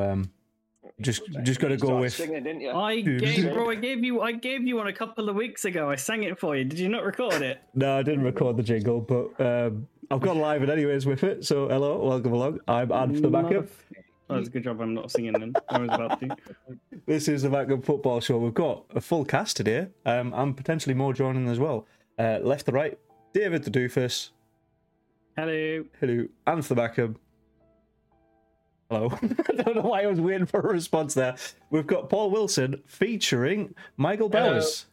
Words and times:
So 0.00 0.10
um, 0.10 0.30
just 1.00 1.22
just 1.42 1.60
got 1.60 1.68
to 1.68 1.76
go 1.76 1.86
Started 1.88 2.00
with. 2.00 2.12
singing, 2.14 2.42
didn't 2.42 2.60
you? 2.60 2.70
I 2.72 3.00
gave, 3.00 3.52
bro, 3.52 3.70
I 3.70 3.74
gave 3.74 4.04
you, 4.04 4.20
I 4.20 4.32
gave 4.32 4.66
you 4.66 4.76
one 4.76 4.86
a 4.86 4.92
couple 4.92 5.28
of 5.28 5.36
weeks 5.36 5.64
ago. 5.64 5.90
I 5.90 5.96
sang 5.96 6.22
it 6.24 6.38
for 6.38 6.56
you. 6.56 6.64
Did 6.64 6.78
you 6.78 6.88
not 6.88 7.04
record 7.04 7.42
it? 7.42 7.62
No, 7.74 7.98
I 7.98 8.02
didn't 8.02 8.24
record 8.24 8.56
the 8.56 8.62
jingle, 8.62 9.00
but 9.00 9.40
um, 9.40 9.86
I've 10.10 10.20
got 10.20 10.36
live 10.36 10.62
it 10.62 10.70
anyways 10.70 11.06
with 11.06 11.22
it. 11.24 11.44
So 11.44 11.68
hello, 11.68 12.04
welcome 12.06 12.32
along. 12.32 12.60
I'm 12.66 12.90
Ad 12.92 13.14
for 13.14 13.20
the 13.22 13.28
backup. 13.28 13.66
Oh, 14.28 14.36
it's 14.36 14.48
a 14.48 14.50
good 14.50 14.64
job 14.64 14.80
I'm 14.80 14.94
not 14.94 15.10
singing 15.10 15.32
then. 15.32 15.54
I 15.68 15.78
was 15.78 15.90
about 15.92 16.20
to. 16.20 16.36
This 17.06 17.28
is 17.28 17.42
the 17.42 17.50
backup 17.50 17.84
football 17.84 18.20
show. 18.20 18.38
We've 18.38 18.54
got 18.54 18.84
a 18.94 19.00
full 19.00 19.24
cast 19.24 19.56
today, 19.56 19.88
um, 20.06 20.32
and 20.34 20.56
potentially 20.56 20.94
more 20.94 21.12
joining 21.12 21.48
as 21.48 21.58
well. 21.58 21.86
Uh, 22.18 22.38
left 22.42 22.66
to 22.66 22.72
right, 22.72 22.96
David 23.32 23.64
the 23.64 23.70
Doofus. 23.70 24.30
Hello. 25.36 25.84
Hello, 25.98 26.26
and 26.46 26.64
for 26.64 26.74
the 26.74 26.80
backup. 26.80 27.12
Hello. 28.90 29.08
I 29.22 29.52
don't 29.62 29.76
know 29.76 29.82
why 29.82 30.02
I 30.02 30.06
was 30.06 30.20
waiting 30.20 30.46
for 30.46 30.60
a 30.60 30.72
response 30.72 31.14
there. 31.14 31.36
We've 31.70 31.86
got 31.86 32.10
Paul 32.10 32.30
Wilson 32.32 32.82
featuring 32.86 33.74
Michael 33.96 34.28
Hello. 34.28 34.54
Bowers. 34.54 34.86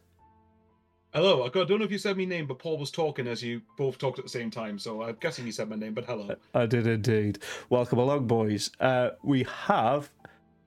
Hello, 1.12 1.42
I 1.42 1.48
don't 1.48 1.70
know 1.70 1.84
if 1.84 1.90
you 1.90 1.98
said 1.98 2.16
my 2.16 2.26
name, 2.26 2.46
but 2.46 2.58
Paul 2.60 2.78
was 2.78 2.92
talking 2.92 3.26
as 3.26 3.42
you 3.42 3.60
both 3.76 3.98
talked 3.98 4.18
at 4.18 4.24
the 4.24 4.30
same 4.30 4.50
time, 4.50 4.78
so 4.78 5.02
I'm 5.02 5.16
guessing 5.20 5.46
you 5.46 5.52
said 5.52 5.68
my 5.68 5.74
name, 5.74 5.94
but 5.94 6.04
hello. 6.04 6.36
I 6.54 6.66
did 6.66 6.86
indeed. 6.86 7.38
Welcome 7.70 7.98
along, 7.98 8.26
boys. 8.26 8.70
Uh, 8.78 9.10
we 9.24 9.44
have 9.66 10.10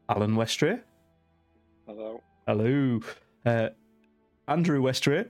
Alan 0.09 0.35
Westray. 0.35 0.81
Hello. 1.85 2.21
Hello. 2.47 2.99
Uh, 3.45 3.69
Andrew 4.47 4.81
Westray. 4.81 5.29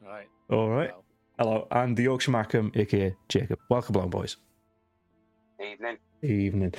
Right. 0.00 0.28
All 0.48 0.70
right. 0.70 0.92
Well, 0.92 1.04
Hello. 1.38 1.68
And 1.70 1.96
the 1.96 2.04
Yorkshire 2.04 2.32
Mackem, 2.32 2.74
aka 2.76 3.14
Jacob. 3.28 3.58
Welcome 3.68 3.96
along, 3.96 4.10
boys. 4.10 4.36
Evening. 5.60 5.98
Evening. 6.22 6.74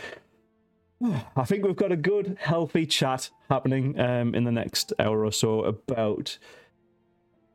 I 1.35 1.45
think 1.45 1.65
we've 1.65 1.75
got 1.75 1.91
a 1.91 1.97
good, 1.97 2.37
healthy 2.39 2.85
chat 2.85 3.29
happening 3.49 3.99
um, 3.99 4.35
in 4.35 4.43
the 4.43 4.51
next 4.51 4.93
hour 4.99 5.25
or 5.25 5.31
so 5.31 5.63
about 5.63 6.37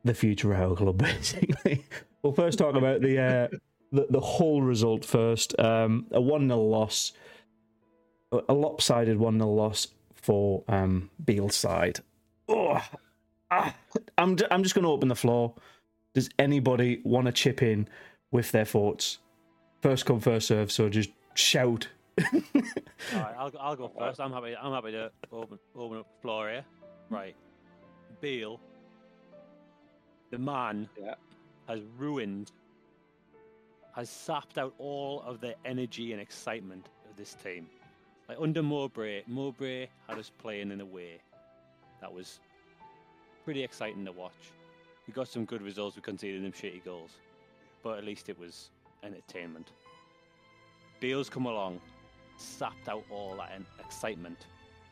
the 0.03 0.13
future 0.13 0.53
of 0.53 0.59
our 0.59 0.75
club, 0.75 0.97
basically. 0.99 1.85
we'll 2.21 2.33
first 2.33 2.59
talk 2.59 2.75
about 2.75 3.01
the 3.01 3.19
uh, 3.19 3.47
the, 3.91 4.07
the 4.09 4.19
whole 4.19 4.61
result 4.61 5.05
first. 5.05 5.57
Um, 5.59 6.07
a 6.11 6.21
1 6.21 6.47
0 6.47 6.59
loss, 6.59 7.13
a 8.31 8.53
lopsided 8.53 9.17
1 9.17 9.39
0 9.39 9.49
loss 9.49 9.87
for 10.15 10.63
um, 10.67 11.09
side. 11.49 11.99
Ah, 13.51 13.75
I'm, 14.17 14.35
ju- 14.35 14.47
I'm 14.49 14.63
just 14.63 14.75
going 14.75 14.83
to 14.83 14.91
open 14.91 15.07
the 15.07 15.15
floor. 15.15 15.53
Does 16.13 16.29
anybody 16.39 17.01
want 17.03 17.27
to 17.27 17.31
chip 17.31 17.61
in 17.61 17.87
with 18.31 18.51
their 18.51 18.65
thoughts? 18.65 19.19
First 19.81 20.05
come, 20.05 20.19
first 20.19 20.47
serve, 20.47 20.71
so 20.71 20.89
just 20.89 21.11
shout. 21.35 21.87
all 22.19 22.25
right, 23.13 23.35
I'll, 23.37 23.51
I'll 23.59 23.75
go 23.75 23.87
first. 23.97 24.19
I'm 24.19 24.31
happy. 24.31 24.55
I'm 24.55 24.71
happy 24.73 24.91
to 24.91 25.11
open 25.31 25.59
open 25.75 25.97
up 25.99 26.07
the 26.15 26.21
floor 26.21 26.49
here. 26.49 26.65
Right, 27.09 27.35
Beale, 28.21 28.59
the 30.31 30.37
man, 30.39 30.89
Yeah. 30.99 31.15
has 31.67 31.81
ruined, 31.97 32.51
has 33.93 34.09
sapped 34.09 34.57
out 34.57 34.73
all 34.79 35.21
of 35.21 35.39
the 35.41 35.55
energy 35.65 36.13
and 36.13 36.21
excitement 36.21 36.87
of 37.09 37.15
this 37.15 37.35
team. 37.35 37.67
Like 38.27 38.37
under 38.41 38.63
Mowbray, 38.63 39.23
Mowbray 39.27 39.87
had 40.07 40.17
us 40.17 40.31
playing 40.39 40.71
in 40.71 40.81
a 40.81 40.85
way 40.85 41.19
that 42.01 42.11
was 42.11 42.39
pretty 43.43 43.63
exciting 43.63 44.03
to 44.05 44.11
watch. 44.11 44.33
We 45.05 45.13
got 45.13 45.27
some 45.27 45.45
good 45.45 45.61
results. 45.61 45.95
We 45.95 46.01
conceded 46.01 46.43
them 46.43 46.51
shitty 46.51 46.83
goals, 46.83 47.11
but 47.83 47.99
at 47.99 48.03
least 48.03 48.29
it 48.29 48.39
was 48.39 48.71
entertainment. 49.03 49.69
Beale's 50.99 51.29
come 51.29 51.45
along, 51.45 51.79
sapped 52.37 52.87
out 52.89 53.03
all 53.09 53.35
that 53.37 53.59
excitement. 53.79 54.45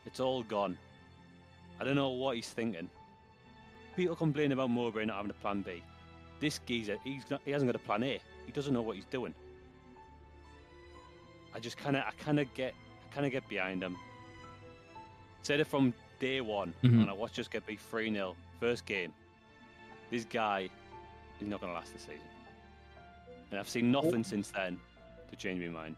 It's 0.06 0.20
all 0.20 0.42
gone. 0.42 0.76
I 1.80 1.84
don't 1.84 1.96
know 1.96 2.10
what 2.10 2.36
he's 2.36 2.48
thinking. 2.50 2.88
People 3.96 4.16
complain 4.16 4.52
about 4.52 4.70
Mowbray 4.70 5.04
not 5.06 5.16
having 5.16 5.30
a 5.30 5.34
plan 5.34 5.62
B. 5.62 5.82
This 6.40 6.58
geezer, 6.66 6.96
he's 7.04 7.22
not, 7.30 7.40
he 7.44 7.50
hasn't 7.52 7.68
got 7.70 7.76
a 7.80 7.84
plan 7.84 8.02
A. 8.02 8.20
He 8.46 8.52
doesn't 8.52 8.72
know 8.74 8.82
what 8.82 8.96
he's 8.96 9.04
doing. 9.06 9.34
I 11.54 11.60
just 11.60 11.76
kind 11.76 11.96
of, 11.96 12.02
I 12.06 12.10
kind 12.22 12.40
of 12.40 12.52
get, 12.54 12.74
I 13.10 13.14
kind 13.14 13.26
of 13.26 13.32
get 13.32 13.48
behind 13.48 13.82
him. 13.82 13.96
Said 15.42 15.60
it 15.60 15.66
from 15.66 15.94
day 16.18 16.40
one, 16.40 16.74
Mhm. 16.82 17.02
and 17.02 17.10
I 17.10 17.12
watched 17.12 17.38
us 17.38 17.48
get 17.48 17.64
beat 17.66 17.80
3 17.80 18.10
0 18.12 18.34
first 18.60 18.84
game. 18.86 19.12
This 20.10 20.24
guy 20.24 20.68
is 21.40 21.46
not 21.46 21.60
going 21.60 21.72
to 21.72 21.78
last 21.78 21.92
the 21.92 21.98
season. 21.98 22.20
And 23.50 23.60
I've 23.60 23.68
seen 23.68 23.90
nothing 23.92 24.24
since 24.24 24.50
then 24.50 24.80
to 25.36 25.42
change 25.42 25.60
my 25.60 25.68
mind. 25.68 25.96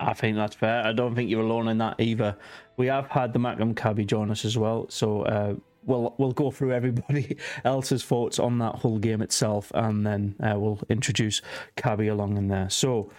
I 0.00 0.12
think 0.12 0.36
that's 0.36 0.56
fair. 0.56 0.84
I 0.84 0.92
don't 0.92 1.14
think 1.14 1.30
you're 1.30 1.42
alone 1.42 1.68
in 1.68 1.78
that 1.78 2.00
either. 2.00 2.36
We 2.76 2.86
have 2.88 3.06
had 3.08 3.32
the 3.32 3.38
Mackem 3.38 3.76
Cabby 3.76 4.04
join 4.04 4.30
us 4.30 4.44
as 4.44 4.58
well, 4.58 4.86
so 4.88 5.22
uh, 5.22 5.54
we'll 5.84 6.14
we'll 6.18 6.32
go 6.32 6.50
through 6.50 6.72
everybody 6.72 7.36
else's 7.64 8.02
thoughts 8.02 8.38
on 8.38 8.58
that 8.58 8.76
whole 8.76 8.98
game 8.98 9.22
itself, 9.22 9.70
and 9.74 10.04
then 10.06 10.34
uh, 10.42 10.58
we'll 10.58 10.80
introduce 10.88 11.42
Cabby 11.76 12.08
along 12.08 12.36
in 12.36 12.48
there. 12.48 12.68
So, 12.70 13.10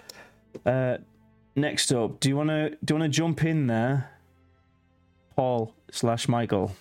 uh, 0.66 0.98
next 1.56 1.94
up, 1.94 2.20
do 2.20 2.28
you 2.30 2.36
want 2.36 2.50
to 2.50 2.72
do 2.84 2.94
you 2.94 3.00
want 3.00 3.12
to 3.12 3.16
jump 3.18 3.44
in 3.46 3.68
there, 3.68 4.12
Paul 5.38 5.74
slash 5.92 6.28
Michael? 6.28 6.76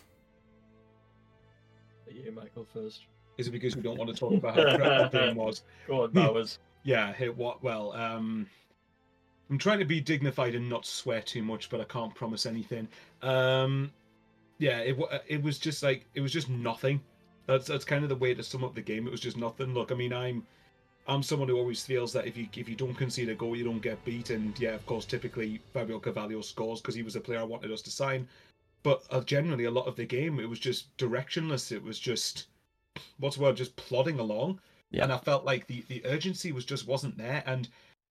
Yeah, 2.12 2.30
Michael 2.30 2.66
first. 2.74 3.02
Is 3.38 3.48
it 3.48 3.50
because 3.50 3.76
we 3.76 3.82
don't 3.82 3.98
want 3.98 4.10
to 4.10 4.16
talk 4.16 4.32
about 4.32 4.56
how 4.56 4.76
crap 4.76 5.10
the 5.12 5.18
game 5.26 5.36
was? 5.36 5.62
Go 5.86 6.02
on, 6.02 6.10
Bowers. 6.10 6.58
Yeah, 6.84 7.12
hit 7.12 7.36
what? 7.36 7.62
Well, 7.62 7.92
um, 7.94 8.46
I'm 9.50 9.58
trying 9.58 9.78
to 9.78 9.84
be 9.84 10.00
dignified 10.00 10.54
and 10.54 10.68
not 10.68 10.86
swear 10.86 11.22
too 11.22 11.42
much, 11.42 11.70
but 11.70 11.80
I 11.80 11.84
can't 11.84 12.14
promise 12.14 12.46
anything. 12.46 12.88
Um, 13.22 13.90
yeah, 14.58 14.78
it 14.78 14.96
it 15.26 15.42
was 15.42 15.58
just 15.58 15.82
like 15.82 16.06
it 16.14 16.20
was 16.20 16.32
just 16.32 16.48
nothing. 16.48 17.00
That's 17.46 17.66
that's 17.66 17.84
kind 17.84 18.04
of 18.04 18.10
the 18.10 18.16
way 18.16 18.34
to 18.34 18.42
sum 18.42 18.64
up 18.64 18.74
the 18.74 18.82
game. 18.82 19.06
It 19.06 19.10
was 19.10 19.20
just 19.20 19.36
nothing. 19.36 19.74
Look, 19.74 19.92
I 19.92 19.94
mean, 19.94 20.12
I'm 20.12 20.46
I'm 21.06 21.22
someone 21.22 21.48
who 21.48 21.58
always 21.58 21.84
feels 21.84 22.12
that 22.12 22.26
if 22.26 22.36
you 22.36 22.48
if 22.54 22.68
you 22.68 22.76
don't 22.76 22.94
concede 22.94 23.30
a 23.30 23.34
goal, 23.34 23.56
you 23.56 23.64
don't 23.64 23.80
get 23.82 24.04
beat. 24.04 24.30
And 24.30 24.58
yeah, 24.58 24.74
of 24.74 24.84
course, 24.86 25.04
typically 25.06 25.60
Fabio 25.72 25.98
Carvalho 25.98 26.40
scores 26.42 26.80
because 26.80 26.94
he 26.94 27.02
was 27.02 27.16
a 27.16 27.20
player 27.20 27.40
I 27.40 27.44
wanted 27.44 27.72
us 27.72 27.82
to 27.82 27.90
sign. 27.90 28.28
But 28.82 29.04
uh, 29.10 29.22
generally, 29.22 29.64
a 29.64 29.70
lot 29.70 29.86
of 29.86 29.96
the 29.96 30.04
game, 30.04 30.38
it 30.38 30.48
was 30.48 30.58
just 30.58 30.94
directionless. 30.98 31.72
It 31.72 31.82
was 31.82 31.98
just 31.98 32.46
what's 33.18 33.36
the 33.36 33.42
word? 33.42 33.56
Just 33.56 33.76
plodding 33.76 34.18
along. 34.20 34.60
Yeah. 34.90 35.04
And 35.04 35.12
I 35.12 35.18
felt 35.18 35.44
like 35.44 35.66
the 35.66 35.84
the 35.88 36.04
urgency 36.06 36.52
was 36.52 36.64
just 36.64 36.86
wasn't 36.86 37.16
there. 37.18 37.42
And 37.46 37.68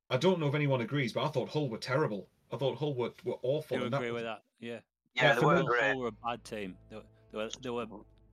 I 0.09 0.17
don't 0.17 0.39
know 0.39 0.47
if 0.47 0.55
anyone 0.55 0.81
agrees, 0.81 1.13
but 1.13 1.23
I 1.23 1.29
thought 1.29 1.49
Hull 1.49 1.69
were 1.69 1.77
terrible. 1.77 2.27
I 2.51 2.57
thought 2.57 2.77
Hull 2.77 2.93
were, 2.93 3.11
were 3.23 3.37
awful. 3.41 3.77
Do 3.77 3.81
you 3.81 3.85
and 3.87 3.95
agree 3.95 4.07
that, 4.07 4.13
with 4.13 4.23
that? 4.23 4.41
Yeah. 4.59 4.79
Yeah, 5.15 5.23
Yeah, 5.23 5.33
they 5.39 5.45
were 5.45 5.55
Hull- 5.55 5.65
great. 5.65 5.83
Hull 5.83 5.99
were 5.99 6.07
a 6.07 6.11
bad 6.11 6.43
team. 6.43 6.75
They 6.89 6.97
were, 6.97 7.03
they 7.31 7.37
were, 7.37 7.49
they 7.61 7.69
were 7.69 7.85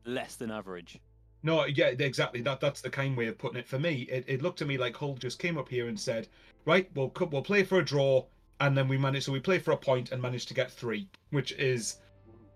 less 0.05 0.37
than 0.37 0.51
average. 0.51 0.99
No, 1.43 1.65
yeah, 1.65 1.87
exactly. 1.87 2.43
That 2.43 2.61
that's 2.61 2.81
the 2.83 2.91
kind 2.91 3.17
way 3.17 3.27
of 3.29 3.39
putting 3.39 3.59
it. 3.59 3.67
For 3.67 3.79
me, 3.79 4.03
it, 4.11 4.25
it 4.29 4.43
looked 4.43 4.59
to 4.59 4.67
me 4.67 4.77
like 4.77 4.95
Hull 4.97 5.15
just 5.15 5.39
came 5.39 5.57
up 5.57 5.69
here 5.71 5.89
and 5.89 5.99
said, 5.99 6.29
"Right, 6.67 6.91
we'll 6.95 7.11
we'll 7.31 7.41
play 7.43 7.63
for 7.63 7.79
a 7.79 7.85
draw," 7.85 8.27
and 8.61 8.77
then 8.77 8.89
we 8.89 8.99
managed. 8.99 9.25
So 9.25 9.33
we 9.33 9.41
play 9.41 9.59
for 9.59 9.71
a 9.71 9.77
point 9.77 10.13
and 10.13 10.21
managed 10.21 10.49
to 10.49 10.55
get 10.55 10.71
three, 10.71 11.09
which 11.31 11.53
is 11.53 11.97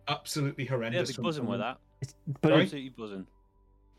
absolutely 0.08 0.64
Yeah, 0.64 0.70
horrendous. 0.70 1.08
they're 1.08 1.14
from 1.14 1.24
buzzing 1.24 1.46
with 1.46 1.60
someone- 1.60 1.76
that. 2.00 2.14
But 2.42 2.48
Sorry? 2.50 2.62
Absolutely 2.62 2.90
buzzing. 2.90 3.26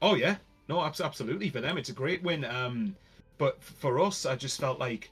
Oh 0.03 0.13
yeah, 0.13 0.35
no, 0.67 0.81
absolutely 0.81 1.49
for 1.49 1.61
them, 1.61 1.77
it's 1.77 1.89
a 1.89 1.93
great 1.93 2.23
win. 2.23 2.43
Um, 2.45 2.95
but 3.37 3.61
for 3.61 3.99
us, 3.99 4.25
I 4.25 4.35
just 4.35 4.59
felt 4.59 4.79
like 4.79 5.11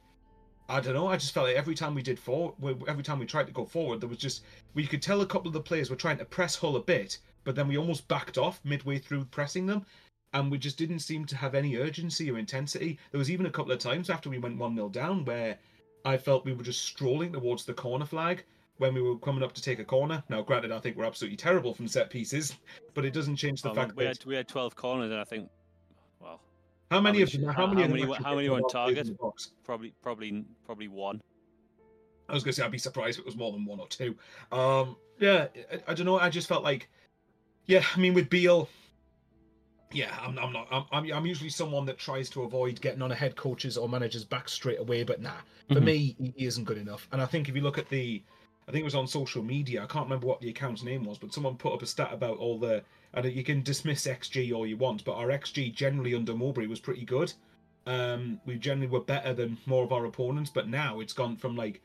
I 0.70 0.80
don't 0.80 0.94
know. 0.94 1.08
I 1.08 1.18
just 1.18 1.34
felt 1.34 1.48
like 1.48 1.58
every 1.58 1.76
time 1.76 1.94
we 1.94 2.02
did 2.02 2.18
forward, 2.18 2.56
every 2.88 3.04
time 3.04 3.20
we 3.20 3.26
tried 3.26 3.48
to 3.48 3.54
go 3.54 3.66
forward, 3.66 4.00
there 4.02 4.10
was 4.10 4.18
just 4.18 4.44
we 4.74 4.88
could 4.88 5.02
tell 5.02 5.22
a 5.22 5.26
couple 5.26 5.48
of 5.48 5.54
the 5.54 5.62
players 5.62 5.90
were 5.90 5.96
trying 5.96 6.18
to 6.18 6.26
press 6.26 6.56
Hull 6.56 6.78
a 6.78 6.82
bit, 6.82 7.20
but 7.44 7.56
then 7.56 7.68
we 7.68 7.78
almost 7.78 8.08
backed 8.08 8.38
off 8.38 8.62
midway 8.64 8.98
through 8.98 9.26
pressing 9.26 9.66
them, 9.66 9.86
and 10.34 10.50
we 10.50 10.58
just 10.58 10.78
didn't 10.78 11.00
seem 11.00 11.26
to 11.26 11.38
have 11.38 11.54
any 11.54 11.78
urgency 11.78 12.32
or 12.32 12.40
intensity. 12.40 12.98
There 13.12 13.20
was 13.20 13.30
even 13.30 13.46
a 13.46 13.52
couple 13.52 13.74
of 13.74 13.80
times 13.80 14.10
after 14.10 14.30
we 14.30 14.40
went 14.40 14.58
one 14.58 14.76
0 14.76 14.90
down 14.90 15.26
where 15.26 15.60
I 16.06 16.18
felt 16.18 16.46
we 16.46 16.54
were 16.54 16.64
just 16.64 16.84
strolling 16.86 17.34
towards 17.34 17.66
the 17.66 17.74
corner 17.74 18.06
flag 18.06 18.44
when 18.78 18.94
we 18.94 19.02
were 19.02 19.18
coming 19.20 19.44
up 19.44 19.54
to 19.54 19.62
take 19.62 19.80
a 19.80 19.84
corner. 19.86 20.24
Now, 20.30 20.42
granted, 20.42 20.72
I 20.72 20.80
think 20.80 20.98
we're 20.98 21.06
absolutely 21.06 21.38
terrible 21.38 21.74
from 21.74 21.88
set 21.88 22.10
pieces, 22.10 22.58
but 22.94 23.06
it 23.06 23.14
doesn't 23.14 23.36
change 23.36 23.62
the 23.62 23.70
Um, 23.70 23.76
fact 23.76 23.96
we 23.96 24.04
that 24.04 24.18
had 24.18 24.26
we 24.26 24.36
had 24.36 24.48
12 24.48 24.76
corners, 24.76 25.12
and 25.12 25.20
I 25.20 25.24
think, 25.24 25.50
well, 26.20 26.42
how 26.90 27.00
many 27.00 27.20
How 27.20 27.24
of 27.26 27.32
them? 27.32 27.44
How 27.46 27.68
many? 27.68 27.82
how 27.82 27.88
many- 27.88 28.02
how 28.24 28.36
many 28.36 28.50
were 28.50 28.58
on 28.58 28.70
target? 28.70 29.10
probably 29.64 29.94
probably 30.02 30.46
probably 30.66 30.88
one. 30.88 31.22
I 32.30 32.34
was 32.34 32.44
gonna 32.44 32.54
say 32.54 32.64
I'd 32.64 32.72
be 32.72 32.78
surprised 32.78 33.18
if 33.20 33.24
it 33.24 33.26
was 33.26 33.36
more 33.36 33.52
than 33.52 33.66
one 33.66 33.80
or 33.80 33.88
two. 33.88 34.18
Um, 34.52 34.96
yeah, 35.20 35.48
I, 35.72 35.92
I 35.92 35.94
don't 35.94 36.06
know. 36.06 36.18
I 36.18 36.30
just 36.30 36.48
felt 36.48 36.64
like, 36.64 36.90
yeah, 37.66 37.84
I 37.96 38.00
mean 38.00 38.14
with 38.14 38.30
Beale, 38.30 38.70
yeah, 39.92 40.18
I'm, 40.22 40.38
I'm 40.40 40.52
not. 40.52 40.68
I'm, 40.72 40.86
I'm 40.92 41.12
I'm 41.14 41.26
usually 41.26 41.50
someone 41.50 41.86
that 41.86 41.98
tries 42.00 42.30
to 42.32 42.44
avoid 42.44 42.82
getting 42.82 43.02
on 43.02 43.12
a 43.12 43.16
head 43.16 43.36
coach's 43.36 43.78
or 43.78 43.88
manager's 43.88 44.26
back 44.26 44.50
straight 44.50 44.80
away. 44.80 45.04
But 45.04 45.22
nah, 45.22 45.38
for 45.68 45.76
Mhm. 45.76 45.84
me, 45.84 46.16
he 46.36 46.46
isn't 46.46 46.64
good 46.64 46.78
enough. 46.80 47.08
And 47.12 47.22
I 47.22 47.26
think 47.26 47.50
if 47.50 47.56
you 47.56 47.62
look 47.62 47.78
at 47.78 47.90
the, 47.90 48.24
I 48.68 48.72
think 48.72 48.82
it 48.82 48.86
was 48.86 48.96
on 48.96 49.08
social 49.08 49.44
media. 49.44 49.84
I 49.84 49.88
can't 49.88 50.06
remember 50.06 50.28
what 50.28 50.42
the 50.42 50.50
account's 50.50 50.84
name 50.84 51.04
was, 51.04 51.18
but 51.18 51.34
someone 51.34 51.56
put 51.56 51.74
up 51.74 51.82
a 51.82 51.86
stat 51.86 52.12
about 52.12 52.38
all 52.38 52.58
the. 52.58 52.84
And 53.14 53.26
you 53.32 53.44
can 53.44 53.62
dismiss 53.62 54.08
XG 54.08 54.54
all 54.54 54.66
you 54.66 54.78
want, 54.78 55.04
but 55.04 55.14
our 55.14 55.28
XG 55.28 55.74
generally 55.74 56.16
under 56.16 56.34
Mowbray 56.34 56.66
was 56.66 56.80
pretty 56.80 57.06
good. 57.06 57.32
Um, 57.86 58.40
we 58.46 58.56
generally 58.56 58.88
were 58.88 59.02
better 59.02 59.34
than 59.34 59.58
more 59.66 59.84
of 59.84 59.92
our 59.92 60.06
opponents, 60.06 60.50
but 60.50 60.68
now 60.68 61.00
it's 61.00 61.14
gone 61.14 61.36
from 61.36 61.56
like 61.56 61.82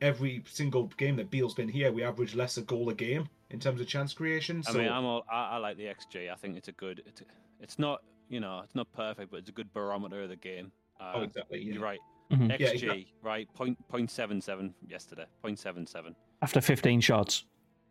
every 0.00 0.42
single 0.46 0.84
game 0.96 1.16
that 1.16 1.30
Beale's 1.30 1.54
been 1.54 1.68
here, 1.68 1.92
we 1.92 2.02
average 2.02 2.34
less 2.34 2.56
a 2.56 2.62
goal 2.62 2.88
a 2.88 2.94
game 2.94 3.28
in 3.50 3.60
terms 3.60 3.80
of 3.80 3.86
chance 3.86 4.12
creation. 4.12 4.62
I 4.66 4.72
So 4.72 4.78
mean, 4.78 4.88
I'm 4.88 5.04
all, 5.04 5.24
I, 5.30 5.50
I 5.50 5.56
like 5.58 5.76
the 5.76 5.84
XG. 5.84 6.30
I 6.30 6.34
think 6.36 6.56
it's 6.56 6.68
a 6.68 6.72
good. 6.72 7.02
It's, 7.06 7.22
it's 7.60 7.78
not 7.78 8.02
you 8.28 8.40
know 8.40 8.60
it's 8.64 8.74
not 8.74 8.90
perfect, 8.92 9.30
but 9.30 9.38
it's 9.38 9.48
a 9.48 9.52
good 9.52 9.72
barometer 9.72 10.22
of 10.22 10.28
the 10.28 10.36
game. 10.36 10.72
Uh, 10.98 11.12
oh, 11.16 11.22
exactly. 11.22 11.60
Yeah. 11.60 11.74
You're 11.74 11.82
right. 11.82 12.00
Mhm. 12.30 12.50
XG, 12.52 12.60
Yeah, 12.60 12.68
exactly. 12.70 13.12
right? 13.22 13.52
Point 13.54 13.88
point 13.88 14.10
seven 14.10 14.40
seven 14.40 14.74
yesterday. 14.86 15.26
Point 15.42 15.58
seven 15.58 15.86
seven 15.86 16.14
After 16.42 16.60
15 16.60 17.00
shots. 17.00 17.44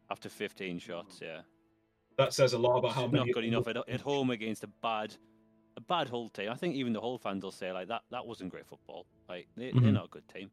after 0.10 0.30
15 0.30 0.80
shots. 0.80 1.20
Yeah, 1.22 1.42
That 2.18 2.34
says 2.34 2.54
a 2.54 2.58
lot 2.58 2.78
about 2.78 2.94
how 2.94 3.06
many. 3.08 3.26
not 3.26 3.34
good 3.34 3.44
enough 3.44 3.68
at, 3.68 3.78
at 3.78 4.02
home 4.02 4.30
against 4.32 4.64
a 4.64 4.68
bad 4.82 5.16
a 5.78 5.82
bad 5.82 6.10
Hull 6.10 6.30
team. 6.30 6.50
I 6.50 6.56
think 6.56 6.76
even 6.76 6.94
the 6.94 7.00
Hull 7.00 7.18
fans 7.18 7.44
will 7.44 7.52
say 7.52 7.72
like 7.72 7.88
that 7.90 8.02
that 8.12 8.26
wasn't 8.26 8.50
great 8.52 8.66
football. 8.66 9.06
Like 9.28 9.48
they, 9.56 9.72
they're 9.72 9.82
Mhm. 9.82 9.94
not 9.94 10.06
a 10.06 10.10
good 10.10 10.28
team. 10.28 10.50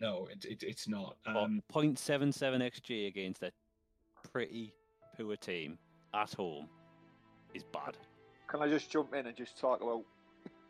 No, 0.00 0.26
it, 0.30 0.44
it, 0.44 0.62
it's 0.62 0.86
not. 0.88 1.16
But 1.24 1.36
Um, 1.36 1.62
0.77 1.72 2.60
XG 2.62 3.06
against 3.08 3.42
a 3.42 3.52
pretty 4.32 4.72
poor 5.16 5.36
team 5.36 5.78
at 6.14 6.32
home 6.34 6.68
is 7.54 7.64
bad. 7.64 7.96
Can 8.46 8.62
I 8.62 8.68
just 8.68 8.90
jump 8.90 9.12
in 9.14 9.26
and 9.26 9.36
just 9.36 9.58
talk 9.58 9.80
about 9.82 10.04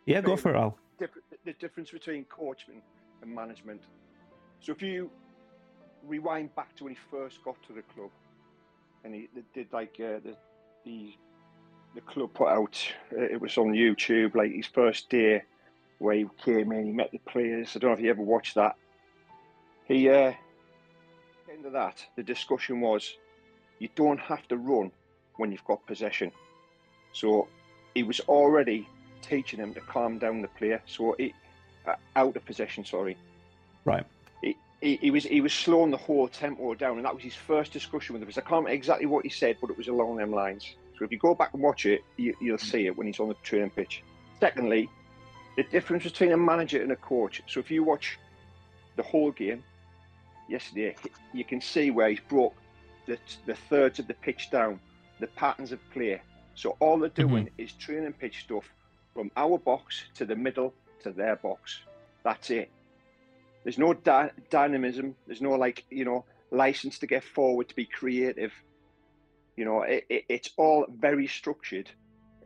Yeah, 0.07 0.21
go 0.23 0.37
for 0.37 0.55
it, 0.55 0.57
Al. 0.57 0.79
The 0.99 1.53
difference 1.55 1.91
between 1.91 2.25
coaching 2.25 2.83
and 3.23 3.35
management? 3.35 3.83
So 4.61 4.73
if 4.73 4.83
you 4.83 5.11
rewind 6.07 6.55
back 6.55 6.75
to 6.77 6.85
when 6.85 6.95
he 6.95 6.99
first 7.11 7.43
got 7.45 7.57
to 7.67 7.73
the 7.73 7.83
club, 7.83 8.11
and 9.05 9.15
he 9.15 9.29
did 9.55 9.73
like 9.73 9.95
uh, 10.01 10.21
the 10.25 10.37
the 10.85 11.15
the 11.95 12.01
club 12.03 12.35
put 12.35 12.49
out, 12.49 12.79
uh, 13.17 13.23
it 13.23 13.41
was 13.41 13.57
on 13.57 13.69
YouTube, 13.73 14.35
like 14.35 14.53
his 14.53 14.67
first 14.67 15.09
day 15.09 15.43
where 15.99 16.15
he 16.15 16.27
came 16.45 16.71
in, 16.73 16.87
he 16.87 16.93
met 16.93 17.11
the 17.11 17.19
players. 17.19 17.75
I 17.75 17.79
don't 17.79 17.91
know 17.91 17.97
if 17.97 18.03
you 18.03 18.11
ever 18.11 18.23
watched 18.23 18.55
that. 18.55 18.77
He 19.87 20.09
uh, 20.09 20.33
into 21.53 21.71
that, 21.71 22.05
the 22.17 22.23
discussion 22.23 22.81
was, 22.81 23.17
you 23.79 23.89
don't 23.95 24.21
have 24.21 24.47
to 24.49 24.57
run 24.57 24.93
when 25.37 25.51
you've 25.51 25.65
got 25.65 25.85
possession. 25.87 26.31
So 27.13 27.49
he 27.95 28.03
was 28.03 28.21
already 28.21 28.87
teaching 29.23 29.61
him 29.61 29.75
to 29.75 29.81
calm 29.81 30.19
down 30.19 30.43
the 30.43 30.49
player. 30.49 30.83
So 30.87 31.15
he, 31.19 31.35
uh, 31.87 31.95
out 32.17 32.37
of 32.37 32.45
possession, 32.45 32.85
sorry. 32.85 33.17
Right. 33.85 34.05
He, 34.43 34.57
he, 34.81 34.97
he 34.97 35.11
was 35.11 35.25
he 35.25 35.41
was 35.41 35.53
slowing 35.53 35.91
the 35.91 35.97
whole 35.97 36.29
tempo 36.29 36.75
down, 36.75 36.97
and 36.97 37.05
that 37.05 37.15
was 37.15 37.23
his 37.23 37.35
first 37.35 37.73
discussion 37.73 38.19
with 38.19 38.29
us. 38.29 38.39
I 38.39 38.41
can't 38.43 38.51
remember 38.51 38.71
exactly 38.71 39.07
what 39.07 39.25
he 39.25 39.31
said, 39.31 39.57
but 39.61 39.71
it 39.71 39.77
was 39.77 39.89
along 39.89 40.17
them 40.17 40.31
lines. 40.33 40.75
So 40.99 41.05
if 41.05 41.13
you 41.13 41.19
go 41.19 41.35
back 41.35 41.55
and 41.55 41.63
watch 41.63 41.87
it, 41.87 42.03
you, 42.17 42.35
you'll 42.41 42.59
see 42.59 42.87
it 42.87 42.97
when 42.97 43.07
he's 43.07 43.21
on 43.21 43.29
the 43.29 43.35
training 43.43 43.71
pitch. 43.71 44.03
Secondly, 44.41 44.91
the 45.57 45.63
difference 45.65 46.05
between 46.05 46.33
a 46.33 46.37
manager 46.37 46.83
and 46.83 46.93
a 46.93 46.97
coach. 46.97 47.43
So 47.47 47.61
if 47.61 47.71
you 47.71 47.85
watch 47.85 48.19
the 48.97 49.03
whole 49.03 49.31
game 49.31 49.63
yesterday, 50.49 50.97
you 51.33 51.45
can 51.45 51.61
see 51.61 51.91
where 51.91 52.09
he's 52.09 52.21
brought 52.21 52.53
the, 53.07 53.19
the 53.47 53.55
thirds 53.55 53.99
of 53.99 54.07
the 54.07 54.15
pitch 54.15 54.51
down, 54.51 54.81
the 55.21 55.29
patterns 55.29 55.73
of 55.73 55.81
play. 55.91 56.21
So 56.55 56.77
all 56.81 56.99
they're 56.99 57.09
doing 57.09 57.51
is 57.59 57.73
training 57.73 58.13
pitch 58.15 58.41
stuff 58.41 58.65
from 59.15 59.31
our 59.37 59.59
box 59.59 60.05
to 60.15 60.25
the 60.25 60.37
middle 60.37 60.75
to 61.03 61.11
their 61.13 61.37
box. 61.37 61.81
That's 62.25 62.51
it. 62.51 62.71
There's 63.65 63.79
no 63.79 63.93
dy- 63.95 64.31
dynamism. 64.51 65.15
There's 65.27 65.41
no 65.43 65.53
like 65.53 65.85
you 65.91 66.05
know 66.05 66.25
license 66.51 66.99
to 67.01 67.07
get 67.07 67.25
forward 67.25 67.69
to 67.69 67.75
be 67.77 67.85
creative. 67.85 68.53
You 69.57 69.65
know, 69.65 69.83
it, 69.83 70.05
it, 70.09 70.25
it's 70.29 70.51
all 70.57 70.87
very 70.89 71.27
structured 71.27 71.91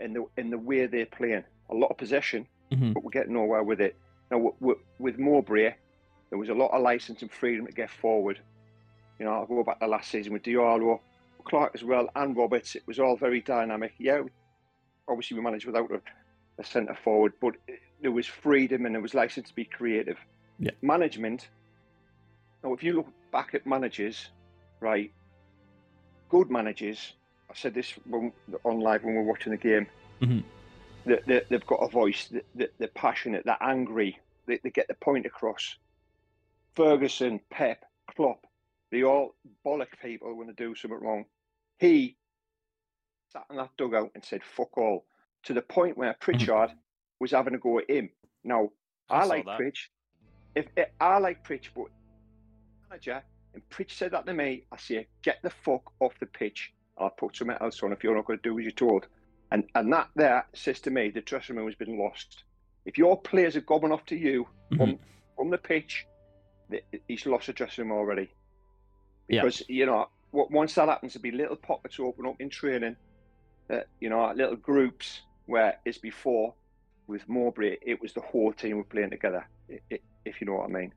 in 0.00 0.14
the 0.14 0.25
in 0.37 0.50
the 0.50 0.59
way 0.59 0.87
they're 0.87 1.06
playing. 1.06 1.44
A 1.70 1.75
lot 1.75 1.91
of 1.91 1.97
possession, 1.99 2.47
Mhm. 2.70 2.94
but 2.94 3.03
we're 3.05 3.11
getting 3.11 3.35
nowhere 3.35 3.62
with 3.62 3.81
it. 3.81 3.97
Now 4.31 4.38
w- 4.38 4.55
w- 4.61 4.81
with 4.99 5.19
Mowbray, 5.19 5.75
there 6.31 6.38
was 6.38 6.49
a 6.49 6.55
lot 6.55 6.70
of 6.73 6.82
license 6.82 7.23
and 7.23 7.31
freedom 7.31 7.67
to 7.67 7.73
get 7.73 7.91
forward. 7.91 8.41
You 9.19 9.26
know, 9.26 9.32
I'll 9.32 9.47
go 9.47 9.62
back 9.62 9.79
to 9.81 9.87
last 9.87 10.11
season 10.11 10.32
with 10.32 10.43
Diallo, 10.43 11.00
Clarke 11.44 11.73
as 11.75 11.85
well, 11.85 12.09
and 12.17 12.37
Roberts. 12.37 12.75
It 12.75 12.82
was 12.87 12.99
all 12.99 13.17
very 13.17 13.41
dynamic. 13.41 13.93
Yeah, 13.99 14.23
obviously 15.09 15.37
we 15.37 15.43
managed 15.44 15.67
without 15.67 15.91
a, 15.91 16.00
a 16.58 16.64
centre 16.64 16.96
forward, 17.02 17.32
but 17.40 17.54
there 18.00 18.12
was 18.12 18.26
freedom 18.26 18.87
and 18.87 18.94
there 18.94 19.02
was 19.02 19.14
license 19.14 19.49
to 19.49 19.54
be 19.54 19.64
creative. 19.64 20.19
Yeah. 20.58 20.72
Management. 20.82 21.49
Now, 22.62 22.72
if 22.75 22.82
you 22.82 22.94
look 22.94 23.08
back 23.32 23.54
at 23.54 23.66
managers, 23.66 24.28
right, 24.81 25.12
good 26.28 26.50
managers. 26.50 27.14
I 27.50 27.54
said 27.54 27.75
this 27.75 27.93
when, 28.08 28.32
on 28.64 28.81
live 28.81 29.04
when 29.04 29.14
we 29.14 29.20
were 29.20 29.26
watching 29.26 29.52
the 29.52 29.58
game. 29.58 29.87
Mhm. 30.20 30.44
They, 31.04 31.43
they've 31.49 31.66
got 31.66 31.82
a 31.82 31.88
voice. 31.88 32.28
They, 32.54 32.69
they're 32.78 32.88
passionate. 32.88 33.44
They're 33.44 33.62
angry. 33.62 34.19
They, 34.46 34.60
they 34.62 34.70
get 34.70 34.88
the 34.88 34.94
point 34.94 35.26
across. 35.26 35.76
Ferguson, 36.75 37.40
Pep, 37.50 37.84
Klopp, 38.14 38.46
they 38.90 39.02
all 39.02 39.34
bollock 39.64 39.88
people 40.00 40.34
when 40.34 40.46
they 40.46 40.52
do 40.52 40.75
something 40.75 41.00
wrong. 41.00 41.25
He 41.78 42.16
sat 43.32 43.44
in 43.50 43.56
that 43.56 43.70
dugout 43.76 44.10
and 44.14 44.25
said 44.25 44.43
"fuck 44.44 44.76
all" 44.78 45.04
to 45.44 45.54
the 45.54 45.62
point 45.62 45.96
where 45.96 46.14
Pritchard 46.20 46.70
mm-hmm. 46.70 46.76
was 47.20 47.32
having 47.32 47.54
a 47.54 47.58
go 47.58 47.78
at 47.78 47.90
him. 47.90 48.10
Now, 48.44 48.70
I 49.10 49.20
I, 49.20 49.24
like 49.24 49.44
that. 49.46 49.58
Pritch. 49.58 49.88
If, 50.54 50.66
if 50.76 50.88
I 51.00 51.18
like 51.18 51.46
Pritch, 51.46 51.68
but 51.74 51.86
manager 52.88 53.22
and 53.54 53.62
Pritch 53.70 53.92
said 53.92 54.12
that 54.12 54.26
to 54.26 54.34
me, 54.34 54.64
I 54.70 54.76
say, 54.76 55.06
"Get 55.22 55.38
the 55.42 55.50
fuck 55.50 55.82
off 56.00 56.12
the 56.20 56.26
pitch." 56.26 56.72
I'll 56.98 57.10
put 57.10 57.36
something 57.36 57.56
else 57.60 57.82
on 57.82 57.92
if 57.92 58.04
you're 58.04 58.14
not 58.14 58.26
going 58.26 58.38
to 58.38 58.48
do 58.48 58.58
as 58.58 58.64
you're 58.64 58.72
told. 58.72 59.06
And 59.50 59.64
and 59.74 59.92
that 59.92 60.08
there 60.14 60.46
says 60.54 60.80
to 60.80 60.90
me 60.90 61.10
the 61.10 61.20
dressing 61.20 61.56
room 61.56 61.66
has 61.66 61.74
been 61.74 61.98
lost. 61.98 62.44
If 62.84 62.98
your 62.98 63.20
players 63.20 63.56
are 63.56 63.60
gobbing 63.60 63.92
off 63.92 64.04
to 64.06 64.16
you 64.16 64.46
mm-hmm. 64.70 64.82
on 64.82 64.98
from 65.36 65.50
the 65.50 65.58
pitch, 65.58 66.06
he's 67.08 67.26
lost 67.26 67.46
the 67.46 67.52
dressing 67.52 67.84
room 67.84 67.98
already. 67.98 68.30
Yeah. 69.28 69.42
Because 69.42 69.62
you 69.68 69.86
know, 69.86 70.08
what 70.30 70.50
once 70.50 70.74
that 70.74 70.88
happens, 70.88 71.14
there'll 71.14 71.22
be 71.22 71.30
little 71.30 71.56
pockets 71.56 71.98
open 72.00 72.26
up 72.26 72.36
in 72.40 72.50
training, 72.50 72.96
that 73.68 73.88
you 74.00 74.10
know, 74.10 74.32
little 74.34 74.56
groups 74.56 75.22
where 75.46 75.78
as 75.86 75.98
before 75.98 76.54
with 77.06 77.28
Mowbray, 77.28 77.76
it 77.82 78.00
was 78.00 78.12
the 78.12 78.20
whole 78.20 78.52
team 78.52 78.76
were 78.78 78.84
playing 78.84 79.10
together. 79.10 79.46
i- 79.70 79.80
i- 79.92 80.00
If 80.24 80.40
you 80.40 80.46
know 80.46 80.54
what 80.54 80.70
I 80.70 80.72
mean. 80.72 80.92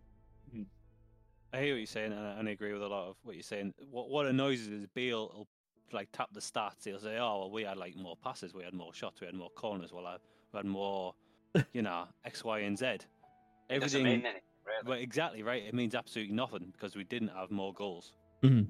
I 1.53 1.61
hear 1.61 1.73
what 1.73 1.77
you're 1.77 1.85
saying, 1.87 2.11
and 2.11 2.47
I, 2.49 2.51
agree 2.51 2.73
with 2.73 2.81
a 2.83 2.87
lot 2.87 3.07
of 3.07 3.15
what 3.23 3.35
you're 3.35 3.43
saying. 3.43 3.73
What 3.89 4.09
what 4.09 4.25
annoys 4.25 4.61
us 4.61 4.67
is 4.67 4.87
Beale 4.87 5.31
will 5.33 5.47
like 5.93 6.09
tap 6.11 6.29
the 6.33 6.41
stats. 6.41 6.83
He'll 6.83 6.99
say, 6.99 7.17
"Oh, 7.17 7.39
well, 7.39 7.51
we 7.51 7.63
had 7.63 7.77
like 7.77 7.95
more 7.95 8.17
passes, 8.17 8.53
we 8.53 8.63
had 8.63 8.73
more 8.73 8.93
shots, 8.93 9.21
we 9.21 9.25
had 9.27 9.35
more 9.35 9.49
corners, 9.51 9.93
well, 9.93 10.05
I, 10.05 10.17
we 10.51 10.57
had 10.57 10.65
more, 10.65 11.15
you 11.73 11.81
know, 11.81 12.07
X, 12.25 12.43
Y, 12.43 12.59
and 12.59 12.77
Z." 12.77 12.85
It 12.85 12.99
doesn't 12.99 14.01
Everything, 14.01 14.03
mean 14.03 14.25
anything, 14.25 14.41
really. 14.65 14.89
well, 14.89 14.99
exactly 14.99 15.43
right. 15.43 15.63
It 15.63 15.73
means 15.73 15.95
absolutely 15.95 16.33
nothing 16.35 16.71
because 16.73 16.95
we 16.95 17.03
didn't 17.05 17.29
have 17.29 17.51
more 17.51 17.73
goals. 17.73 18.13
Mhm. 18.43 18.67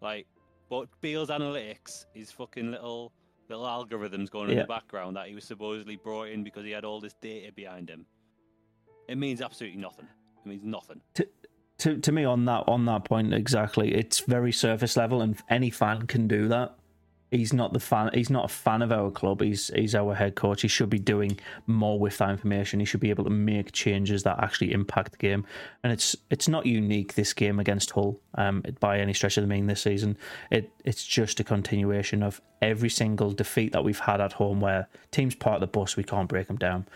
Like, 0.00 0.26
but 0.70 0.88
Beale's 1.02 1.28
analytics, 1.28 2.06
his 2.14 2.32
fucking 2.32 2.70
little 2.70 3.12
little 3.48 3.64
algorithms 3.64 4.30
going 4.30 4.50
in 4.50 4.56
Yeah. 4.56 4.62
the 4.62 4.68
background 4.68 5.16
that 5.16 5.28
he 5.28 5.34
was 5.34 5.44
supposedly 5.44 5.96
brought 5.96 6.28
in 6.28 6.42
because 6.44 6.64
he 6.64 6.70
had 6.70 6.84
all 6.84 7.00
this 7.00 7.14
data 7.14 7.52
behind 7.52 7.88
him. 7.88 8.06
It 9.08 9.16
means 9.18 9.40
absolutely 9.40 9.80
nothing. 9.80 10.06
It 10.44 10.48
means 10.48 10.64
nothing. 10.64 11.00
to 11.78 11.96
to 11.98 12.10
me 12.10 12.24
on 12.24 12.46
that 12.46 12.64
on 12.66 12.86
that 12.86 13.04
point 13.04 13.34
exactly 13.34 13.92
it's 13.94 14.20
very 14.20 14.50
surface 14.50 14.96
level 14.96 15.20
and 15.20 15.36
any 15.50 15.68
fan 15.68 16.06
can 16.06 16.26
do 16.26 16.48
that 16.48 16.74
he's 17.30 17.52
not 17.52 17.72
the 17.72 17.80
fan 17.80 18.10
he's 18.14 18.30
not 18.30 18.44
a 18.44 18.48
fan 18.48 18.82
of 18.82 18.92
our 18.92 19.10
club. 19.10 19.40
He's 19.40 19.68
he's 19.74 19.94
our 19.94 20.14
head 20.14 20.34
coach. 20.34 20.62
He 20.62 20.68
should 20.68 20.90
be 20.90 20.98
doing 20.98 21.38
more 21.66 21.98
with 21.98 22.18
that 22.18 22.30
information. 22.30 22.80
He 22.80 22.86
should 22.86 23.00
be 23.00 23.10
able 23.10 23.24
to 23.24 23.30
make 23.30 23.72
changes 23.72 24.22
that 24.22 24.42
actually 24.42 24.72
impact 24.72 25.12
the 25.12 25.18
game. 25.18 25.44
And 25.82 25.92
it's 25.92 26.16
it's 26.30 26.48
not 26.48 26.66
unique 26.66 27.14
this 27.14 27.32
game 27.32 27.58
against 27.58 27.90
Hull 27.90 28.20
um 28.34 28.62
by 28.80 28.98
any 28.98 29.12
stretch 29.12 29.36
of 29.36 29.42
the 29.42 29.48
meaning 29.48 29.66
this 29.66 29.82
season. 29.82 30.16
It 30.50 30.70
it's 30.84 31.04
just 31.04 31.40
a 31.40 31.44
continuation 31.44 32.22
of 32.22 32.40
every 32.62 32.90
single 32.90 33.32
defeat 33.32 33.72
that 33.72 33.84
we've 33.84 34.00
had 34.00 34.20
at 34.20 34.34
home 34.34 34.60
where 34.60 34.88
teams 35.10 35.34
part 35.34 35.56
of 35.56 35.60
the 35.60 35.66
bus 35.66 35.96
we 35.96 36.04
can't 36.04 36.28
break 36.28 36.46
them 36.46 36.56
down. 36.56 36.86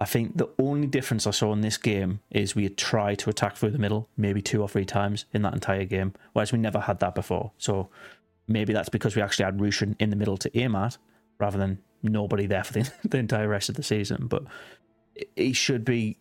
I 0.00 0.06
think 0.06 0.36
the 0.36 0.48
only 0.58 0.88
difference 0.88 1.26
I 1.26 1.30
saw 1.30 1.52
in 1.52 1.60
this 1.60 1.78
game 1.78 2.20
is 2.30 2.54
we 2.56 2.64
had 2.64 2.76
tried 2.76 3.20
to 3.20 3.30
attack 3.30 3.56
through 3.56 3.70
the 3.70 3.78
middle 3.78 4.08
maybe 4.16 4.42
two 4.42 4.60
or 4.60 4.68
three 4.68 4.84
times 4.84 5.24
in 5.32 5.42
that 5.42 5.54
entire 5.54 5.84
game, 5.84 6.14
whereas 6.32 6.52
we 6.52 6.58
never 6.58 6.80
had 6.80 6.98
that 6.98 7.14
before. 7.14 7.52
So 7.58 7.88
maybe 8.46 8.72
that's 8.72 8.88
because 8.88 9.16
we 9.16 9.22
actually 9.22 9.46
had 9.46 9.58
Rusyn 9.58 9.96
in 9.98 10.10
the 10.10 10.16
middle 10.16 10.36
to 10.38 10.58
aim 10.58 10.74
at 10.74 10.98
rather 11.38 11.58
than 11.58 11.78
nobody 12.02 12.46
there 12.46 12.64
for 12.64 12.74
the, 12.74 12.92
the 13.04 13.18
entire 13.18 13.48
rest 13.48 13.68
of 13.68 13.76
the 13.76 13.82
season. 13.82 14.26
But 14.26 14.44
he 15.36 15.52
should 15.52 15.84
be 15.84 16.18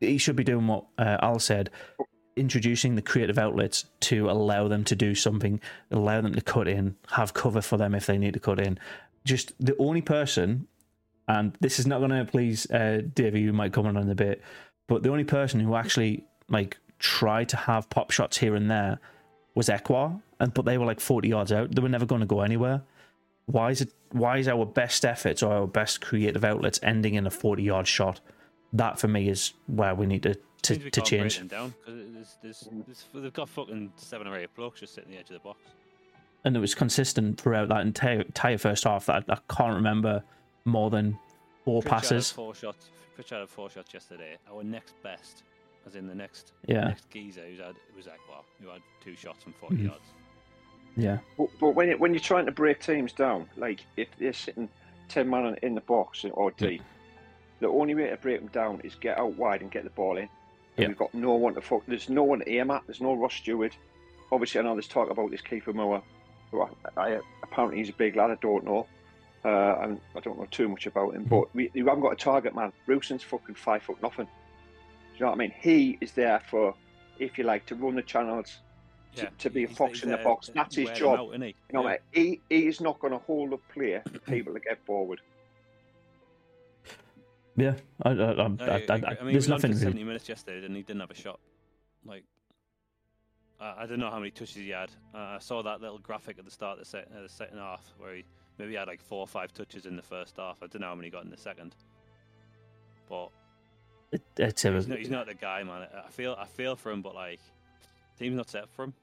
he 0.00 0.18
should 0.18 0.36
be 0.36 0.44
doing 0.44 0.66
what 0.66 0.84
uh, 0.98 1.16
Al 1.22 1.38
said, 1.38 1.70
introducing 2.36 2.94
the 2.94 3.02
creative 3.02 3.38
outlets 3.38 3.86
to 4.00 4.30
allow 4.30 4.68
them 4.68 4.84
to 4.84 4.94
do 4.94 5.14
something, 5.14 5.58
allow 5.90 6.20
them 6.20 6.34
to 6.34 6.42
cut 6.42 6.68
in, 6.68 6.96
have 7.12 7.32
cover 7.32 7.62
for 7.62 7.78
them 7.78 7.94
if 7.94 8.04
they 8.06 8.18
need 8.18 8.34
to 8.34 8.40
cut 8.40 8.60
in. 8.60 8.78
Just 9.24 9.52
the 9.58 9.74
only 9.78 10.02
person 10.02 10.68
and 11.28 11.56
this 11.60 11.78
is 11.78 11.86
not 11.86 11.98
going 11.98 12.10
to 12.10 12.24
please 12.24 12.70
uh, 12.70 13.02
Davey, 13.14 13.40
you 13.40 13.52
might 13.52 13.72
comment 13.72 13.96
on 13.96 14.04
in 14.04 14.10
a 14.10 14.14
bit, 14.14 14.42
but 14.86 15.02
the 15.02 15.10
only 15.10 15.24
person 15.24 15.60
who 15.60 15.74
actually 15.74 16.24
like 16.48 16.78
tried 16.98 17.48
to 17.48 17.56
have 17.56 17.90
pop 17.90 18.10
shots 18.10 18.36
here 18.36 18.54
and 18.54 18.70
there 18.70 19.00
was 19.54 19.68
Ekwah, 19.68 20.20
and 20.40 20.52
but 20.54 20.64
they 20.64 20.78
were 20.78 20.86
like 20.86 21.00
forty 21.00 21.28
yards 21.28 21.52
out. 21.52 21.74
They 21.74 21.82
were 21.82 21.88
never 21.88 22.06
going 22.06 22.20
to 22.20 22.26
go 22.26 22.40
anywhere. 22.40 22.82
Why 23.46 23.70
is 23.70 23.80
it? 23.80 23.92
Why 24.12 24.38
is 24.38 24.48
our 24.48 24.66
best 24.66 25.04
efforts 25.04 25.42
or 25.42 25.52
our 25.52 25.66
best 25.66 26.00
creative 26.00 26.44
outlets 26.44 26.80
ending 26.82 27.14
in 27.14 27.26
a 27.26 27.30
forty-yard 27.30 27.86
shot? 27.86 28.20
That 28.72 28.98
for 28.98 29.08
me 29.08 29.28
is 29.28 29.52
where 29.66 29.94
we 29.94 30.06
need 30.06 30.24
to 30.24 30.34
to, 30.62 30.90
to 30.90 31.00
change. 31.00 31.38
them 31.38 31.46
down 31.46 31.74
because 31.84 32.00
there's, 32.12 32.38
there's, 32.42 32.68
there's, 32.86 33.04
they've 33.14 33.32
got 33.32 33.48
fucking 33.48 33.92
seven 33.96 34.26
or 34.26 34.36
eight 34.36 34.52
blocks 34.56 34.80
just 34.80 34.94
sitting 34.94 35.10
at 35.10 35.14
the 35.14 35.20
edge 35.20 35.30
of 35.30 35.34
the 35.34 35.48
box. 35.48 35.60
And 36.44 36.56
it 36.56 36.60
was 36.60 36.74
consistent 36.74 37.40
throughout 37.40 37.68
that 37.68 37.82
entire, 37.82 38.22
entire 38.22 38.58
first 38.58 38.82
half. 38.84 39.06
That 39.06 39.24
I 39.28 39.38
can't 39.48 39.74
remember 39.74 40.24
more 40.64 40.90
than 40.90 41.16
four 41.64 41.82
Pritchard 41.82 41.92
had 41.92 42.00
passes. 42.02 42.32
Four 42.32 42.54
shots. 42.54 42.88
Pritchard 43.14 43.40
had 43.40 43.48
four 43.48 43.70
shots 43.70 43.94
yesterday. 43.94 44.36
Our 44.52 44.64
next 44.64 45.00
best, 45.04 45.44
as 45.86 45.94
in 45.94 46.08
the 46.08 46.14
next 46.14 46.52
Yeah. 46.66 46.88
next 46.88 47.08
geezer 47.10 47.42
who's 47.48 47.60
had 47.60 47.76
was 47.96 48.06
Ekwah, 48.06 48.42
who 48.60 48.68
had 48.68 48.82
two 49.04 49.14
shots 49.14 49.44
from 49.44 49.52
40 49.54 49.76
Mhm. 49.76 49.84
yards. 49.86 50.04
Yeah. 50.96 51.18
But, 51.36 51.48
but 51.60 51.70
when 51.70 51.90
it, 51.90 52.00
when 52.00 52.12
you're 52.12 52.20
trying 52.20 52.46
to 52.46 52.52
break 52.52 52.80
teams 52.80 53.12
down, 53.12 53.48
like 53.56 53.84
if 53.96 54.08
they're 54.18 54.32
sitting 54.32 54.68
ten 55.08 55.28
man 55.28 55.56
in 55.62 55.74
the 55.74 55.80
box 55.82 56.24
or 56.32 56.50
deep, 56.52 56.82
the 57.60 57.68
only 57.68 57.94
way 57.94 58.08
to 58.08 58.16
break 58.16 58.40
them 58.40 58.48
down 58.48 58.80
is 58.82 58.94
get 58.94 59.18
out 59.18 59.36
wide 59.36 59.60
and 59.60 59.70
get 59.70 59.84
the 59.84 59.90
ball 59.90 60.16
in. 60.16 60.22
And 60.24 60.30
Yeah. 60.78 60.88
We've 60.88 60.98
got 60.98 61.14
no 61.14 61.34
one 61.34 61.54
to 61.54 61.60
fuck. 61.60 61.82
There's 61.86 62.08
no 62.08 62.22
one 62.22 62.40
to 62.40 62.50
aim 62.50 62.70
at. 62.70 62.82
There's 62.86 63.00
no 63.00 63.14
Ross 63.14 63.34
Stewart. 63.34 63.76
Obviously, 64.32 64.60
I 64.60 64.64
know 64.64 64.74
there's 64.74 64.88
talk 64.88 65.10
about 65.10 65.30
this 65.30 65.40
Kiefer 65.40 65.74
Moore. 65.74 66.02
Who 66.50 66.62
I, 66.62 66.68
I, 66.96 67.20
apparently 67.42 67.78
he's 67.78 67.88
a 67.88 67.94
big 67.94 68.16
lad. 68.16 68.30
I 68.30 68.36
don't 68.36 68.64
know. 68.64 68.86
Uh, 69.44 69.78
and 69.82 70.00
I 70.16 70.20
don't 70.20 70.38
know 70.38 70.46
too 70.50 70.68
much 70.68 70.86
about 70.86 71.14
him. 71.14 71.22
Mm-hmm. 71.22 71.28
But 71.28 71.54
we, 71.54 71.70
we 71.74 71.80
haven't 71.80 72.00
got 72.00 72.12
a 72.12 72.16
target 72.16 72.54
man. 72.54 72.72
Rusyn's 72.86 73.22
fucking 73.22 73.54
five 73.54 73.82
foot 73.82 74.02
nothing. 74.02 74.26
Do 74.26 74.30
you 75.14 75.20
know 75.20 75.30
what 75.30 75.36
I 75.36 75.38
mean? 75.38 75.52
He 75.58 75.98
is 76.00 76.12
there 76.12 76.40
for, 76.50 76.74
if 77.18 77.38
you 77.38 77.44
like, 77.44 77.64
to 77.66 77.74
run 77.74 77.94
the 77.94 78.02
channels, 78.02 78.58
to, 79.14 79.22
Yeah, 79.22 79.28
to 79.38 79.50
be 79.50 79.64
a 79.64 79.68
fox 79.68 79.94
he's 79.94 80.02
in 80.04 80.10
the 80.10 80.16
box. 80.18 80.46
to 80.46 80.52
That's 80.52 80.76
his 80.76 80.90
job. 80.90 81.18
out, 81.20 81.28
isn't 81.30 81.42
he? 81.42 81.48
You 81.48 81.54
know, 81.72 81.88
Yeah. 81.88 81.96
he, 82.12 82.40
he 82.50 82.66
is 82.66 82.80
not 82.80 82.98
going 83.00 83.12
to 83.12 83.18
hold 83.20 83.52
up 83.52 83.60
player 83.72 84.02
for 84.12 84.18
people 84.20 84.52
to 84.54 84.60
get 84.60 84.84
forward. 84.84 85.20
Yeah. 87.56 87.74
I, 88.02 88.10
I, 88.10 88.12
I, 88.12 88.14
No, 88.14 88.56
I, 88.60 88.64
I, 88.66 88.68
I. 88.68 88.74
I, 88.74 88.76
I 89.20 89.24
mean, 89.24 89.32
there's 89.32 89.34
was 89.34 89.44
for 89.46 89.50
nothing 89.52 89.70
really. 89.70 89.80
70 89.82 90.04
minutes 90.04 90.28
yesterday, 90.28 90.66
and 90.66 90.76
he 90.76 90.82
didn't 90.82 91.00
have 91.00 91.10
a 91.10 91.14
shot. 91.14 91.40
Like, 92.04 92.24
I, 93.60 93.82
I 93.82 93.86
don't 93.86 93.98
know 93.98 94.10
how 94.10 94.18
many 94.18 94.30
touches 94.30 94.56
he 94.56 94.70
had. 94.70 94.90
Uh, 95.14 95.18
I 95.18 95.38
saw 95.40 95.62
that 95.62 95.80
little 95.80 95.98
graphic 95.98 96.38
at 96.38 96.44
the 96.44 96.50
start 96.50 96.74
of 96.78 96.84
the, 96.84 96.90
sec- 96.90 97.08
uh, 97.16 97.22
the 97.22 97.28
second 97.28 97.58
half 97.58 97.82
where 97.98 98.16
he 98.16 98.24
maybe 98.58 98.74
had 98.74 98.88
like 98.88 99.00
four 99.00 99.20
or 99.20 99.26
five 99.26 99.52
touches 99.54 99.86
in 99.86 99.96
the 99.96 100.02
first 100.02 100.36
half. 100.36 100.58
I 100.62 100.66
don't 100.66 100.80
know 100.82 100.88
how 100.88 100.94
many 100.94 101.06
he 101.08 101.12
got 101.12 101.24
in 101.24 101.30
the 101.30 101.36
second. 101.36 101.74
But 103.08 103.30
It, 104.12 104.22
it's 104.36 104.64
a, 104.64 104.72
he's 104.72 104.88
not, 104.88 104.98
he's 104.98 105.10
not 105.10 105.26
the 105.26 105.34
guy, 105.34 105.62
man. 105.62 105.86
I 106.06 106.10
feel 106.10 106.36
I 106.38 106.44
feel 106.46 106.76
for 106.76 106.90
him, 106.90 107.00
but 107.02 107.14
like, 107.14 107.40
team's 108.18 108.36
not 108.36 108.48
set 108.50 108.64
up 108.64 108.70
for 108.72 108.84
him. 108.84 108.94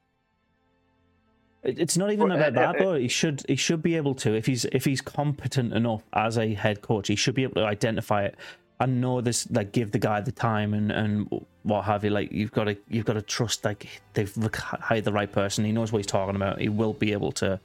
It- 1.63 1.79
It's 1.79 1.97
not 1.97 2.11
even 2.11 2.27
But, 2.29 2.35
about 2.37 2.47
uh, 2.57 2.71
that, 2.73 2.75
uh, 2.75 2.83
though. 2.83 2.95
He 2.95 3.07
should 3.07 3.43
he 3.47 3.55
should 3.55 3.81
be 3.81 3.95
able 3.95 4.15
to 4.15 4.33
if 4.35 4.45
he's 4.45 4.65
if 4.65 4.85
he's 4.85 5.01
competent 5.01 5.73
enough 5.73 6.03
as 6.13 6.37
a 6.37 6.53
head 6.53 6.81
coach, 6.81 7.07
he 7.07 7.15
should 7.15 7.35
be 7.35 7.43
able 7.43 7.55
to 7.55 7.65
identify 7.65 8.23
it 8.25 8.35
and 8.79 8.99
know 8.99 9.21
this. 9.21 9.49
Like, 9.49 9.71
give 9.71 9.91
the 9.91 9.99
guy 9.99 10.19
the 10.21 10.31
time 10.31 10.73
and 10.73 10.91
and 10.91 11.29
what 11.63 11.85
have 11.85 12.03
you. 12.03 12.09
Like, 12.09 12.31
you've 12.31 12.51
got 12.51 12.65
to 12.65 12.77
you've 12.89 13.05
got 13.05 13.13
to 13.13 13.21
trust. 13.21 13.63
Like, 13.63 13.87
they've 14.13 14.33
hired 14.53 15.05
the 15.05 15.13
right 15.13 15.31
person. 15.31 15.63
He 15.63 15.71
knows 15.71 15.91
what 15.91 15.99
he's 15.99 16.05
talking 16.07 16.35
about. 16.35 16.59
He 16.59 16.69
will 16.69 16.93
be 16.93 17.13
able 17.13 17.31
to 17.33 17.59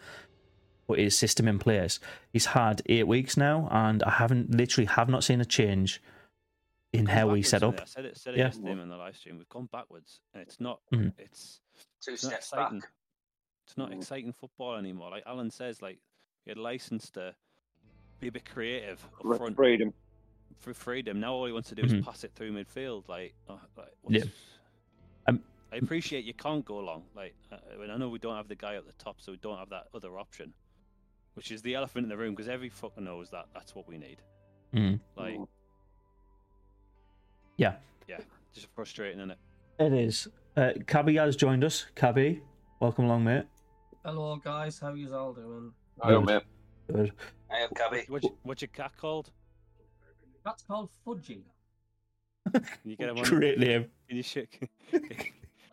put 0.86 0.98
his 1.00 1.18
system 1.18 1.48
in 1.48 1.58
place. 1.58 1.98
He's 2.32 2.46
had 2.46 2.82
eight 2.86 3.08
weeks 3.08 3.36
now, 3.36 3.68
and 3.72 4.02
I 4.04 4.10
haven't 4.10 4.54
literally 4.54 4.86
have 4.86 5.08
not 5.08 5.24
seen 5.24 5.40
a 5.40 5.44
change 5.44 6.00
in 6.92 7.07
how 7.07 7.28
we 7.28 7.42
set 7.42 7.62
up. 7.62 7.80
I 7.80 7.85
said 7.85 8.04
it, 8.04 8.16
said 8.16 8.35
it 8.35 8.38
Yeah. 8.38 8.47
yesterday 8.47 8.73
on 8.73 8.88
the 8.88 8.97
live 8.97 9.16
stream. 9.16 9.38
We've 9.38 9.49
gone 9.49 9.66
backwards, 9.73 10.21
and 10.33 10.42
it's 10.42 10.61
not. 10.61 10.80
Mhm. 10.92 11.12
It's 11.18 11.61
Two 12.00 12.12
it's 12.12 12.23
steps 12.26 12.47
exciting. 12.47 12.80
back. 12.80 12.90
It's 13.64 13.76
not 13.76 13.90
Mm. 13.90 13.97
exciting 13.99 14.33
football 14.33 14.76
anymore. 14.76 15.11
Like 15.11 15.25
Alan 15.26 15.50
says, 15.50 15.83
like 15.83 15.99
you 16.45 16.50
had 16.50 16.59
license 16.59 17.11
to 17.11 17.35
be 18.21 18.28
a 18.28 18.33
bit 18.33 18.45
creative 18.47 19.04
up 19.25 19.37
front 19.37 19.54
Freedom. 19.57 19.92
for 20.59 20.73
freedom. 20.73 21.21
Now 21.21 21.35
all 21.35 21.45
he 21.47 21.52
wants 21.52 21.68
to 21.68 21.75
do 21.75 21.83
Mhm. 21.83 21.99
is 21.99 22.04
pass 22.04 22.25
it 22.25 22.33
through 22.35 22.52
midfield. 22.52 23.07
Like, 23.09 23.35
oh, 23.49 23.61
like 23.76 23.95
what's... 24.00 24.16
Yeah. 24.25 24.30
Um, 25.26 25.45
I 25.71 25.76
appreciate 25.76 26.25
you 26.25 26.33
can't 26.35 26.64
go 26.64 26.78
long. 26.78 27.04
Like, 27.14 27.37
uh, 27.52 27.59
and 27.80 27.92
I 27.92 27.97
know 27.99 28.09
we 28.09 28.18
don't 28.18 28.35
have 28.35 28.49
the 28.49 28.57
guy 28.57 28.75
at 28.76 28.87
the 28.87 28.92
top, 28.95 29.21
so 29.21 29.30
we 29.33 29.38
don't 29.38 29.59
have 29.59 29.68
that 29.68 29.88
other 29.92 30.18
option, 30.18 30.54
which 31.35 31.52
is 31.52 31.61
the 31.61 31.75
elephant 31.75 32.04
in 32.04 32.09
the 32.09 32.16
room 32.16 32.35
because 32.35 32.49
every 32.49 32.71
fucker 32.71 32.99
knows 32.99 33.28
that 33.30 33.47
that's 33.52 33.75
what 33.75 33.87
we 33.87 33.99
need. 33.99 34.23
Mm. 34.73 35.00
Like, 35.14 35.37
Mm. 35.38 35.49
Yeah. 37.58 37.74
yeah, 38.06 38.18
just 38.54 38.68
frustrating, 38.72 39.18
isn't 39.18 39.32
it? 39.32 39.38
It 39.80 39.92
is. 39.92 40.28
Uh, 40.56 40.70
Cabby 40.86 41.16
has 41.16 41.34
joined 41.34 41.64
us. 41.64 41.86
Cabby, 41.96 42.40
welcome 42.78 43.06
along, 43.06 43.24
mate. 43.24 43.46
Hello 44.04 44.36
guys, 44.36 44.78
how 44.78 44.94
you 44.94 45.12
all 45.12 45.32
doing? 45.32 45.72
I 46.00 46.10
don't 46.10 46.24
know. 46.24 46.40
Good. 46.90 47.12
I 47.50 47.58
have 47.58 47.70
Cabby. 47.74 48.04
What's 48.08 48.22
your, 48.24 48.32
what's 48.44 48.62
your 48.62 48.68
cat 48.68 48.92
called? 48.96 49.30
That's 50.44 50.62
called 50.62 50.90
fudging. 51.04 51.42
Can 52.52 52.64
you 52.84 52.96
get 52.96 53.08
him 53.08 53.18
on? 53.18 53.24
Great 53.24 53.58
name. 53.58 53.86
Can 54.06 54.16
you 54.16 54.22
sh- 54.22 54.38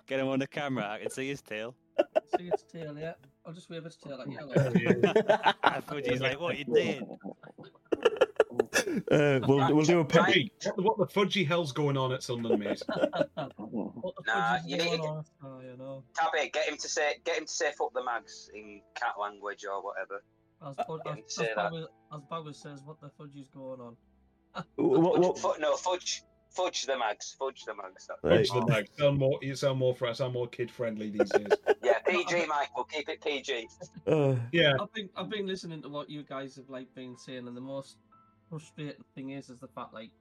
get 0.07 0.19
him 0.19 0.27
on 0.27 0.39
the 0.39 0.47
camera? 0.47 0.89
I 0.89 0.99
can 0.99 1.11
see 1.11 1.29
his 1.29 1.43
tail. 1.43 1.75
See 2.37 2.45
its 2.47 2.63
tail, 2.63 2.97
yeah. 2.97 3.13
I'll 3.45 3.53
just 3.53 3.69
wave 3.69 3.85
its 3.85 3.95
tail 3.95 4.19
at 4.19 4.27
you. 4.27 4.37
Fudgy's 5.87 6.19
like, 6.19 6.39
what 6.41 6.57
you 6.57 6.65
doing? 6.65 7.17
Uh, 9.11 9.39
we'll 9.47 9.75
we'll 9.75 9.85
do 9.85 9.99
a 9.99 10.05
pic. 10.05 10.21
Fudgy, 10.21 10.51
what, 10.75 10.97
what 10.97 11.09
the 11.09 11.19
fudgy 11.19 11.45
hell's 11.47 11.71
going 11.71 11.97
on 11.97 12.11
at 12.13 12.23
Sunderland, 12.23 12.63
mate? 12.63 12.81
What 13.57 14.15
the 14.17 14.23
Nah, 14.27 14.57
you 14.65 14.77
need 14.77 14.85
going 14.85 15.01
to- 15.01 15.07
on? 15.07 15.25
Oh, 15.43 15.59
you 15.61 15.77
know. 15.77 16.03
Cabby, 16.17 16.49
get 16.51 16.67
him 16.69 16.77
to 16.77 16.87
say 16.87 17.13
get 17.23 17.37
him 17.37 17.45
to 17.45 17.51
say 17.51 17.71
fuck 17.77 17.93
the 17.93 18.03
mags 18.03 18.49
in 18.53 18.81
cat 18.95 19.13
language 19.19 19.65
or 19.69 19.83
whatever. 19.83 20.23
As, 20.65 20.75
Bud- 20.87 21.01
as, 21.07 21.17
as, 21.27 21.35
say 21.35 21.49
as 21.51 22.21
Bagwell 22.29 22.53
says, 22.53 22.81
what 22.85 22.99
the 23.01 23.09
fudge 23.17 23.35
is 23.35 23.49
going 23.49 23.81
on? 23.81 23.95
What, 24.77 25.19
what, 25.19 25.37
Fu- 25.37 25.59
no, 25.59 25.75
fudge, 25.75 26.23
fudge 26.49 26.83
the 26.85 26.97
mags, 26.97 27.35
fudge 27.37 27.63
the 27.65 27.75
mags. 27.75 28.07
Right. 28.23 28.47
Fudge 28.47 28.49
the 28.57 28.65
mag. 28.65 28.87
Sound 28.97 29.17
more, 29.17 29.37
you 29.41 29.53
sound 29.55 29.79
more, 29.79 29.93
fr- 29.93 30.13
sound 30.13 30.33
more 30.33 30.47
kid 30.47 30.71
friendly 30.71 31.09
these 31.09 31.29
days. 31.29 31.47
Yeah, 31.83 31.99
PG, 32.07 32.45
Michael, 32.47 32.85
keep 32.85 33.09
it 33.09 33.21
PG. 33.21 33.67
uh, 34.07 34.35
Yeah, 34.51 34.73
I've 34.79 34.91
been 34.93 35.09
I've 35.17 35.29
been 35.29 35.45
listening 35.45 35.81
to 35.83 35.89
what 35.89 36.09
you 36.09 36.23
guys 36.23 36.55
have 36.55 36.69
like 36.69 36.93
been 36.95 37.17
saying, 37.17 37.47
and 37.47 37.55
the 37.57 37.61
most 37.61 37.97
frustrating 38.49 39.03
thing 39.15 39.31
is 39.31 39.49
is 39.49 39.59
the 39.59 39.67
fact 39.67 39.93
like 39.93 40.11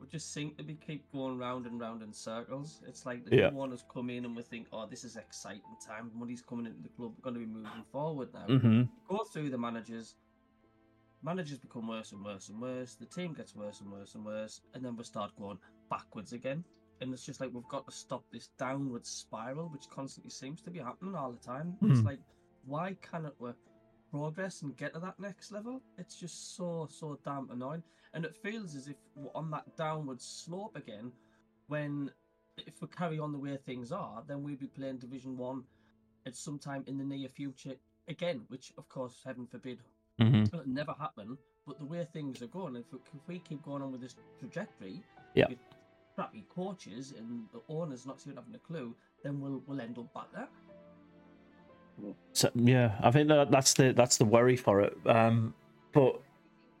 we 0.00 0.06
just 0.08 0.32
seem 0.32 0.54
to 0.56 0.64
be 0.64 0.74
keep 0.74 1.10
going 1.12 1.38
round 1.38 1.66
and 1.66 1.80
round 1.80 2.02
in 2.02 2.12
circles. 2.12 2.82
It's 2.86 3.06
like 3.06 3.24
the 3.24 3.36
Yeah. 3.36 3.50
new 3.50 3.56
one 3.56 3.70
has 3.70 3.84
come 3.92 4.10
in 4.10 4.24
and 4.24 4.36
we 4.36 4.42
think, 4.42 4.66
oh, 4.72 4.86
this 4.86 5.04
is 5.04 5.16
exciting 5.16 5.62
time. 5.86 6.10
Money's 6.14 6.42
coming 6.42 6.66
into 6.66 6.82
the 6.82 6.88
club. 6.88 7.12
We're 7.16 7.22
going 7.30 7.34
to 7.34 7.40
be 7.40 7.46
moving 7.46 7.84
forward 7.92 8.28
now. 8.34 8.46
hmm 8.46 8.82
Go 9.08 9.24
through 9.24 9.50
the 9.50 9.58
managers. 9.58 10.16
Managers 11.22 11.58
become 11.58 11.88
worse 11.88 12.12
and 12.12 12.24
worse 12.24 12.48
and 12.48 12.60
worse. 12.60 12.96
The 12.96 13.06
team 13.06 13.32
gets 13.34 13.54
worse 13.54 13.80
and 13.80 13.90
worse 13.90 14.14
and 14.14 14.24
worse, 14.24 14.60
and 14.74 14.84
then 14.84 14.96
we 14.96 15.04
start 15.04 15.30
going 15.38 15.58
backwards 15.88 16.32
again. 16.32 16.64
And 17.00 17.12
it's 17.12 17.24
just 17.24 17.40
like 17.40 17.50
we've 17.52 17.68
got 17.68 17.86
to 17.86 17.92
stop 17.92 18.24
this 18.30 18.48
downward 18.58 19.06
spiral, 19.06 19.68
which 19.68 19.88
constantly 19.88 20.30
seems 20.30 20.60
to 20.62 20.70
be 20.70 20.80
happening 20.80 21.14
all 21.14 21.32
the 21.32 21.38
time. 21.38 21.76
It's 21.82 22.00
Mhm. 22.00 22.04
like, 22.04 22.20
why 22.66 22.94
cannot 23.00 23.40
we 23.40 23.52
progress 24.14 24.62
and 24.62 24.76
get 24.76 24.94
to 24.94 25.00
that 25.00 25.18
next 25.18 25.50
level? 25.52 25.82
It's 25.98 26.16
just 26.18 26.56
so 26.56 26.88
so 26.90 27.18
damn 27.24 27.50
annoying, 27.50 27.82
and 28.12 28.24
it 28.24 28.36
feels 28.36 28.74
as 28.76 28.86
if 28.88 28.96
we're 29.16 29.30
on 29.34 29.50
that 29.50 29.76
downward 29.76 30.20
slope 30.22 30.76
again. 30.76 31.10
When 31.66 32.10
if 32.56 32.80
we 32.80 32.88
carry 32.88 33.18
on 33.18 33.32
the 33.32 33.38
way 33.38 33.56
things 33.56 33.90
are, 33.90 34.22
then 34.28 34.42
we'll 34.44 34.56
be 34.56 34.68
playing 34.68 34.98
Division 34.98 35.36
One 35.36 35.64
at 36.26 36.36
some 36.36 36.58
time 36.58 36.84
in 36.86 36.96
the 36.98 37.04
near 37.04 37.28
future 37.28 37.74
again, 38.08 38.42
which 38.48 38.72
of 38.78 38.88
course, 38.88 39.20
heaven 39.24 39.46
forbid, 39.46 39.78
hmm 40.20 40.44
will 40.52 40.62
never 40.66 40.94
happen. 40.98 41.36
But 41.66 41.78
the 41.78 41.86
way 41.86 42.06
things 42.12 42.42
are 42.42 42.46
going, 42.58 42.76
if 42.76 42.84
we, 42.92 42.98
if 43.14 43.26
we 43.26 43.38
keep 43.38 43.62
going 43.62 43.82
on 43.82 43.90
with 43.90 44.02
this 44.02 44.14
trajectory, 44.38 45.02
Yeah. 45.34 45.46
with 45.48 45.58
crappy 46.14 46.44
coaches 46.54 47.14
and 47.18 47.46
the 47.52 47.60
owners 47.68 48.06
not 48.06 48.20
even 48.24 48.36
having 48.36 48.54
a 48.54 48.58
clue, 48.58 48.94
then 49.24 49.40
we'll 49.40 49.60
we'll 49.66 49.80
end 49.80 49.98
up 49.98 50.12
back 50.14 50.30
there. 50.32 50.48
So 52.32 52.50
yeah, 52.54 52.92
I 53.00 53.10
think 53.10 53.28
that 53.28 53.50
that's 53.50 53.74
the 53.74 53.92
that's 53.92 54.16
the 54.16 54.24
worry 54.24 54.56
for 54.56 54.80
it. 54.80 54.96
Um, 55.06 55.54
but 55.92 56.20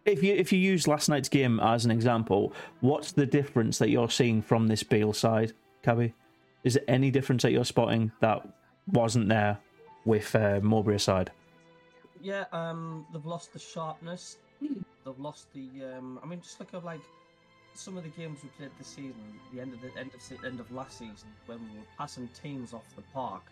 if 0.04 0.22
you 0.22 0.34
if 0.34 0.52
you 0.52 0.58
use 0.58 0.88
last 0.88 1.08
night's 1.08 1.28
game 1.28 1.60
as 1.60 1.84
an 1.84 1.90
example, 1.90 2.52
what's 2.80 3.12
the 3.12 3.26
difference 3.26 3.78
that 3.78 3.90
you're 3.90 4.10
seeing 4.10 4.42
from 4.42 4.66
this 4.66 4.82
Bale 4.82 5.12
side, 5.12 5.52
Cabby? 5.82 6.12
Is 6.64 6.74
there 6.74 6.84
any 6.88 7.10
difference 7.10 7.42
that 7.42 7.52
you're 7.52 7.64
spotting 7.64 8.10
that 8.20 8.46
wasn't 8.92 9.28
there 9.28 9.58
with 10.04 10.34
uh, 10.34 10.60
Mowbray 10.62 10.98
side? 10.98 11.30
Yeah, 12.20 12.44
um, 12.52 13.06
they've 13.12 13.24
lost 13.24 13.52
the 13.52 13.58
sharpness. 13.58 14.38
They've 14.60 15.18
lost 15.18 15.52
the. 15.52 15.68
Um, 15.96 16.18
I 16.22 16.26
mean, 16.26 16.40
just 16.40 16.58
look 16.58 16.72
at 16.72 16.84
like 16.84 17.00
some 17.74 17.96
of 17.96 18.04
the 18.04 18.10
games 18.10 18.40
we 18.42 18.48
played 18.50 18.70
this 18.78 18.88
season. 18.88 19.14
The 19.52 19.60
end 19.60 19.74
of 19.74 19.80
the 19.82 19.90
end 19.98 20.10
of 20.14 20.44
end 20.44 20.60
of 20.60 20.70
last 20.72 20.98
season, 20.98 21.28
when 21.46 21.58
we 21.60 21.78
were 21.78 21.86
passing 21.98 22.28
teams 22.42 22.72
off 22.72 22.84
the 22.96 23.02
park, 23.12 23.42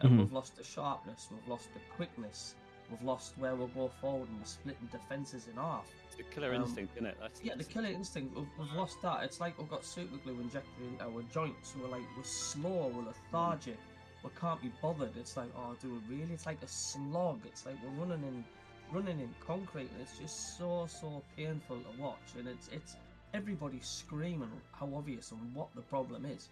and 0.00 0.10
Mhm. 0.12 0.18
we've 0.18 0.32
lost 0.32 0.56
the 0.56 0.64
sharpness. 0.64 1.28
We've 1.30 1.48
lost 1.48 1.72
the 1.74 1.80
quickness. 1.96 2.54
We've 2.90 3.02
lost 3.02 3.36
where 3.38 3.54
we'll 3.56 3.68
go 3.68 3.88
forward 3.88 4.28
and 4.28 4.38
we're 4.38 4.44
splitting 4.44 4.86
defenses 4.92 5.48
in 5.48 5.54
half. 5.54 5.90
It's 6.06 6.16
the 6.16 6.22
killer 6.24 6.54
Um, 6.54 6.62
instinct, 6.62 6.94
isn't 6.96 7.06
it? 7.06 7.16
That's, 7.18 7.42
Yeah, 7.42 7.54
the 7.54 7.64
killer 7.64 7.88
instinct. 7.88 8.36
We've, 8.36 8.48
we've 8.58 8.72
lost 8.72 9.00
that. 9.02 9.24
It's 9.24 9.40
like 9.40 9.56
we've 9.58 9.68
got 9.70 9.84
super 9.84 10.16
glue 10.18 10.38
injected 10.40 10.84
into 10.86 11.04
our 11.04 11.22
joints. 11.24 11.74
We're 11.76 11.88
like 11.88 12.02
we're 12.16 12.22
slow. 12.24 12.88
We're 12.88 13.02
lethargic. 13.04 13.78
We 14.22 14.30
can't 14.38 14.60
be 14.60 14.70
bothered. 14.82 15.16
It's 15.16 15.36
like 15.36 15.50
oh, 15.56 15.74
do 15.80 15.90
we 16.08 16.16
really? 16.16 16.34
It's 16.34 16.46
like 16.46 16.62
a 16.62 16.68
slog. 16.68 17.40
It's 17.46 17.64
like 17.66 17.76
we're 17.82 18.04
running 18.06 18.22
in, 18.24 18.44
running 18.92 19.18
in 19.20 19.34
concrete, 19.40 19.90
and 19.92 20.00
it's 20.02 20.18
just 20.18 20.58
so 20.58 20.86
so 20.86 21.22
painful 21.36 21.80
to 21.80 22.00
watch. 22.00 22.34
And 22.38 22.46
it's 22.48 22.68
it's 22.68 22.96
everybody 23.32 23.80
screaming 23.80 24.52
how 24.72 24.94
obvious 24.94 25.30
and 25.32 25.54
what 25.54 25.74
the 25.74 25.82
problem 25.82 26.26
is. 26.26 26.48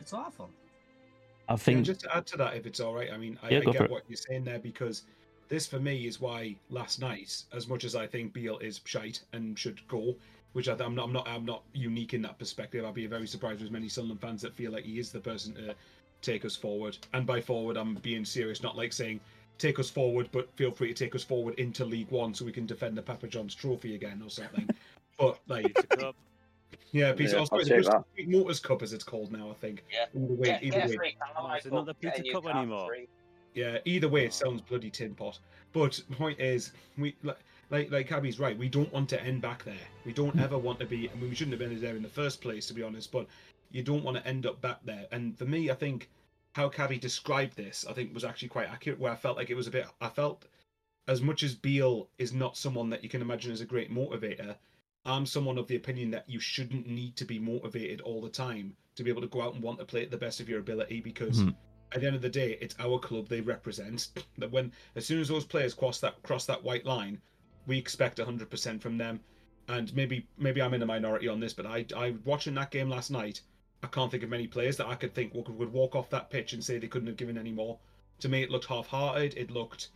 It's 0.00 0.12
awful. 0.12 0.50
I 1.48 1.56
think. 1.56 1.78
Yeah, 1.78 1.84
think 1.84 1.86
just 1.86 2.00
to 2.00 2.16
add 2.16 2.26
to 2.28 2.36
that, 2.38 2.56
if 2.56 2.66
it's 2.66 2.80
all 2.80 2.94
right. 2.94 3.10
I 3.12 3.16
mean, 3.16 3.38
I, 3.42 3.50
Yeah, 3.50 3.58
I 3.58 3.60
go 3.60 3.72
for 3.72 3.78
get 3.78 3.82
it. 3.82 3.90
what 3.90 4.02
you're 4.08 4.16
saying 4.16 4.44
there 4.44 4.58
because 4.58 5.02
this, 5.48 5.66
for 5.66 5.78
me, 5.78 6.06
is 6.06 6.20
why 6.20 6.56
last 6.70 7.00
night, 7.00 7.44
as 7.52 7.68
much 7.68 7.84
as 7.84 7.94
I 7.94 8.06
think 8.06 8.32
Beale 8.32 8.58
is 8.58 8.80
shite 8.84 9.22
and 9.32 9.58
should 9.58 9.86
go, 9.88 10.16
which 10.52 10.68
I, 10.68 10.72
I'm 10.72 10.94
not, 10.94 11.06
I'm 11.06 11.12
not, 11.12 11.28
I'm 11.28 11.44
not 11.44 11.62
unique 11.72 12.14
in 12.14 12.22
that 12.22 12.38
perspective. 12.38 12.84
I'd 12.84 12.94
be 12.94 13.06
very 13.06 13.26
surprised 13.26 13.54
if 13.54 13.60
there's 13.60 13.70
many 13.70 13.88
Sunderland 13.88 14.20
fans 14.20 14.42
that 14.42 14.54
feel 14.54 14.72
like 14.72 14.84
he 14.84 14.98
is 14.98 15.12
the 15.12 15.20
person 15.20 15.54
to 15.54 15.74
take 16.22 16.44
us 16.44 16.56
forward. 16.56 16.96
And 17.12 17.26
by 17.26 17.40
forward, 17.40 17.76
I'm 17.76 17.94
being 17.96 18.24
serious, 18.24 18.62
not 18.62 18.76
like 18.76 18.92
saying 18.92 19.20
take 19.58 19.78
us 19.78 19.90
forward, 19.90 20.28
but 20.32 20.50
feel 20.56 20.70
free 20.70 20.88
to 20.88 20.94
take 20.94 21.14
us 21.14 21.22
forward 21.22 21.54
into 21.58 21.84
League 21.84 22.10
One 22.10 22.34
so 22.34 22.44
we 22.44 22.52
can 22.52 22.66
defend 22.66 22.96
the 22.96 23.02
Papa 23.02 23.28
John's 23.28 23.54
Trophy 23.54 23.94
again 23.94 24.20
or 24.24 24.30
something. 24.30 24.68
but 25.18 25.38
like, 25.46 25.74
Cup. 25.90 26.16
Yeah, 26.92 27.12
piece. 27.12 27.30
Yeah, 27.32 27.36
oh, 27.36 27.40
I'll 27.40 27.46
sorry, 27.46 27.64
the 27.64 27.68
take 27.70 27.76
Bristol 27.78 27.98
that. 28.00 28.04
Street 28.12 28.28
Motors 28.28 28.60
Cup, 28.60 28.82
as 28.82 28.92
it's 28.92 29.04
called 29.04 29.32
now, 29.32 29.50
I 29.50 29.54
think. 29.54 29.84
Yeah. 29.92 30.06
Either 30.14 30.34
way, 30.34 30.46
Get, 30.46 30.62
either 30.64 30.76
get 30.78 30.88
way. 30.90 30.96
free 30.96 31.16
Calamite 31.34 31.60
is 31.60 31.66
it 31.66 31.72
not 31.72 31.86
Cup, 31.86 32.00
the 32.00 32.06
get 32.06 32.18
a 32.18 32.22
Pizza 32.22 32.40
Cup 32.40 32.56
anymore? 32.56 32.88
free. 32.88 33.08
Yeah, 33.54 33.78
either 33.84 34.08
way, 34.08 34.22
Oh. 34.22 34.26
it 34.26 34.34
sounds 34.34 34.60
bloody 34.62 34.90
tin 34.90 35.14
pot. 35.14 35.38
But 35.72 36.00
point 36.12 36.40
is, 36.40 36.72
we 36.98 37.14
like 37.22 37.38
like 37.70 37.90
like 37.90 38.08
Cabby's 38.08 38.38
right. 38.38 38.56
We 38.58 38.68
don't 38.68 38.92
want 38.92 39.08
to 39.10 39.22
end 39.22 39.42
back 39.42 39.64
there. 39.64 39.74
We 40.04 40.12
don't 40.12 40.38
ever 40.38 40.58
want 40.58 40.78
to 40.80 40.86
be. 40.86 41.08
I 41.10 41.14
mean, 41.14 41.28
we 41.30 41.34
shouldn't 41.34 41.58
have 41.60 41.68
been 41.68 41.80
there 41.80 41.96
in 41.96 42.02
the 42.02 42.08
first 42.08 42.40
place, 42.40 42.66
to 42.66 42.74
be 42.74 42.82
honest. 42.82 43.10
But 43.12 43.26
you 43.70 43.82
don't 43.82 44.04
want 44.04 44.16
to 44.16 44.26
end 44.26 44.46
up 44.46 44.60
back 44.60 44.78
there. 44.84 45.06
And 45.12 45.36
for 45.38 45.44
me, 45.46 45.70
I 45.70 45.74
think 45.74 46.08
how 46.52 46.68
Cabby 46.68 46.98
described 46.98 47.56
this, 47.56 47.84
I 47.88 47.92
think, 47.92 48.14
was 48.14 48.24
actually 48.24 48.48
quite 48.48 48.68
accurate. 48.68 48.98
Where 49.00 49.12
I 49.12 49.16
felt 49.16 49.36
like 49.36 49.50
it 49.50 49.54
was 49.56 49.66
a 49.66 49.70
bit. 49.72 49.86
I 50.00 50.08
felt 50.08 50.44
as 51.06 51.20
much 51.20 51.42
as 51.42 51.54
Beale 51.54 52.08
is 52.18 52.32
not 52.32 52.56
someone 52.56 52.88
that 52.90 53.02
you 53.02 53.08
can 53.08 53.20
imagine 53.20 53.52
as 53.52 53.60
a 53.60 53.66
great 53.66 53.92
motivator. 53.92 54.56
I'm 55.06 55.26
someone 55.26 55.58
of 55.58 55.66
the 55.66 55.76
opinion 55.76 56.10
that 56.12 56.28
you 56.28 56.40
shouldn't 56.40 56.86
need 56.86 57.16
to 57.16 57.24
be 57.24 57.38
motivated 57.38 58.00
all 58.00 58.20
the 58.22 58.28
time 58.30 58.74
to 58.96 59.02
be 59.04 59.10
able 59.10 59.20
to 59.22 59.28
go 59.28 59.42
out 59.42 59.54
and 59.54 59.62
want 59.62 59.78
to 59.78 59.84
play 59.84 60.02
at 60.02 60.10
the 60.10 60.16
best 60.16 60.40
of 60.40 60.48
your 60.48 60.60
ability 60.60 61.00
because 61.00 61.42
Mhm. 61.42 61.54
at 61.92 62.00
the 62.00 62.06
end 62.06 62.16
of 62.16 62.22
the 62.22 62.28
day, 62.28 62.56
it's 62.60 62.74
our 62.78 62.98
club 62.98 63.28
they 63.28 63.40
represent. 63.40 64.08
That 64.38 64.50
when 64.50 64.72
as 64.96 65.04
soon 65.06 65.20
as 65.20 65.28
those 65.28 65.44
players 65.44 65.74
cross 65.74 66.00
that 66.00 66.22
cross 66.22 66.46
that 66.46 66.62
white 66.62 66.84
line, 66.86 67.20
we 67.66 67.78
expect 67.78 68.18
100% 68.18 68.80
from 68.80 68.96
them. 68.98 69.20
And 69.68 69.94
maybe 69.94 70.26
maybe 70.36 70.60
I'm 70.62 70.74
in 70.74 70.82
a 70.82 70.86
minority 70.86 71.28
on 71.28 71.40
this, 71.40 71.52
but 71.54 71.66
I 71.66 71.86
I 71.96 72.12
watching 72.24 72.54
that 72.54 72.70
game 72.70 72.88
last 72.88 73.10
night, 73.10 73.40
I 73.82 73.86
can't 73.88 74.10
think 74.10 74.22
of 74.22 74.30
many 74.30 74.46
players 74.46 74.76
that 74.78 74.86
I 74.86 74.94
could 74.94 75.14
think 75.14 75.34
would, 75.34 75.48
would 75.48 75.72
walk 75.72 75.94
off 75.94 76.08
that 76.10 76.30
pitch 76.30 76.52
and 76.54 76.64
say 76.64 76.78
they 76.78 76.88
couldn't 76.88 77.08
have 77.08 77.16
given 77.16 77.36
any 77.38 77.52
more. 77.52 77.78
To 78.20 78.28
me, 78.28 78.42
it 78.42 78.50
looked 78.50 78.66
half-hearted. 78.66 79.34
It 79.36 79.50
looked 79.50 79.88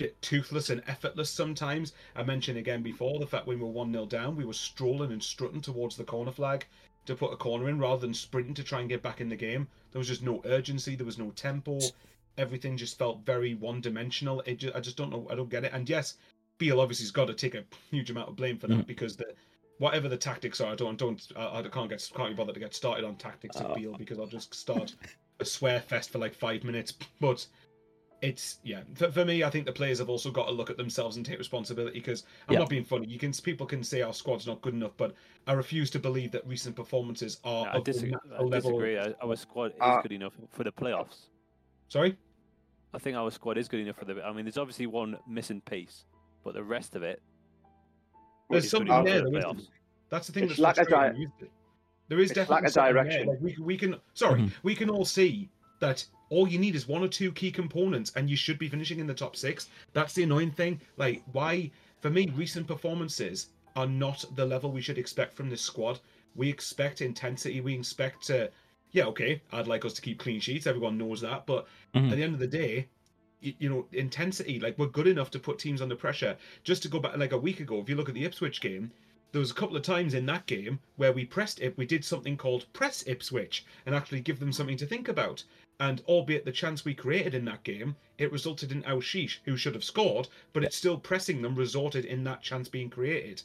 bit 0.00 0.20
toothless 0.22 0.70
and 0.70 0.82
effortless 0.88 1.28
sometimes. 1.30 1.92
I 2.16 2.22
mentioned 2.22 2.56
again 2.58 2.82
before 2.82 3.18
the 3.20 3.26
fact 3.26 3.46
when 3.46 3.58
we 3.58 3.64
were 3.64 3.70
one 3.70 3.92
0 3.92 4.06
down, 4.06 4.34
we 4.34 4.46
were 4.46 4.54
strolling 4.54 5.12
and 5.12 5.22
strutting 5.22 5.60
towards 5.60 5.94
the 5.96 6.04
corner 6.04 6.32
flag 6.32 6.64
to 7.04 7.14
put 7.14 7.32
a 7.34 7.36
corner 7.36 7.68
in 7.68 7.78
rather 7.78 8.00
than 8.00 8.14
sprinting 8.14 8.54
to 8.54 8.64
try 8.64 8.80
and 8.80 8.88
get 8.88 9.02
back 9.02 9.20
in 9.20 9.28
the 9.28 9.36
game. 9.36 9.68
There 9.92 9.98
was 9.98 10.08
just 10.08 10.22
no 10.22 10.40
urgency. 10.46 10.96
There 10.96 11.04
was 11.06 11.18
no 11.18 11.30
tempo. 11.32 11.78
Everything 12.38 12.78
just 12.78 12.96
felt 12.98 13.26
very 13.26 13.54
one-dimensional. 13.54 14.42
Just, 14.56 14.74
I 14.74 14.80
just 14.80 14.96
don't 14.96 15.10
know. 15.10 15.26
I 15.30 15.34
don't 15.34 15.50
get 15.50 15.64
it. 15.64 15.72
And 15.74 15.86
yes, 15.88 16.16
Beale 16.56 16.80
obviously 16.80 17.04
has 17.04 17.10
got 17.10 17.26
to 17.26 17.34
take 17.34 17.54
a 17.54 17.64
huge 17.90 18.10
amount 18.10 18.30
of 18.30 18.36
blame 18.36 18.56
for 18.58 18.68
that 18.68 18.78
Mm. 18.78 18.86
because 18.86 19.16
the 19.16 19.34
whatever 19.78 20.08
the 20.08 20.16
tactics 20.16 20.60
are, 20.62 20.72
I 20.72 20.76
don't 20.76 20.96
don't 20.98 21.20
I, 21.36 21.58
I 21.58 21.62
can't 21.62 21.90
get 21.90 22.10
can't 22.14 22.30
be 22.30 22.34
bothered 22.34 22.54
to 22.54 22.60
get 22.60 22.74
started 22.74 23.04
on 23.04 23.16
tactics 23.16 23.56
at 23.58 23.66
Oh. 23.70 23.74
Beale 23.74 23.96
because 23.98 24.18
I'll 24.18 24.26
just 24.26 24.54
start 24.54 24.94
a 25.40 25.44
swear 25.44 25.80
fest 25.80 26.10
for 26.10 26.18
like 26.18 26.34
five 26.34 26.64
minutes. 26.64 26.94
But 27.20 27.46
it's 28.22 28.58
yeah 28.64 28.82
for, 28.94 29.10
for 29.10 29.24
me, 29.24 29.42
I 29.44 29.50
think 29.50 29.64
the 29.64 29.72
players 29.72 29.98
have 29.98 30.10
also 30.10 30.30
got 30.30 30.44
to 30.46 30.52
look 30.52 30.68
at 30.68 30.76
themselves 30.76 31.16
and 31.16 31.24
take 31.24 31.38
responsibility 31.38 31.98
because 31.98 32.24
I'm 32.48 32.52
Yeah. 32.54 32.58
not 32.60 32.68
being 32.68 32.84
funny. 32.84 33.06
You 33.06 33.18
can 33.18 33.32
people 33.32 33.66
can 33.66 33.82
say 33.82 34.02
our 34.02 34.12
squad's 34.12 34.46
not 34.46 34.60
good 34.60 34.74
enough, 34.74 34.92
but 34.98 35.14
I 35.46 35.52
refuse 35.54 35.90
to 35.92 35.98
believe 35.98 36.30
that 36.32 36.46
recent 36.46 36.76
performances 36.76 37.38
are 37.44 37.66
I, 37.68 37.70
of 37.72 37.84
the 37.84 37.92
disagree. 37.92 38.16
I 38.38 38.48
disagree. 38.48 38.98
I- 38.98 39.14
Our 39.22 39.36
squad 39.36 39.66
is 39.72 39.76
Uh, 39.80 40.02
good 40.02 40.12
enough 40.12 40.34
for 40.50 40.64
the 40.64 40.72
playoffs. 40.72 41.28
Sorry. 41.88 42.16
I 42.92 42.98
think 42.98 43.16
our 43.16 43.30
squad 43.30 43.56
is 43.56 43.68
good 43.68 43.80
enough 43.80 43.96
for 43.96 44.04
the. 44.04 44.22
I 44.22 44.32
mean, 44.32 44.44
there's 44.44 44.58
obviously 44.58 44.86
one 44.86 45.16
missing 45.26 45.60
piece, 45.62 46.04
but 46.44 46.54
the 46.54 46.62
rest 46.64 46.96
of 46.96 47.02
it 47.02 47.22
There's 48.50 48.68
something 48.68 49.04
there. 49.04 49.22
the 49.22 49.30
playoffs. 49.30 49.68
That's 50.10 50.26
the 50.26 50.32
thing 50.32 50.44
It's 50.44 50.52
that's 50.54 50.60
lack 50.60 50.78
of 50.78 50.88
frustrating. 50.88 51.20
You- 51.22 51.48
There 52.08 52.18
is 52.18 52.32
it's 52.32 52.34
definitely 52.36 52.54
lack 52.54 52.64
of 52.66 52.72
something 52.72 52.94
there. 52.94 53.04
direction. 53.04 53.28
Like 53.28 53.40
we, 53.40 53.56
we 53.60 53.76
can 53.78 53.94
sorry, 54.14 54.40
Mhm. 54.42 54.52
we 54.64 54.74
can 54.74 54.90
all 54.90 55.04
see 55.04 55.48
that 55.80 56.04
all 56.30 56.48
you 56.48 56.58
need 56.58 56.74
is 56.74 56.88
one 56.88 57.02
or 57.02 57.08
two 57.08 57.32
key 57.32 57.50
components, 57.50 58.12
and 58.16 58.30
you 58.30 58.36
should 58.36 58.58
be 58.58 58.68
finishing 58.68 59.00
in 59.00 59.06
the 59.06 59.14
top 59.14 59.36
six. 59.36 59.68
That's 59.92 60.14
the 60.14 60.22
annoying 60.22 60.52
thing. 60.52 60.80
Like 60.96 61.22
why, 61.32 61.70
for 62.00 62.10
me, 62.10 62.32
recent 62.34 62.66
performances 62.66 63.48
are 63.76 63.86
not 63.86 64.24
the 64.36 64.46
level 64.46 64.72
we 64.72 64.80
should 64.80 64.98
expect 64.98 65.34
from 65.34 65.50
this 65.50 65.60
squad. 65.62 66.00
We 66.34 66.48
expect 66.48 67.02
intensity. 67.02 67.60
We 67.60 67.74
expect 67.74 68.26
to, 68.28 68.50
yeah, 68.92 69.04
okay. 69.06 69.42
I'd 69.52 69.66
like 69.66 69.84
us 69.84 69.92
to 69.94 70.02
keep 70.02 70.18
clean 70.18 70.40
sheets. 70.40 70.66
Everyone 70.66 70.96
knows 70.96 71.20
that, 71.20 71.46
but 71.46 71.66
Mhm. 71.94 72.10
at 72.10 72.16
the 72.16 72.22
end 72.22 72.34
of 72.34 72.40
the 72.40 72.46
day, 72.46 72.86
you, 73.40 73.54
you 73.58 73.68
know, 73.68 73.86
intensity. 73.92 74.60
Like 74.60 74.78
we're 74.78 74.86
good 74.86 75.06
enough 75.06 75.30
to 75.32 75.38
put 75.38 75.58
teams 75.58 75.82
under 75.82 75.96
pressure. 75.96 76.36
Just 76.62 76.82
to 76.82 76.88
go 76.88 77.00
back, 77.00 77.16
like 77.16 77.32
a 77.32 77.38
week 77.38 77.60
ago, 77.60 77.80
if 77.80 77.88
you 77.88 77.96
look 77.96 78.08
at 78.08 78.14
the 78.14 78.24
Ipswich 78.24 78.60
game, 78.60 78.90
there 79.32 79.40
was 79.40 79.50
a 79.50 79.54
couple 79.54 79.76
of 79.76 79.82
times 79.82 80.14
in 80.14 80.26
that 80.26 80.46
game 80.46 80.80
where 80.96 81.12
we 81.12 81.24
pressed 81.24 81.60
it. 81.60 81.76
We 81.78 81.86
did 81.86 82.04
something 82.04 82.36
called 82.36 82.66
press 82.72 83.04
Ipswich 83.06 83.64
and 83.86 83.94
actually 83.94 84.20
give 84.20 84.40
them 84.40 84.52
something 84.52 84.76
to 84.76 84.86
think 84.86 85.08
about. 85.08 85.44
And 85.80 86.02
albeit 86.06 86.44
the 86.44 86.52
chance 86.52 86.84
we 86.84 86.94
created 86.94 87.34
in 87.34 87.46
that 87.46 87.64
game, 87.64 87.96
it 88.18 88.30
resulted 88.30 88.70
in 88.70 88.82
Aouchiche, 88.82 89.38
who 89.44 89.56
should 89.56 89.74
have 89.74 89.82
scored, 89.82 90.28
but 90.52 90.62
it's 90.62 90.76
still 90.76 90.98
pressing 90.98 91.40
them 91.40 91.56
resulted 91.56 92.04
in 92.04 92.22
that 92.24 92.42
chance 92.42 92.68
being 92.68 92.90
created. 92.90 93.42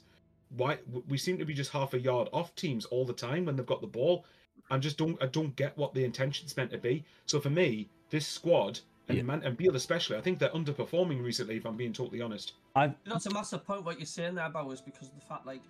Why 0.50 0.78
we 1.08 1.17
seem 1.17 1.38
to 1.38 1.45
be 1.45 1.54
just 1.54 1.71
half 1.71 1.93
a 1.93 2.00
yard 2.00 2.28
off 2.34 2.54
teams 2.56 2.86
all 2.86 3.06
the 3.06 3.13
time 3.13 3.45
when 3.45 3.56
they've 3.56 3.65
got 3.65 3.80
the 3.82 3.88
ball. 3.88 4.26
I 4.69 4.78
just 4.78 4.98
don't 4.98 5.21
I 5.24 5.28
don't 5.28 5.56
get 5.56 5.78
what 5.78 5.93
the 5.93 6.04
intention's 6.04 6.56
meant 6.58 6.71
to 6.71 6.78
be. 6.78 7.06
So 7.26 7.39
for 7.39 7.50
me, 7.50 7.88
this 8.10 8.28
squad 8.28 8.80
and 9.08 9.17
Yeah. 9.17 9.24
Man 9.24 9.41
and 9.43 9.56
Beale 9.56 9.76
especially, 9.76 10.17
I 10.17 10.21
think 10.21 10.39
they're 10.39 10.50
underperforming 10.50 11.24
recently. 11.24 11.56
If 11.56 11.65
I'm 11.65 11.78
being 11.78 11.93
totally 11.93 12.21
honest. 12.21 12.54
I've 12.76 12.95
That's 13.06 13.28
a 13.28 13.34
massive 13.34 13.65
point 13.65 13.86
what 13.86 13.98
you're 13.98 14.06
saying 14.06 14.36
there, 14.36 14.50
Bowers, 14.50 14.82
because 14.82 15.08
of 15.08 15.15
the 15.15 15.26
fact, 15.26 15.45
like, 15.45 15.62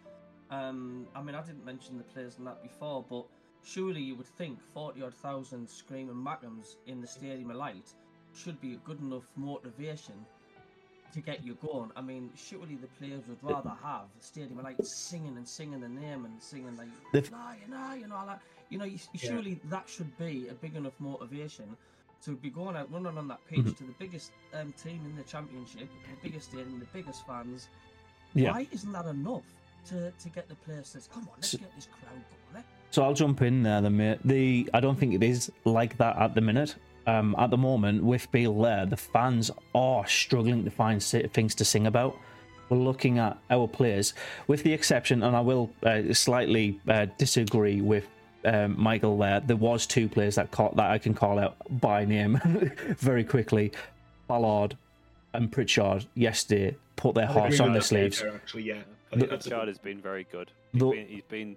um, 0.49 1.07
I 1.15 1.21
mean, 1.21 1.35
I 1.35 1.41
didn't 1.41 1.65
mention 1.65 1.97
the 1.97 2.03
players 2.03 2.37
in 2.39 2.45
that 2.45 2.63
before, 2.63 3.05
but 3.07 3.25
surely 3.65 4.01
you 4.01 4.15
would 4.15 4.27
think 4.27 4.59
40 4.73 5.01
odd 5.01 5.13
thousand 5.13 5.67
screaming 5.69 6.15
Mackems 6.15 6.75
in 6.87 7.01
the 7.01 7.07
Stadium 7.07 7.49
of 7.49 7.57
Light 7.57 7.93
should 8.33 8.59
be 8.61 8.73
a 8.73 8.77
good 8.77 8.99
enough 9.01 9.23
motivation 9.35 10.13
to 11.13 11.21
get 11.21 11.43
you 11.43 11.55
going. 11.65 11.91
I 11.95 12.01
mean, 12.01 12.29
surely 12.35 12.75
the 12.75 12.87
players 12.99 13.23
would 13.27 13.37
rather 13.41 13.71
have 13.83 14.03
the 14.17 14.23
Stadium 14.23 14.59
of 14.59 14.65
Light 14.65 14.85
singing 14.85 15.35
and 15.37 15.47
singing 15.47 15.79
the 15.81 15.87
name 15.89 16.25
and 16.25 16.41
singing, 16.41 16.75
like, 16.77 16.89
They've- 17.11 17.31
nah, 17.31 17.53
you 17.53 17.67
know, 17.67 17.93
you 17.93 18.07
know, 18.07 18.23
like, 18.25 18.39
you 18.69 18.77
know, 18.77 18.85
you, 18.85 18.99
Yeah. 19.13 19.29
surely 19.31 19.59
that 19.65 19.87
should 19.89 20.15
be 20.17 20.47
a 20.49 20.53
big 20.53 20.75
enough 20.75 20.99
motivation 20.99 21.75
to 22.23 22.35
be 22.35 22.49
going 22.49 22.75
out 22.75 22.91
running 22.91 23.17
on 23.17 23.27
that 23.29 23.45
pitch 23.47 23.59
Mhm. 23.59 23.77
to 23.77 23.83
the 23.83 23.93
biggest 23.93 24.31
um, 24.53 24.73
team 24.73 24.99
in 25.05 25.15
the 25.15 25.23
championship, 25.23 25.87
the 25.89 26.17
biggest 26.23 26.49
stadium, 26.49 26.79
the 26.79 26.85
biggest 26.87 27.25
fans. 27.25 27.69
Yeah. 28.33 28.51
Why 28.51 28.67
isn't 28.71 28.91
that 28.91 29.05
enough 29.05 29.43
to, 29.87 30.11
to 30.11 30.29
get 30.29 30.49
the 30.49 30.55
players 30.55 30.91
to 30.93 30.99
come 31.09 31.23
on, 31.29 31.35
let's 31.35 31.49
So- 31.49 31.57
get 31.59 31.73
this 31.75 31.85
crowd 31.87 32.11
going? 32.51 32.63
Eh? 32.63 32.67
So 32.91 33.03
I'll 33.03 33.13
jump 33.13 33.41
in 33.41 33.63
there, 33.63 33.81
the. 33.81 34.17
The 34.23 34.69
I 34.73 34.79
don't 34.79 34.95
think 34.97 35.13
it 35.13 35.23
is 35.23 35.51
like 35.65 35.97
that 35.97 36.17
at 36.17 36.33
the 36.35 36.41
minute. 36.41 36.75
Um, 37.07 37.35
at 37.37 37.51
the 37.51 37.57
moment, 37.57 38.03
with 38.03 38.31
Beale 38.31 38.59
there, 38.61 38.85
the 38.87 38.97
fans 38.97 39.51
are 39.75 40.07
struggling 40.07 40.63
to 40.63 40.71
find 40.71 41.03
things 41.03 41.53
to 41.55 41.65
sing 41.65 41.85
about. 41.87 42.17
We're 42.69 42.77
looking 42.77 43.19
at 43.19 43.37
our 43.51 43.67
players, 43.67 44.15
with 44.47 44.63
the 44.63 44.73
exception, 44.73 45.21
and 45.21 45.35
I 45.35 45.41
will 45.41 45.69
uh, 45.83 46.13
slightly 46.13 46.79
uh, 46.87 47.05
disagree 47.19 47.79
with 47.81 48.07
um, 48.43 48.81
Michael 48.81 49.19
there. 49.19 49.39
There 49.39 49.55
was 49.55 49.85
two 49.85 50.09
players 50.09 50.35
that 50.35 50.49
caught 50.49 50.75
that 50.77 50.89
I 50.89 50.97
can 50.97 51.13
call 51.13 51.37
out 51.37 51.57
by 51.79 52.05
name 52.05 52.39
very 52.97 53.23
quickly. 53.23 53.71
Ballard 54.27 54.75
and 55.33 55.51
Pritchard 55.51 56.07
yesterday 56.15 56.75
put 56.95 57.13
their 57.13 57.27
hearts 57.27 57.59
on 57.59 57.67
with 57.67 57.73
their 57.73 57.81
sleeves. 57.83 58.23
Actually, 58.23 58.63
yeah. 58.63 58.75
I 59.11 59.15
The- 59.15 59.19
think 59.19 59.29
that's 59.29 59.45
a 59.45 59.49
Pritchard 59.49 59.67
has 59.67 59.77
been 59.77 60.01
very 60.01 60.25
good. 60.31 60.49
He's 60.71 60.79
The- 60.79 60.89
been, 60.89 61.07
he's 61.07 61.23
been 61.29 61.55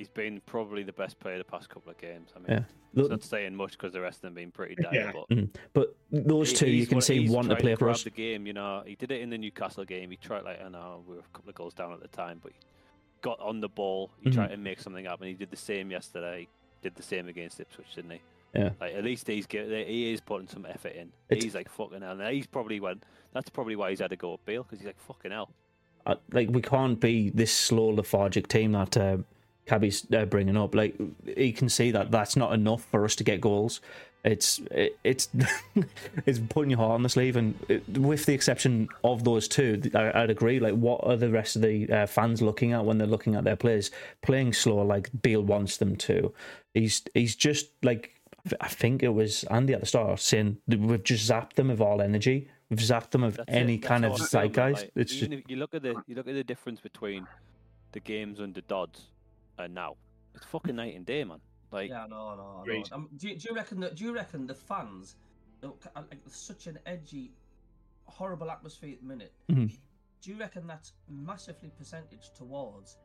he's 0.00 0.08
been 0.08 0.40
probably 0.46 0.82
the 0.82 0.94
best 0.94 1.20
player 1.20 1.36
the 1.36 1.44
past 1.44 1.68
couple 1.68 1.90
of 1.90 1.98
games. 1.98 2.30
I 2.34 2.38
mean, 2.38 2.46
Yeah. 2.48 3.02
it's 3.02 3.10
not 3.10 3.22
saying 3.22 3.54
much 3.54 3.72
because 3.72 3.92
the 3.92 4.00
rest 4.00 4.16
of 4.18 4.22
them 4.22 4.34
been 4.34 4.50
pretty 4.50 4.74
dire. 4.76 4.94
Yeah. 4.94 5.12
But 5.12 5.28
Mm. 5.28 5.48
But 5.74 5.94
those 6.10 6.50
he- 6.52 6.56
two, 6.56 6.70
you 6.70 6.86
can 6.86 7.02
see 7.02 7.20
he's 7.20 7.30
want 7.30 7.50
to 7.50 7.56
play 7.56 7.74
for 7.74 7.84
grab 7.84 7.94
us. 7.96 8.04
The 8.04 8.10
game, 8.10 8.46
you 8.46 8.54
know, 8.54 8.82
he 8.86 8.94
did 8.94 9.10
it 9.12 9.20
in 9.20 9.28
the 9.28 9.36
Newcastle 9.36 9.84
game. 9.84 10.10
He 10.10 10.16
tried 10.16 10.44
like 10.44 10.58
I 10.62 10.68
know 10.70 11.04
we 11.06 11.14
were 11.16 11.20
a 11.20 11.32
couple 11.34 11.50
of 11.50 11.54
goals 11.54 11.74
down 11.74 11.92
at 11.92 12.00
the 12.00 12.08
time, 12.08 12.40
but 12.42 12.52
he 12.52 12.58
got 13.20 13.38
on 13.40 13.60
the 13.60 13.68
ball. 13.68 14.10
He 14.22 14.30
Mhm. 14.30 14.34
tried 14.34 14.48
to 14.48 14.56
make 14.56 14.80
something 14.80 15.04
happen. 15.04 15.26
He 15.28 15.34
did 15.34 15.50
the 15.50 15.56
same 15.56 15.90
yesterday. 15.90 16.40
He 16.40 16.88
did 16.88 16.94
the 16.94 17.02
same 17.02 17.28
against 17.28 17.60
Ipswich, 17.60 17.94
didn't 17.94 18.12
he? 18.12 18.20
Yeah. 18.54 18.70
Like 18.80 18.94
at 18.94 19.04
least 19.04 19.26
he's 19.28 19.46
get, 19.46 19.68
he 19.86 20.12
is 20.14 20.22
putting 20.22 20.48
some 20.48 20.64
effort 20.64 20.94
in. 20.94 21.12
It's- 21.28 21.44
he's 21.44 21.54
like 21.54 21.68
fucking 21.68 22.00
hell. 22.00 22.18
And 22.18 22.34
he's 22.34 22.46
probably 22.46 22.80
went. 22.80 23.04
That's 23.34 23.50
probably 23.50 23.76
why 23.76 23.90
he's 23.90 24.00
had 24.00 24.10
to 24.10 24.16
go 24.16 24.32
at 24.34 24.44
Bale 24.46 24.62
because 24.62 24.78
he's 24.78 24.86
like 24.86 24.98
fucking 24.98 25.30
hell. 25.30 25.50
uh, 26.06 26.14
like 26.32 26.48
we 26.48 26.62
can't 26.62 26.98
be 26.98 27.28
this 27.28 27.52
slow 27.52 27.88
lethargic 27.88 28.48
team 28.48 28.72
that 28.72 28.96
uh, 28.96 29.18
Cabby's 29.66 30.06
uh, 30.12 30.24
bringing 30.24 30.56
up. 30.56 30.74
Like 30.74 30.96
he 31.24 31.52
can 31.52 31.68
see 31.68 31.90
that 31.92 32.10
that's 32.10 32.36
not 32.36 32.52
enough 32.52 32.84
for 32.84 33.04
us 33.04 33.14
to 33.16 33.24
get 33.24 33.40
goals. 33.40 33.80
It's 34.24 34.58
it, 34.70 34.98
it's 35.02 35.28
it's 36.26 36.38
putting 36.38 36.70
your 36.70 36.78
heart 36.78 36.92
on 36.92 37.02
the 37.02 37.08
sleeve, 37.08 37.36
and 37.36 37.54
it, 37.68 37.86
with 37.96 38.26
the 38.26 38.34
exception 38.34 38.88
of 39.02 39.24
those 39.24 39.48
two, 39.48 39.80
I, 39.94 40.22
I'd 40.22 40.30
agree. 40.30 40.60
Like, 40.60 40.74
what 40.74 41.00
are 41.04 41.16
the 41.16 41.30
rest 41.30 41.56
of 41.56 41.62
the 41.62 41.90
uh, 41.90 42.06
fans 42.06 42.42
looking 42.42 42.72
at 42.72 42.84
when 42.84 42.98
they're 42.98 43.06
looking 43.06 43.34
at 43.34 43.44
their 43.44 43.56
players 43.56 43.90
playing 44.22 44.52
slower, 44.52 44.84
like 44.84 45.08
Beale 45.22 45.42
wants 45.42 45.78
them 45.78 45.96
to? 45.96 46.34
He's 46.74 47.02
he's 47.14 47.34
just 47.34 47.70
like 47.82 48.20
I 48.60 48.68
think 48.68 49.02
it 49.02 49.14
was 49.14 49.44
Andy 49.44 49.72
at 49.72 49.80
the 49.80 49.86
start 49.86 50.20
saying 50.20 50.58
that 50.68 50.80
we've 50.80 51.02
just 51.02 51.30
zapped 51.30 51.54
them 51.54 51.70
of 51.70 51.80
all 51.80 52.02
energy. 52.02 52.50
We've 52.68 52.78
zapped 52.78 53.10
them 53.10 53.24
of 53.24 53.36
That's 53.36 53.48
any 53.48 53.76
that's 53.78 53.88
kind 53.88 54.04
of 54.04 54.12
I 54.12 54.16
feel, 54.16 54.40
man, 54.40 54.50
zeitgeist. 54.50 54.82
like, 54.82 54.92
it's 54.96 55.14
just 55.14 55.30
you 55.48 55.56
look 55.56 55.74
at 55.74 55.82
the 55.82 55.94
you 56.06 56.14
look 56.14 56.28
at 56.28 56.34
the 56.34 56.44
difference 56.44 56.80
between 56.80 57.26
the 57.92 58.00
games 58.00 58.38
under 58.40 58.60
Dodds 58.60 59.08
and 59.64 59.74
now. 59.74 59.96
It's 60.34 60.44
fucking 60.46 60.76
night 60.76 60.94
and 60.96 61.04
day, 61.06 61.24
man. 61.24 61.40
Like 61.72 61.90
Yeah, 61.90 62.06
no, 62.08 62.34
no, 62.36 62.64
no. 62.66 62.82
Um, 62.92 63.08
do, 63.16 63.28
you- 63.28 63.36
do 63.36 63.48
you 63.50 63.54
reckon 63.54 63.80
that? 63.80 63.94
Do 63.96 64.04
you 64.04 64.12
reckon 64.12 64.46
the 64.46 64.54
fans, 64.54 65.16
look, 65.62 65.84
uh, 65.94 66.02
like 66.10 66.20
such 66.26 66.66
an 66.66 66.78
edgy, 66.86 67.32
horrible 68.06 68.50
atmosphere 68.50 68.92
at 68.92 69.00
the 69.00 69.06
minute? 69.06 69.32
Mhm. 69.48 69.76
Do 70.22 70.30
you 70.30 70.36
reckon 70.38 70.66
that's 70.66 70.92
massively 71.08 71.70
percentage 71.78 72.30
towards 72.34 72.98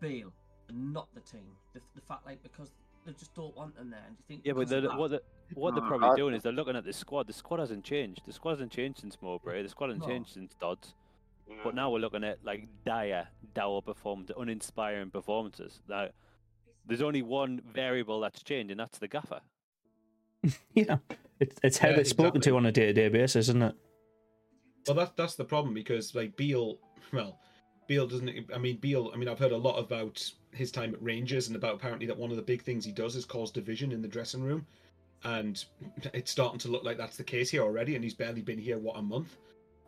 Bale 0.00 0.32
and 0.68 0.92
not 0.92 1.08
the 1.14 1.20
team? 1.20 1.50
The, 1.74 1.80
the 1.94 2.00
fact, 2.00 2.24
like, 2.26 2.42
because 2.42 2.70
they 3.04 3.12
just 3.12 3.34
don't 3.34 3.54
want 3.56 3.76
them 3.76 3.90
there. 3.90 4.02
And 4.06 4.16
do 4.16 4.22
you 4.22 4.26
think? 4.28 4.42
Yeah, 4.46 4.52
but 4.52 4.60
because 4.60 4.72
of 4.72 4.82
they're, 4.82 4.90
that- 4.90 4.98
what 4.98 5.10
the, 5.10 5.22
what 5.54 5.74
they're 5.74 5.84
probably 5.86 6.16
doing 6.16 6.34
is 6.34 6.42
they're 6.42 6.52
looking 6.52 6.76
at 6.76 6.84
the 6.84 6.92
squad. 6.92 7.26
The 7.26 7.32
squad 7.32 7.60
hasn't 7.60 7.84
changed. 7.84 8.22
The 8.26 8.32
squad 8.32 8.52
hasn't 8.52 8.72
changed 8.72 9.00
since 9.00 9.16
Mowbray. 9.20 9.62
The 9.62 9.68
squad 9.68 9.88
hasn't 9.88 10.02
No. 10.06 10.08
changed 10.08 10.32
since 10.32 10.54
Dodds. 10.60 10.94
But 11.62 11.74
now 11.74 11.90
we're 11.90 12.00
looking 12.00 12.24
at 12.24 12.44
like 12.44 12.68
dire, 12.84 13.28
dour 13.54 13.80
performance, 13.82 14.30
uninspiring 14.36 15.10
performances. 15.10 15.80
Now, 15.88 16.08
there's 16.86 17.02
only 17.02 17.22
one 17.22 17.60
variable 17.72 18.20
that's 18.20 18.42
changed, 18.42 18.70
and 18.70 18.80
that's 18.80 18.98
the 18.98 19.08
gaffer. 19.08 19.40
yeah, 20.74 20.98
it's 21.40 21.56
it's 21.62 21.78
how 21.78 21.88
Yeah, 21.88 21.96
they're 21.96 22.04
spoken 22.04 22.40
to 22.42 22.56
on 22.56 22.66
a 22.66 22.72
day 22.72 22.86
to 22.86 22.92
day 22.92 23.08
basis, 23.08 23.48
isn't 23.48 23.62
it? 23.62 23.74
Well, 24.86 24.96
that's 24.96 25.12
that's 25.16 25.34
the 25.34 25.44
problem 25.44 25.74
because 25.74 26.14
like 26.14 26.36
Beale, 26.36 26.78
well, 27.12 27.38
Beale 27.86 28.06
doesn't. 28.06 28.50
I 28.54 28.58
mean, 28.58 28.76
Beale. 28.78 29.10
I 29.12 29.16
mean, 29.16 29.28
I've 29.28 29.38
heard 29.38 29.52
a 29.52 29.56
lot 29.56 29.78
about 29.78 30.30
his 30.52 30.70
time 30.70 30.94
at 30.94 31.02
Rangers 31.02 31.48
and 31.48 31.56
about 31.56 31.74
apparently 31.74 32.06
that 32.06 32.16
one 32.16 32.30
of 32.30 32.36
the 32.36 32.42
big 32.42 32.62
things 32.62 32.84
he 32.84 32.92
does 32.92 33.14
is 33.14 33.24
cause 33.24 33.50
division 33.50 33.92
in 33.92 34.02
the 34.02 34.08
dressing 34.08 34.42
room, 34.42 34.66
and 35.24 35.64
it's 36.14 36.30
starting 36.30 36.58
to 36.60 36.68
look 36.68 36.84
like 36.84 36.98
that's 36.98 37.16
the 37.16 37.24
case 37.24 37.50
here 37.50 37.62
already. 37.62 37.94
And 37.94 38.04
he's 38.04 38.14
barely 38.14 38.42
been 38.42 38.58
here 38.58 38.78
what 38.78 38.96
a 38.96 39.02
month, 39.02 39.36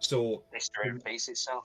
so 0.00 0.42
History 0.52 0.90
repeats 0.92 1.28
itself. 1.28 1.64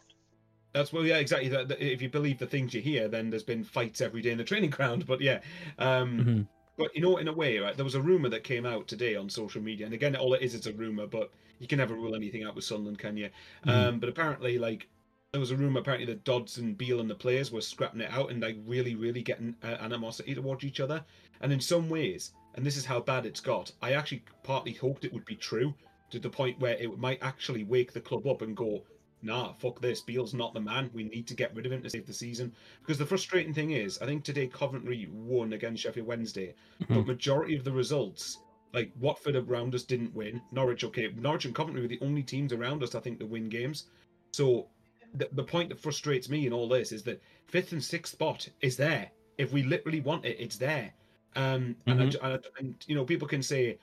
that's 0.74 0.92
well, 0.92 1.06
yeah, 1.06 1.18
exactly. 1.18 1.50
That, 1.50 1.68
that- 1.70 1.82
if 1.82 2.02
you 2.02 2.10
believe 2.10 2.40
the 2.40 2.48
things 2.48 2.74
you 2.74 2.82
hear, 2.82 3.08
then 3.08 3.30
there's 3.30 3.44
been 3.44 3.64
fights 3.64 4.02
every 4.02 4.22
day 4.22 4.32
in 4.32 4.38
the 4.38 4.44
training 4.44 4.70
ground. 4.78 5.06
But 5.06 5.22
yeah, 5.22 5.40
um, 5.80 6.20
Mhm. 6.20 6.48
but 6.78 6.96
you 6.96 7.02
know, 7.02 7.18
in 7.18 7.28
a 7.28 7.34
way, 7.34 7.58
right? 7.60 7.76
There 7.76 7.86
was 7.86 7.96
a 7.96 8.02
rumor 8.02 8.30
that 8.30 8.44
came 8.44 8.66
out 8.66 8.88
today 8.88 9.16
on 9.16 9.30
social 9.30 9.62
media, 9.62 9.86
and 9.86 9.94
again, 9.94 10.16
all 10.16 10.34
it 10.34 10.42
is 10.42 10.54
is 10.56 10.68
a 10.68 10.74
rumor, 10.74 11.06
but 11.08 11.32
you 11.60 11.68
can 11.68 11.78
never 11.78 11.94
rule 11.94 12.16
anything 12.16 12.44
out 12.44 12.56
with 12.56 12.66
Sunderland, 12.66 12.98
can 13.00 13.16
you? 13.18 13.30
Mhm. 13.66 13.70
Um, 13.72 14.00
but 14.00 14.10
apparently, 14.10 14.58
like 14.58 14.88
there 15.32 15.40
was 15.40 15.50
a 15.52 15.56
rumor 15.56 15.80
apparently 15.80 16.06
that 16.06 16.24
Dodds 16.24 16.60
and 16.60 16.78
Beale 16.78 17.00
and 17.02 17.10
the 17.10 17.16
players 17.16 17.52
were 17.52 17.62
scrapping 17.62 18.02
it 18.02 18.12
out 18.12 18.30
and 18.30 18.40
like 18.42 18.56
really, 18.68 18.94
really 18.94 19.24
getting 19.24 19.56
uh, 19.64 19.78
animosity 19.80 20.36
towards 20.36 20.64
each 20.64 20.80
other. 20.80 21.04
And 21.42 21.52
in 21.52 21.60
some 21.60 21.90
ways, 21.90 22.34
and 22.54 22.64
this 22.64 22.78
is 22.78 22.86
how 22.86 23.00
bad 23.00 23.26
it's 23.26 23.42
got, 23.42 23.72
I 23.82 23.94
actually 23.94 24.24
partly 24.44 24.74
hoped 24.74 25.06
it 25.06 25.12
would 25.14 25.26
be 25.26 25.36
true 25.36 25.74
to 26.14 26.20
the 26.20 26.30
point 26.30 26.60
where 26.60 26.76
it 26.76 27.00
might 27.00 27.18
actually 27.24 27.64
wake 27.64 27.92
the 27.92 28.00
club 28.00 28.28
up 28.28 28.44
and 28.44 28.56
go, 28.56 28.84
nah, 29.24 29.52
fuck 29.54 29.82
this. 29.82 30.00
Beale's 30.00 30.36
not 30.36 30.54
the 30.54 30.62
man. 30.62 30.92
We 30.94 31.06
need 31.06 31.26
to 31.26 31.34
get 31.34 31.56
rid 31.56 31.66
of 31.66 31.72
him 31.72 31.82
to 31.82 31.90
save 31.90 32.06
the 32.06 32.14
season. 32.14 32.54
Because 32.82 33.00
the 33.00 33.06
frustrating 33.06 33.52
thing 33.54 33.72
is, 33.72 34.00
I 34.00 34.06
think 34.06 34.24
today 34.24 34.46
Coventry 34.46 35.10
won 35.12 35.54
against 35.54 35.82
Sheffield 35.82 36.06
Wednesday, 36.06 36.54
but 36.88 36.90
Mhm. 36.90 37.08
majority 37.08 37.56
of 37.56 37.64
the 37.64 37.72
results, 37.72 38.38
like 38.74 38.92
Watford 39.00 39.36
around 39.36 39.74
us 39.74 39.82
didn't 39.84 40.14
win. 40.14 40.40
Norwich, 40.52 40.84
okay, 40.84 41.12
Norwich 41.18 41.46
and 41.46 41.56
Coventry 41.56 41.82
were 41.82 41.88
the 41.88 42.00
only 42.02 42.22
teams 42.22 42.54
around 42.54 42.84
us, 42.84 42.94
I 42.94 43.00
think, 43.00 43.20
to 43.20 43.26
win 43.26 43.50
games. 43.50 43.88
So 44.34 44.68
the, 45.16 45.30
the 45.32 45.44
point 45.44 45.70
that 45.70 45.80
frustrates 45.80 46.30
me 46.30 46.46
in 46.46 46.54
all 46.54 46.70
this 46.70 46.92
is 46.92 47.02
that 47.04 47.20
fifth 47.48 47.72
and 47.72 47.84
sixth 47.84 48.14
spot 48.14 48.48
is 48.62 48.78
there. 48.78 49.10
If 49.40 49.52
we 49.52 49.64
literally 49.64 50.02
want 50.02 50.26
it, 50.26 50.38
it's 50.40 50.58
there. 50.58 50.94
Um, 51.36 51.76
Mhm. 51.88 52.02
and, 52.02 52.18
I- 52.22 52.40
and 52.60 52.76
you 52.86 52.94
know, 52.94 53.04
people 53.04 53.28
can 53.28 53.42
say 53.42 53.80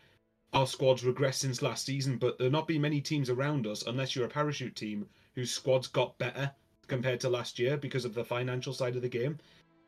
our 0.53 0.67
squad's 0.67 1.03
regressed 1.03 1.35
since 1.35 1.63
last 1.63 1.87
season, 1.87 2.17
but 2.17 2.39
there 2.39 2.51
not 2.51 2.67
been 2.67 2.83
many 2.83 3.01
teams 3.01 3.31
around 3.31 3.67
us, 3.67 3.85
unless 3.87 4.15
you're 4.15 4.27
a 4.27 4.29
parachute 4.29 4.75
team, 4.75 5.07
whose 5.35 5.51
squads 5.51 5.87
got 5.87 6.19
better 6.19 6.51
compared 6.89 7.21
to 7.21 7.29
last 7.29 7.59
year 7.59 7.77
because 7.77 8.05
of 8.05 8.15
the 8.15 8.25
financial 8.25 8.73
side 8.73 8.97
of 8.97 9.03
the 9.03 9.09
game. 9.09 9.39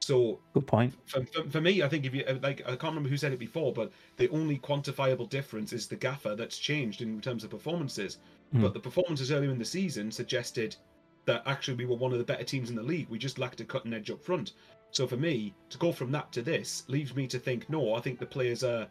So 0.00 0.40
Good 0.52 0.66
point. 0.66 0.94
for, 1.06 1.24
for, 1.26 1.48
for 1.48 1.60
me, 1.60 1.82
I 1.82 1.88
think 1.88 2.04
if 2.04 2.14
you 2.14 2.24
uh, 2.24 2.36
like, 2.42 2.60
I 2.62 2.70
can't 2.70 2.94
remember 2.94 3.08
who 3.08 3.16
said 3.16 3.32
it 3.32 3.38
before, 3.38 3.72
but 3.72 3.92
the 4.16 4.28
only 4.30 4.58
quantifiable 4.58 5.28
difference 5.28 5.72
is 5.72 5.86
the 5.86 5.96
gaffer 5.96 6.34
that's 6.34 6.58
changed 6.58 7.02
in 7.02 7.20
terms 7.20 7.44
of 7.44 7.50
performances. 7.50 8.18
Hmm. 8.52 8.62
But 8.62 8.74
the 8.74 8.80
performances 8.80 9.30
earlier 9.30 9.50
in 9.50 9.58
the 9.58 9.64
season 9.64 10.10
suggested 10.10 10.74
that 11.24 11.42
actually 11.46 11.76
we 11.76 11.86
were 11.86 11.96
one 11.96 12.12
of 12.12 12.18
the 12.18 12.24
better 12.24 12.42
teams 12.42 12.68
in 12.68 12.74
the 12.74 12.82
league. 12.82 13.08
We 13.08 13.18
just 13.18 13.38
lacked 13.38 13.60
a 13.60 13.64
cutting 13.64 13.94
edge 13.94 14.10
up 14.10 14.20
front. 14.20 14.52
So 14.90 15.06
for 15.06 15.16
me, 15.16 15.54
to 15.70 15.78
go 15.78 15.92
from 15.92 16.10
that 16.12 16.32
to 16.32 16.42
this 16.42 16.82
leaves 16.88 17.14
me 17.14 17.26
to 17.28 17.38
think, 17.38 17.70
no, 17.70 17.94
I 17.94 18.00
think 18.00 18.18
the 18.18 18.26
players 18.26 18.64
are 18.64 18.88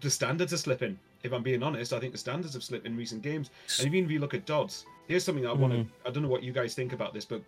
the 0.00 0.10
standards 0.10 0.52
are 0.52 0.56
slipping. 0.58 0.98
If 1.22 1.32
I'm 1.32 1.42
being 1.42 1.62
honest, 1.62 1.92
I 1.92 2.00
think 2.00 2.12
the 2.12 2.18
standards 2.18 2.54
have 2.54 2.62
slipped 2.62 2.86
in 2.86 2.96
recent 2.96 3.22
games. 3.22 3.50
And 3.78 3.86
even 3.88 4.04
if 4.06 4.10
you 4.10 4.18
look 4.20 4.34
at 4.34 4.46
Dodds, 4.46 4.86
here's 5.08 5.24
something 5.24 5.46
I 5.46 5.52
want 5.52 5.72
to. 5.72 5.78
Mhm. 5.80 5.88
I 6.06 6.10
don't 6.10 6.22
know 6.22 6.28
what 6.28 6.42
you 6.42 6.52
guys 6.52 6.74
think 6.74 6.92
about 6.92 7.12
this, 7.12 7.24
but 7.24 7.42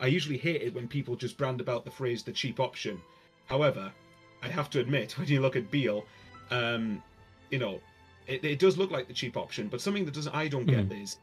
I 0.00 0.06
usually 0.06 0.38
hate 0.38 0.62
it 0.62 0.74
when 0.74 0.86
people 0.86 1.16
just 1.16 1.36
brand 1.36 1.60
about 1.60 1.84
the 1.84 1.90
phrase 1.90 2.22
"the 2.22 2.32
cheap 2.32 2.60
option." 2.60 3.00
However, 3.46 3.92
I 4.42 4.48
have 4.48 4.70
to 4.70 4.80
admit, 4.80 5.12
when 5.18 5.26
you 5.28 5.40
look 5.40 5.56
at 5.56 5.70
Beale, 5.70 6.04
um, 6.50 7.02
you 7.50 7.58
know, 7.58 7.80
it, 8.26 8.44
it 8.44 8.58
does 8.58 8.76
look 8.78 8.90
like 8.90 9.08
the 9.08 9.14
cheap 9.14 9.36
option. 9.36 9.68
But 9.68 9.80
something 9.80 10.04
that 10.04 10.14
doesn't 10.14 10.34
I 10.34 10.48
don't 10.48 10.66
get 10.66 10.92
is, 10.92 11.18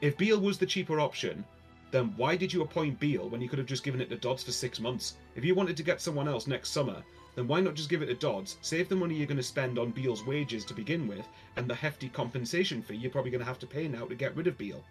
if 0.00 0.16
Beale 0.18 0.40
was 0.40 0.58
the 0.58 0.66
cheaper 0.66 1.00
option, 1.00 1.44
then 1.90 2.12
why 2.16 2.36
did 2.36 2.52
you 2.52 2.60
appoint 2.62 3.00
Beale 3.00 3.28
when 3.30 3.40
you 3.40 3.48
could 3.48 3.58
have 3.58 3.66
just 3.68 3.82
given 3.84 4.00
it 4.00 4.10
to 4.10 4.16
Dodds 4.16 4.44
for 4.44 4.52
six 4.52 4.78
months? 4.80 5.16
If 5.36 5.44
you 5.44 5.54
wanted 5.54 5.76
to 5.78 5.82
get 5.82 6.02
someone 6.02 6.28
else 6.28 6.46
next 6.46 6.70
summer, 6.70 7.02
then 7.38 7.46
why 7.46 7.60
not 7.60 7.74
just 7.74 7.88
give 7.88 8.02
it 8.02 8.06
to 8.06 8.14
Dodds, 8.14 8.58
save 8.62 8.88
the 8.88 8.96
money 8.96 9.14
you're 9.14 9.26
going 9.28 9.36
to 9.36 9.42
spend 9.44 9.78
on 9.78 9.92
Beale's 9.92 10.26
wages 10.26 10.64
to 10.64 10.74
begin 10.74 11.06
with, 11.06 11.24
and 11.54 11.68
the 11.68 11.74
hefty 11.74 12.08
compensation 12.08 12.82
fee 12.82 12.96
you're 12.96 13.12
probably 13.12 13.30
going 13.30 13.38
to 13.38 13.46
have 13.46 13.60
to 13.60 13.66
pay 13.66 13.86
now 13.86 14.06
to 14.06 14.16
get 14.16 14.34
rid 14.34 14.48
of 14.48 14.58
Beale? 14.58 14.82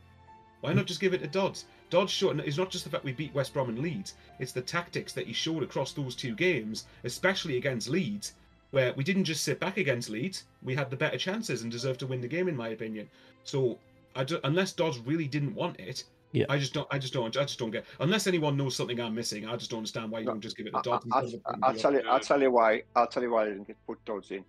Why 0.61 0.71
not 0.71 0.85
just 0.85 1.01
give 1.01 1.13
it 1.13 1.17
to 1.17 1.27
Dodds? 1.27 1.65
Dodds 1.89 2.11
showed 2.11 2.39
it's 2.39 2.57
not 2.57 2.71
just 2.71 2.85
the 2.85 2.89
fact 2.89 3.03
we 3.03 3.11
beat 3.11 3.33
West 3.33 3.53
Brom 3.53 3.67
and 3.67 3.79
Leeds, 3.79 4.13
it's 4.39 4.53
the 4.53 4.61
tactics 4.61 5.11
that 5.11 5.27
he 5.27 5.33
showed 5.33 5.61
across 5.61 5.91
those 5.91 6.15
two 6.15 6.35
games, 6.35 6.85
especially 7.03 7.57
against 7.57 7.89
Leeds, 7.89 8.33
where 8.71 8.93
we 8.93 9.03
didn't 9.03 9.25
just 9.25 9.43
sit 9.43 9.59
back 9.59 9.75
against 9.75 10.09
Leeds, 10.09 10.45
we 10.63 10.73
had 10.73 10.89
the 10.89 10.95
better 10.95 11.17
chances 11.17 11.63
and 11.63 11.71
deserved 11.71 11.99
to 11.99 12.07
win 12.07 12.21
the 12.21 12.29
game, 12.29 12.47
in 12.47 12.55
my 12.55 12.69
opinion. 12.69 13.09
So, 13.43 13.77
unless 14.15 14.71
Dodds 14.71 14.99
really 14.99 15.27
didn't 15.27 15.53
want 15.53 15.81
it, 15.81 16.05
Yeah. 16.31 16.45
I 16.49 16.57
just 16.57 16.73
don't. 16.73 16.87
I 16.91 16.99
just 16.99 17.13
don't. 17.13 17.35
I 17.37 17.41
just 17.43 17.57
don't 17.57 17.71
get. 17.71 17.85
Unless 17.99 18.27
anyone 18.27 18.57
knows 18.57 18.75
something 18.75 18.99
I'm 18.99 19.15
missing, 19.15 19.47
I 19.47 19.55
just 19.55 19.71
don't 19.71 19.79
understand 19.79 20.11
why 20.11 20.19
you 20.19 20.25
No, 20.25 20.33
don't 20.33 20.41
just 20.41 20.57
give 20.57 20.67
it 20.67 20.71
to 20.71 20.77
I, 20.77 20.81
Dodds. 20.81 21.05
I, 21.11 21.21
instead 21.21 21.37
of 21.37 21.43
putting 21.43 21.61
will 21.61 21.71
Beale. 21.71 21.81
tell 21.81 21.93
you. 21.93 22.01
I'll 22.09 22.19
tell 22.19 22.41
you 22.41 22.51
why. 22.51 22.83
I'll 22.95 23.07
tell 23.07 23.23
you 23.23 23.31
why 23.31 23.43
I 23.43 23.45
didn't 23.49 23.67
get 23.67 23.77
put 23.87 24.03
Dodds 24.05 24.31
in. 24.31 24.43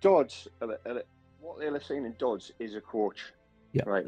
Dodds, 0.00 0.48
uh, 0.60 0.66
uh, 0.66 0.98
what 1.40 1.58
they're 1.58 1.80
saying 1.80 2.06
in 2.06 2.14
Dodds 2.18 2.52
is 2.58 2.74
a 2.74 2.80
coach. 2.80 3.32
Yeah. 3.72 3.82
Right. 3.86 4.04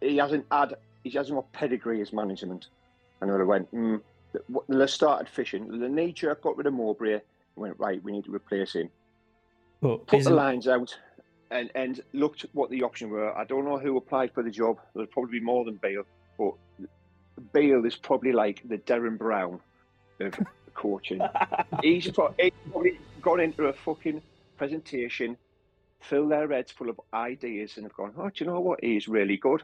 He 0.00 0.16
hasn't 0.16 0.46
had. 0.50 0.74
He 1.04 1.10
hasn't 1.10 1.36
got 1.36 1.52
pedigree 1.52 2.00
as 2.00 2.12
management. 2.12 2.68
And 3.20 3.30
they 3.30 3.44
went. 3.44 3.72
Mm, 3.74 4.00
they 4.68 4.86
started 4.86 5.28
fishing. 5.28 5.68
The 5.80 5.88
nature 5.88 6.34
got 6.42 6.56
rid 6.56 6.66
of 6.66 6.74
Mowbray. 6.74 7.20
Went 7.56 7.78
right. 7.78 8.02
We 8.02 8.12
need 8.12 8.24
to 8.24 8.34
replace 8.34 8.74
him. 8.74 8.90
But 9.80 10.06
Put 10.06 10.24
the 10.24 10.30
lines 10.30 10.66
out. 10.66 10.96
And, 11.54 11.70
and 11.76 12.00
looked 12.12 12.46
what 12.52 12.68
the 12.68 12.82
options 12.82 13.12
were. 13.12 13.32
I 13.32 13.44
don't 13.44 13.64
know 13.64 13.78
who 13.78 13.96
applied 13.96 14.34
for 14.34 14.42
the 14.42 14.50
job. 14.50 14.80
There'll 14.92 15.06
probably 15.06 15.38
be 15.38 15.44
more 15.44 15.64
than 15.64 15.76
Bale, 15.76 16.02
but 16.36 16.54
Bale 17.52 17.84
is 17.84 17.94
probably 17.94 18.32
like 18.32 18.60
the 18.68 18.78
Derren 18.78 19.16
Brown 19.16 19.60
of 20.18 20.34
coaching. 20.74 21.20
he's, 21.82 22.10
pro- 22.10 22.34
he's 22.40 22.50
probably 22.72 22.98
gone 23.22 23.38
into 23.38 23.66
a 23.66 23.72
fucking 23.72 24.20
presentation, 24.56 25.36
filled 26.00 26.32
their 26.32 26.48
heads 26.48 26.72
full 26.72 26.90
of 26.90 27.00
ideas, 27.12 27.76
and 27.76 27.84
have 27.84 27.94
gone, 27.94 28.12
oh, 28.18 28.30
do 28.30 28.44
you 28.44 28.50
know 28.50 28.60
what? 28.60 28.80
He's 28.82 29.06
really 29.06 29.36
good. 29.36 29.62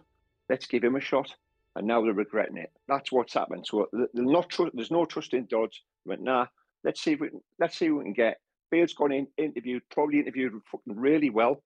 Let's 0.49 0.67
give 0.67 0.85
him 0.85 0.95
a 0.95 1.01
shot. 1.01 1.35
And 1.77 1.87
now 1.87 2.03
they're 2.03 2.13
regretting 2.13 2.57
it. 2.57 2.71
That's 2.89 3.11
what's 3.11 3.35
happened. 3.35 3.67
So 3.67 3.89
not 4.15 4.49
tru- 4.49 4.71
there's 4.75 4.91
no 4.91 5.05
trust 5.07 5.35
in 5.35 5.47
Dodds. 5.47 5.81
They 6.05 6.11
went, 6.11 6.23
nah, 6.23 6.47
let's 6.85 7.01
see 7.01 7.13
if 7.13 7.21
we 7.21 7.31
can, 7.31 7.41
let's 7.59 7.77
see 7.77 7.91
what 7.91 7.99
we 7.99 8.05
can 8.05 8.13
get. 8.13 8.41
Bale's 8.71 8.95
gone 8.95 9.13
in, 9.13 9.27
interviewed, 9.37 9.83
probably 9.91 10.21
interviewed 10.21 10.53
fucking 10.71 10.97
really 10.97 11.31
well. 11.31 11.63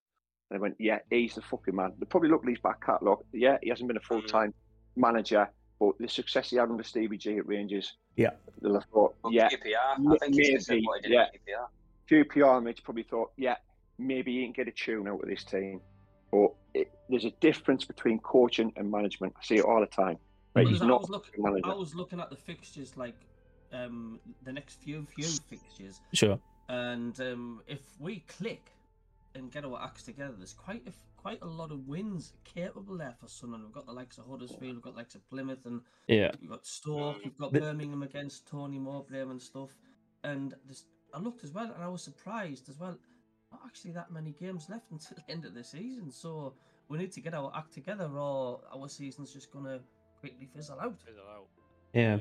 And 0.50 0.58
they 0.58 0.60
went, 0.60 0.76
yeah, 0.78 0.98
he's 1.10 1.34
the 1.34 1.42
fucking 1.42 1.74
man. 1.74 1.92
They 1.98 2.06
probably 2.06 2.28
looked 2.28 2.44
at 2.46 2.50
his 2.50 2.58
back 2.60 2.84
catalogue. 2.84 3.24
Yeah, 3.32 3.58
he 3.62 3.70
hasn't 3.70 3.88
been 3.88 3.96
a 3.96 4.00
full 4.00 4.22
time 4.22 4.52
manager, 4.96 5.48
but 5.80 5.92
the 5.98 6.08
success 6.08 6.50
he 6.50 6.56
had 6.56 6.70
under 6.70 6.82
Stevie 6.82 7.16
G 7.16 7.38
at 7.38 7.46
Rangers, 7.46 7.94
Yeah. 8.16 8.30
they'll 8.60 8.74
have 8.74 8.84
thought, 8.92 9.14
But 9.22 9.32
yeah, 9.32 9.48
QPR, 9.48 10.14
I 10.14 10.18
think 10.18 10.34
he's 10.34 10.66
just 10.66 10.70
what 10.84 11.02
he 11.02 11.08
did 11.08 11.14
yeah. 11.14 11.22
at 11.22 11.32
QPR. 11.34 11.68
few 12.06 12.24
PR 12.24 12.82
probably 12.84 13.02
thought, 13.04 13.32
yeah, 13.36 13.56
maybe 13.98 14.36
he 14.38 14.44
can 14.44 14.52
get 14.52 14.68
a 14.68 14.72
tune 14.72 15.08
out 15.08 15.22
of 15.22 15.28
this 15.28 15.44
team. 15.44 15.80
But 16.30 16.52
it, 16.74 16.92
there's 17.08 17.24
a 17.24 17.30
difference 17.40 17.84
between 17.84 18.18
coaching 18.18 18.72
and 18.76 18.90
management. 18.90 19.34
I 19.40 19.44
see 19.44 19.56
it 19.56 19.64
all 19.64 19.80
the 19.80 19.86
time. 19.86 20.18
Right, 20.54 20.62
Because 20.64 20.70
he's 20.72 20.82
I 20.82 20.86
not 20.86 21.00
was, 21.02 21.10
look, 21.10 21.26
a 21.36 21.40
manager. 21.40 21.70
I 21.70 21.74
was 21.74 21.94
looking 21.94 22.20
at 22.20 22.30
the 22.30 22.36
fixtures, 22.36 22.96
like 22.96 23.14
um, 23.72 24.20
the 24.44 24.52
next 24.52 24.80
few 24.82 25.06
few 25.16 25.26
fixtures, 25.26 26.00
sure. 26.12 26.38
and 26.68 27.18
um, 27.20 27.60
if 27.66 27.80
we 27.98 28.20
click 28.28 28.70
and 29.34 29.50
get 29.50 29.64
our 29.64 29.80
acts 29.82 30.02
together, 30.04 30.34
there's 30.36 30.52
quite 30.52 30.82
a 30.86 30.88
f- 30.90 31.06
quite 31.16 31.40
a 31.42 31.46
lot 31.46 31.72
of 31.72 31.86
wins 31.88 32.34
capable 32.44 32.98
there 32.98 33.14
for 33.18 33.26
Sunderland. 33.28 33.64
We've 33.64 33.74
got 33.74 33.86
the 33.86 33.92
likes 33.92 34.18
of 34.18 34.26
Huddersfield, 34.26 34.74
we've 34.76 34.82
got 34.82 34.92
the 34.92 34.98
likes 34.98 35.14
of 35.14 35.28
Plymouth, 35.30 35.64
and 35.64 35.80
Yeah. 36.06 36.30
we've 36.40 36.50
got 36.50 36.66
Stoke, 36.66 37.16
we've 37.24 37.36
got 37.38 37.52
The- 37.52 37.60
Birmingham 37.60 38.02
against 38.02 38.46
Tony 38.46 38.78
Mowbray 38.78 39.20
and 39.22 39.40
stuff. 39.40 39.70
And 40.22 40.54
there's, 40.66 40.84
I 41.14 41.18
looked 41.18 41.42
as 41.44 41.52
well, 41.52 41.72
and 41.72 41.82
I 41.82 41.88
was 41.88 42.02
surprised 42.02 42.68
as 42.68 42.78
well. 42.78 42.98
Not 43.52 43.62
actually 43.64 43.92
that 43.92 44.10
many 44.12 44.32
games 44.32 44.68
left 44.68 44.90
until 44.90 45.16
the 45.26 45.30
end 45.32 45.44
of 45.46 45.54
the 45.54 45.64
season, 45.64 46.10
so 46.10 46.54
we 46.88 46.98
need 46.98 47.12
to 47.12 47.20
get 47.20 47.32
our 47.34 47.50
act 47.56 47.72
together, 47.72 48.06
or 48.06 48.60
our 48.72 48.88
season's 48.88 49.32
just 49.32 49.50
gonna 49.50 49.80
quickly 50.20 50.46
fizzle 50.46 50.78
out. 50.80 51.00
Fizzle 51.00 51.24
out. 51.28 51.48
Yeah. 51.94 52.18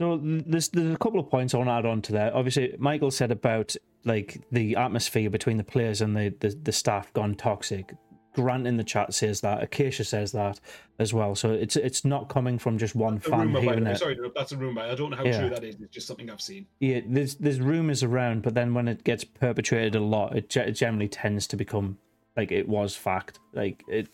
No, 0.00 0.16
there's 0.16 0.68
there's 0.68 0.94
a 0.94 0.98
couple 0.98 1.18
of 1.20 1.28
points 1.28 1.52
I 1.54 1.58
want 1.58 1.68
to 1.68 1.72
add 1.72 1.84
on 1.86 2.00
to 2.02 2.12
that. 2.12 2.32
Obviously, 2.32 2.74
Michael 2.78 3.10
said 3.10 3.32
about 3.32 3.74
like 4.04 4.40
the 4.52 4.76
atmosphere 4.76 5.30
between 5.30 5.56
the 5.56 5.64
players 5.64 6.00
and 6.00 6.16
the, 6.16 6.34
the, 6.40 6.50
the 6.62 6.72
staff 6.72 7.12
gone 7.12 7.34
toxic. 7.34 7.92
Grant 8.34 8.66
in 8.68 8.76
the 8.76 8.84
chat 8.84 9.12
says 9.14 9.40
that. 9.40 9.62
Acacia 9.62 10.04
says 10.04 10.30
that 10.32 10.60
as 11.00 11.12
well. 11.12 11.34
So 11.34 11.50
it's 11.50 11.74
it's 11.74 12.04
not 12.04 12.28
coming 12.28 12.56
from 12.58 12.78
just 12.78 12.94
one 12.94 13.16
A 13.16 13.20
fan 13.20 13.54
hearing 13.56 13.86
it. 13.86 13.98
Sorry, 13.98 14.16
that's 14.36 14.52
a 14.52 14.56
rumor. 14.56 14.82
I 14.82 14.94
don't 14.94 15.10
know 15.10 15.16
how 15.16 15.24
Yeah. 15.24 15.40
true 15.40 15.50
that 15.50 15.64
is. 15.64 15.74
It's 15.80 15.92
just 15.92 16.06
something 16.06 16.30
I've 16.30 16.40
seen. 16.40 16.66
Yeah, 16.78 17.00
there's 17.04 17.34
there's 17.36 17.58
rumors 17.60 18.04
around, 18.04 18.42
but 18.42 18.54
then 18.54 18.74
when 18.74 18.86
it 18.86 19.02
gets 19.02 19.24
perpetrated 19.24 19.96
a 19.96 20.00
lot, 20.00 20.36
it, 20.36 20.56
it 20.56 20.72
generally 20.72 21.08
tends 21.08 21.48
to 21.48 21.56
become 21.56 21.98
like 22.36 22.52
it 22.52 22.68
was 22.68 22.94
fact. 22.94 23.40
Like 23.54 23.82
it, 23.88 24.08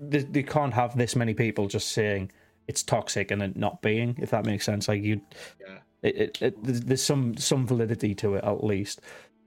they, 0.00 0.18
they 0.20 0.42
can't 0.42 0.74
have 0.74 0.96
this 0.98 1.14
many 1.14 1.34
people 1.34 1.68
just 1.68 1.92
saying 1.92 2.32
it's 2.66 2.82
toxic 2.82 3.30
and 3.30 3.40
it 3.42 3.56
not 3.56 3.82
being. 3.82 4.16
If 4.18 4.30
that 4.30 4.46
makes 4.46 4.64
sense, 4.64 4.88
like 4.88 5.02
you, 5.02 5.20
Yeah. 5.60 5.78
It, 6.02 6.38
it, 6.40 6.56
there's 6.62 7.02
some 7.02 7.36
some 7.36 7.66
validity 7.66 8.14
to 8.16 8.34
it 8.34 8.44
at 8.44 8.64
least. 8.64 9.00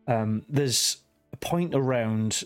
Um, 0.07 0.43
there's 0.49 0.97
a 1.31 1.37
point 1.37 1.73
around 1.73 2.43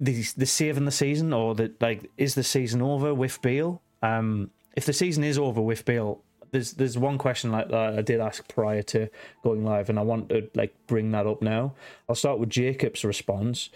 the 0.00 0.22
the 0.36 0.46
saving 0.46 0.86
the 0.86 0.90
season 0.90 1.32
or 1.32 1.54
the 1.54 1.72
like 1.80 2.10
is 2.16 2.34
the 2.34 2.42
season 2.42 2.82
over 2.82 3.12
with 3.14 3.40
Beale? 3.42 3.82
Um, 4.02 4.50
if 4.76 4.86
the 4.86 4.92
season 4.92 5.24
is 5.24 5.38
over 5.38 5.60
with 5.60 5.84
Beale, 5.84 6.22
there's 6.50 6.72
there's 6.72 6.96
one 6.96 7.18
question 7.18 7.52
like 7.52 7.68
that 7.68 7.98
I 7.98 8.02
did 8.02 8.20
ask 8.20 8.48
prior 8.48 8.82
to 8.82 9.08
going 9.42 9.64
live, 9.64 9.90
and 9.90 9.98
I 9.98 10.02
want 10.02 10.30
to 10.30 10.48
like 10.54 10.74
bring 10.86 11.12
that 11.12 11.26
up 11.26 11.42
now. 11.42 11.74
I'll 12.08 12.14
start 12.14 12.38
with 12.38 12.48
Jacob's 12.48 13.04
response. 13.04 13.68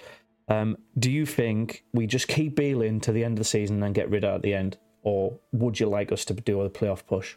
Um, 0.48 0.76
do 0.98 1.10
you 1.10 1.24
think 1.26 1.84
we 1.92 2.06
just 2.06 2.28
keep 2.28 2.56
Beale 2.56 2.82
in 2.82 3.00
to 3.00 3.12
the 3.12 3.24
end 3.24 3.34
of 3.34 3.38
the 3.38 3.44
season 3.44 3.82
and 3.82 3.94
get 3.94 4.10
rid 4.10 4.24
of 4.24 4.36
at 4.36 4.42
the 4.42 4.54
end, 4.54 4.78
or 5.02 5.38
would 5.52 5.78
you 5.78 5.86
like 5.86 6.10
us 6.10 6.24
to 6.26 6.34
do 6.34 6.62
a 6.62 6.70
playoff 6.70 7.06
push? 7.06 7.36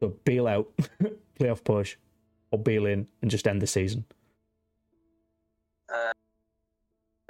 So 0.00 0.08
bail 0.24 0.46
out, 0.46 0.68
playoff 1.40 1.62
push, 1.62 1.96
or 2.50 2.58
bail 2.58 2.86
in 2.86 3.06
and 3.22 3.30
just 3.30 3.46
end 3.46 3.60
the 3.60 3.66
season. 3.66 4.04
Uh, 5.92 6.12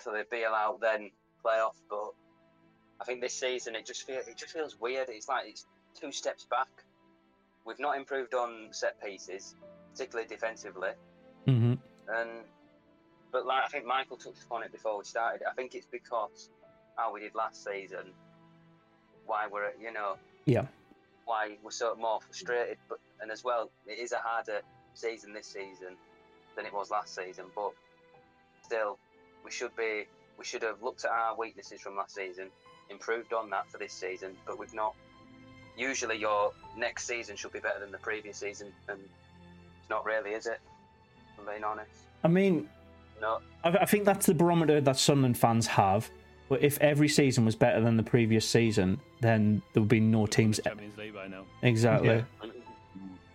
so 0.01 0.13
they 0.13 0.23
bail 0.31 0.53
out 0.55 0.81
then 0.81 1.11
playoff, 1.45 1.75
but 1.89 2.11
I 3.01 3.05
think 3.05 3.21
this 3.21 3.35
season 3.35 3.75
it 3.75 3.87
just 3.87 4.07
feel 4.07 4.19
it 4.19 4.37
just 4.37 4.53
feels 4.53 4.79
weird. 4.81 5.09
It's 5.09 5.29
like 5.29 5.49
it's 5.49 5.67
two 5.99 6.13
steps 6.13 6.47
back. 6.49 6.69
We've 7.67 7.81
not 7.81 7.97
improved 7.97 8.35
on 8.35 8.69
set 8.71 9.03
pieces, 9.05 9.57
particularly 9.93 10.29
defensively, 10.29 10.91
Mm-hmm. 11.47 11.75
and 12.15 12.31
but 13.33 13.47
like 13.47 13.65
I 13.65 13.69
think 13.69 13.85
Michael 13.87 14.17
touched 14.17 14.43
upon 14.45 14.63
it 14.63 14.71
before 14.73 14.99
we 14.99 15.05
started. 15.05 15.43
I 15.51 15.55
think 15.55 15.75
it's 15.75 15.87
because 15.87 16.51
how 16.97 17.13
we 17.13 17.21
did 17.21 17.35
last 17.35 17.65
season, 17.65 18.13
why 19.27 19.47
we're 19.51 19.73
you 19.81 19.93
know 19.93 20.17
Yeah. 20.45 20.67
Why 21.31 21.57
we're 21.63 21.71
sort 21.71 21.93
of 21.93 21.99
more 22.01 22.21
frustrated. 22.21 22.77
But 22.89 22.99
and 23.23 23.31
as 23.31 23.45
well, 23.45 23.71
it 23.87 23.99
is 23.99 24.11
a 24.13 24.19
harder 24.19 24.61
season 24.95 25.33
this 25.33 25.47
season 25.47 25.95
than 26.57 26.67
it 26.67 26.73
was 26.75 26.91
last 26.91 27.15
season. 27.15 27.45
But 27.55 27.73
still, 28.63 28.99
we 29.45 29.51
should 29.53 29.75
be 29.77 30.07
we 30.39 30.45
should 30.45 30.63
have 30.63 30.83
looked 30.83 31.05
at 31.05 31.13
our 31.13 31.37
weaknesses 31.37 31.81
from 31.81 31.97
last 31.97 32.15
season, 32.15 32.49
improved 32.91 33.33
on 33.33 33.49
that 33.51 33.71
for 33.71 33.79
this 33.79 33.93
season. 33.93 34.37
But 34.47 34.59
we've 34.59 34.75
not. 34.75 34.95
Usually, 35.77 36.19
your 36.19 36.53
next 36.77 37.07
season 37.07 37.37
should 37.37 37.53
be 37.53 37.61
better 37.61 37.79
than 37.79 37.93
the 37.93 37.99
previous 37.99 38.37
season, 38.39 38.73
and 38.89 38.99
it's 39.01 39.89
not 39.89 40.05
really, 40.05 40.31
is 40.33 40.47
it? 40.47 40.59
If 41.33 41.39
I'm 41.39 41.47
being 41.47 41.65
honest. 41.65 41.91
I 42.25 42.29
mean, 42.29 42.69
No. 43.23 43.39
I, 43.65 43.69
I 43.69 43.85
think 43.87 44.05
that's 44.05 44.27
the 44.27 44.35
barometer 44.35 44.81
that 44.81 44.99
Sunderland 44.99 45.39
fans 45.39 45.69
have. 45.69 46.11
But 46.51 46.63
if 46.63 46.79
every 46.81 47.07
season 47.09 47.45
was 47.45 47.55
better 47.55 47.81
than 47.81 47.97
the 47.97 48.03
previous 48.03 48.47
season, 48.47 49.01
then 49.21 49.63
there 49.73 49.81
would 49.81 49.89
be 49.89 50.01
no 50.01 50.27
teams. 50.27 50.59
Champions 50.63 50.99
League 50.99 51.15
by 51.15 51.29
now. 51.29 51.45
Exactly. 51.63 52.09
Yeah. 52.09 52.51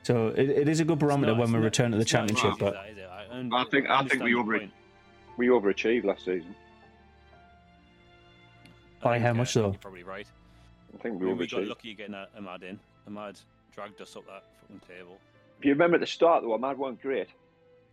So 0.03 0.27
it, 0.27 0.49
it 0.49 0.67
is 0.69 0.81
a 0.81 0.85
good 0.85 0.99
barometer 0.99 1.31
It's 1.31 1.37
not- 1.37 1.43
when 1.45 1.51
we 1.53 1.59
not- 1.59 1.63
return 1.63 1.91
to 1.91 1.97
the 1.97 2.01
it's 2.01 2.11
not 2.13 2.27
championship. 2.27 2.45
easy 2.45 2.51
as 2.53 2.59
But 2.59 2.73
that, 2.73 2.89
is? 2.89 3.51
I, 3.51 3.61
I 3.61 3.63
think- 3.71 3.89
I 3.89 4.03
think 4.03 4.21
we 4.21 4.35
over- 4.35 4.59
point. 4.59 4.71
We 5.37 5.47
overachieved 5.47 6.03
last 6.03 6.25
season. 6.25 6.53
I 9.01 9.03
By 9.03 9.19
how 9.19 9.33
much, 9.33 9.53
though? 9.53 9.61
You're 9.71 9.73
probably 9.75 10.03
right. 10.03 10.27
I 10.93 10.97
think 11.01 11.15
I 11.15 11.17
we 11.17 11.25
mean, 11.27 11.37
we 11.37 11.47
got 11.47 11.63
lucky 11.67 11.93
getting 11.93 12.15
a- 12.15 12.27
Amad 12.37 12.63
in. 12.63 12.79
Amad 13.09 13.41
dragged 13.73 14.01
us 14.01 14.15
up 14.17 14.25
that 14.27 14.43
fucking 14.61 14.81
table. 14.87 15.17
If 15.59 15.63
you 15.65 15.71
remember 15.71 15.95
at 15.95 16.01
the 16.01 16.07
start, 16.07 16.43
though, 16.43 16.49
Amad 16.57 16.75
wasn't 16.75 17.01
great. 17.01 17.29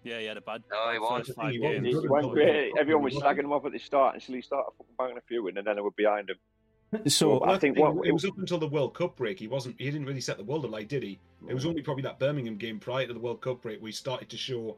Yeah, 0.05 0.19
he 0.19 0.27
had 0.27 0.37
a 0.37 0.41
bad, 0.41 0.63
No, 0.71 0.93
he 0.93 0.99
wasn't. 0.99 1.39
He 1.53 1.59
wasn't. 1.61 1.63
games. 1.85 1.87
He 1.87 1.93
Good 1.93 2.11
wasn't 2.11 2.35
goal. 2.35 2.45
great. 2.45 2.73
Everyone 2.79 3.05
was 3.05 3.15
He 3.15 3.21
slagging 3.21 3.41
him 3.41 3.53
off 3.53 3.65
at 3.67 3.73
the 3.73 3.79
start 3.79 4.15
until 4.17 4.35
he 4.35 4.41
started 4.43 4.73
fucking 4.79 4.95
banging 4.99 5.17
a 5.17 5.21
few 5.23 5.47
in, 5.49 5.59
and 5.59 5.67
then 5.67 5.77
they 5.77 5.83
were 5.83 5.91
behind 5.93 6.29
him. 6.31 6.37
so 7.07 7.39
Well, 7.39 7.51
I 7.51 7.59
think 7.59 7.79
It- 7.79 7.81
what- 7.81 8.07
it 8.07 8.13
was 8.13 8.25
up 8.25 8.37
until 8.37 8.59
the 8.59 8.69
World 8.69 8.95
Cup 8.95 9.17
break. 9.17 9.39
He 9.39 9.47
wasn't. 9.49 9.79
He 9.79 9.87
didn't 9.91 10.07
really 10.07 10.21
set 10.21 10.37
the 10.39 10.45
world 10.45 10.65
alight, 10.65 10.89
did 10.89 11.03
he? 11.03 11.19
It 11.49 11.55
was 11.55 11.65
only 11.67 11.83
probably 11.83 12.03
that 12.03 12.19
Birmingham 12.19 12.57
game 12.57 12.79
prior 12.81 13.07
to 13.07 13.13
the 13.15 13.21
World 13.21 13.41
Cup 13.41 13.63
break 13.63 13.81
we 13.81 13.93
started 13.93 14.29
to 14.31 14.37
show 14.37 14.77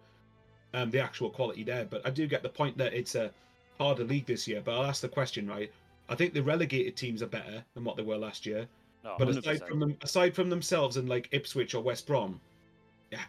um, 0.74 0.90
the 0.90 0.98
actual 1.00 1.30
quality 1.30 1.62
there. 1.64 1.84
But 1.84 2.04
I 2.04 2.10
do 2.10 2.26
get 2.26 2.42
the 2.42 2.48
point 2.48 2.76
that 2.78 2.92
it's 2.94 3.14
a 3.14 3.32
harder 3.78 4.02
league 4.04 4.26
this 4.26 4.46
year. 4.48 4.60
But 4.60 4.74
I'll 4.74 4.84
ask 4.84 5.00
the 5.02 5.08
question, 5.08 5.46
right? 5.48 5.70
I 6.08 6.14
think 6.16 6.34
the 6.34 6.42
relegated 6.42 6.96
teams 6.96 7.22
are 7.22 7.26
better 7.28 7.64
than 7.74 7.84
what 7.84 7.96
they 7.96 8.02
were 8.02 8.18
last 8.18 8.44
year. 8.44 8.68
No, 9.04 9.14
But 9.18 9.28
100%. 9.28 9.38
aside 9.38 9.68
from 9.68 9.78
them, 9.80 9.96
aside 10.02 10.34
from 10.34 10.50
themselves 10.50 10.96
and 10.96 11.08
like 11.08 11.28
Ipswich 11.32 11.74
or 11.74 11.82
West 11.82 12.06
Brom, 12.06 12.32
yeah, 12.32 12.38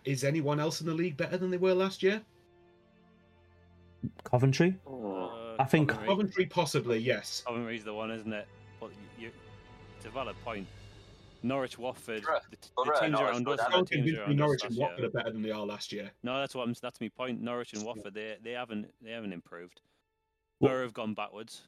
is 0.04 0.24
anyone 0.24 0.60
else 0.60 0.82
in 0.82 0.88
the 0.88 0.94
league 0.94 1.18
better 1.18 1.38
than 1.38 1.50
they 1.52 1.58
were 1.58 1.74
last 1.74 2.02
year? 2.04 2.22
Coventry, 4.24 4.78
Uh, 4.86 5.56
I 5.60 5.66
think- 5.66 5.90
Coventry- 5.90 6.08
Coventry, 6.08 6.46
possibly, 6.46 6.98
yes. 7.00 7.44
Coventry's 7.46 7.84
the 7.84 7.94
one, 7.94 8.12
isn't 8.12 8.32
it? 8.34 8.48
But 8.80 8.92
you, 9.18 9.32
it's 9.98 10.06
a 10.06 10.10
valid 10.10 10.36
point. 10.44 10.68
Norwich, 11.44 11.78
Watford, 11.78 12.24
Borough- 12.24 12.40
the, 12.50 12.58
the 12.58 12.68
Borough, 12.76 13.00
teams 13.00 13.12
Norwich 13.12 13.32
around 13.34 13.48
us. 13.48 13.60
have 13.62 13.70
the 13.72 13.76
Don't 13.78 13.88
teams 13.88 13.90
convince 13.90 14.14
me 14.14 14.20
around 14.20 14.32
us 14.32 14.38
Norwich 14.38 14.62
last 14.64 14.70
and 14.70 14.78
year. 15.00 15.06
Are 15.08 15.10
better 15.10 15.32
than 15.32 15.42
they 15.42 15.52
are 15.52 15.66
last 15.66 15.92
year. 15.92 16.12
No, 16.24 16.40
that's 16.40 16.56
what 16.56 16.68
I'm. 16.68 16.74
That's 16.82 17.00
my 17.02 17.10
point. 17.10 17.42
Norwich 17.42 17.74
and 17.74 17.84
Watford, 17.86 18.14
they 18.16 18.38
they 18.42 18.52
haven't 18.52 18.92
they 19.02 19.12
haven't 19.12 19.34
improved. 19.34 19.82
Well- 20.60 20.72
Borough 20.72 20.84
have 20.84 20.94
gone 20.94 21.14
backwards. 21.14 21.62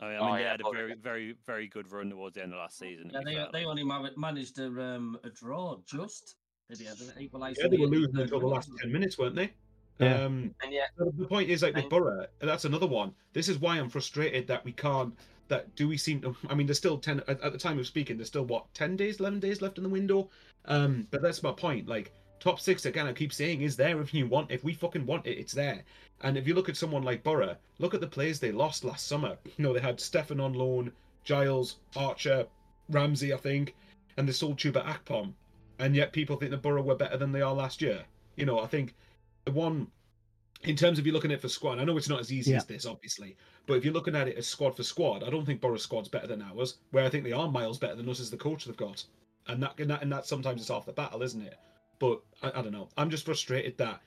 I 0.00 0.04
mean, 0.06 0.14
I 0.14 0.18
Oh, 0.18 0.24
mean 0.26 0.34
they 0.36 0.42
yeah, 0.42 0.50
had 0.52 0.60
a 0.60 0.64
Borough. 0.64 0.72
very 0.74 0.94
very 0.94 1.32
very 1.44 1.68
good 1.68 1.90
run 1.92 2.08
towards 2.10 2.34
the 2.36 2.42
end 2.42 2.52
of 2.54 2.58
last 2.58 2.78
season. 2.78 3.10
Yeah, 3.12 3.20
they, 3.24 3.46
they 3.52 3.64
only 3.66 3.84
managed 3.84 4.58
a, 4.58 4.66
um, 4.66 5.18
a 5.24 5.30
draw 5.30 5.76
just. 5.84 6.36
Did 6.68 6.78
they? 6.78 6.84
They 7.14 7.22
equalised 7.22 7.58
Yeah, 7.60 7.68
they 7.68 7.78
were 7.78 7.86
losing 7.86 8.12
the- 8.14 8.22
until 8.22 8.40
the 8.40 8.46
last 8.46 8.70
ten 8.80 8.92
minutes, 8.92 9.18
weren't 9.18 9.36
they? 9.36 9.52
Yeah. 9.98 10.24
Um, 10.24 10.54
And 10.62 10.72
yeah, 10.72 10.86
the 10.96 11.26
point 11.26 11.50
is 11.50 11.62
like 11.62 11.74
with 11.74 11.88
Borough, 11.88 12.26
that's 12.40 12.64
another 12.64 12.86
one. 12.86 13.14
This 13.32 13.48
is 13.48 13.58
why 13.58 13.78
I'm 13.78 13.88
frustrated 13.88 14.46
that 14.46 14.64
we 14.64 14.72
can't. 14.72 15.14
That 15.48 15.74
do 15.76 15.88
we 15.88 15.96
seem 15.96 16.20
to? 16.20 16.36
I 16.48 16.54
mean, 16.54 16.66
there's 16.66 16.78
still 16.78 16.98
ten 16.98 17.20
at, 17.26 17.40
at 17.40 17.52
the 17.52 17.58
time 17.58 17.78
of 17.78 17.86
speaking. 17.86 18.18
There's 18.18 18.28
still 18.28 18.44
what 18.44 18.72
ten 18.74 18.96
days, 18.96 19.18
eleven 19.18 19.40
days 19.40 19.62
left 19.62 19.78
in 19.78 19.82
the 19.82 19.88
window. 19.88 20.30
Um, 20.66 21.08
but 21.10 21.22
that's 21.22 21.42
my 21.42 21.52
point. 21.52 21.88
Like 21.88 22.12
top 22.38 22.60
six 22.60 22.84
again, 22.84 23.06
I 23.06 23.12
keep 23.14 23.32
saying 23.32 23.62
is 23.62 23.74
there 23.74 24.00
if 24.02 24.12
you 24.12 24.26
want. 24.26 24.50
If 24.50 24.62
we 24.62 24.74
fucking 24.74 25.06
want 25.06 25.26
it, 25.26 25.38
it's 25.38 25.54
there. 25.54 25.82
And 26.20 26.36
if 26.36 26.46
you 26.46 26.54
look 26.54 26.68
at 26.68 26.76
someone 26.76 27.02
like 27.02 27.24
Borough, 27.24 27.56
look 27.78 27.94
at 27.94 28.00
the 28.02 28.06
players 28.06 28.38
they 28.38 28.52
lost 28.52 28.84
last 28.84 29.08
summer. 29.08 29.38
You 29.44 29.64
know, 29.64 29.72
they 29.72 29.80
had 29.80 29.98
Stefan 29.98 30.38
on 30.38 30.52
loan, 30.52 30.92
Giles, 31.24 31.76
Archer, 31.96 32.46
Ramsey, 32.90 33.32
I 33.32 33.38
think, 33.38 33.74
and 34.18 34.28
they 34.28 34.32
sold 34.32 34.58
Chuba 34.58 34.84
Akpom, 34.84 35.32
and 35.78 35.94
yet 35.94 36.12
people 36.12 36.36
think 36.36 36.50
the 36.50 36.56
Borough 36.56 36.82
were 36.82 36.94
better 36.94 37.16
than 37.16 37.32
they 37.32 37.40
are 37.42 37.54
last 37.54 37.80
year. 37.82 38.04
You 38.36 38.46
know, 38.46 38.60
I 38.60 38.66
think 38.66 38.94
the 39.44 39.52
one 39.52 39.88
in 40.62 40.74
terms 40.74 40.98
of 40.98 41.06
you 41.06 41.12
looking 41.12 41.30
at 41.30 41.38
it 41.38 41.40
for 41.40 41.48
squad, 41.48 41.78
I 41.78 41.84
know 41.84 41.96
it's 41.96 42.08
not 42.08 42.20
as 42.20 42.32
easy 42.32 42.50
Yeah. 42.50 42.56
as 42.56 42.66
this, 42.66 42.84
obviously, 42.86 43.36
but 43.66 43.74
if 43.74 43.84
you're 43.84 43.94
looking 43.94 44.16
at 44.16 44.26
it 44.26 44.36
as 44.36 44.46
squad 44.46 44.76
for 44.76 44.82
squad, 44.82 45.22
I 45.22 45.30
don't 45.30 45.46
think 45.46 45.60
Borough's 45.60 45.82
squad's 45.82 46.08
better 46.08 46.26
than 46.26 46.42
ours. 46.42 46.78
Where 46.90 47.04
I 47.04 47.08
think 47.08 47.22
they 47.24 47.32
are 47.32 47.48
miles 47.50 47.78
better 47.78 47.94
than 47.94 48.08
us 48.08 48.18
as 48.20 48.30
the 48.30 48.36
coach 48.36 48.64
they've 48.64 48.76
got, 48.76 49.04
and 49.46 49.62
that 49.62 49.78
and 49.78 49.90
that, 49.90 50.02
and 50.02 50.12
that 50.12 50.26
sometimes 50.26 50.60
it's 50.60 50.70
half 50.70 50.86
the 50.86 50.92
battle, 50.92 51.22
isn't 51.22 51.42
it? 51.42 51.58
But 52.00 52.20
I, 52.42 52.48
I 52.58 52.62
don't 52.62 52.72
know. 52.72 52.88
I'm 52.96 53.10
just 53.10 53.24
frustrated 53.24 53.76
that 53.78 54.00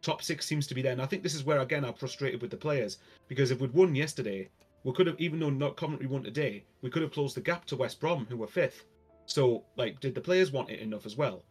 top 0.00 0.22
six 0.22 0.46
seems 0.46 0.66
to 0.68 0.74
be 0.74 0.80
there, 0.82 0.92
and 0.92 1.02
I 1.02 1.06
think 1.06 1.22
this 1.22 1.34
is 1.34 1.44
where 1.44 1.60
again 1.60 1.84
I'm 1.84 1.94
frustrated 1.94 2.40
with 2.40 2.50
the 2.50 2.56
players 2.56 2.98
because 3.26 3.50
if 3.50 3.60
we'd 3.60 3.74
won 3.74 3.94
yesterday, 3.94 4.48
we 4.84 4.92
could 4.92 5.08
have, 5.08 5.20
even 5.20 5.40
though 5.40 5.50
not 5.50 5.76
Coventry 5.76 6.06
won 6.06 6.22
today, 6.22 6.64
we 6.80 6.88
could 6.88 7.02
have 7.02 7.12
closed 7.12 7.36
the 7.36 7.40
gap 7.42 7.66
to 7.66 7.76
West 7.76 8.00
Brom, 8.00 8.26
who 8.30 8.36
were 8.38 8.46
fifth. 8.46 8.84
So, 9.28 9.62
like, 9.76 10.00
did 10.00 10.14
the 10.14 10.20
players 10.20 10.50
want 10.50 10.70
it 10.70 10.80
enough 10.80 11.06
as 11.06 11.16
well? 11.16 11.44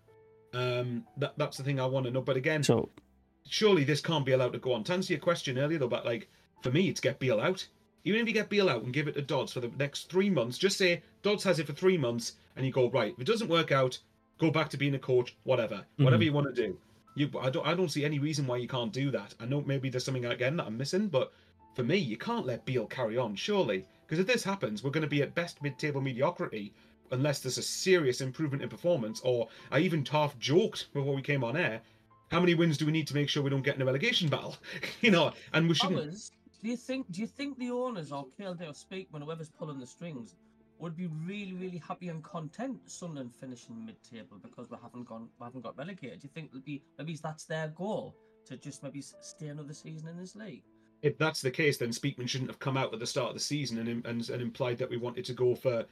Um, 0.53 1.05
that 1.17 1.37
that's 1.37 1.57
the 1.57 1.63
thing 1.63 1.79
I 1.79 1.85
want 1.85 2.05
to 2.07 2.11
know. 2.11 2.21
But 2.21 2.35
again, 2.35 2.63
so 2.63 2.89
surely 3.47 3.83
this 3.83 4.01
can't 4.01 4.25
be 4.25 4.31
allowed 4.31 4.53
to 4.53 4.59
go 4.59 4.73
on. 4.73 4.83
To 4.85 4.93
answer 4.93 5.13
your 5.13 5.21
question 5.21 5.59
earlier, 5.59 5.77
though, 5.77 5.87
but 5.87 6.05
like 6.05 6.27
for 6.63 6.71
me, 6.71 6.89
it's 6.89 6.99
get 6.99 7.19
Beale 7.19 7.39
out. 7.39 7.65
Even 8.03 8.21
if 8.21 8.27
you 8.27 8.33
get 8.33 8.49
Beale 8.49 8.69
out 8.69 8.83
and 8.83 8.93
give 8.93 9.07
it 9.07 9.13
to 9.13 9.21
Dodds 9.21 9.53
for 9.53 9.59
the 9.59 9.71
next 9.77 10.09
three 10.09 10.29
months, 10.29 10.57
just 10.57 10.77
say 10.77 11.03
Dodds 11.21 11.43
has 11.43 11.59
it 11.59 11.67
for 11.67 11.73
three 11.73 11.97
months, 11.97 12.33
and 12.55 12.65
you 12.65 12.71
go 12.71 12.89
right. 12.89 13.13
If 13.13 13.21
it 13.21 13.27
doesn't 13.27 13.49
work 13.49 13.71
out, 13.71 13.99
go 14.39 14.49
back 14.49 14.69
to 14.69 14.77
being 14.77 14.95
a 14.95 14.99
coach, 14.99 15.35
whatever, 15.43 15.85
whatever 15.97 16.23
you 16.23 16.33
want 16.33 16.47
to 16.47 16.67
do. 16.67 16.77
You, 17.15 17.29
I 17.39 17.49
don't, 17.49 17.67
I 17.67 17.73
don't 17.73 17.91
see 17.91 18.05
any 18.05 18.19
reason 18.19 18.47
why 18.47 18.57
you 18.57 18.67
can't 18.67 18.93
do 18.93 19.11
that. 19.11 19.35
I 19.39 19.45
know 19.45 19.61
maybe 19.61 19.89
there's 19.89 20.05
something 20.05 20.25
again 20.25 20.57
that 20.57 20.67
I'm 20.67 20.77
missing, 20.77 21.07
but 21.07 21.33
for 21.75 21.83
me, 21.83 21.97
you 21.97 22.17
can't 22.17 22.45
let 22.45 22.65
Beale 22.65 22.85
carry 22.87 23.17
on, 23.17 23.35
surely, 23.35 23.85
because 24.05 24.19
if 24.19 24.27
this 24.27 24.43
happens, 24.43 24.83
we're 24.83 24.91
going 24.91 25.01
to 25.01 25.09
be 25.09 25.21
at 25.21 25.35
best 25.35 25.61
mid-table 25.61 26.01
mediocrity 26.01 26.73
unless 27.11 27.39
there's 27.39 27.57
a 27.57 27.63
serious 27.63 28.21
improvement 28.21 28.63
in 28.63 28.69
performance. 28.69 29.21
Or 29.23 29.47
I 29.71 29.79
even 29.79 30.05
half 30.05 30.37
joked 30.39 30.93
before 30.93 31.15
we 31.15 31.21
came 31.21 31.43
on 31.43 31.57
air, 31.57 31.81
how 32.31 32.39
many 32.39 32.55
wins 32.55 32.77
do 32.77 32.85
we 32.85 32.91
need 32.91 33.07
to 33.07 33.15
make 33.15 33.29
sure 33.29 33.43
we 33.43 33.49
don't 33.49 33.63
get 33.63 33.75
in 33.75 33.81
a 33.81 33.85
relegation 33.85 34.29
battle? 34.29 34.57
you 35.01 35.11
know, 35.11 35.31
and 35.53 35.67
we 35.67 35.75
shouldn't. 35.75 35.99
Others, 35.99 36.31
do 36.61 36.69
you 36.69 36.77
think? 36.77 37.11
Do 37.11 37.21
you 37.21 37.27
think 37.27 37.57
the 37.57 37.71
owners 37.71 38.11
or 38.11 38.25
KLD 38.39 38.61
or 38.61 38.73
Speakman, 38.73 39.23
whoever's 39.23 39.49
pulling 39.49 39.79
the 39.79 39.87
strings, 39.87 40.35
would 40.79 40.95
be 40.95 41.07
really, 41.25 41.53
really 41.53 41.81
happy 41.85 42.09
and 42.09 42.23
content 42.23 42.79
Sunderland 42.85 43.33
finishing 43.33 43.83
mid-table 43.85 44.37
because 44.41 44.69
we 44.69 44.77
haven't 44.81 45.07
gone, 45.07 45.29
we 45.39 45.45
haven't 45.45 45.61
got 45.61 45.77
relegated? 45.77 46.19
Do 46.19 46.25
you 46.27 46.31
think 46.33 46.49
it'll 46.49 46.61
be 46.61 46.81
maybe 46.97 47.17
that's 47.21 47.45
their 47.45 47.69
goal 47.69 48.15
to 48.45 48.57
just 48.57 48.83
maybe 48.83 49.01
stay 49.01 49.47
another 49.47 49.73
season 49.73 50.07
in 50.07 50.17
this 50.17 50.35
league? 50.35 50.63
if 51.01 51.17
that's 51.17 51.41
the 51.41 51.51
case, 51.51 51.77
then 51.77 51.89
Speakman 51.89 52.27
shouldn't 52.27 52.49
have 52.49 52.59
come 52.59 52.77
out 52.77 52.93
at 52.93 52.99
the 52.99 53.05
start 53.05 53.29
of 53.29 53.33
the 53.35 53.39
season 53.39 53.77
and 53.77 54.05
and, 54.05 54.29
and 54.29 54.41
implied 54.41 54.77
that 54.79 54.89
we 54.89 54.97
wanted 54.97 55.25
to 55.25 55.33
go 55.33 55.55
for. 55.55 55.85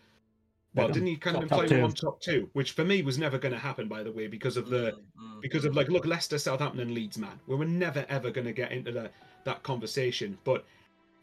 Well, 0.76 0.88
didn't 0.90 1.08
he 1.08 1.16
kind 1.16 1.38
of 1.38 1.44
top 1.50 1.64
imply 1.64 1.68
two. 1.68 1.76
we 1.76 1.82
want 1.82 1.98
top 1.98 2.22
two, 2.22 2.50
which 2.54 2.72
for 2.72 2.84
me 2.84 3.02
was 3.02 3.18
never 3.18 3.38
going 3.38 3.54
to 3.54 3.60
happen, 3.60 3.88
by 3.88 4.04
the 4.04 4.12
way, 4.12 4.28
because 4.28 4.58
of 4.58 4.70
the 4.70 4.92
Mm, 5.18 5.38
mm. 5.38 5.42
because 5.42 5.66
of 5.66 5.76
like 5.76 5.88
look 5.90 6.06
Leicester, 6.06 6.38
Southampton, 6.38 6.82
and 6.82 6.92
Leeds, 6.92 7.18
man, 7.18 7.40
we 7.48 7.56
were 7.56 7.66
never 7.66 8.06
ever 8.10 8.30
going 8.32 8.46
to 8.46 8.54
get 8.54 8.72
into 8.72 8.92
the, 8.92 9.10
that 9.46 9.64
conversation. 9.64 10.38
But 10.44 10.66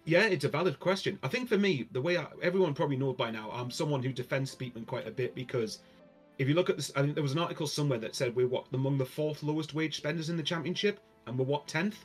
yeah, 0.04 0.24
it's 0.24 0.44
a 0.44 0.48
valid 0.48 0.80
question. 0.80 1.18
I 1.22 1.28
think 1.28 1.48
for 1.48 1.58
me, 1.58 1.86
the 1.92 2.00
way 2.00 2.16
I, 2.16 2.26
everyone 2.42 2.74
probably 2.74 2.96
knows 2.96 3.16
by 3.16 3.30
now, 3.30 3.50
I'm 3.52 3.70
someone 3.70 4.02
who 4.02 4.12
defends 4.12 4.54
Speakman 4.54 4.86
quite 4.86 5.06
a 5.06 5.10
bit 5.12 5.34
because 5.34 5.80
if 6.38 6.48
you 6.48 6.54
look 6.54 6.70
at 6.70 6.76
this, 6.76 6.90
I 6.96 7.02
think 7.02 7.14
there 7.14 7.22
was 7.22 7.32
an 7.32 7.38
article 7.38 7.66
somewhere 7.66 7.98
that 7.98 8.16
said 8.16 8.34
we're 8.34 8.48
what 8.48 8.66
among 8.72 8.98
the 8.98 9.06
fourth 9.06 9.42
lowest 9.42 9.74
wage 9.74 9.96
spenders 9.96 10.30
in 10.30 10.36
the 10.36 10.42
championship, 10.42 11.00
and 11.26 11.38
we're 11.38 11.44
what 11.44 11.68
tenth. 11.68 12.04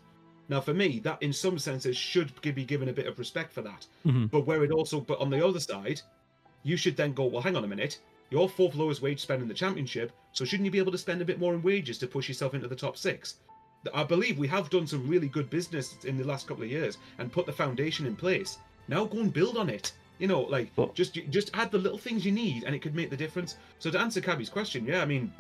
Now, 0.50 0.62
for 0.62 0.74
me, 0.74 1.00
that 1.00 1.22
in 1.22 1.34
some 1.34 1.60
senses 1.60 1.98
should 1.98 2.32
be 2.42 2.64
given 2.64 2.88
a 2.90 2.94
bit 2.94 3.08
of 3.08 3.20
respect 3.20 3.52
for 3.52 3.62
that. 3.64 3.86
Mhm. 4.06 4.32
But 4.32 4.46
where 4.46 4.64
it 4.64 4.72
also, 4.72 5.02
but 5.02 5.20
on 5.20 5.30
the 5.30 5.46
other 5.46 5.60
side, 5.60 6.02
you 6.68 6.76
should 6.76 6.98
then 6.98 7.14
go, 7.14 7.26
well, 7.26 7.42
hang 7.42 7.56
on 7.56 7.64
a 7.64 7.68
minute. 7.68 8.00
You're 8.30 8.50
fourth 8.50 8.76
lowest 8.76 9.02
wage 9.02 9.22
spend 9.22 9.42
in 9.42 9.48
the 9.48 9.54
championship, 9.54 10.12
so 10.34 10.44
shouldn't 10.44 10.66
you 10.66 10.72
be 10.72 10.80
able 10.80 10.92
to 10.92 10.98
spend 10.98 11.22
a 11.22 11.26
bit 11.26 11.40
more 11.40 11.54
in 11.54 11.62
wages 11.62 11.98
to 12.00 12.08
push 12.08 12.28
yourself 12.28 12.54
into 12.54 12.68
the 12.68 12.76
top 12.76 12.98
six? 12.98 13.36
I 13.94 14.04
believe 14.04 14.38
we 14.38 14.50
have 14.50 14.70
done 14.70 14.86
some 14.86 15.08
really 15.08 15.30
good 15.30 15.50
business 15.50 15.96
in 16.04 16.18
the 16.18 16.26
last 16.26 16.46
couple 16.46 16.64
of 16.64 16.70
years 16.70 16.98
and 17.20 17.32
put 17.32 17.46
the 17.46 17.54
foundation 17.54 18.06
in 18.06 18.18
place. 18.18 18.58
Now 18.90 19.06
go 19.06 19.20
and 19.20 19.32
build 19.32 19.56
on 19.58 19.70
it. 19.70 19.94
You 20.20 20.28
know, 20.28 20.42
like 20.42 20.76
But- 20.76 20.94
just 20.94 21.14
just 21.30 21.52
add 21.54 21.72
the 21.72 21.78
little 21.78 21.98
things 21.98 22.26
you 22.26 22.32
need, 22.34 22.64
and 22.66 22.76
it 22.76 22.82
could 22.82 22.96
make 22.96 23.10
the 23.10 23.18
difference. 23.18 23.56
So 23.80 23.90
to 23.92 24.00
answer 24.00 24.20
Cabby's 24.20 24.50
question, 24.50 24.86
yeah, 24.86 25.02
I 25.02 25.06
mean, 25.06 25.32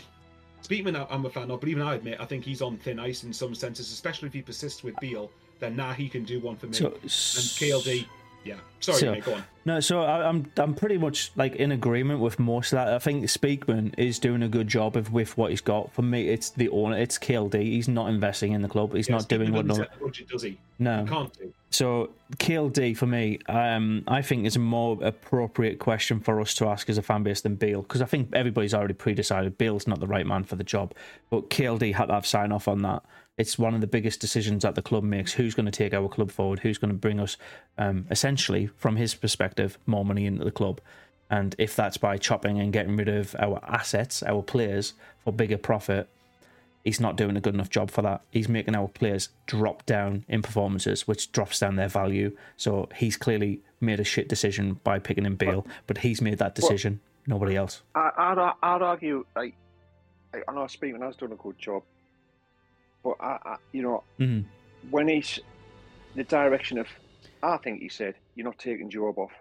Speakman, 0.63 1.07
I'm 1.09 1.25
a 1.25 1.29
fan 1.29 1.51
of, 1.51 1.59
but 1.59 1.67
even 1.67 1.83
I 1.83 1.95
admit 1.95 2.19
I 2.21 2.25
think 2.25 2.45
he's 2.45 2.61
on 2.61 2.77
thin 2.77 2.99
ice 2.99 3.23
in 3.23 3.33
some 3.33 3.53
senses, 3.55 3.91
especially 3.91 4.27
if 4.27 4.33
he 4.33 4.41
persists 4.41 4.83
with 4.83 4.95
Beale. 5.01 5.29
Then 5.59 5.75
nah, 5.75 5.93
he 5.93 6.07
can 6.07 6.23
do 6.23 6.39
one 6.39 6.55
for 6.55 6.67
me. 6.67 6.73
So, 6.73 6.85
and 6.87 6.95
KLD, 7.03 8.05
yeah. 8.47 8.55
Sorry, 8.79 8.99
So- 8.99 9.11
mate, 9.11 9.25
go 9.25 9.33
on. 9.35 9.43
No, 9.65 9.81
so 9.81 10.01
I, 10.01 10.25
I'm 10.25 10.49
I'm 10.55 10.73
pretty 10.73 10.97
much 10.97 11.29
like 11.35 11.57
in 11.57 11.73
agreement 11.73 12.21
with 12.21 12.39
most 12.39 12.71
of 12.71 12.77
that. 12.77 12.87
I 12.93 12.99
think 12.99 13.25
Speakman 13.25 13.93
is 13.97 14.17
doing 14.17 14.41
a 14.43 14.47
good 14.47 14.69
job 14.69 14.95
of 14.95 15.11
with 15.11 15.37
what 15.37 15.49
he's 15.49 15.59
got. 15.59 15.91
For 15.91 16.03
me, 16.03 16.29
it's 16.29 16.51
the 16.51 16.69
owner, 16.69 16.97
it's 16.97 17.17
KLD. 17.19 17.61
He's 17.63 17.89
not 17.89 18.07
investing 18.09 18.53
in 18.53 18.61
the 18.61 18.69
club. 18.69 18.93
He's 18.95 19.09
Yeah, 19.09 19.15
not 19.17 19.27
doing 19.27 19.51
what 19.51 19.65
no, 19.65 19.85
budget, 20.01 20.29
does 20.29 20.43
he? 20.43 20.57
no. 20.79 21.05
Can't 21.05 21.33
do. 21.37 21.51
So 21.69 22.11
KLD 22.37 22.95
for 22.95 23.07
me, 23.07 23.39
um, 23.49 24.03
I 24.07 24.21
think 24.21 24.45
is 24.45 24.55
a 24.55 24.59
more 24.59 24.97
appropriate 25.03 25.79
question 25.79 26.21
for 26.21 26.39
us 26.39 26.53
to 26.55 26.67
ask 26.69 26.89
as 26.89 26.97
a 26.97 27.01
fan 27.01 27.23
base 27.23 27.41
than 27.41 27.55
Beale 27.55 27.81
because 27.81 28.01
I 28.01 28.05
think 28.05 28.29
everybody's 28.31 28.73
already 28.73 28.93
pre-decided 28.93 29.57
Beale's 29.57 29.85
not 29.85 29.99
the 29.99 30.07
right 30.07 30.25
man 30.25 30.45
for 30.45 30.55
the 30.55 30.63
job. 30.63 30.93
But 31.29 31.49
KLD 31.49 31.93
had 31.93 32.05
to 32.05 32.13
have 32.13 32.25
sign 32.25 32.53
off 32.53 32.69
on 32.69 32.83
that. 32.83 33.03
It's 33.37 33.59
one 33.59 33.75
of 33.75 33.81
the 33.81 33.87
biggest 33.87 34.19
decisions 34.19 34.63
that 34.63 34.75
the 34.75 34.81
club 34.81 35.03
makes. 35.03 35.33
Who's 35.33 35.53
going 35.53 35.67
to 35.67 35.71
take 35.71 35.93
our 35.93 36.09
club 36.09 36.31
forward? 36.31 36.59
Who's 36.59 36.77
going 36.79 36.91
to 36.91 36.97
bring 36.97 37.19
us, 37.19 37.37
um, 37.77 38.07
essentially, 38.09 38.67
from 38.77 38.95
his 38.95 39.13
perspective, 39.13 39.77
more 39.85 40.03
money 40.03 40.25
into 40.25 40.43
the 40.43 40.51
club? 40.51 40.81
And 41.29 41.55
if 41.57 41.75
that's 41.75 41.97
by 41.97 42.17
chopping 42.17 42.59
and 42.59 42.73
getting 42.73 42.95
rid 42.95 43.09
of 43.09 43.35
our 43.37 43.59
assets, 43.63 44.23
our 44.23 44.41
players 44.41 44.93
for 45.23 45.31
bigger 45.31 45.57
profit, 45.57 46.09
he's 46.83 46.99
not 46.99 47.15
doing 47.17 47.35
a 47.37 47.41
good 47.41 47.53
enough 47.53 47.69
job 47.69 47.91
for 47.91 48.01
that. 48.01 48.21
He's 48.31 48.47
making 48.49 48.75
our 48.75 48.87
players 48.87 49.29
drop 49.45 49.85
down 49.85 50.25
in 50.27 50.41
performances, 50.41 51.07
which 51.07 51.31
drops 51.31 51.59
down 51.59 51.75
their 51.75 51.89
value. 51.89 52.35
So 52.55 52.89
he's 52.95 53.17
clearly 53.17 53.61
made 53.81 53.99
a 53.99 54.03
shit 54.03 54.29
decision 54.29 54.79
by 54.83 54.97
picking 54.97 55.25
in 55.25 55.35
Beale, 55.35 55.67
but 55.85 55.99
he's 55.99 56.21
made 56.21 56.39
that 56.39 56.55
decision. 56.55 57.01
Nobody 57.27 57.55
else. 57.57 57.81
I, 57.93 58.09
I'd, 58.17 58.37
ar- 58.37 58.57
I'd 58.63 58.81
argue, 58.81 59.25
like, 59.35 59.53
I 60.33 60.39
I 60.47 60.53
know 60.53 60.61
Speakman 60.61 61.01
has 61.01 61.17
done 61.17 61.33
a 61.33 61.35
good 61.35 61.59
job, 61.59 61.83
but 63.07 63.23
I, 63.25 63.37
I 63.45 63.55
you 63.71 63.81
know, 63.83 64.03
Mhm. 64.19 64.43
when 64.89 65.07
he's 65.07 65.39
the 66.15 66.23
direction 66.25 66.77
of, 66.77 66.87
I 67.41 67.57
think 67.57 67.81
he 67.81 67.89
said, 67.89 68.15
you're 68.35 68.45
not 68.45 68.59
taking 68.59 68.89
Jobe 68.89 69.17
off, 69.17 69.31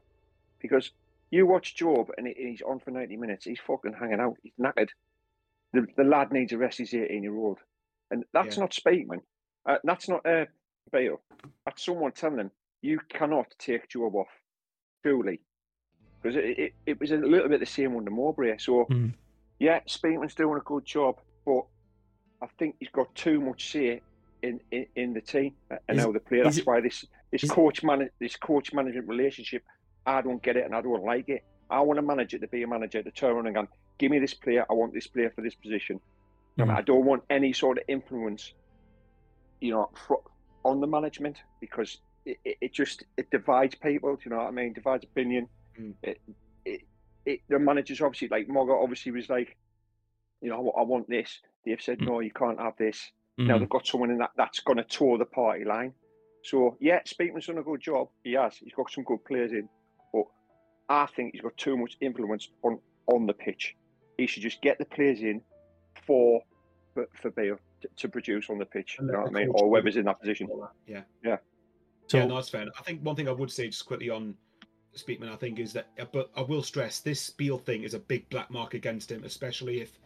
because 0.61 0.93
you 1.31 1.47
watch 1.47 1.77
Jobe 1.77 2.11
and 2.17 2.29
he's 2.29 2.63
on 2.63 2.79
for 2.81 2.91
90 2.93 3.17
minutes, 3.17 3.45
he's 3.45 3.59
fucking 3.61 3.95
hanging 3.95 4.21
out, 4.21 4.37
he's 4.43 4.53
knackered. 4.61 4.91
The, 5.73 5.87
the 5.97 6.05
lad 6.05 6.33
needs 6.33 6.53
a 6.53 6.59
rest, 6.59 6.79
he's 6.79 6.95
18 6.95 7.23
year 7.23 7.35
old, 7.35 7.59
and 8.11 8.25
that's 8.33 8.57
Yeah. 8.57 8.63
not 8.63 8.71
Speakman, 8.73 9.21
uh, 9.69 9.79
that's 9.83 10.09
not 10.09 10.25
uh, 10.25 10.47
Beale, 10.93 11.21
that's 11.65 11.85
someone 11.85 12.13
telling 12.13 12.39
him 12.39 12.51
you 12.83 13.01
cannot 13.09 13.53
take 13.59 13.89
Jobe 13.89 14.15
off, 14.15 14.29
truly, 15.03 15.41
because 16.23 16.37
it, 16.37 16.59
it, 16.59 16.73
it 16.87 17.01
was 17.01 17.11
a 17.11 17.17
little 17.17 17.49
bit 17.49 17.61
the 17.61 17.67
same 17.67 17.97
under 17.97 18.11
Mowbray. 18.13 18.59
So 18.59 18.87
Mhm. 18.91 19.15
yeah, 19.59 19.81
Speakman's 19.89 20.35
doing 20.35 20.59
a 20.59 20.65
good 20.65 20.85
job, 20.85 21.17
I 22.43 22.47
think 22.59 22.77
he's 22.81 22.89
got 22.91 23.15
too 23.15 23.41
much 23.41 23.71
say 23.73 24.03
in 24.43 24.61
in, 24.71 24.87
in 24.97 25.15
the 25.15 25.21
team 25.21 25.55
and 25.89 25.99
Is- 25.99 26.05
how 26.05 26.13
they 26.13 26.19
play. 26.19 26.43
That's 26.43 26.59
it- 26.59 26.67
why 26.67 26.81
this 26.81 27.05
this 27.33 27.49
coach 27.51 27.83
man 27.83 28.09
this 28.21 28.37
coach 28.37 28.73
management 28.73 29.09
relationship, 29.09 29.63
I 30.07 30.23
don't 30.23 30.43
get 30.43 30.57
it 30.57 30.65
and 30.65 30.75
I 30.75 30.81
don't 30.83 31.05
like 31.05 31.29
it. 31.29 31.45
I 31.71 31.81
want 31.81 31.99
a 31.99 32.03
manager 32.03 32.39
to 32.39 32.47
be 32.49 32.63
a 32.63 32.67
manager 32.69 33.03
to 33.03 33.11
turn 33.11 33.33
around 33.33 33.47
and 33.47 33.57
go, 33.57 33.69
give 33.99 34.11
me 34.11 34.19
this 34.21 34.35
player. 34.35 34.65
I 34.71 34.75
want 34.75 34.95
this 34.95 35.07
player 35.09 35.31
for 35.35 35.41
this 35.43 35.55
position. 35.55 36.01
I, 36.59 36.63
mean, 36.63 36.71
Mhm. 36.71 36.77
I 36.79 36.83
don't 36.83 37.05
want 37.05 37.25
any 37.29 37.53
sort 37.53 37.79
of 37.79 37.85
influence, 37.89 38.55
you 39.61 39.73
know, 39.73 39.91
on 40.65 40.81
the 40.81 40.87
management 40.87 41.39
because 41.61 41.99
it, 42.25 42.39
it, 42.45 42.57
it 42.61 42.73
just 42.73 43.05
it 43.17 43.31
divides 43.31 43.75
people. 43.75 44.15
Do 44.17 44.23
you 44.25 44.31
know 44.31 44.39
what 44.39 44.47
I 44.49 44.53
mean? 44.53 44.73
Divides 44.73 45.05
opinion. 45.05 45.49
Mm. 45.79 45.95
It, 46.03 46.21
it, 46.65 46.81
it, 47.25 47.41
the 47.49 47.59
managers 47.59 48.01
obviously 48.01 48.29
like 48.29 48.49
Mogger 48.49 48.81
obviously 48.81 49.13
was 49.13 49.29
like, 49.29 49.57
you 50.41 50.51
know, 50.51 50.71
I 50.79 50.83
want 50.83 51.09
this. 51.09 51.41
They've 51.67 51.83
said 51.83 51.99
Mm. 51.99 52.07
no, 52.07 52.21
you 52.21 52.31
can't 52.31 52.59
have 52.59 52.77
this. 52.79 53.11
Now 53.37 53.57
Mhm. 53.57 53.61
they've 53.61 53.69
got 53.69 53.87
someone 53.87 54.11
in 54.11 54.19
that 54.19 54.31
that's 54.37 54.61
going 54.61 54.79
to 54.79 54.85
tour 54.85 55.19
the 55.19 55.27
party 55.27 55.65
line. 55.65 55.93
So 56.43 56.77
yeah, 56.81 57.01
Speakman's 57.05 57.47
done 57.47 57.59
a 57.59 57.63
good 57.63 57.81
job. 57.81 58.09
He 58.25 58.33
has. 58.33 58.57
He's 58.57 58.73
got 58.73 58.91
some 58.91 59.05
good 59.05 59.23
players 59.25 59.53
in, 59.53 59.69
but 60.13 60.25
I 60.89 61.07
think 61.07 61.33
he's 61.35 61.43
got 61.43 61.57
too 61.59 61.77
much 61.77 61.97
influence 62.01 62.49
on 62.63 62.81
on 63.09 63.27
the 63.27 63.35
pitch. 63.35 63.77
He 64.17 64.27
should 64.27 64.43
just 64.43 64.63
get 64.63 64.79
the 64.79 64.85
players 64.87 65.21
in 65.21 65.43
for 66.07 66.43
for, 66.95 67.07
for 67.21 67.31
Beale 67.31 67.59
to, 67.83 67.89
to 67.97 68.09
produce 68.09 68.49
on 68.49 68.57
the 68.59 68.65
pitch. 68.65 68.97
You 68.99 69.07
know 69.09 69.19
what 69.21 69.29
I 69.29 69.31
mean? 69.33 69.49
Or 69.51 69.65
do 69.65 69.67
whoever's 69.67 69.97
in 69.97 70.07
that 70.07 70.19
position. 70.19 70.49
Yeah. 70.87 71.03
So 72.07 72.19
yeah, 72.19 72.27
no, 72.27 72.37
that's 72.37 72.49
fair. 72.49 72.67
I 72.79 72.83
think 72.83 73.03
one 73.03 73.17
thing 73.17 73.29
I 73.29 73.33
would 73.33 73.51
say 73.51 73.67
just 73.67 73.85
quickly 73.85 74.09
on 74.09 74.35
Speakman, 74.95 75.29
I 75.31 75.37
think, 75.37 75.59
is 75.59 75.75
that, 75.75 75.89
uh, 75.99 76.07
but 76.11 76.31
I 76.37 76.41
will 76.41 76.63
stress 76.63 77.01
this 77.01 77.29
Beale 77.29 77.59
thing 77.59 77.83
is 77.83 77.93
a 77.93 77.99
big 77.99 78.27
black 78.31 78.51
mark 78.51 78.73
against 78.73 79.13
him, 79.13 79.25
especially 79.25 79.83
if 79.83 79.99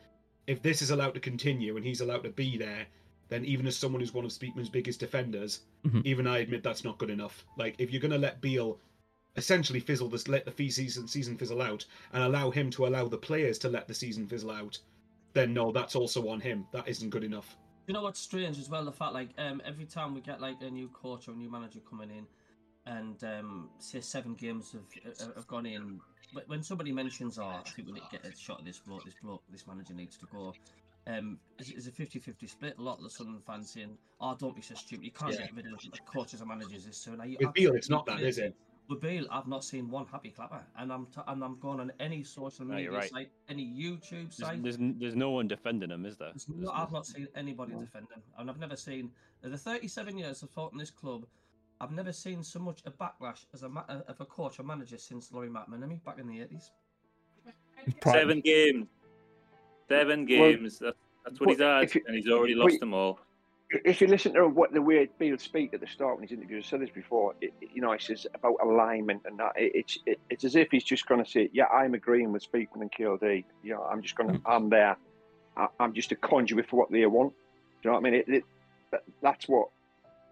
if 0.47 0.63
this 0.63 0.83
is 0.83 0.91
allowed 0.91 1.15
to 1.15 1.21
continue 1.21 1.77
and 1.77 1.85
he's 1.85 2.01
allowed 2.01 2.25
to 2.25 2.31
be 2.31 2.57
there. 2.57 2.87
Then 3.29 3.45
even 3.45 3.67
as 3.69 3.77
someone 3.77 4.01
who's 4.01 4.13
one 4.13 4.25
of 4.25 4.33
Speakman's 4.33 4.69
biggest 4.69 4.99
defenders, 4.99 5.61
Mhm. 5.85 6.05
even 6.05 6.27
I 6.27 6.39
admit 6.39 6.63
that's 6.65 6.83
not 6.83 6.99
good 6.99 7.11
enough. 7.11 7.45
Like 7.57 7.77
if 7.79 7.93
you're 7.93 8.01
going 8.01 8.11
to 8.11 8.19
let 8.19 8.41
Beale 8.41 8.81
essentially 9.37 9.79
fizzle 9.81 10.09
this, 10.09 10.27
let 10.27 10.45
the 10.45 10.51
fee 10.51 10.71
season 10.71 11.07
season 11.07 11.37
fizzle 11.37 11.63
out, 11.63 11.87
and 12.13 12.25
allow 12.25 12.51
him 12.51 12.71
to 12.71 12.87
allow 12.87 13.07
the 13.07 13.17
players 13.19 13.59
to 13.61 13.69
let 13.69 13.87
the 13.87 13.95
season 13.95 14.27
fizzle 14.27 14.51
out, 14.51 14.79
then 15.33 15.55
no, 15.55 15.71
that's 15.71 15.95
also 15.95 16.29
on 16.29 16.41
him. 16.41 16.67
That 16.73 16.89
isn't 16.89 17.11
good 17.11 17.23
enough. 17.23 17.57
You 17.87 17.95
know 17.95 18.03
what's 18.03 18.19
strange 18.21 18.59
as 18.59 18.69
well? 18.69 18.85
The 18.85 18.93
fact 18.93 19.13
like 19.15 19.31
um, 19.39 19.63
every 19.65 19.87
time 19.87 20.15
we 20.15 20.21
get 20.21 20.41
like 20.41 20.61
a 20.61 20.71
new 20.71 20.89
coach 20.89 21.29
or 21.29 21.33
a 21.33 21.37
new 21.37 21.51
manager 21.51 21.79
coming 21.89 22.11
in, 22.11 22.27
and 22.87 23.23
um, 23.23 23.71
say 23.79 24.01
seven 24.01 24.35
games 24.35 24.73
have 24.73 25.19
have- 25.19 25.37
have 25.37 25.47
gone 25.47 25.67
in, 25.67 26.01
but 26.33 26.49
when 26.49 26.63
somebody 26.63 26.93
mentions, 26.93 27.39
"Oh, 27.39 27.47
I 27.47 27.63
think 27.71 27.89
we 27.89 27.95
need 27.95 28.03
to 28.11 28.17
get 28.19 28.25
a 28.27 28.37
shot 28.37 28.61
of 28.61 28.65
this 28.65 28.79
bloke, 28.79 29.05
this 29.05 29.15
bloke, 29.23 29.43
this 29.51 29.67
manager 29.67 29.95
needs 29.95 30.17
to 30.19 30.27
go," 30.27 30.55
um, 31.07 31.39
it's, 31.59 31.71
it's 31.71 31.87
a 31.87 31.93
50-50 31.93 32.49
split. 32.49 32.75
A 32.79 32.83
lot 32.83 32.99
of 32.99 33.05
the 33.05 33.11
Sunderland 33.11 33.45
fans 33.45 33.71
saying, 33.73 33.97
"Oh, 34.21 34.37
don't 34.39 34.55
be 34.55 34.63
so 34.63 34.75
stupid. 34.75 35.05
You 35.05 35.11
can't 35.13 35.33
Yeah. 35.33 35.47
get 35.47 35.55
rid 35.55 35.67
of 35.67 35.81
coaches 36.07 36.41
and 36.41 36.49
managers 36.49 36.85
this 36.85 36.97
soon." 36.99 37.21
Are 37.21 37.27
you 37.27 37.37
With 37.41 37.55
Beale, 37.55 37.75
it's 37.75 37.91
not 37.91 38.07
that, 38.07 38.21
is 38.21 38.39
it? 38.39 38.55
With 38.89 39.01
Beale, 39.01 39.27
I've 39.31 39.47
not 39.47 39.65
seen 39.65 39.89
one 39.89 40.07
happy 40.07 40.31
clapper, 40.31 40.65
and 40.77 40.93
I'm 40.93 41.07
t- 41.07 41.21
and 41.29 41.45
I'm 41.45 41.59
going 41.61 41.79
on 41.81 41.93
any 42.01 42.25
social 42.25 42.65
media 42.67 42.85
you're 42.85 42.93
right. 42.93 43.09
site, 43.11 43.31
any 43.49 43.65
YouTube 43.65 44.37
There's, 44.37 44.37
site. 44.37 44.63
there's, 44.63 44.79
n- 44.79 44.97
there's 44.99 45.15
no 45.15 45.31
one 45.31 45.47
defending 45.47 45.91
him, 45.91 46.05
is 46.05 46.17
there? 46.17 46.31
There's 46.33 46.45
There's 46.47 46.59
no- 46.61 46.73
no- 46.73 46.73
I've 46.73 46.91
not 46.91 47.07
seen 47.07 47.29
anybody 47.37 47.73
defend 47.75 48.09
him, 48.15 48.23
and 48.37 48.51
I've 48.51 48.59
never 48.59 48.75
seen 48.77 49.13
in 49.45 49.53
the 49.53 49.59
37 49.59 50.19
years 50.19 50.43
I've 50.43 50.51
fought 50.51 50.73
in 50.73 50.79
this 50.79 50.91
club. 50.91 51.25
I've 51.81 51.91
never 51.93 52.13
seen 52.13 52.43
so 52.43 52.59
much 52.59 52.83
a 52.85 52.91
backlash 52.91 53.47
as 53.55 53.63
a 53.63 53.69
ma- 53.69 53.85
uh, 53.89 54.01
of 54.09 54.21
a 54.21 54.27
coach 54.27 54.59
or 54.59 54.65
manager 54.65 54.99
since 54.99 55.33
Lawrie 55.33 55.49
McMenemy 55.49 56.03
back 56.05 56.19
in 56.19 56.27
the 56.27 56.39
80s. 56.41 56.71
Seven 58.05 58.41
games. 58.41 58.87
Seven 59.89 60.27
games. 60.27 60.79
That's 60.79 60.97
That's 61.25 61.41
what 61.41 61.49
he's 61.51 61.59
had, 61.61 61.95
you- 61.95 62.03
and 62.07 62.17
he's 62.17 62.29
already 62.29 62.55
but- 62.55 62.65
lost 62.65 62.81
them 62.81 62.93
all. 62.95 63.19
if 63.85 64.01
you 64.01 64.09
listen 64.09 64.35
to 64.35 64.47
what 64.49 64.73
the 64.73 64.83
way 64.83 65.09
Beale 65.19 65.39
speak 65.39 65.73
at 65.73 65.81
the 65.81 65.87
start 65.87 66.17
when 66.19 66.27
he's 66.27 66.37
interviewed, 66.37 66.65
I 66.65 66.67
said 66.67 66.81
this 66.81 66.91
before. 66.91 67.35
It, 67.41 67.55
it- 67.61 67.71
you 67.73 67.81
know, 67.81 67.93
he 67.93 67.99
says 67.99 68.27
about 68.35 68.57
alignment 68.63 69.23
and 69.25 69.39
that. 69.39 69.53
It, 69.57 69.73
it's 69.75 69.99
it, 70.07 70.21
it's 70.29 70.45
as 70.45 70.57
if 70.57 70.69
he's 70.71 70.85
just 70.85 71.07
going 71.09 71.23
to 71.25 71.31
say, 71.31 71.49
"Yeah, 71.53 71.67
I'm 71.67 71.95
agreeing 71.95 72.31
with 72.33 72.45
Speakman 72.51 72.83
and 72.83 72.93
KLD. 72.93 73.45
You 73.63 73.75
know, 73.75 73.83
I'm 73.85 74.03
just 74.03 74.17
going 74.17 74.31
to, 74.33 74.39
hmm. 74.39 74.47
I'm 74.47 74.69
there. 74.69 74.97
I, 75.57 75.69
I'm 75.79 75.95
just 75.95 76.13
a 76.13 76.17
conduit 76.17 76.69
for 76.69 76.77
what 76.77 76.91
they 76.91 77.07
want." 77.07 77.33
Do 77.83 77.89
you 77.89 77.91
know 77.91 77.95
what 78.01 78.07
I 78.07 78.11
mean? 78.11 78.15
It, 78.21 78.29
it, 78.29 78.45
that, 78.91 79.03
that's 79.23 79.49
what 79.49 79.69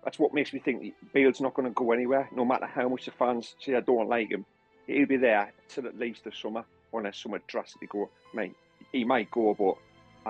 that's 0.04 0.18
what 0.18 0.32
makes 0.34 0.52
me 0.52 0.60
think 0.60 0.94
Beale's 1.12 1.40
not 1.40 1.54
going 1.54 1.68
to 1.68 1.74
go 1.74 1.92
anywhere, 1.92 2.28
no 2.34 2.44
matter 2.44 2.66
how 2.66 2.88
much 2.88 3.04
the 3.04 3.10
fans 3.12 3.54
say 3.60 3.74
I 3.74 3.80
don't 3.80 4.08
like 4.08 4.30
him. 4.30 4.44
He'll 4.86 5.06
be 5.06 5.16
there 5.16 5.52
till 5.68 5.86
at 5.86 5.98
least 5.98 6.24
the 6.24 6.32
summer, 6.32 6.64
unless 6.92 7.18
somewhere 7.18 7.42
drastically 7.46 7.88
go. 7.88 8.08
I 8.32 8.36
mean, 8.36 8.54
he 8.92 9.04
might 9.04 9.30
go, 9.30 9.54
but 9.54 9.76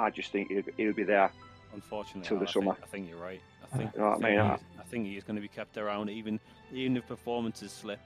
I 0.01 0.11
just 0.11 0.33
think 0.33 0.51
he'll, 0.51 0.62
he'll 0.77 0.93
be 0.93 1.05
there 1.05 1.31
Unfortunately, 1.75 2.27
Till 2.27 2.39
the 2.39 2.49
I, 2.49 2.51
summer. 2.51 2.73
Think, 2.73 2.85
I 2.85 2.87
think 2.89 3.09
you're 3.11 3.19
right. 3.19 3.41
I 3.73 3.77
think, 3.77 3.91
You 3.95 4.01
know 4.01 4.07
I 4.07 4.11
I, 4.11 4.14
think 4.14 4.25
mean? 4.25 4.33
he's- 4.47 4.61
I 4.79 4.83
think 4.85 5.07
he's 5.07 5.23
going 5.23 5.37
to 5.37 5.43
be 5.43 5.49
kept 5.49 5.77
around, 5.77 6.09
even 6.09 6.41
even 6.73 6.97
if 6.97 7.07
performances 7.07 7.71
slip. 7.73 8.01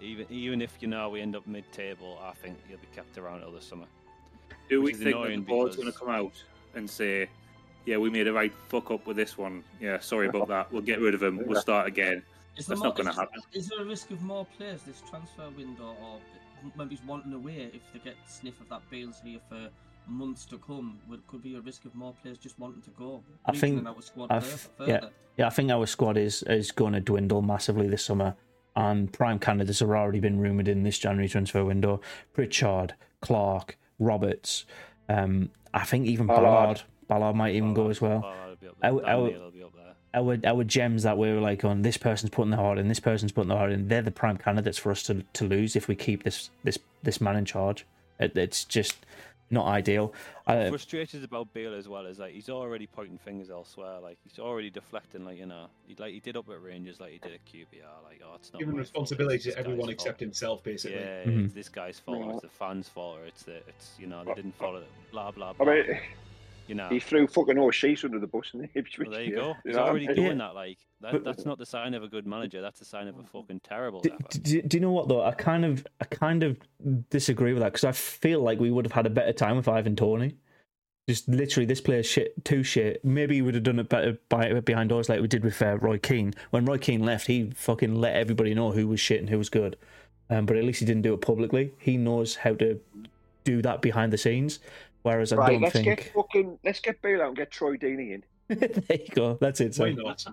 Even 0.00 0.26
even 0.30 0.62
if 0.62 0.76
you 0.80 0.86
know 0.86 1.08
we 1.10 1.20
end 1.20 1.34
up 1.34 1.44
mid-table, 1.48 2.20
I 2.22 2.32
think 2.34 2.56
he'll 2.68 2.78
be 2.78 2.86
kept 2.94 3.18
around 3.18 3.40
till 3.40 3.50
the 3.50 3.60
summer. 3.60 3.86
Do 4.70 4.78
we 4.80 4.84
which 4.84 4.94
is 4.94 5.00
think 5.02 5.10
that 5.16 5.18
the 5.22 5.24
annoying 5.26 5.42
board's 5.42 5.74
going 5.74 5.90
to 5.92 5.98
come 5.98 6.08
out 6.10 6.40
and 6.76 6.88
say, 6.88 7.28
"Yeah, 7.86 7.96
we 7.98 8.10
made 8.10 8.26
a 8.28 8.32
right 8.32 8.52
fuck 8.68 8.90
up 8.90 9.06
with 9.06 9.16
this 9.16 9.36
one. 9.38 9.64
Yeah, 9.80 9.98
sorry 10.00 10.28
about 10.28 10.48
that. 10.48 10.72
We'll 10.72 10.82
get 10.82 11.00
rid 11.00 11.14
of 11.14 11.22
him. 11.22 11.44
We'll 11.46 11.60
start 11.60 11.86
again." 11.86 12.22
Is 12.56 12.66
That's 12.66 12.80
more- 12.80 12.88
not 12.88 12.96
gonna 12.96 13.12
happen. 13.14 13.40
Is 13.52 13.68
there 13.68 13.80
a 13.80 13.84
risk 13.84 14.10
of 14.10 14.20
more 14.22 14.44
players 14.56 14.82
this 14.82 15.00
transfer 15.08 15.48
window, 15.56 15.94
or 16.02 16.18
maybe 16.76 16.96
he's 16.96 17.04
wanting 17.06 17.32
away 17.32 17.70
if 17.72 17.82
they 17.92 18.00
get 18.00 18.16
sniff 18.26 18.60
of 18.60 18.68
that 18.68 18.82
Beale's 18.90 19.20
here 19.24 19.38
for 19.48 19.68
months 20.08 20.44
to 20.46 20.58
come? 20.58 20.98
Would 21.08 21.24
could 21.28 21.42
be 21.42 21.54
a 21.54 21.60
risk 21.60 21.84
of 21.84 21.94
more 21.94 22.14
players 22.20 22.36
just 22.38 22.58
wanting 22.58 22.82
to 22.82 22.90
go. 22.90 23.22
I 23.46 23.52
think- 23.52 23.86
our 23.86 24.02
squad 24.02 24.30
I 24.30 24.40
fur- 24.40 24.86
yeah. 24.86 25.00
Yeah, 25.36 25.46
I 25.46 25.50
think 25.50 25.70
our 25.70 25.86
squad 25.86 26.16
is 26.16 26.42
is 26.44 26.72
going 26.72 26.94
to 26.94 27.00
dwindle 27.00 27.42
massively 27.42 27.86
this 27.86 28.04
summer, 28.04 28.34
and 28.74 29.12
prime 29.12 29.38
candidates 29.38 29.78
have 29.78 29.90
already 29.90 30.18
been 30.18 30.40
rumored 30.40 30.66
in 30.66 30.82
this 30.82 30.98
January 30.98 31.28
transfer 31.28 31.64
window. 31.64 32.00
Pritchard, 32.32 32.94
Clarke, 33.20 33.76
Roberts. 34.00 34.66
Um, 35.08 35.50
I 35.72 35.84
think 35.84 36.06
even 36.06 36.26
Ballard. 36.26 36.42
Ballard. 36.42 36.82
Ballard 37.08 37.34
might 37.36 37.54
even 37.54 37.74
go 37.74 37.88
as 37.88 38.00
well. 38.00 38.20
Ballard 38.20 38.48
will 38.50 38.56
be 38.56 38.66
up. 38.68 38.76
Our- 38.82 39.06
our- 39.06 39.28
Neil 39.30 39.40
will 39.42 39.50
be 39.50 39.62
up 39.62 39.72
there. 39.74 39.94
Our 40.14 40.38
our 40.44 40.64
gems 40.64 41.02
that 41.02 41.18
we 41.18 41.30
were 41.32 41.40
like 41.40 41.64
on 41.64 41.82
this 41.82 41.96
person's 41.98 42.30
putting 42.30 42.50
their 42.50 42.60
heart 42.60 42.78
in, 42.78 42.88
this 42.88 43.00
person's 43.00 43.30
putting 43.32 43.48
their 43.50 43.58
heart 43.58 43.72
in. 43.72 43.88
They're 43.88 44.00
the 44.02 44.10
prime 44.10 44.38
candidates 44.38 44.78
for 44.78 44.90
us 44.90 45.02
to 45.04 45.22
to 45.34 45.44
lose 45.44 45.76
if 45.76 45.86
we 45.88 45.94
keep 45.94 46.22
this 46.24 46.50
this 46.64 46.78
this 47.02 47.20
man 47.20 47.36
in 47.36 47.44
charge. 47.44 47.84
It, 48.18 48.36
it's 48.36 48.64
just 48.64 48.96
not 49.50 49.66
ideal. 49.66 50.12
I, 50.46 50.68
Frustrated 50.70 51.24
about 51.24 51.52
Beale 51.54 51.74
as 51.74 51.88
well 51.88 52.04
is 52.06 52.18
like 52.18 52.32
he's 52.32 52.48
already 52.48 52.86
pointing 52.86 53.18
fingers 53.18 53.50
elsewhere. 53.50 53.98
Like 54.00 54.18
he's 54.24 54.38
already 54.38 54.70
deflecting, 54.70 55.24
like 55.26 55.38
you 55.38 55.46
know, 55.46 55.66
he, 55.86 55.94
like 55.98 56.12
he 56.14 56.20
did 56.20 56.36
up 56.38 56.48
at 56.48 56.60
Rangers, 56.62 57.00
like 57.00 57.12
he 57.12 57.18
did 57.18 57.32
at 57.34 57.44
QPR. 57.44 58.02
Like 58.04 58.20
oh, 58.26 58.32
it's 58.36 58.50
not 58.52 58.60
Giving 58.60 58.74
responsibility 58.76 59.38
to 59.38 59.44
this 59.44 59.54
guy's 59.54 59.60
everyone 59.60 59.80
fault. 59.80 59.90
except 59.90 60.20
himself, 60.20 60.64
basically. 60.64 60.98
Yeah, 61.00 61.24
Mhm. 61.24 61.44
it's 61.44 61.54
this 61.54 61.68
guy's 61.68 61.98
fault. 61.98 62.32
It's 62.32 62.42
the 62.42 62.48
fans' 62.48 62.88
fault, 62.88 63.18
or 63.20 63.24
it's 63.26 63.42
the 63.42 63.56
it's 63.68 63.92
you 63.98 64.06
know 64.06 64.24
they 64.24 64.34
didn't 64.34 64.56
follow 64.56 64.78
it. 64.78 64.88
Blah 65.12 65.30
blah 65.32 65.50
I 65.50 65.52
blah. 65.52 65.66
mean, 65.74 65.84
you 66.68 66.74
know. 66.74 66.88
he 66.88 67.00
threw 67.00 67.26
fucking 67.26 67.56
Aouchiche 67.56 68.04
under 68.04 68.18
the 68.18 68.26
bus 68.26 68.50
in 68.54 68.60
the 68.60 68.68
Ipswich. 68.74 69.08
Well, 69.08 69.16
there 69.16 69.24
you 69.24 69.34
yeah. 69.34 69.40
go. 69.40 69.54
He's 69.64 69.74
know 69.74 69.80
what 69.80 69.86
I 69.86 69.90
already 69.90 70.06
mean? 70.08 70.16
doing 70.16 70.38
that. 70.38 70.54
Like 70.54 70.78
that, 71.00 71.12
But- 71.12 71.24
that's 71.24 71.44
not 71.44 71.58
the 71.58 71.66
sign 71.66 71.94
of 71.94 72.02
a 72.02 72.08
good 72.08 72.26
manager. 72.26 72.60
That's 72.60 72.80
a 72.80 72.84
sign 72.84 73.08
of 73.08 73.18
a 73.18 73.24
fucking 73.24 73.60
terrible 73.60 74.00
Do, 74.00 74.10
do, 74.30 74.62
do 74.62 74.76
you 74.76 74.80
know 74.80 74.92
what 74.92 75.08
though? 75.08 75.24
I 75.24 75.32
kind 75.32 75.64
of 75.64 75.86
I 76.00 76.04
kind 76.04 76.42
of 76.42 76.58
disagree 77.10 77.52
with 77.52 77.62
that 77.62 77.72
because 77.72 77.84
I 77.84 77.92
feel 77.92 78.40
like 78.40 78.60
we 78.60 78.70
would 78.70 78.84
have 78.84 78.92
had 78.92 79.06
a 79.06 79.10
better 79.10 79.32
time 79.32 79.56
with 79.56 79.68
Ivan 79.68 79.96
Tony. 79.96 80.36
Just 81.08 81.26
literally, 81.26 81.64
this 81.64 81.80
player's 81.80 82.04
shit, 82.04 82.44
too 82.44 82.62
shit. 82.62 83.02
Maybe 83.02 83.36
he 83.36 83.42
would 83.42 83.54
have 83.54 83.62
done 83.62 83.78
it 83.78 83.88
better 83.88 84.18
by 84.28 84.52
behind 84.60 84.90
doors 84.90 85.08
like 85.08 85.22
we 85.22 85.26
did 85.26 85.42
with 85.42 85.62
uh, 85.62 85.78
Roy 85.78 85.96
Keane. 85.96 86.34
When 86.50 86.66
Roy 86.66 86.76
Keane 86.76 87.02
left, 87.02 87.28
he 87.28 87.50
fucking 87.54 87.94
let 87.94 88.14
everybody 88.14 88.52
know 88.52 88.72
who 88.72 88.86
was 88.86 89.00
shit 89.00 89.18
and 89.20 89.30
who 89.30 89.38
was 89.38 89.48
good. 89.48 89.78
Um, 90.28 90.44
but 90.44 90.58
at 90.58 90.64
least 90.64 90.80
he 90.80 90.84
didn't 90.84 91.02
do 91.02 91.14
it 91.14 91.22
publicly. 91.22 91.72
He 91.78 91.96
knows 91.96 92.36
how 92.36 92.52
to 92.56 92.78
do 93.44 93.62
that 93.62 93.80
behind 93.80 94.12
the 94.12 94.18
scenes. 94.18 94.58
Whereas 95.08 95.32
I 95.32 95.36
Right, 95.36 95.52
don't 95.52 95.62
let's 95.62 95.80
get 95.80 96.12
fucking 96.14 96.58
let's 96.64 96.80
get 96.80 97.00
Beale 97.00 97.22
out 97.22 97.28
and 97.28 97.36
get 97.36 97.50
Troy 97.50 97.76
Deeney 97.78 98.12
in. 98.14 98.22
there 98.48 98.98
you 98.98 99.08
go. 99.14 99.38
That's 99.40 99.58
it. 99.62 99.74
Why 99.78 99.94
So. 99.94 100.02
not? 100.02 100.24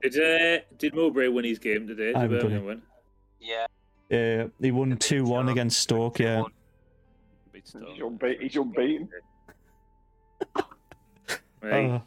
Did 0.00 0.16
uh, 0.16 0.62
did 0.78 0.94
Mowbray 0.94 1.26
win 1.28 1.44
his 1.44 1.58
game 1.58 1.88
today? 1.88 2.14
I 2.14 2.22
Did 2.26 2.30
haven't 2.32 2.38
done 2.38 2.40
Birmingham 2.50 2.66
win? 2.66 2.82
Yeah, 3.40 4.44
Uh, 4.44 4.48
he 4.60 4.70
won 4.70 4.96
two 4.98 5.24
one 5.24 5.48
against 5.48 5.80
Stoke. 5.80 6.20
Yeah. 6.20 6.44
Beat 7.52 7.66
Stoke. 7.66 7.88
He's, 7.88 8.02
unbe- 8.02 8.40
he's 8.40 8.56
unbeaten. 8.56 9.08
Right. 11.62 11.90
Uh, 11.90 12.00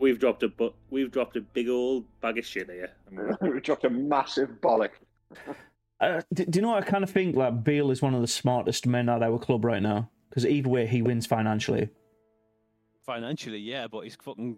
we've 0.00 0.18
dropped 0.18 0.42
a 0.42 0.48
bu- 0.48 0.72
we've 0.90 1.12
dropped 1.12 1.36
a 1.36 1.40
big 1.42 1.68
old 1.68 2.06
bag 2.20 2.38
of 2.38 2.46
shit 2.46 2.68
here. 2.68 2.90
we 3.40 3.60
dropped 3.60 3.84
a 3.84 3.90
massive 3.90 4.48
bollock. 4.60 4.90
Uh, 6.00 6.22
do, 6.32 6.44
do 6.46 6.56
you 6.58 6.62
know 6.62 6.70
what 6.70 6.82
I 6.82 6.86
kind 6.86 7.04
of 7.04 7.10
think? 7.10 7.36
Like 7.36 7.62
Beale 7.62 7.90
is 7.92 8.02
one 8.02 8.14
of 8.14 8.20
the 8.20 8.26
smartest 8.26 8.86
men 8.86 9.08
at 9.08 9.22
our 9.22 9.38
club 9.38 9.64
right 9.64 9.82
now 9.82 10.10
because 10.34 10.46
either 10.46 10.68
way 10.68 10.86
he 10.86 11.00
wins 11.00 11.26
financially. 11.26 11.88
Financially, 13.06 13.58
yeah, 13.58 13.86
but 13.86 14.00
he's 14.00 14.16
fucking 14.16 14.56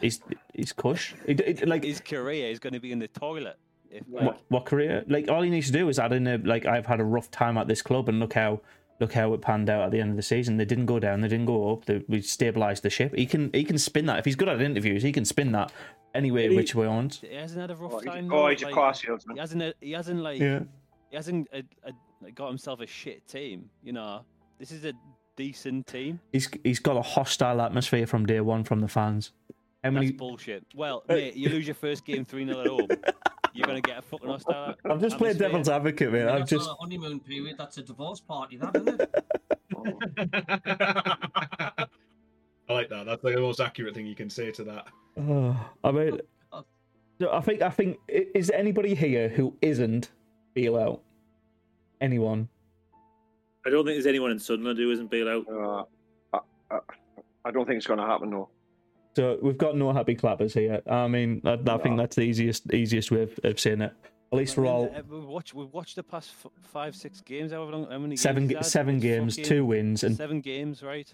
He's 0.00 0.20
he's 0.54 0.72
cush. 0.72 1.14
It, 1.26 1.40
it, 1.40 1.68
like 1.68 1.84
his 1.84 2.00
career 2.00 2.50
is 2.50 2.58
going 2.58 2.72
to 2.72 2.80
be 2.80 2.92
in 2.92 2.98
the 2.98 3.08
toilet. 3.08 3.58
If 3.90 4.04
like, 4.08 4.24
what, 4.24 4.40
what 4.48 4.64
career? 4.64 5.04
Like 5.08 5.28
all 5.28 5.42
he 5.42 5.50
needs 5.50 5.66
to 5.66 5.72
do 5.72 5.88
is 5.88 5.98
add 5.98 6.12
in 6.12 6.26
a 6.26 6.38
like 6.38 6.66
I've 6.66 6.86
had 6.86 7.00
a 7.00 7.04
rough 7.04 7.30
time 7.30 7.58
at 7.58 7.66
this 7.66 7.82
club 7.82 8.08
and 8.08 8.20
look 8.20 8.34
how 8.34 8.60
look 9.00 9.12
how 9.12 9.32
it 9.34 9.42
panned 9.42 9.68
out 9.70 9.82
at 9.82 9.90
the 9.90 10.00
end 10.00 10.10
of 10.10 10.16
the 10.16 10.22
season. 10.22 10.56
They 10.56 10.64
didn't 10.64 10.86
go 10.86 10.98
down. 10.98 11.20
They 11.20 11.28
didn't 11.28 11.46
go 11.46 11.72
up. 11.72 11.86
They, 11.86 12.04
we 12.08 12.20
stabilised 12.20 12.82
the 12.82 12.90
ship. 12.90 13.14
He 13.14 13.26
can 13.26 13.50
he 13.52 13.64
can 13.64 13.78
spin 13.78 14.06
that 14.06 14.18
if 14.20 14.24
he's 14.24 14.36
good 14.36 14.48
at 14.48 14.60
interviews. 14.60 15.02
He 15.02 15.10
can 15.10 15.24
spin 15.24 15.52
that 15.52 15.72
anyway, 16.14 16.48
he- 16.48 16.56
which 16.56 16.74
way 16.74 16.84
he 16.84 16.88
wants. 16.88 17.20
he 17.20 17.34
hasn't 17.34 17.60
had 17.60 17.70
a 17.70 17.74
rough 17.76 17.94
Oh, 17.94 17.98
he's, 17.98 18.06
time. 18.06 18.32
oh, 18.32 18.42
though, 18.42 18.48
he's 18.48 18.62
a 18.62 18.66
like, 18.66 18.74
car 18.74 18.94
salesman. 18.94 19.36
He 19.36 19.40
hasn't. 19.40 19.74
He 19.80 19.92
hasn't 19.92 20.20
like. 20.20 20.40
Yeah. 20.40 20.60
He 21.10 21.16
hasn't 21.16 21.48
uh, 21.52 21.62
uh, 21.86 21.90
like, 22.22 22.34
got 22.34 22.48
himself 22.48 22.80
a 22.80 22.86
shit 22.86 23.26
team. 23.26 23.70
You 23.82 23.94
know, 23.94 24.20
this 24.60 24.70
is 24.70 24.84
a 24.84 24.92
decent 25.38 25.86
team. 25.86 26.20
He's 26.32 26.50
he's 26.64 26.80
got 26.80 26.96
a 26.96 27.02
hostile 27.02 27.62
atmosphere 27.62 28.06
from 28.06 28.26
day 28.26 28.40
one 28.40 28.64
from 28.64 28.80
the 28.80 28.88
fans. 28.88 29.32
How 29.82 29.90
That's 29.90 29.94
many? 29.94 30.10
bullshit. 30.10 30.66
Well, 30.74 31.04
uh, 31.08 31.14
mate, 31.14 31.36
you 31.36 31.48
lose 31.48 31.66
your 31.66 31.76
first 31.76 32.04
game 32.04 32.24
three 32.24 32.44
0 32.44 32.60
at 32.60 32.66
home. 32.66 32.88
You're 33.54 33.66
gonna 33.66 33.80
get 33.80 33.98
a 33.98 34.02
fucking 34.02 34.28
hostile. 34.28 34.74
I'm 34.84 35.00
just 35.00 35.16
played 35.16 35.30
atmosphere. 35.30 35.48
devil's 35.48 35.68
advocate, 35.68 36.12
man. 36.12 36.28
I've 36.28 36.40
That's 36.40 36.50
just 36.50 36.66
not 36.66 36.76
a 36.78 36.82
honeymoon 36.82 37.20
period. 37.20 37.56
That's 37.56 37.78
a 37.78 37.82
divorce 37.82 38.20
party, 38.20 38.56
that 38.56 38.76
isn't 38.76 39.00
it? 39.00 39.14
I 42.68 42.72
like 42.72 42.90
that. 42.90 43.06
That's 43.06 43.24
like 43.24 43.36
the 43.36 43.40
most 43.40 43.60
accurate 43.60 43.94
thing 43.94 44.06
you 44.06 44.16
can 44.16 44.28
say 44.28 44.50
to 44.50 44.64
that. 44.64 44.88
Oh, 45.16 45.56
I 45.84 45.92
mean, 45.92 46.20
so 47.20 47.32
I 47.32 47.40
think 47.40 47.62
I 47.62 47.70
think 47.70 47.98
is 48.08 48.48
there 48.48 48.58
anybody 48.58 48.94
here 48.94 49.28
who 49.28 49.56
isn't 49.62 50.10
feel 50.54 50.76
out? 50.76 51.00
Anyone? 52.00 52.48
I 53.68 53.70
don't 53.70 53.84
think 53.84 53.96
there's 53.96 54.06
anyone 54.06 54.30
in 54.30 54.38
Sunderland 54.38 54.78
who 54.78 54.90
isn't 54.90 55.10
bail 55.10 55.28
out. 55.28 55.46
Uh, 55.46 56.38
I, 56.70 56.74
I, 56.74 56.78
I 57.44 57.50
don't 57.50 57.66
think 57.66 57.76
it's 57.76 57.86
going 57.86 58.00
to 58.00 58.06
happen, 58.06 58.30
though. 58.30 58.48
So 59.14 59.38
we've 59.42 59.58
got 59.58 59.76
no 59.76 59.92
happy 59.92 60.14
clappers 60.14 60.54
here. 60.54 60.80
I 60.90 61.06
mean, 61.06 61.42
I, 61.44 61.58
I 61.66 61.78
think 61.78 61.98
that's 61.98 62.16
the 62.16 62.22
easiest 62.22 62.72
easiest 62.72 63.10
way 63.10 63.22
of, 63.22 63.38
of 63.44 63.60
saying 63.60 63.82
it. 63.82 63.92
At 64.32 64.38
least 64.38 64.56
I 64.56 64.60
we're 64.62 64.68
all 64.68 64.84
uh, 64.94 65.02
We've 65.08 65.24
watched. 65.24 65.54
We've 65.54 65.72
watched 65.72 65.96
the 65.96 66.02
past 66.02 66.30
f- 66.44 66.50
five, 66.62 66.96
six 66.96 67.20
games. 67.20 67.52
However 67.52 67.72
long, 67.72 67.90
how 67.90 67.98
many 67.98 68.16
seven 68.16 68.46
games? 68.46 68.58
had? 68.58 68.66
seven 68.66 69.00
games, 69.00 69.36
two 69.36 69.66
wins, 69.66 70.02
and 70.02 70.16
seven 70.16 70.40
games, 70.40 70.82
right? 70.82 71.12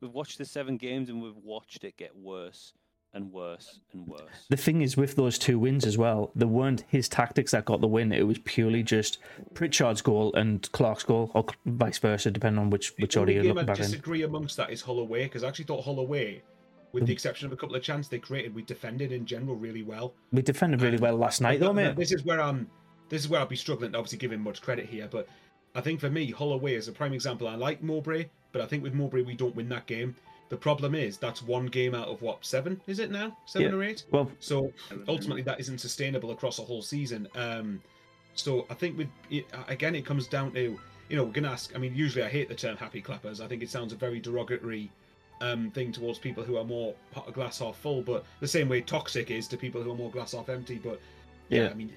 We've 0.00 0.12
watched 0.12 0.38
the 0.38 0.44
seven 0.44 0.76
games 0.76 1.08
and 1.08 1.20
we've 1.20 1.36
watched 1.36 1.82
it 1.82 1.96
get 1.96 2.16
worse 2.16 2.72
and 3.14 3.32
worse 3.32 3.80
and 3.92 4.06
worse. 4.06 4.46
the 4.50 4.56
thing 4.56 4.82
is 4.82 4.96
with 4.96 5.16
those 5.16 5.38
two 5.38 5.58
wins 5.58 5.84
as 5.86 5.96
well, 5.96 6.30
there 6.34 6.46
weren't 6.48 6.84
his 6.88 7.08
tactics 7.08 7.52
that 7.52 7.64
got 7.64 7.80
the 7.80 7.86
win. 7.86 8.12
It 8.12 8.26
was 8.26 8.38
purely 8.40 8.82
just 8.82 9.18
Pritchard's 9.54 10.02
goal 10.02 10.32
and 10.34 10.70
Clarke's 10.72 11.04
goal, 11.04 11.30
or 11.34 11.46
vice 11.66 11.98
versa, 11.98 12.30
depending 12.30 12.60
on 12.60 12.70
which 12.70 12.92
which 12.98 13.14
the 13.14 13.20
order 13.20 13.32
only 13.32 13.34
you're 13.34 13.42
game 13.54 13.58
I 13.58 13.62
looking 13.62 13.66
back 13.66 13.78
in. 13.78 13.84
disagree 13.90 14.22
amongst 14.22 14.56
that 14.58 14.70
is 14.70 14.82
Hull 14.82 14.98
away 15.00 15.24
because 15.24 15.42
I 15.42 15.48
actually 15.48 15.64
thought 15.64 15.84
Hull 15.84 15.98
away, 16.00 16.42
with 16.92 17.06
the 17.06 17.12
exception 17.12 17.46
of 17.46 17.52
a 17.52 17.56
couple 17.56 17.76
of 17.76 17.82
chances 17.82 18.08
they 18.10 18.18
created, 18.18 18.54
we 18.54 18.62
defended 18.62 19.10
in 19.12 19.24
general 19.26 19.56
really 19.56 19.82
well. 19.82 20.14
We 20.32 20.42
defended 20.42 20.82
really 20.82 20.94
And- 20.94 21.02
well 21.02 21.16
last 21.16 21.40
night, 21.40 21.60
though, 21.60 21.72
mate. 21.72 21.96
This 21.96 22.12
is 22.12 22.24
where 22.24 22.40
I'm. 22.40 22.68
This 23.08 23.22
is 23.22 23.28
where 23.30 23.40
I'll 23.40 23.46
be 23.46 23.56
struggling 23.56 23.92
to 23.92 23.98
obviously 23.98 24.18
give 24.18 24.32
him 24.32 24.42
much 24.42 24.60
credit 24.60 24.84
here, 24.84 25.08
but 25.10 25.26
I 25.74 25.80
think 25.80 25.98
for 25.98 26.10
me, 26.10 26.30
Hull 26.30 26.52
away 26.52 26.74
is 26.74 26.88
a 26.88 26.92
prime 26.92 27.14
example. 27.14 27.48
I 27.48 27.54
like 27.54 27.82
Mowbray, 27.82 28.26
but 28.52 28.60
I 28.60 28.66
think 28.66 28.82
with 28.82 28.92
Mowbray 28.92 29.22
we 29.22 29.34
don't 29.34 29.56
win 29.56 29.68
that 29.70 29.86
game. 29.86 30.14
The 30.48 30.56
problem 30.56 30.94
is 30.94 31.18
that's 31.18 31.42
one 31.42 31.66
game 31.66 31.94
out 31.94 32.08
of 32.08 32.22
what 32.22 32.44
seven 32.44 32.80
is 32.86 32.98
it 33.00 33.10
now? 33.10 33.36
Seven 33.46 33.68
Yeah. 33.70 33.76
or 33.76 33.82
eight? 33.82 34.04
Well, 34.10 34.30
So 34.40 34.72
ultimately, 35.06 35.42
that 35.42 35.60
isn't 35.60 35.78
sustainable 35.78 36.30
across 36.30 36.58
a 36.58 36.62
whole 36.62 36.80
season. 36.82 37.28
Um, 37.34 37.82
so 38.34 38.66
I 38.70 38.74
think 38.74 38.96
with 38.96 39.08
it- 39.30 39.46
again, 39.68 39.94
it 39.94 40.06
comes 40.06 40.26
down 40.26 40.52
to 40.54 40.78
you 41.10 41.16
know 41.16 41.24
we're 41.24 41.32
gonna 41.32 41.50
ask. 41.50 41.74
I 41.74 41.78
mean, 41.78 41.94
usually 41.94 42.24
I 42.24 42.28
hate 42.28 42.48
the 42.48 42.54
term 42.54 42.76
"happy 42.76 43.00
clappers." 43.00 43.40
I 43.40 43.46
think 43.48 43.62
it 43.62 43.70
sounds 43.70 43.92
a 43.92 43.96
very 43.96 44.20
derogatory 44.20 44.90
um, 45.40 45.70
thing 45.70 45.92
towards 45.92 46.18
people 46.18 46.42
who 46.42 46.56
are 46.56 46.64
more 46.64 46.94
glass 47.32 47.60
half 47.60 47.76
full, 47.76 48.02
but 48.02 48.24
the 48.40 48.48
same 48.48 48.68
way 48.68 48.80
toxic 48.80 49.30
is 49.30 49.46
to 49.48 49.56
people 49.56 49.80
who 49.82 49.92
are 49.92 49.96
more 49.96 50.10
glass 50.10 50.32
half 50.32 50.48
empty. 50.48 50.78
But 50.82 51.00
yeah, 51.48 51.62
Yeah. 51.64 51.70
I 51.70 51.74
mean, 51.74 51.92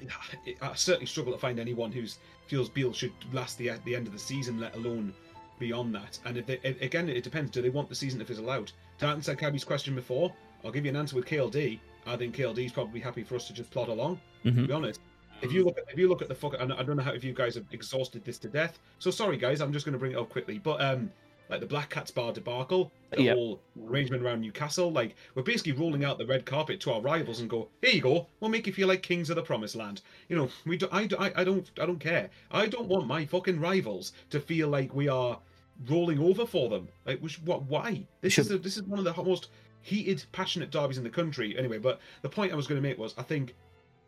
it, 0.46 0.58
I 0.62 0.76
certainly 0.76 1.08
struggle 1.08 1.34
to 1.34 1.40
find 1.40 1.60
anyone 1.60 1.92
who's 1.92 2.20
feels 2.46 2.70
Beale 2.70 2.94
should 2.94 3.14
last 3.34 3.58
the 3.58 3.72
the 3.86 3.96
end 3.96 4.06
of 4.08 4.14
the 4.14 4.20
season, 4.20 4.60
let 4.60 4.76
alone 4.76 5.14
beyond 5.62 5.96
that. 5.96 6.20
And 6.26 6.36
if 6.38 6.46
they, 6.46 6.58
again, 6.82 7.08
it 7.08 7.24
depends. 7.24 7.52
Do 7.52 7.62
they 7.62 7.70
want 7.70 7.88
the 7.88 7.96
season 7.96 8.20
to 8.20 8.26
fizzle 8.26 8.44
allowed? 8.46 8.72
to 9.00 9.08
answer 9.08 9.34
Cabby's 9.34 9.64
question 9.64 9.96
before, 9.96 10.32
I'll 10.64 10.72
give 10.72 10.86
you 10.86 10.90
an 10.92 10.96
answer 10.98 11.16
with 11.16 11.26
KLD. 11.26 11.80
I 12.06 12.18
think 12.18 12.36
KLD 12.36 12.66
is 12.66 12.72
probably 12.72 13.00
happy 13.00 13.24
for 13.24 13.36
us 13.36 13.48
to 13.48 13.54
just 13.54 13.72
plod 13.72 13.88
along. 13.90 14.20
To 14.44 14.52
Mhm. 14.52 14.68
be 14.68 14.74
honest, 14.74 15.00
if 15.42 15.52
you 15.52 15.64
look 15.64 15.78
at 15.80 15.86
if 15.92 15.98
you 15.98 16.08
look 16.08 16.22
at 16.22 16.28
the 16.28 16.36
fuck, 16.36 16.56
and 16.60 16.72
I 16.74 16.84
don't 16.84 16.98
know 16.98 17.04
how 17.04 17.14
if 17.14 17.24
you 17.24 17.34
guys 17.34 17.56
have 17.56 17.66
exhausted 17.72 18.24
this 18.26 18.38
to 18.40 18.48
death. 18.48 18.80
So 19.00 19.10
sorry, 19.10 19.38
guys, 19.38 19.60
I'm 19.62 19.74
just 19.74 19.86
going 19.86 19.94
to 19.94 20.00
bring 20.00 20.12
it 20.12 20.18
up 20.20 20.30
quickly. 20.30 20.60
But 20.60 20.82
um, 20.82 21.12
like 21.50 21.62
the 21.62 21.66
Black 21.66 21.90
Cats 21.90 22.12
bar 22.12 22.32
debacle, 22.32 22.92
the 23.10 23.24
Yep. 23.24 23.36
whole 23.36 23.60
arrangement 23.88 24.22
around 24.24 24.42
Newcastle, 24.42 24.92
like 24.92 25.16
we're 25.34 25.42
basically 25.42 25.72
rolling 25.74 26.06
out 26.06 26.18
the 26.20 26.26
red 26.28 26.46
carpet 26.46 26.80
to 26.82 26.92
our 26.94 27.02
rivals 27.02 27.40
and 27.40 27.50
go, 27.50 27.68
here 27.82 27.92
you 27.92 28.02
go, 28.02 28.28
we'll 28.40 28.52
make 28.52 28.68
you 28.68 28.74
feel 28.74 28.88
like 28.88 29.02
kings 29.02 29.30
of 29.32 29.36
the 29.36 29.42
promised 29.42 29.76
land. 29.76 30.02
You 30.30 30.36
know, 30.38 30.50
we 30.68 30.78
do, 30.78 30.88
I, 30.92 31.08
do- 31.08 31.18
I, 31.18 31.42
I 31.42 31.44
don't 31.44 31.70
I 31.82 31.86
don't 31.88 32.00
care. 32.00 32.30
I 32.52 32.68
don't 32.68 32.88
want 32.88 33.08
my 33.08 33.26
fucking 33.26 33.60
rivals 33.60 34.14
to 34.30 34.40
feel 34.40 34.68
like 34.70 34.94
we 34.94 35.08
are 35.08 35.40
rolling 35.88 36.20
over 36.20 36.46
for 36.46 36.70
them. 36.70 36.88
Like, 37.06 37.20
which, 37.20 37.42
what? 37.42 37.64
Why? 37.64 38.06
This 38.22 38.38
is 38.38 38.48
Should- 38.48 38.54
the, 38.54 38.58
this 38.60 38.78
is 38.78 38.84
one 38.84 39.00
of 39.00 39.06
the 39.06 39.24
most 39.24 39.50
heated, 39.82 40.24
passionate 40.32 40.72
derbies 40.72 40.98
in 40.98 41.04
the 41.04 41.10
country. 41.10 41.58
Anyway, 41.58 41.78
but 41.78 42.00
the 42.22 42.30
point 42.30 42.52
I 42.52 42.56
was 42.56 42.68
going 42.68 42.82
to 42.82 42.88
make 42.88 42.98
was, 42.98 43.16
I 43.18 43.24
think, 43.24 43.56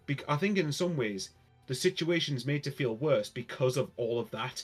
bec- 0.05 0.29
I 0.29 0.35
think 0.35 0.57
in 0.57 0.71
some 0.71 0.95
ways 0.95 1.31
the 1.67 1.75
situation's 1.75 2.45
made 2.45 2.63
to 2.63 2.71
feel 2.71 2.95
worse 2.95 3.29
because 3.29 3.77
of 3.77 3.91
all 3.97 4.19
of 4.19 4.29
that. 4.31 4.63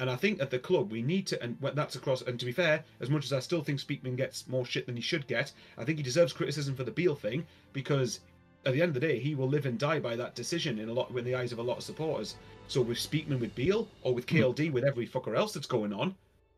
And 0.00 0.10
I 0.10 0.16
think 0.16 0.40
at 0.40 0.50
the 0.50 0.58
club 0.58 0.90
we 0.90 1.02
need 1.02 1.28
to, 1.28 1.40
and 1.42 1.56
that's 1.60 1.94
across. 1.94 2.22
And 2.22 2.40
to 2.40 2.46
be 2.46 2.52
fair, 2.52 2.82
as 3.00 3.10
much 3.10 3.24
as 3.24 3.32
I 3.32 3.38
still 3.38 3.62
think 3.62 3.78
Speakman 3.78 4.16
gets 4.16 4.48
more 4.48 4.64
shit 4.64 4.86
than 4.86 4.96
he 4.96 5.02
should 5.02 5.26
get, 5.28 5.52
I 5.78 5.84
think 5.84 5.98
he 5.98 6.02
deserves 6.02 6.32
criticism 6.32 6.74
for 6.74 6.82
the 6.82 6.90
Beale 6.90 7.14
thing 7.14 7.46
because 7.72 8.20
at 8.64 8.72
the 8.72 8.82
end 8.82 8.90
of 8.90 8.94
the 8.94 9.06
day, 9.06 9.18
he 9.18 9.34
will 9.34 9.48
live 9.48 9.66
and 9.66 9.78
die 9.78 10.00
by 10.00 10.16
that 10.16 10.34
decision 10.34 10.78
in 10.78 10.88
a 10.88 10.92
lot 10.92 11.10
in 11.10 11.24
the 11.24 11.34
eyes 11.34 11.52
of 11.52 11.58
a 11.58 11.62
lot 11.62 11.78
of 11.78 11.84
supporters. 11.84 12.36
So 12.68 12.80
with 12.80 12.98
Speakman 12.98 13.38
with 13.38 13.54
Beale 13.54 13.88
or 14.02 14.14
with 14.14 14.26
mm. 14.26 14.40
KLD 14.40 14.72
with 14.72 14.84
every 14.84 15.06
fucker 15.06 15.36
else 15.36 15.52
that's 15.52 15.66
going 15.66 15.92
on, 15.92 16.14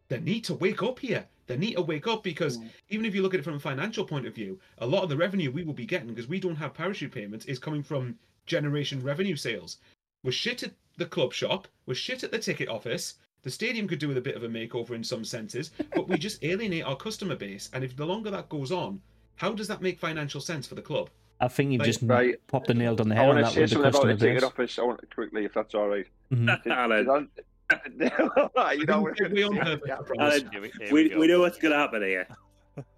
they 0.08 0.20
need 0.20 0.44
to 0.44 0.54
wake 0.54 0.82
up 0.82 0.98
here. 0.98 1.24
They 1.46 1.56
need 1.56 1.74
to 1.74 1.82
wake 1.82 2.06
up 2.06 2.22
because 2.22 2.58
even 2.88 3.04
if 3.04 3.14
you 3.14 3.22
look 3.22 3.34
at 3.34 3.40
it 3.40 3.44
from 3.44 3.54
a 3.56 3.60
financial 3.60 4.04
point 4.04 4.26
of 4.26 4.34
view, 4.34 4.58
a 4.78 4.86
lot 4.86 5.02
of 5.02 5.08
the 5.10 5.16
revenue 5.16 5.50
we 5.50 5.62
will 5.62 5.74
be 5.74 5.84
getting 5.86 6.08
because 6.08 6.28
we 6.28 6.40
don't 6.40 6.56
have 6.56 6.72
parachute 6.74 7.12
payments 7.12 7.44
is 7.46 7.58
coming 7.58 7.82
from 7.82 8.16
generation 8.46 9.02
revenue 9.02 9.36
sales. 9.36 9.78
We're 10.22 10.32
shit 10.32 10.62
at 10.62 10.72
the 10.96 11.04
club 11.06 11.32
shop. 11.32 11.68
We're 11.86 11.94
shit 11.94 12.24
at 12.24 12.30
the 12.30 12.38
ticket 12.38 12.68
office. 12.68 13.14
The 13.42 13.50
stadium 13.50 13.86
could 13.86 13.98
do 13.98 14.08
with 14.08 14.16
a 14.16 14.22
bit 14.22 14.36
of 14.36 14.42
a 14.42 14.48
makeover 14.48 14.92
in 14.92 15.04
some 15.04 15.22
senses, 15.24 15.70
but 15.94 16.08
we 16.08 16.16
just 16.16 16.42
alienate 16.42 16.84
our 16.84 16.96
customer 16.96 17.36
base. 17.36 17.68
And 17.74 17.84
if 17.84 17.94
the 17.94 18.06
longer 18.06 18.30
that 18.30 18.48
goes 18.48 18.72
on, 18.72 19.02
how 19.36 19.52
does 19.52 19.68
that 19.68 19.82
make 19.82 19.98
financial 19.98 20.40
sense 20.40 20.66
for 20.66 20.76
the 20.76 20.82
club? 20.82 21.10
I 21.40 21.48
think 21.48 21.72
you've 21.72 21.80
Right, 21.80 21.86
just 21.86 22.02
right. 22.04 22.46
popped 22.46 22.68
the 22.68 22.74
nail 22.74 22.96
on 22.98 23.08
the 23.10 23.14
I 23.14 23.18
head 23.18 23.28
on 23.28 23.34
want 23.34 23.38
to 23.38 23.44
that 23.44 23.52
say 23.52 23.60
with 23.62 23.70
the 23.70 23.74
something 23.92 24.10
about 24.12 24.18
the 24.18 24.26
ticket 24.26 24.44
office. 24.44 24.78
I 24.78 24.82
want 24.82 25.00
to 25.00 25.06
quickly, 25.08 25.44
if 25.44 25.52
that's 25.52 25.74
all 25.74 25.88
right. 25.88 26.06
Mhm. 26.32 26.62
Did- 26.64 26.72
Alan, 26.72 26.98
did 27.04 27.08
I- 27.10 27.42
you 27.98 28.86
know, 28.86 29.10
Didn't 29.16 29.32
we 29.34 29.44
on 29.44 29.56
purpose, 29.56 29.90
I 29.90 30.02
promise. 30.02 30.42
Alan, 30.42 30.48
Here 30.52 30.60
we, 30.60 30.70
here 30.78 30.92
we, 30.92 31.08
go. 31.08 31.18
we 31.20 31.26
know 31.26 31.40
what's 31.40 31.58
going 31.58 31.72
to 31.72 31.78
happen 31.78 32.02
here. 32.02 32.26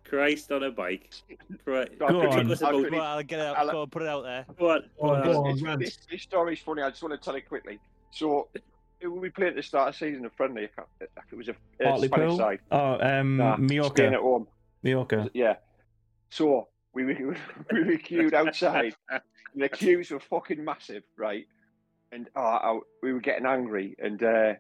Christ 0.05 0.51
on 0.53 0.63
a 0.63 0.71
bike. 0.71 1.13
Right. 1.65 1.99
Go 1.99 2.07
on. 2.07 2.15
I'll 2.17 2.23
Go 2.23 3.01
on, 3.01 3.27
get 3.27 3.39
it 3.41 3.47
out. 3.47 3.57
Alan- 3.59 3.73
Go 3.75 3.83
on, 3.83 3.91
put 3.91 4.03
it 4.03 4.09
out 4.09 4.23
there. 4.23 4.47
Go 4.59 4.71
on, 4.71 4.83
Go 5.01 5.09
on, 5.11 5.23
go 5.25 5.33
go 5.33 5.39
on. 5.41 5.47
on. 5.49 5.53
this, 5.55 5.63
rant. 5.63 5.81
this, 5.81 5.99
this 6.11 6.23
story's 6.23 6.61
funny. 6.61 6.83
I 6.83 6.91
just 6.91 7.03
want 7.03 7.13
to 7.15 7.25
tell 7.25 7.35
it 7.35 7.49
quickly. 7.49 7.79
So, 8.13 8.49
it 9.01 9.07
will 9.09 9.21
be 9.21 9.31
playing 9.31 9.51
at 9.51 9.57
the 9.57 9.63
start 9.63 9.89
of 9.89 9.95
the 9.95 10.07
season, 10.07 10.25
a 10.25 10.31
friendly. 10.31 10.65
I 10.65 10.69
can't- 10.69 11.11
It 11.33 11.37
was 11.37 11.49
a 11.49 11.53
uh, 11.87 11.97
Spanish 11.99 12.11
Pool? 12.29 12.37
side. 12.39 12.61
Oh, 12.71 12.99
um, 13.01 13.37
Nah, 13.37 13.57
Spain 13.57 14.15
at 14.15 14.21
home. 14.21 14.47
Mallorca. 14.83 15.29
Yeah. 15.35 15.57
So 16.31 16.69
we 16.95 17.05
were 17.05 17.37
we 17.73 17.85
were 17.85 17.97
queued 17.97 18.35
outside. 18.35 18.95
and 19.11 19.21
the 19.57 19.69
queues 19.69 20.11
were 20.11 20.21
fucking 20.21 20.65
massive, 20.65 21.03
right? 21.17 21.47
And 22.13 22.29
uh, 22.37 22.41
I, 22.41 22.79
we 23.03 23.13
were 23.13 23.21
getting 23.21 23.47
angry, 23.47 23.97
and 23.99 24.23
uh, 24.23 24.53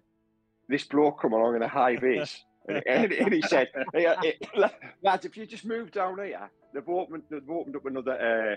this 0.69 0.85
bloke 0.85 1.21
come 1.21 1.33
along 1.33 1.57
in 1.57 1.63
a 1.63 1.69
high 1.69 1.97
vis, 1.97 2.45
and, 2.69 2.83
and, 2.87 3.13
and 3.13 3.33
he 3.33 3.43
said, 3.43 3.69
hey, 3.95 4.07
uh, 4.07 4.17
eh, 4.25 4.69
"Lads, 5.03 5.25
if 5.25 5.37
you 5.37 5.47
just 5.47 5.65
move 5.65 5.93
down 5.93 6.19
here, 6.19 6.51
they've 6.75 6.89
opened 6.89 7.23
they've 7.31 7.49
opened 7.49 7.77
up 7.77 7.87
another 7.87 8.13
uh, 8.13 8.57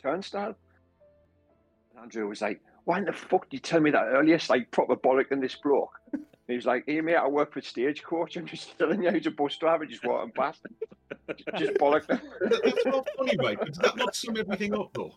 turnstile." 0.00 0.56
And 1.90 2.02
Andrew 2.02 2.26
was 2.26 2.40
like, 2.40 2.60
"Why 2.84 2.98
in 2.98 3.04
the 3.04 3.12
fuck 3.12 3.50
did 3.50 3.56
you 3.56 3.60
tell 3.60 3.80
me 3.80 3.90
that 3.90 4.04
earlier?" 4.04 4.36
It's 4.36 4.48
like 4.50 4.70
proper 4.70 4.96
bollocking 4.96 5.40
this 5.40 5.56
bloke. 5.56 6.00
He 6.48 6.56
was 6.56 6.66
like, 6.66 6.84
"Hey 6.86 7.00
mate, 7.00 7.16
I 7.16 7.28
work 7.28 7.52
for 7.52 7.60
Stagecoach. 7.60 8.36
I'm 8.36 8.46
just 8.46 8.78
telling 8.78 9.02
you, 9.02 9.10
he's 9.10 9.26
a 9.26 9.30
bus 9.30 9.56
driver, 9.58 9.86
just 9.86 10.04
walking 10.04 10.32
past, 10.32 10.62
just 11.58 11.74
bollocked 11.74 12.10
him." 12.10 12.20
That's 12.40 12.86
not 12.86 13.08
funny, 13.16 13.36
right? 13.38 13.60
Does 13.60 13.78
that 13.78 13.96
not 13.96 14.16
sum 14.16 14.36
everything 14.38 14.74
up, 14.74 14.92
though? 14.94 15.14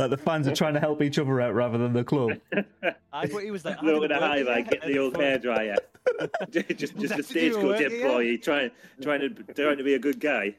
Like 0.00 0.08
the 0.08 0.16
fans 0.16 0.48
are 0.48 0.54
trying 0.54 0.72
to 0.74 0.80
help 0.80 1.02
each 1.02 1.18
other 1.18 1.40
out 1.42 1.54
rather 1.54 1.76
than 1.76 1.92
the 1.92 2.02
club. 2.02 2.38
I 3.12 3.26
thought 3.26 3.42
he 3.42 3.50
was 3.50 3.66
like, 3.66 3.82
Look 3.82 3.92
"I 3.92 3.96
at 3.96 4.00
the 4.00 4.08
didn't 4.08 4.22
high 4.22 4.38
work 4.38 4.48
like 4.48 4.70
get 4.70 4.82
the 4.82 4.98
old 4.98 5.16
hair 5.16 5.38
dryer. 5.38 5.76
just 6.50 6.68
just, 6.68 6.96
just 6.96 7.12
a 7.12 7.16
That's 7.16 7.28
stagecoach 7.28 7.62
what 7.62 7.80
you 7.80 7.86
were, 7.86 7.94
yeah. 7.96 8.04
employee 8.06 8.38
trying 8.38 8.70
trying 9.02 9.20
to 9.20 9.28
trying 9.52 9.76
to 9.76 9.84
be 9.84 9.94
a 9.94 9.98
good 9.98 10.18
guy. 10.18 10.56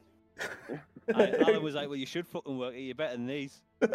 I, 1.16 1.32
Alan 1.40 1.64
was 1.64 1.74
like, 1.74 1.88
"Well, 1.88 1.98
you 1.98 2.06
should 2.06 2.28
fucking 2.28 2.56
work 2.56 2.76
here. 2.76 2.84
You're 2.84 2.96
better 2.96 3.14
than 3.18 3.26
these." 3.26 3.62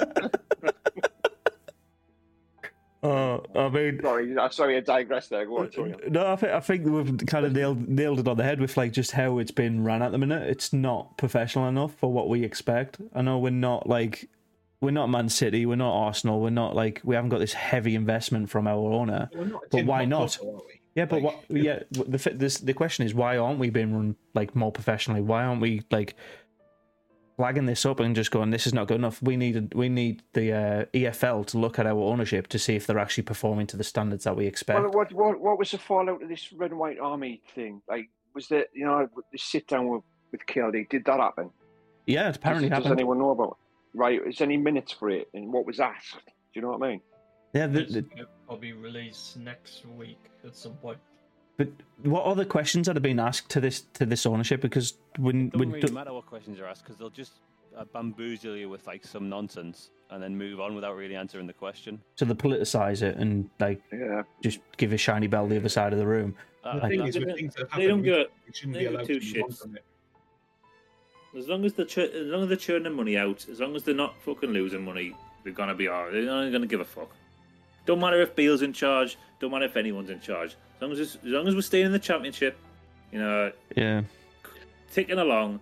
Oh, 3.02 3.44
I 3.54 3.68
mean, 3.68 4.00
Sorry, 4.02 4.36
uh, 4.36 4.48
sorry, 4.48 4.76
I 4.78 4.80
digress 4.80 5.28
there. 5.28 5.46
Go 5.46 5.58
on, 5.58 5.70
Tony. 5.70 5.94
no, 6.08 6.26
I 6.26 6.34
think 6.34 6.52
I 6.52 6.58
think 6.58 6.86
we've 6.86 7.24
kind 7.26 7.46
of 7.46 7.52
nailed 7.52 7.86
nailed 7.88 8.18
it 8.18 8.26
on 8.26 8.36
the 8.36 8.42
head 8.42 8.58
with 8.60 8.76
like 8.76 8.90
just 8.92 9.12
how 9.12 9.38
it's 9.38 9.52
been 9.52 9.84
run 9.84 10.02
at 10.02 10.10
the 10.10 10.18
minute. 10.18 10.48
It's 10.48 10.72
not 10.72 11.16
professional 11.16 11.68
enough 11.68 11.94
for 11.94 12.10
what 12.10 12.28
we 12.28 12.42
expect. 12.42 12.98
I 13.14 13.22
know 13.22 13.38
we're 13.38 13.50
not 13.50 13.88
like 13.88 14.28
we're 14.80 14.90
not 14.90 15.08
Man 15.08 15.28
City, 15.28 15.66
we're 15.66 15.76
not 15.76 15.92
Arsenal, 15.94 16.40
we're 16.40 16.50
not 16.50 16.74
like 16.74 17.00
we 17.04 17.14
haven't 17.14 17.30
got 17.30 17.38
this 17.38 17.52
heavy 17.54 17.94
investment 17.94 18.50
from 18.50 18.66
our 18.66 18.92
owner. 18.92 19.28
We're 19.34 19.44
not 19.46 19.62
But 19.70 19.86
why 19.86 20.04
not? 20.04 20.38
club. 20.38 20.62
Yeah, 20.94 21.04
but 21.06 21.22
Like- 21.22 21.24
what? 21.24 21.44
Yeah, 21.50 21.82
the 21.90 22.32
this 22.34 22.58
the 22.58 22.72
question 22.74 23.04
is 23.06 23.14
why 23.14 23.36
aren't 23.38 23.58
we 23.58 23.70
being 23.70 23.94
run 23.94 24.16
like 24.34 24.54
more 24.56 24.72
professionally? 24.72 25.20
Why 25.22 25.44
aren't 25.44 25.60
we 25.60 25.82
like 25.90 26.16
flagging 27.36 27.66
this 27.66 27.84
up 27.84 28.00
and 28.00 28.16
just 28.16 28.30
going, 28.30 28.48
this 28.50 28.66
is 28.66 28.72
not 28.72 28.88
good 28.88 28.96
enough? 28.96 29.20
We 29.22 29.36
need 29.36 29.74
we 29.74 29.88
need 29.88 30.22
the 30.32 30.52
uh, 30.52 30.84
EFL 30.94 31.46
to 31.48 31.58
look 31.58 31.78
at 31.78 31.86
our 31.86 31.98
ownership 31.98 32.46
to 32.48 32.58
see 32.58 32.76
if 32.76 32.86
they're 32.86 32.98
actually 32.98 33.24
performing 33.24 33.66
to 33.68 33.76
the 33.76 33.84
standards 33.84 34.24
that 34.24 34.36
we 34.36 34.46
expect. 34.46 34.80
Well, 34.80 34.90
what, 34.90 35.12
what 35.12 35.40
what 35.40 35.58
was 35.58 35.70
the 35.70 35.78
fallout 35.78 36.22
of 36.22 36.28
this 36.28 36.52
red 36.52 36.70
and 36.70 36.80
white 36.80 36.98
army 36.98 37.42
thing? 37.54 37.82
Like, 37.88 38.08
was 38.34 38.48
there 38.48 38.66
you 38.72 38.86
know 38.86 39.08
the 39.32 39.38
sit 39.38 39.66
down 39.68 39.88
with 39.88 40.02
with 40.32 40.46
KLD? 40.46 40.88
Did 40.88 41.04
that 41.04 41.20
happen? 41.20 41.50
yeah, 42.06 42.28
it 42.28 42.36
apparently 42.36 42.68
does, 42.68 42.78
does 42.78 42.84
happened. 42.86 43.00
anyone 43.00 43.18
know 43.18 43.30
about? 43.30 43.48
it? 43.48 43.56
Right, 43.96 44.20
is 44.26 44.42
any 44.42 44.58
minutes 44.58 44.92
for 44.92 45.08
it 45.08 45.28
and 45.32 45.50
what 45.50 45.64
was 45.64 45.80
asked? 45.80 46.16
Do 46.16 46.20
you 46.52 46.60
know 46.60 46.68
what 46.68 46.82
I 46.86 46.90
mean? 46.90 47.00
Yeah, 47.54 47.66
the, 47.66 47.80
It's 47.80 47.94
the, 47.94 48.02
gonna 48.02 48.26
probably 48.46 48.74
release 48.74 49.36
next 49.40 49.86
week 49.86 50.18
at 50.44 50.54
some 50.54 50.74
point. 50.74 50.98
but 51.56 51.68
what 52.02 52.24
other 52.26 52.44
questions 52.44 52.86
that 52.86 52.96
have 52.96 53.02
been 53.02 53.18
asked 53.18 53.48
to 53.52 53.60
this 53.60 53.80
to 53.94 54.04
this 54.04 54.26
ownership? 54.26 54.60
Because 54.60 54.98
when 55.18 55.46
It 55.46 55.52
doesn't 55.52 55.58
when 55.60 55.70
really 55.80 55.92
matter 55.94 56.12
what 56.12 56.26
questions 56.26 56.60
are 56.60 56.66
asked 56.66 56.84
because 56.84 56.98
they'll 56.98 57.08
just 57.08 57.40
uh, 57.74 57.84
bamboozle 57.94 58.54
you 58.54 58.68
with 58.68 58.86
like 58.86 59.02
some 59.06 59.30
nonsense 59.30 59.90
and 60.10 60.22
then 60.22 60.36
move 60.36 60.60
on 60.60 60.74
without 60.74 60.94
really 60.94 61.16
answering 61.16 61.46
the 61.46 61.52
question. 61.54 61.98
so 62.16 62.26
they 62.26 62.34
politicize 62.34 63.00
it 63.00 63.16
and 63.16 63.48
like 63.60 63.80
Yeah. 63.90 64.24
just 64.42 64.58
give 64.76 64.92
a 64.92 64.98
shiny 64.98 65.26
bell 65.26 65.46
the 65.46 65.56
other 65.56 65.70
side 65.70 65.94
of 65.94 65.98
the 65.98 66.06
room. 66.06 66.36
Uh, 66.64 66.80
The 66.80 66.88
thing 66.88 66.98
that- 66.98 67.08
is, 67.08 67.18
with 67.18 67.34
things 67.34 67.54
that 67.54 67.70
have 67.70 67.80
They 67.80 67.86
don't 67.86 68.02
get 68.02 68.26
we 68.46 68.52
shouldn't 68.52 68.74
they 68.74 68.80
be 68.80 68.86
allowed 68.86 69.06
give 69.08 69.22
to 69.22 69.32
two 69.32 69.40
move 69.40 69.44
on 69.44 69.50
shits. 69.52 69.76
From 71.36 71.40
it. 71.40 71.42
as 71.42 71.48
long 71.48 71.64
as 71.64 71.72
they're 71.74 71.86
as 72.04 72.26
long 72.26 72.42
as 72.42 72.48
they're 72.48 72.56
churning 72.56 72.92
money 72.94 73.16
out, 73.16 73.46
as 73.50 73.60
long 73.60 73.76
as 73.76 73.82
they're 73.84 73.94
not 73.94 74.14
fucking 74.22 74.50
losing 74.50 74.84
money, 74.84 75.14
they're 75.44 75.52
gonna 75.52 75.74
be 75.74 75.88
alright. 75.88 76.12
They're 76.12 76.22
not 76.22 76.50
gonna 76.52 76.66
give 76.66 76.80
a 76.80 76.84
fuck. 76.84 77.10
Don't 77.86 78.00
matter 78.00 78.20
if 78.20 78.34
Beale's 78.34 78.62
in 78.62 78.72
charge. 78.72 79.16
Don't 79.38 79.50
matter 79.52 79.66
if 79.66 79.76
anyone's 79.76 80.10
in 80.10 80.20
charge. 80.20 80.56
As 80.76 80.82
long 80.82 80.92
as 80.92 81.00
as 81.00 81.18
long 81.24 81.46
as 81.48 81.54
we're 81.54 81.60
staying 81.62 81.86
in 81.86 81.92
the 81.92 81.98
championship, 81.98 82.56
you 83.12 83.18
know, 83.18 83.52
Yeah. 83.76 84.02
ticking 84.92 85.18
along, 85.18 85.60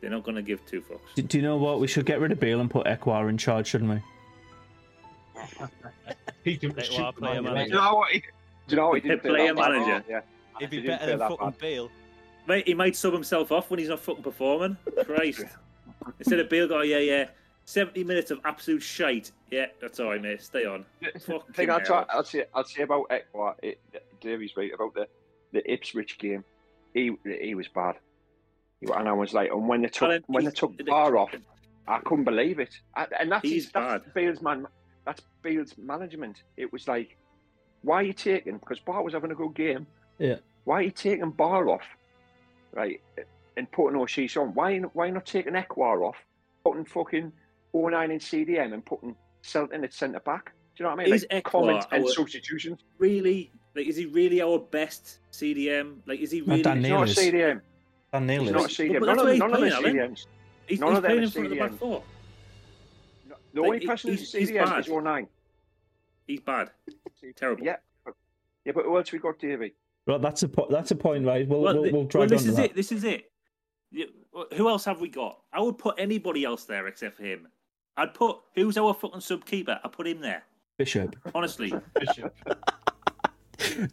they're 0.00 0.10
not 0.10 0.22
gonna 0.24 0.42
give 0.42 0.64
two 0.66 0.80
fucks. 0.82 1.14
Do, 1.16 1.22
do 1.22 1.38
you 1.38 1.42
know 1.42 1.56
what? 1.56 1.80
We 1.80 1.86
should 1.88 2.06
get 2.06 2.20
rid 2.20 2.32
of 2.32 2.40
Beale 2.40 2.60
and 2.60 2.70
put 2.70 2.86
Ekwah 2.86 3.28
in 3.28 3.38
charge, 3.38 3.66
shouldn't 3.68 3.90
we? 3.90 4.00
He 6.44 6.56
can 6.56 6.70
Like, 6.74 6.84
shoot 6.84 6.98
well, 6.98 7.12
player 7.12 7.42
manager. 7.42 7.70
Do 7.70 7.76
you 7.76 7.80
know 7.82 7.94
what? 7.94 8.10
He, 8.12 8.18
do 8.20 8.26
you 8.68 8.76
know 8.76 8.88
what? 8.88 9.02
He 9.02 9.08
didn't 9.08 9.22
play 9.22 9.46
a 9.48 9.54
manager. 9.54 10.04
Yeah. 10.08 10.20
He'd 10.60 10.70
be 10.70 10.80
better 10.86 11.06
than 11.06 11.18
that 11.18 11.30
fucking 11.30 11.54
bad. 11.60 11.88
Beale. 12.46 12.56
Mate, 12.56 12.66
he 12.66 12.74
might 12.74 12.96
sub 12.96 13.12
himself 13.12 13.52
off 13.52 13.70
when 13.70 13.78
he's 13.78 13.88
not 13.88 14.00
fucking 14.00 14.22
performing. 14.22 14.76
Christ. 15.04 15.44
Instead 16.18 16.40
of 16.40 16.48
Beale 16.50 16.68
going, 16.68 16.90
yeah, 16.90 16.98
yeah, 16.98 17.26
70 17.64 18.04
minutes 18.04 18.30
of 18.30 18.40
absolute 18.44 18.82
shite. 18.82 19.32
Yeah, 19.50 19.66
that's 19.80 20.00
all 20.00 20.10
right, 20.10 20.20
mate. 20.20 20.42
Stay 20.42 20.64
on. 20.66 20.84
Fucking 21.20 21.54
thing 21.54 21.70
I'll, 21.70 21.80
try. 21.80 22.04
I'll 22.10 22.24
say, 22.24 22.44
I'll 22.54 22.64
say 22.64 22.82
about 22.82 23.10
Ekwah, 23.10 23.54
it, 23.62 23.80
Davies 24.20 24.52
right 24.56 24.72
about 24.72 24.94
the 24.94 25.06
the 25.52 25.72
Ipswich 25.72 26.18
game. 26.18 26.44
He 26.92 27.12
he 27.24 27.54
was 27.54 27.68
bad. 27.68 27.94
And 28.82 29.08
I 29.08 29.12
was 29.12 29.32
like, 29.32 29.50
and 29.50 29.66
when 29.68 29.80
they 29.82 29.88
took 29.88 30.08
Alan, 30.08 30.24
when 30.26 30.44
they 30.44 30.50
he's- 30.50 30.58
took 30.58 30.76
Ba 30.84 30.92
off, 30.92 31.34
I 31.88 32.00
couldn't 32.00 32.24
believe 32.24 32.58
it. 32.58 32.76
I, 32.94 33.06
and 33.18 33.32
that's 33.32 33.42
He's 33.48 33.70
that's 33.70 34.04
bad. 34.04 34.14
Beale's 34.14 34.42
man. 34.42 34.66
That's 35.06 35.22
Beale's 35.42 35.74
management. 35.78 36.42
It 36.56 36.72
was 36.72 36.88
like, 36.88 37.16
why 37.82 37.96
are 37.96 38.02
you 38.02 38.12
taking? 38.12 38.58
Because 38.58 38.78
Ba 38.80 39.00
was 39.00 39.12
having 39.14 39.30
a 39.30 39.34
good 39.34 39.54
game. 39.54 39.86
Yeah. 40.18 40.36
Why 40.64 40.76
are 40.76 40.82
you 40.82 40.90
taking 40.90 41.30
Ba 41.30 41.44
off, 41.44 41.82
right? 42.74 43.00
And 43.56 43.70
putting 43.70 43.98
Aouchiche 43.98 44.40
on. 44.40 44.54
Why 44.54 44.78
why 44.78 45.10
not 45.10 45.26
taking 45.26 45.52
Ekwah 45.54 46.02
off, 46.08 46.16
putting 46.64 46.84
fucking 46.84 47.32
O'Nien 47.74 48.10
in 48.10 48.18
CDM 48.18 48.72
and 48.74 48.84
putting 48.84 49.14
Selton 49.42 49.84
at 49.84 49.92
centre 49.92 50.20
back? 50.20 50.52
Do 50.76 50.82
you 50.82 50.84
know 50.90 50.90
what 50.96 51.00
I 51.02 51.04
mean? 51.04 51.14
Is 51.14 51.26
like 51.30 51.44
Ekwah 51.44 51.50
comments 51.50 51.86
and 51.92 52.08
substitutions. 52.08 52.80
Really? 52.98 53.52
Like, 53.76 53.86
is 53.86 53.96
he 53.96 54.06
really 54.06 54.40
our 54.42 54.58
best 54.58 55.18
CDM? 55.32 55.98
Like, 56.06 56.20
is 56.20 56.30
he 56.32 56.40
Not 56.40 56.48
really? 56.48 56.62
Dan 56.62 56.78
He's 56.80 56.88
not 56.90 57.02
a 57.08 57.12
CDM. 57.12 57.60
Dan 58.12 58.26
Neil 58.26 58.40
He's 58.40 58.48
is. 58.50 58.54
not 58.54 58.64
a 58.64 58.68
CDM. 58.68 59.00
But 59.00 59.06
None 59.06 59.18
of, 59.18 59.24
where 59.24 59.32
he's 59.32 59.40
none 59.40 59.54
of 59.54 59.60
them 59.60 59.72
are 59.72 59.80
playing, 59.80 59.98
Alan. 59.98 60.10
CDMs. 60.14 60.26
He's, 60.66 60.80
None 60.80 60.88
he's 60.90 60.96
of 60.98 61.02
them 61.02 61.10
playing 61.10 61.18
are 61.20 61.22
in 61.24 61.30
front 61.30 61.46
of 61.46 61.50
the 61.50 61.58
back 61.58 61.70
CDM. 61.72 61.78
four. 61.78 62.02
The 63.54 63.60
Like, 63.60 63.66
only 63.68 63.78
he- 63.80 63.86
person 63.86 64.10
who's 64.10 64.20
he's- 64.20 64.34
a 64.34 64.38
he's 64.38 64.48
CDM 64.50 64.64
bad. 64.70 64.78
is 64.80 64.88
O'Nien. 64.88 65.26
He's 66.26 66.40
bad. 66.40 66.70
Terrible. 67.36 67.64
Yeah. 67.64 67.76
Yeah, 68.64 68.72
but 68.74 68.84
who 68.84 68.96
else 68.96 69.12
we 69.12 69.18
got, 69.18 69.38
Davey? 69.38 69.74
Right, 70.06 70.20
that's 70.20 70.42
a 70.42 70.48
po- 70.48 70.66
that's 70.70 70.90
a 70.90 70.96
point, 70.96 71.24
right? 71.24 71.48
We'll 71.48 71.60
Well, 71.60 71.74
we'll, 71.80 71.92
we'll 71.92 72.08
well, 72.12 72.26
this 72.26 72.42
on 72.42 72.48
is 72.50 72.56
that. 72.56 72.64
it. 72.66 72.76
This 72.76 72.92
is 72.92 73.04
it. 73.04 73.30
Who 74.54 74.68
else 74.68 74.84
have 74.84 75.00
we 75.00 75.08
got? 75.08 75.38
I 75.52 75.60
would 75.60 75.78
put 75.78 75.94
anybody 75.98 76.44
else 76.44 76.64
there 76.64 76.86
except 76.88 77.16
for 77.16 77.22
him. 77.22 77.48
I'd 77.96 78.12
put 78.12 78.36
who's 78.54 78.76
our 78.76 78.92
fucking 78.92 79.20
sub 79.20 79.44
keeper. 79.46 79.80
I'd 79.82 79.92
put 79.92 80.06
him 80.06 80.20
there. 80.20 80.42
Bishop. 80.76 81.16
Honestly, 81.34 81.72
Bishop. 81.98 82.34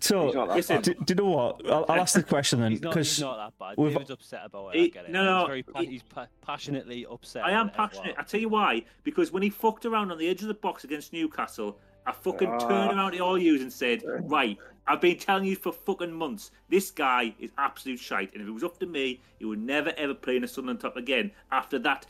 So, 0.02 0.26
He's 0.26 0.36
not 0.36 0.48
that 0.50 0.56
listen, 0.58 0.82
do, 0.82 0.94
do 0.96 1.04
you 1.10 1.16
know 1.16 1.30
what? 1.30 1.62
I'll, 1.72 1.86
I'll 1.88 2.02
ask 2.02 2.14
the 2.16 2.24
question 2.24 2.60
then, 2.60 2.72
He's 2.72 2.82
not, 2.82 2.96
he's 2.98 3.20
not 3.22 3.38
that 3.38 3.54
bad. 3.58 3.78
we've- 3.78 3.94
David's 3.94 4.10
upset 4.10 4.42
about 4.46 4.76
it. 4.76 4.80
He- 4.80 4.86
I 4.86 4.88
get 4.90 5.06
it. 5.06 5.12
no, 5.12 5.24
no, 5.24 5.38
he's, 5.40 5.48
very 5.48 5.64
pa- 5.64 5.80
he- 5.80 5.86
he's 5.88 6.04
pa- 6.04 6.28
passionately 6.46 7.06
upset. 7.10 7.46
I 7.46 7.52
am 7.52 7.68
with 7.68 7.74
it, 7.74 7.78
passionate. 7.78 8.16
I 8.18 8.24
tell 8.24 8.40
you 8.42 8.50
why. 8.50 8.84
Because 9.04 9.32
when 9.32 9.42
he 9.44 9.50
fucked 9.50 9.86
around 9.86 10.12
on 10.12 10.18
the 10.18 10.28
edge 10.28 10.42
of 10.42 10.50
the 10.50 10.54
box 10.56 10.84
against 10.84 11.14
Newcastle, 11.14 11.80
I 12.06 12.12
fucking 12.12 12.50
Ah. 12.50 12.58
turned 12.58 12.98
around 12.98 13.14
to 13.14 13.20
all 13.20 13.38
yous 13.38 13.62
and 13.62 13.72
said, 13.72 14.02
"Right, 14.24 14.58
I've 14.88 15.02
been 15.02 15.18
telling 15.18 15.46
you 15.46 15.56
for 15.56 15.72
fucking 15.72 16.12
months. 16.12 16.52
This 16.70 16.92
guy 16.92 17.34
is 17.40 17.52
absolute 17.58 18.00
shite, 18.00 18.32
and 18.34 18.42
if 18.42 18.48
it 18.48 18.52
was 18.52 18.64
up 18.64 18.80
to 18.80 18.86
me, 18.86 19.20
he 19.40 19.46
would 19.46 19.60
never 19.60 19.94
ever 19.98 20.14
play 20.14 20.36
in 20.38 20.44
a 20.44 20.48
Sunderland 20.48 20.80
top 20.82 20.98
again 20.98 21.32
after 21.52 21.80
that 21.80 22.06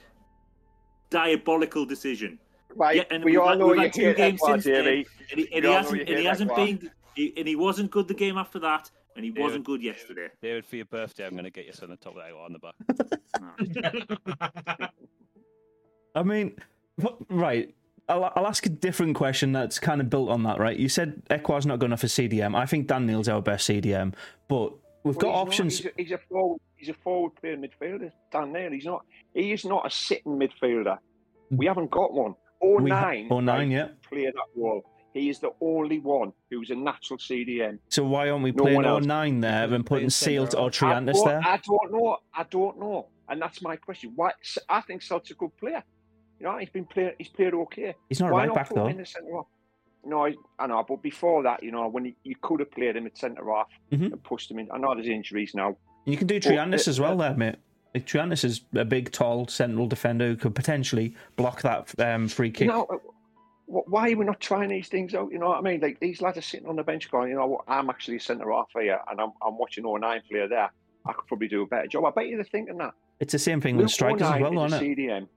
diabolical 1.10 1.86
decision." 1.86 2.40
Right, 2.74 2.96
Yeah, 2.96 3.04
and 3.12 3.22
we 3.24 3.32
we've 3.32 3.40
all 3.42 3.50
had- 3.50 3.60
know 3.60 3.74
you 3.74 3.82
had 3.82 3.94
two 3.94 4.02
hate 4.06 4.18
games 4.18 4.42
Ekwah, 4.42 4.52
since 4.54 4.64
then, 4.64 4.88
and 4.88 5.06
he, 5.40 5.48
and 5.54 5.66
he 5.66 5.72
hasn't, 5.72 6.00
and 6.02 6.18
he 6.20 6.24
hasn't 6.24 6.56
been, 6.56 6.90
he, 7.16 7.34
and 7.36 7.46
he 7.48 7.56
wasn't 7.58 7.92
good 7.92 8.08
the 8.08 8.14
game 8.14 8.38
after 8.38 8.60
that, 8.60 8.90
and 9.18 9.26
he 9.26 9.32
David- 9.32 9.44
wasn't 9.44 9.66
good 9.66 9.84
yesterday. 9.84 10.30
David, 10.42 10.66
for 10.66 10.78
your 10.78 10.86
birthday, 10.86 11.26
I'm 11.26 11.34
going 11.34 11.44
to 11.44 11.50
get 11.50 11.66
you 11.66 11.74
something 11.74 11.98
top 11.98 12.16
of 12.16 12.24
that 12.24 12.34
on 12.34 12.54
the 12.54 12.60
back. 12.60 12.76
I 16.16 16.24
mean, 16.24 16.56
right. 17.30 17.74
I'll, 18.12 18.32
I'll 18.36 18.48
ask 18.48 18.66
a 18.66 18.70
different 18.70 19.16
question 19.16 19.52
that's 19.54 19.80
kind 19.80 20.02
of 20.02 20.10
built 20.10 20.30
on 20.30 20.44
that, 20.44 20.60
right? 20.60 20.78
You 20.78 20.90
said 20.90 21.24
Ekwah's 21.30 21.66
not 21.66 21.80
good 21.80 21.86
enough 21.86 22.02
for 22.02 22.08
CDM. 22.08 22.56
I 22.56 22.66
think 22.66 22.88
Dan 22.88 23.06
Neil's 23.06 23.30
our 23.30 23.42
best 23.42 23.68
CDM, 23.70 24.14
but 24.48 24.74
we've 25.04 25.18
got 25.18 25.28
Well, 25.28 25.38
not- 25.38 25.48
options. 25.48 25.78
he's, 25.78 25.86
a, 25.88 25.90
he's 25.98 26.12
a 26.12 26.18
forward. 26.30 26.60
He's 26.76 26.90
a 26.90 26.94
forward 26.96 27.32
playing 27.40 27.62
midfielder. 27.64 28.12
Dan 28.32 28.52
Neil. 28.54 28.72
He's 28.72 28.86
not. 28.86 29.06
He 29.34 29.52
is 29.52 29.64
not 29.66 29.86
a 29.86 29.90
sitting 29.90 30.34
midfielder. 30.40 30.98
Hmm. 31.50 31.58
We 31.58 31.66
haven't 31.68 31.92
got 31.92 32.12
one. 32.14 32.36
Oh 32.64 32.80
We 32.82 32.90
ha- 32.92 33.40
nine. 33.40 33.72
yeah. 33.72 33.90
Clear 34.10 34.32
that 34.32 34.46
wall. 34.60 34.84
He 35.14 35.30
is 35.30 35.40
the 35.40 35.52
only 35.62 36.00
one 36.00 36.32
who's 36.50 36.70
a 36.70 36.76
natural 36.76 37.18
CDM. 37.20 37.80
So 37.90 38.04
why 38.06 38.30
aren't 38.30 38.44
we 38.44 38.52
No 38.52 38.64
playing 38.64 38.76
one 38.78 38.86
else. 38.86 39.04
O'Nien 39.04 39.42
there 39.42 39.74
and 39.74 39.86
putting 39.86 40.10
Sealed 40.10 40.56
or. 40.56 40.70
Triantis 40.70 41.24
there? 41.26 41.42
I 41.44 41.58
don't 41.66 41.92
know. 41.92 42.18
I 42.34 42.44
don't 42.50 42.80
know. 42.80 43.08
And 43.30 43.42
that's 43.42 43.62
my 43.62 43.76
question. 43.76 44.14
Why? 44.16 44.32
I 44.70 44.82
think 44.82 45.02
Seelt's 45.02 45.32
a 45.32 45.34
good 45.36 45.56
player. 45.58 45.84
You 46.42 46.48
know, 46.48 46.58
he's 46.58 46.70
been 46.70 46.86
playing. 46.86 47.12
He's 47.20 47.28
played 47.30 47.54
okay. 47.54 47.94
He's 48.10 48.20
not 48.20 48.32
Why 48.32 48.40
right 48.40 48.46
not 48.48 48.56
back 48.56 48.70
put 48.70 48.78
him 48.78 48.84
though. 48.84 48.90
in 48.90 48.98
the 48.98 49.06
centre? 49.06 49.30
No, 50.04 50.26
I, 50.26 50.34
I 50.58 50.66
know. 50.66 50.84
But 50.88 51.04
before 51.04 51.44
that, 51.44 51.62
you 51.62 51.70
know, 51.70 51.88
when 51.88 52.06
he, 52.06 52.16
you 52.24 52.36
could 52.42 52.60
have 52.62 52.72
played 52.72 52.96
him 52.96 53.06
at 53.06 53.16
centre 53.16 53.46
half 53.48 53.68
Mhm. 53.92 54.12
and 54.12 54.24
pushed 54.24 54.50
him 54.50 54.58
in. 54.58 54.68
I 54.72 54.80
know 54.80 54.96
there's 54.96 55.08
injuries 55.08 55.54
now. 55.54 55.78
You 56.06 56.18
can 56.18 56.26
do 56.26 56.40
Well, 56.44 56.60
uh, 56.60 56.74
as 56.74 57.00
well, 57.00 57.16
there, 57.16 57.36
mate. 57.36 57.58
Like, 57.94 58.08
Triantis 58.08 58.44
is 58.44 58.62
a 58.74 58.84
big, 58.84 59.12
tall 59.12 59.48
central 59.50 59.86
defender 59.86 60.30
who 60.30 60.36
could 60.36 60.56
potentially 60.56 61.16
block 61.36 61.62
that 61.62 61.94
um, 62.00 62.28
free 62.28 62.50
kick. 62.50 62.62
You 62.62 62.72
know, 62.74 62.88
uh, 62.90 62.98
why 63.68 64.12
are 64.12 64.18
we 64.18 64.26
not 64.26 64.40
trying 64.40 64.70
these 64.70 64.88
things 64.88 65.14
out? 65.14 65.32
You 65.32 65.38
know 65.38 65.50
what 65.50 65.60
I 65.60 65.62
mean? 65.62 65.80
Like 65.80 66.00
these 66.00 66.24
lads 66.24 66.40
are 66.40 66.42
sitting 66.42 66.68
on 66.68 66.76
the 66.76 66.84
bench 66.84 67.12
going, 67.12 67.30
you 67.30 67.36
know 67.36 67.46
what? 67.46 67.66
I'm 67.68 67.92
actually 67.92 68.18
a 68.18 68.20
centre 68.20 68.52
half 68.52 68.70
here, 68.74 69.00
and 69.12 69.22
I'm, 69.22 69.34
I'm 69.46 69.60
watching 69.60 69.86
all 69.86 69.94
O'Nien 69.98 70.24
player 70.28 70.48
there. 70.48 70.72
I 71.06 71.14
could 71.14 71.28
probably 71.28 71.50
do 71.50 71.62
a 71.62 71.68
better 71.68 71.86
job. 71.88 72.06
I 72.06 72.10
bet 72.10 72.28
you 72.28 72.38
they're 72.38 72.46
thinking 72.46 72.78
that. 72.80 72.96
It's 73.20 73.34
the 73.34 73.40
same 73.40 73.62
thing 73.62 73.76
Luke 73.76 73.84
with 73.84 73.92
strikers 73.92 74.24
as 74.24 74.42
well, 74.42 74.66
is 74.66 74.74
isn't 74.74 74.84
it? 74.84 74.98
CDM. 74.98 75.28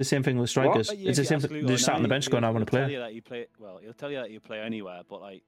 The 0.00 0.04
same 0.06 0.22
thing 0.22 0.38
with 0.38 0.48
strikers. 0.48 0.88
But 0.88 0.96
yeah, 0.96 1.10
It's 1.10 1.18
the 1.18 1.26
same 1.26 1.40
thing. 1.40 1.52
They 1.66 1.72
just 1.74 1.84
sat 1.84 1.94
on 1.94 2.00
the 2.02 2.06
O'Nien, 2.06 2.16
bench 2.16 2.30
going, 2.30 2.42
I 2.42 2.46
he'll- 2.46 2.54
want 2.54 2.66
to 2.66 2.70
he'll 2.72 2.78
Tell 2.80 2.86
play. 2.88 2.94
you 2.94 3.00
that 3.00 3.12
he 3.12 3.20
play 3.20 3.46
well. 3.58 3.76
He'll 3.82 3.92
tell 3.92 4.10
you 4.10 4.16
that 4.16 4.30
you 4.30 4.40
play 4.40 4.58
anywhere, 4.60 5.02
but 5.06 5.20
like 5.20 5.42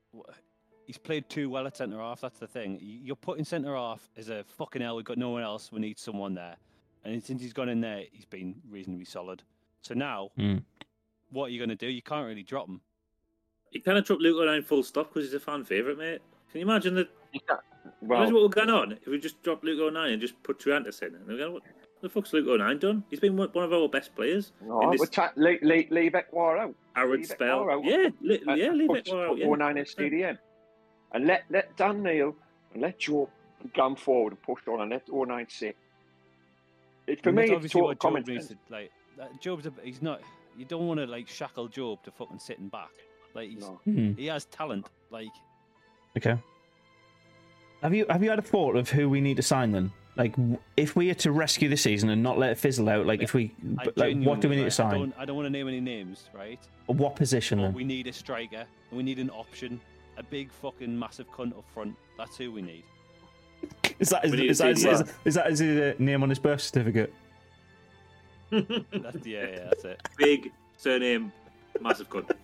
he's 0.86 0.98
played 0.98 1.26
too 1.30 1.48
well 1.48 1.66
at 1.66 1.74
centre 1.78 1.96
half. 1.98 2.20
That's 2.20 2.38
the 2.38 2.46
thing. 2.46 2.78
You- 2.82 2.98
You're 3.02 3.16
putting 3.16 3.46
centre 3.46 3.74
half 3.74 4.10
as 4.18 4.28
a 4.28 4.44
fucking 4.44 4.82
hell. 4.82 4.96
We've 4.96 5.06
got 5.06 5.16
no 5.16 5.30
one 5.30 5.42
else. 5.42 5.72
We 5.72 5.80
need 5.80 5.98
someone 5.98 6.34
there. 6.34 6.56
And 7.02 7.24
since 7.24 7.40
he's 7.40 7.54
gone 7.54 7.70
in 7.70 7.80
there, 7.80 8.04
he's 8.12 8.26
been 8.26 8.56
reasonably 8.68 9.06
solid. 9.06 9.42
So 9.80 9.94
now, 9.94 10.32
Hmm. 10.36 10.58
what 11.30 11.46
are 11.46 11.48
you 11.48 11.58
going 11.58 11.70
to 11.70 11.74
do? 11.74 11.86
You 11.88 12.02
can't 12.02 12.26
really 12.26 12.42
drop 12.42 12.68
him. 12.68 12.82
You 13.70 13.80
kind 13.80 13.96
of 13.96 14.04
dropped 14.04 14.20
Luke 14.20 14.38
O'Nien 14.38 14.62
full 14.62 14.82
stop 14.82 15.08
because 15.14 15.28
he's 15.30 15.34
a 15.34 15.40
fan 15.40 15.64
favourite, 15.64 15.96
mate. 15.96 16.20
Can 16.50 16.60
you 16.60 16.66
imagine 16.66 16.94
that? 16.96 17.08
You 17.32 17.40
can't- 17.48 17.60
imagine 18.02 18.34
what 18.34 18.42
would 18.42 18.52
going 18.52 18.68
on 18.68 18.92
if 18.92 19.06
we 19.06 19.18
just 19.18 19.42
dropped 19.42 19.64
Luke 19.64 19.80
O'Nien 19.80 20.12
and 20.12 20.20
just 20.20 20.40
put 20.42 20.58
Triantis 20.58 21.00
in? 21.02 21.14
And 21.14 21.26
they're 21.26 21.38
going, 21.38 21.54
what 21.54 21.62
the 22.02 22.08
fuck's 22.08 22.32
Luke 22.32 22.46
O'Nien 22.48 22.78
done? 22.78 23.04
He's 23.10 23.20
been 23.20 23.36
one 23.36 23.48
one 23.52 23.64
of 23.64 23.72
our 23.72 23.88
best 23.88 24.14
players 24.14 24.52
in 24.60 24.90
this 24.90 25.00
we're 25.00 25.06
ta- 25.06 25.32
leave, 25.36 25.62
leave, 25.62 25.90
leave 25.90 26.12
Ekwah 26.12 26.58
out. 26.60 26.74
arid 26.96 27.20
leave 27.20 27.26
spell. 27.28 27.70
out. 27.70 27.84
Yeah, 27.84 28.08
li- 28.20 28.42
Uh, 28.46 28.54
yeah, 28.54 28.70
leave 28.72 28.88
put, 28.88 28.98
it 28.98 29.08
all 29.12 29.20
out. 29.22 29.28
put 29.30 29.38
Yeah. 29.38 29.46
O'Nien 29.46 29.78
as 29.78 29.94
CDM. 29.94 30.38
And 31.12 31.26
let, 31.26 31.44
let 31.50 31.76
Dan 31.76 32.02
Neil 32.02 32.34
and 32.72 32.82
let 32.82 32.98
Joe 32.98 33.28
come 33.74 33.96
forward 33.96 34.32
and 34.32 34.42
push 34.42 34.66
on 34.68 34.80
and 34.80 34.90
let 34.90 35.08
O'Nien 35.10 35.46
sit. 35.48 35.76
It, 37.06 37.22
for 37.22 37.30
And 37.30 37.36
me, 37.36 37.42
it's 37.44 37.52
obviously 37.52 37.80
total 37.80 37.88
what 37.88 37.98
common 37.98 38.24
sense. 38.24 38.52
like. 38.70 38.90
that- 39.18 39.40
Jobe's 39.40 39.66
a, 39.66 39.72
he's 39.82 40.02
not. 40.02 40.20
You 40.56 40.64
don't 40.64 40.86
want 40.86 41.00
to 41.00 41.06
like 41.06 41.28
shackle 41.28 41.68
Jobe 41.68 42.02
to 42.04 42.10
fucking 42.10 42.38
sitting 42.38 42.68
back. 42.68 42.90
Like 43.34 43.48
he's, 43.50 43.60
No. 43.60 43.80
Hmm. 43.84 44.12
he 44.14 44.26
has 44.26 44.44
talent. 44.46 44.88
Like 45.10 45.28
Okay. 46.16 46.36
Have 47.82 47.94
you 47.94 48.06
have 48.10 48.22
you 48.22 48.30
had 48.30 48.38
a 48.38 48.42
thought 48.42 48.76
of 48.76 48.90
who 48.90 49.08
we 49.08 49.20
need 49.20 49.36
to 49.38 49.42
sign 49.42 49.72
then? 49.72 49.90
Like, 50.14 50.34
if 50.76 50.94
we 50.94 51.10
are 51.10 51.14
to 51.14 51.32
rescue 51.32 51.68
the 51.70 51.76
season 51.76 52.10
and 52.10 52.22
not 52.22 52.38
let 52.38 52.50
it 52.50 52.58
fizzle 52.58 52.88
out, 52.90 53.06
like 53.06 53.22
if 53.22 53.32
we, 53.32 53.54
I 53.78 53.84
like, 53.96 54.16
what 54.18 54.40
do 54.40 54.48
we 54.50 54.56
need 54.56 54.62
to 54.62 54.64
right, 54.64 54.66
I 54.66 54.68
sign? 54.90 54.98
don't, 54.98 55.14
I 55.18 55.24
don't 55.24 55.36
want 55.36 55.46
to 55.46 55.50
name 55.50 55.68
any 55.68 55.80
names, 55.80 56.28
right? 56.34 56.60
What 56.86 57.16
position 57.16 57.58
But 57.58 57.64
then? 57.68 57.72
we 57.74 57.84
need 57.84 58.06
a 58.06 58.12
striker. 58.12 58.64
and 58.90 58.96
We 58.96 59.02
need 59.02 59.18
an 59.18 59.30
option. 59.30 59.80
A 60.18 60.22
big 60.22 60.52
fucking 60.52 60.96
massive 60.98 61.30
cunt 61.30 61.56
up 61.56 61.64
front. 61.72 61.96
That's 62.18 62.36
who 62.36 62.52
we 62.52 62.60
need. 62.60 62.84
Is 63.98 64.10
that 64.10 64.24
is, 64.26 64.32
We 64.32 64.36
need 64.38 64.50
is, 64.50 64.58
to 64.58 64.64
that, 64.64 64.78
see 64.78 64.88
is, 64.90 64.98
that. 64.98 65.08
is, 65.08 65.14
is 65.24 65.34
that 65.34 65.46
his 65.50 65.60
uh, 65.62 65.94
name 65.98 66.22
on 66.22 66.28
his 66.28 66.38
birth 66.38 66.60
certificate? 66.60 67.14
That's, 68.50 69.24
yeah, 69.24 69.46
yeah, 69.46 69.64
that's 69.70 69.84
it. 69.84 70.00
Big 70.18 70.52
surname, 70.76 71.32
massive 71.80 72.10
cunt. 72.10 72.30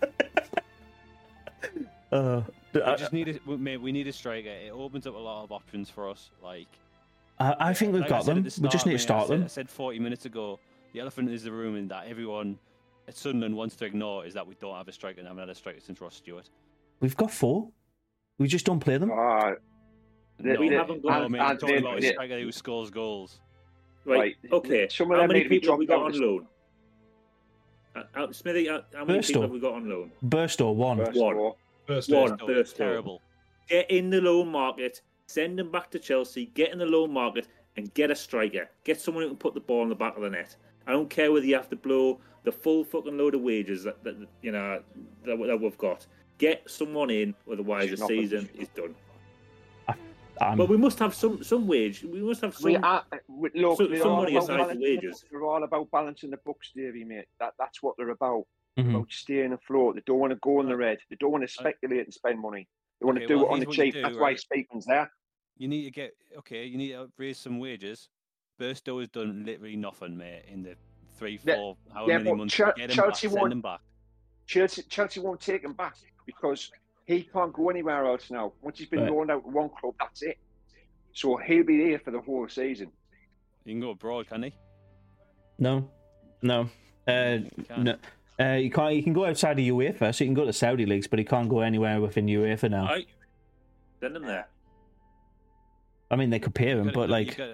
Uh, 2.11 2.41
We 2.73 2.81
I, 2.81 2.95
just 2.95 3.13
need 3.13 3.39
a, 3.47 3.51
mate, 3.57 3.77
we 3.77 3.91
need 3.91 4.07
a 4.07 4.11
striker. 4.13 4.49
It 4.49 4.71
opens 4.71 5.05
up 5.05 5.13
a 5.13 5.17
lot 5.19 5.43
of 5.43 5.51
options 5.51 5.91
for 5.91 6.09
us. 6.09 6.31
Like 6.43 6.67
I, 7.39 7.55
I 7.59 7.73
think 7.73 7.93
we've 7.93 8.01
like 8.01 8.09
got 8.09 8.25
them. 8.25 8.39
at 8.39 8.43
the 8.43 8.61
We 8.61 8.69
just 8.69 8.81
start, 8.81 8.85
need 8.85 8.85
to 8.85 8.87
mate, 8.89 8.93
I 8.93 8.97
start 8.97 9.27
said- 9.27 9.37
them. 9.37 9.43
I 9.43 9.47
said 9.47 9.69
40 9.69 9.99
minutes 9.99 10.25
ago. 10.25 10.59
The 10.93 10.99
elephant 10.99 11.29
is 11.29 11.43
the 11.43 11.51
room 11.51 11.75
in 11.75 11.87
that 11.89 12.07
everyone 12.07 12.57
at 13.07 13.15
Sunderland 13.15 13.55
wants 13.55 13.75
to 13.77 13.85
ignore 13.85 14.25
is 14.25 14.33
that 14.33 14.45
we 14.45 14.55
don't 14.55 14.75
have 14.75 14.87
a 14.87 14.91
striker 14.91 15.19
and 15.19 15.27
haven't 15.27 15.41
had 15.41 15.49
a 15.49 15.55
striker 15.55 15.79
since 15.79 16.01
Ross 16.01 16.15
Stewart. 16.15 16.49
We've 16.99 17.15
got 17.15 17.31
four. 17.31 17.69
We 18.39 18.47
just 18.47 18.65
don't 18.65 18.79
play 18.79 18.97
them. 18.97 19.11
Ah, 19.13 19.51
the- 20.37 20.53
no, 20.53 20.59
we 20.59 20.69
the- 20.69 20.75
haven't 20.77 21.03
got- 21.03 21.21
and- 21.23 21.31
mate, 21.31 21.39
I'm 21.39 21.51
and 21.51 21.59
talking 21.59 21.75
the- 21.75 21.81
about 21.81 21.97
a 21.99 22.01
the- 22.01 22.07
striker 22.09 22.39
who 22.39 22.51
scores 22.51 22.89
goals. 22.89 23.39
Right. 24.05 24.35
Right. 24.43 24.51
Okay. 24.53 24.87
Some 24.89 25.11
of 25.11 25.17
how 25.17 25.21
them 25.23 25.27
many 25.29 25.39
need 25.39 25.43
to 25.43 25.49
be 25.49 25.59
people 25.59 25.73
have 25.73 25.79
we 25.79 25.85
got 25.85 25.99
dropped 25.99 26.15
on 26.15 26.23
out. 26.23 26.27
loan? 26.27 26.47
Uh, 27.95 28.03
uh, 28.15 28.31
Smithy, 28.31 28.69
uh, 28.69 28.81
how 28.93 29.05
many 29.05 29.19
people 29.19 29.35
Burstow. 29.35 29.41
have 29.43 29.51
we 29.51 29.59
got 29.59 29.73
on 29.73 29.89
loan? 29.89 30.11
Burstow 30.25 30.73
one. 30.73 30.97
First 30.97 31.17
One. 31.19 31.33
of 31.33 31.39
all. 31.39 31.57
First 31.85 32.11
One. 32.11 32.21
one. 32.31 32.37
No, 32.39 32.47
Burstow. 32.47 32.75
terrible. 32.77 33.21
Get 33.67 33.89
in 33.91 34.09
the 34.09 34.21
loan 34.21 34.47
market, 34.49 35.01
send 35.29 35.59
him 35.59 35.69
back 35.71 35.91
to 35.91 35.99
Chelsea, 35.99 36.47
get 36.55 36.71
in 36.71 36.79
the 36.79 36.85
loan 36.85 37.11
market, 37.13 37.47
and 37.77 37.93
get 37.93 38.09
a 38.11 38.15
striker. 38.15 38.67
Get 38.83 38.99
someone 38.99 39.23
who 39.23 39.29
can 39.29 39.37
put 39.37 39.53
the 39.53 39.59
ball 39.59 39.83
in 39.83 39.89
the 39.89 39.95
back 39.95 40.15
of 40.15 40.23
the 40.23 40.29
net. 40.29 40.55
I 40.87 40.91
don't 40.91 41.09
care 41.09 41.31
whether 41.31 41.45
you 41.45 41.55
have 41.55 41.69
to 41.69 41.75
blow 41.75 42.19
the 42.43 42.51
full 42.51 42.83
fucking 42.83 43.17
load 43.17 43.35
of 43.35 43.41
wages 43.41 43.83
that, 43.83 44.03
that 44.03 44.15
you 44.41 44.51
know 44.51 44.81
that, 45.25 45.37
that 45.37 45.61
we've 45.61 45.77
got. 45.77 46.05
Get 46.39 46.69
someone 46.69 47.09
in, 47.09 47.35
otherwise 47.51 47.85
the 47.85 47.89
She's 47.91 47.99
not 47.99 48.07
season 48.09 48.49
is 48.57 48.69
done. 48.69 48.95
Um, 50.41 50.57
But 50.57 50.69
we 50.69 50.77
must 50.77 50.97
have 50.99 51.13
some 51.13 51.43
some 51.43 51.67
wage. 51.67 52.03
We 52.03 52.21
must 52.21 52.41
have 52.41 52.55
some. 52.55 52.71
We 52.71 52.77
are, 52.77 53.03
we, 53.27 53.49
look, 53.55 53.77
so- 53.77 53.87
they're 53.87 53.99
some 53.99 54.13
money 54.13 54.35
aside 54.37 54.71
for 54.71 54.79
wages. 54.79 55.23
They're 55.29 55.43
all 55.43 55.63
about 55.63 55.91
balancing 55.91 56.31
the 56.31 56.37
books, 56.45 56.71
Davey, 56.75 57.03
mate. 57.03 57.25
That, 57.39 57.53
that's 57.59 57.83
what 57.83 57.95
they're 57.97 58.09
about. 58.09 58.45
mhm. 58.79 58.91
About 58.95 59.11
staying 59.11 59.51
afloat. 59.53 59.95
They 59.95 60.01
don't 60.05 60.19
want 60.19 60.31
to 60.31 60.39
go 60.41 60.61
in 60.61 60.67
the 60.69 60.77
red. 60.77 60.99
They 61.09 61.17
don't 61.19 61.31
want 61.31 61.43
to 61.43 61.47
speculate 61.53 62.05
and 62.05 62.13
spend 62.13 62.39
money. 62.39 62.67
They 63.01 63.05
want 63.05 63.17
Okay, 63.17 63.27
to 63.27 63.33
do 63.33 63.37
well, 63.39 63.47
it 63.47 63.51
on 63.51 63.59
the 63.59 63.65
here's 63.65 63.77
what 63.77 63.77
you 63.77 63.83
cheap. 63.91 63.93
do, 63.95 64.01
That's 64.01 64.15
why 64.15 64.21
right? 64.21 64.39
Speakman's 64.39 64.85
there. 64.85 65.11
You 65.59 65.67
need 65.67 65.83
to 65.83 65.91
get 65.91 66.15
okay. 66.39 66.65
You 66.65 66.77
need 66.77 66.93
to 66.93 67.09
raise 67.17 67.37
some 67.37 67.59
wages. 67.59 68.09
Burstow 68.59 68.99
has 69.01 69.09
done 69.09 69.43
literally 69.45 69.75
nothing, 69.75 70.17
mate, 70.17 70.43
in 70.51 70.63
the 70.63 70.75
three, 71.17 71.39
Yeah, 71.43 71.55
four, 71.55 71.77
however 71.93 72.11
yeah, 72.11 72.17
many 72.17 72.35
months. 72.35 72.53
Chel- 72.55 72.73
get 72.75 72.89
him 72.89 72.95
Chelsea 72.95 73.27
back, 73.27 73.31
send 73.31 73.41
won't- 73.41 73.53
him 73.53 73.61
back. 73.61 73.79
Chelsea, 74.47 74.81
Chelsea 74.83 75.19
won't 75.19 75.39
take 75.39 75.63
him 75.63 75.73
back 75.73 75.95
because 76.25 76.71
he 77.05 77.23
can't 77.23 77.53
go 77.53 77.69
anywhere 77.69 78.05
else 78.05 78.31
now. 78.31 78.51
Once 78.61 78.79
he's 78.79 78.87
been 78.89 79.01
Right. 79.01 79.11
loaned 79.11 79.29
out 79.31 79.43
to 79.43 79.49
one 79.49 79.69
club, 79.69 79.93
that's 79.99 80.23
it. 80.23 80.37
So 81.13 81.37
he'll 81.37 81.63
be 81.63 81.77
there 81.89 81.99
for 81.99 82.11
the 82.11 82.19
whole 82.21 82.47
season. 82.49 82.91
He 83.65 83.71
can 83.71 83.79
go 83.81 83.91
abroad, 83.91 84.27
can 84.27 84.43
he? 84.43 84.53
no, 85.57 85.89
no, 86.41 86.61
uh, 86.61 86.67
Can't. 87.07 87.67
no. 87.83 87.97
Uh, 88.39 88.53
you 88.55 88.71
can't. 88.71 88.95
You 88.95 89.03
can 89.03 89.11
go 89.13 89.25
outside 89.25 89.59
of 89.59 89.65
UEFA, 89.65 90.15
so 90.15 90.23
you 90.23 90.29
can 90.29 90.33
go 90.33 90.45
to 90.45 90.53
Saudi 90.53 90.85
leagues, 90.85 91.07
but 91.07 91.19
he 91.19 91.25
can't 91.25 91.49
go 91.49 91.59
anywhere 91.59 91.99
within 91.99 92.25
UEFA 92.27 92.71
now. 92.71 92.85
Right. 92.87 93.07
Send 93.99 94.15
him 94.15 94.23
there. 94.25 94.47
I 96.11 96.15
mean, 96.15 96.29
they 96.29 96.39
could 96.39 96.55
pay 96.55 96.67
him, 96.69 96.91
but 96.93 97.09
like, 97.09 97.39
I 97.39 97.45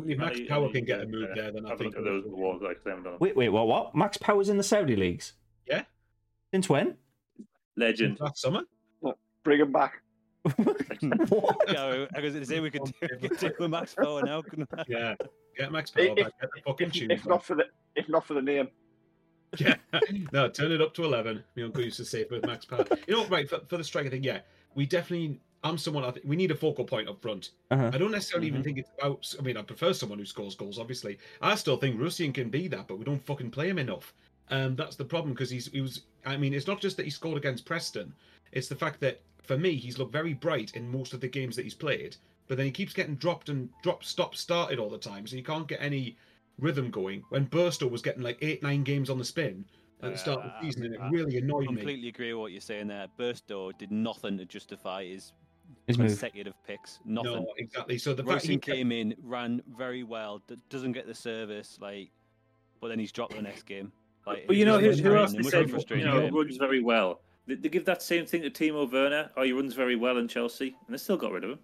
mean, 0.00 0.10
if 0.12 0.18
Max 0.18 0.38
Any- 0.38 0.46
Power 0.48 0.64
any- 0.64 0.72
can 0.72 0.84
get 0.84 1.00
a 1.00 1.06
move 1.06 1.28
there, 1.34 1.50
then 1.52 1.66
I 1.66 1.70
have 1.70 1.80
a 1.80 1.84
think 1.84 1.94
look 1.96 1.98
at 1.98 2.04
those 2.04 2.24
awards 2.26 2.62
like 2.62 2.82
them 2.84 3.02
done. 3.02 3.16
Wait, 3.20 3.36
wait, 3.36 3.48
what? 3.50 3.66
What? 3.66 3.94
Max 3.94 4.16
Powers 4.16 4.48
in 4.48 4.56
the 4.56 4.62
Saudi 4.62 4.96
leagues? 4.96 5.32
Yeah. 5.66 5.82
Since 6.52 6.68
when? 6.68 6.96
Legend. 7.76 8.18
last 8.20 8.38
summer. 8.38 8.62
Bring 9.44 9.60
him 9.60 9.72
back. 9.72 10.02
What? 11.28 11.56
Yeah, 11.72 12.06
I 12.14 12.20
was 12.20 12.32
going 12.32 12.34
to 12.34 12.46
say 12.46 12.60
we 12.60 12.70
could 12.70 12.84
do, 12.84 12.92
we 13.20 13.28
could 13.28 13.38
do 13.38 13.50
with 13.58 13.70
Max 13.70 13.94
Power 13.94 14.22
now, 14.22 14.42
couldn't 14.42 14.68
we? 14.70 14.84
Yeah, 14.94 15.14
get 15.56 15.72
Max 15.72 15.90
Power 15.90 16.04
If- 16.04 16.16
back. 16.16 16.40
Get 16.40 16.50
the 16.54 16.60
fucking 16.66 16.90
If, 17.10 17.20
if 17.20 17.26
not 17.26 17.44
for 17.44 17.54
the 17.56 17.64
if 17.96 18.08
not 18.08 18.24
for 18.26 18.34
the 18.34 18.42
name. 18.42 18.68
Yeah, 19.58 19.74
no, 20.32 20.48
turn 20.48 20.70
it 20.72 20.80
up 20.80 20.94
to 20.94 21.04
eleven. 21.04 21.42
My 21.56 21.64
uncle 21.64 21.82
used 21.82 21.96
to 21.98 22.04
say 22.04 22.24
with 22.30 22.46
Max 22.46 22.64
Power. 22.64 22.84
You 23.06 23.14
know, 23.14 23.20
what, 23.22 23.30
right 23.30 23.48
for, 23.48 23.60
for 23.68 23.76
the 23.78 23.84
striker 23.84 24.10
thing. 24.10 24.22
Yeah, 24.22 24.40
we 24.74 24.86
definitely. 24.86 25.40
I'm 25.64 25.78
someone. 25.78 26.04
I 26.04 26.10
think 26.10 26.26
we 26.26 26.36
need 26.36 26.50
a 26.50 26.56
focal 26.56 26.84
point 26.84 27.08
up 27.08 27.20
front. 27.22 27.50
Uh-huh. 27.70 27.90
I 27.92 27.98
don't 27.98 28.10
necessarily 28.10 28.48
even 28.48 28.62
think 28.62 28.78
it's 28.78 28.90
about. 28.98 29.32
I 29.38 29.42
mean, 29.42 29.56
I 29.56 29.62
prefer 29.62 29.92
someone 29.92 30.18
who 30.18 30.24
scores 30.24 30.54
goals. 30.54 30.78
Obviously, 30.78 31.18
I 31.40 31.54
still 31.54 31.76
think 31.76 31.98
Rusyn 31.98 32.34
can 32.34 32.50
be 32.50 32.68
that, 32.68 32.88
but 32.88 32.98
we 32.98 33.04
don't 33.04 33.24
fucking 33.24 33.50
play 33.50 33.68
him 33.68 33.78
enough. 33.78 34.12
Um, 34.50 34.74
that's 34.74 34.96
the 34.96 35.04
problem 35.04 35.34
because 35.34 35.50
he's 35.50 35.70
he 35.70 35.80
was. 35.80 36.02
I 36.26 36.36
mean, 36.36 36.52
it's 36.52 36.66
not 36.66 36.80
just 36.80 36.96
that 36.96 37.04
he 37.04 37.10
scored 37.10 37.38
against 37.38 37.64
Preston. 37.64 38.12
It's 38.52 38.68
the 38.68 38.76
fact 38.76 39.00
that 39.00 39.20
for 39.42 39.56
me, 39.56 39.76
he's 39.76 39.98
looked 39.98 40.12
very 40.12 40.34
bright 40.34 40.72
in 40.74 40.90
most 40.90 41.12
of 41.14 41.20
the 41.20 41.28
games 41.28 41.56
that 41.56 41.62
he's 41.62 41.74
played, 41.74 42.16
but 42.48 42.56
then 42.56 42.66
he 42.66 42.72
keeps 42.72 42.92
getting 42.92 43.16
dropped 43.16 43.48
and 43.48 43.68
drop, 43.82 44.04
stop, 44.04 44.34
started 44.34 44.78
all 44.78 44.90
the 44.90 44.98
time, 44.98 45.26
so 45.26 45.36
you 45.36 45.42
can't 45.42 45.66
get 45.66 45.80
any 45.80 46.16
rhythm 46.58 46.90
going. 46.90 47.24
When 47.30 47.46
Burstow 47.46 47.90
was 47.90 48.02
getting 48.02 48.22
like 48.22 48.38
eight, 48.42 48.62
nine 48.62 48.84
games 48.84 49.10
on 49.10 49.18
the 49.18 49.24
spin 49.24 49.64
at 50.02 50.12
the 50.12 50.18
start 50.18 50.40
of 50.40 50.52
the 50.60 50.66
season, 50.66 50.86
and 50.86 50.94
it 50.94 51.00
I 51.00 51.08
really 51.10 51.38
annoyed 51.38 51.66
me. 51.66 51.72
I 51.72 51.76
completely 51.76 52.08
agree 52.08 52.32
with 52.32 52.40
what 52.40 52.52
you're 52.52 52.60
saying 52.60 52.88
there. 52.88 53.06
Burstow 53.18 53.76
did 53.78 53.90
nothing 53.90 54.38
to 54.38 54.44
justify 54.44 55.04
his 55.04 55.32
His 55.86 55.98
move. 55.98 56.08
consecutive 56.08 56.54
picks. 56.66 57.00
Nothing. 57.04 57.32
No, 57.32 57.46
exactly. 57.58 57.98
So 57.98 58.14
the 58.14 58.24
fact 58.24 58.44
he 58.44 58.58
came 58.58 58.92
in, 58.92 59.14
ran 59.22 59.62
very 59.76 60.02
well, 60.02 60.42
d- 60.46 60.56
doesn't 60.70 60.92
get 60.92 61.06
the 61.06 61.14
service, 61.14 61.78
like, 61.80 62.10
but 62.80 62.88
then 62.88 62.98
he's 62.98 63.12
dropped 63.12 63.34
the 63.34 63.42
next 63.42 63.64
game. 63.64 63.92
Like, 64.26 64.46
But 64.46 64.56
you 64.56 64.64
know, 64.64 64.78
who, 64.78 64.90
who 64.90 64.92
frustrating, 64.92 65.16
else 65.18 65.32
they 65.32 65.38
was 65.72 65.84
said 65.88 65.98
you 65.98 66.04
know, 66.04 66.20
game. 66.20 66.34
runs 66.34 66.56
very 66.56 66.80
well? 66.82 67.20
They, 67.46 67.56
they 67.56 67.68
give 67.68 67.84
that 67.86 68.02
same 68.02 68.24
thing 68.26 68.42
to 68.42 68.50
Timo 68.50 68.90
Werner. 68.90 69.30
Oh, 69.36 69.42
he 69.42 69.52
runs 69.52 69.74
very 69.74 69.96
well 69.96 70.18
in 70.18 70.28
Chelsea, 70.28 70.76
and 70.86 70.94
they 70.94 70.98
still 70.98 71.16
got 71.16 71.32
rid 71.32 71.44
of 71.44 71.50
him. 71.50 71.58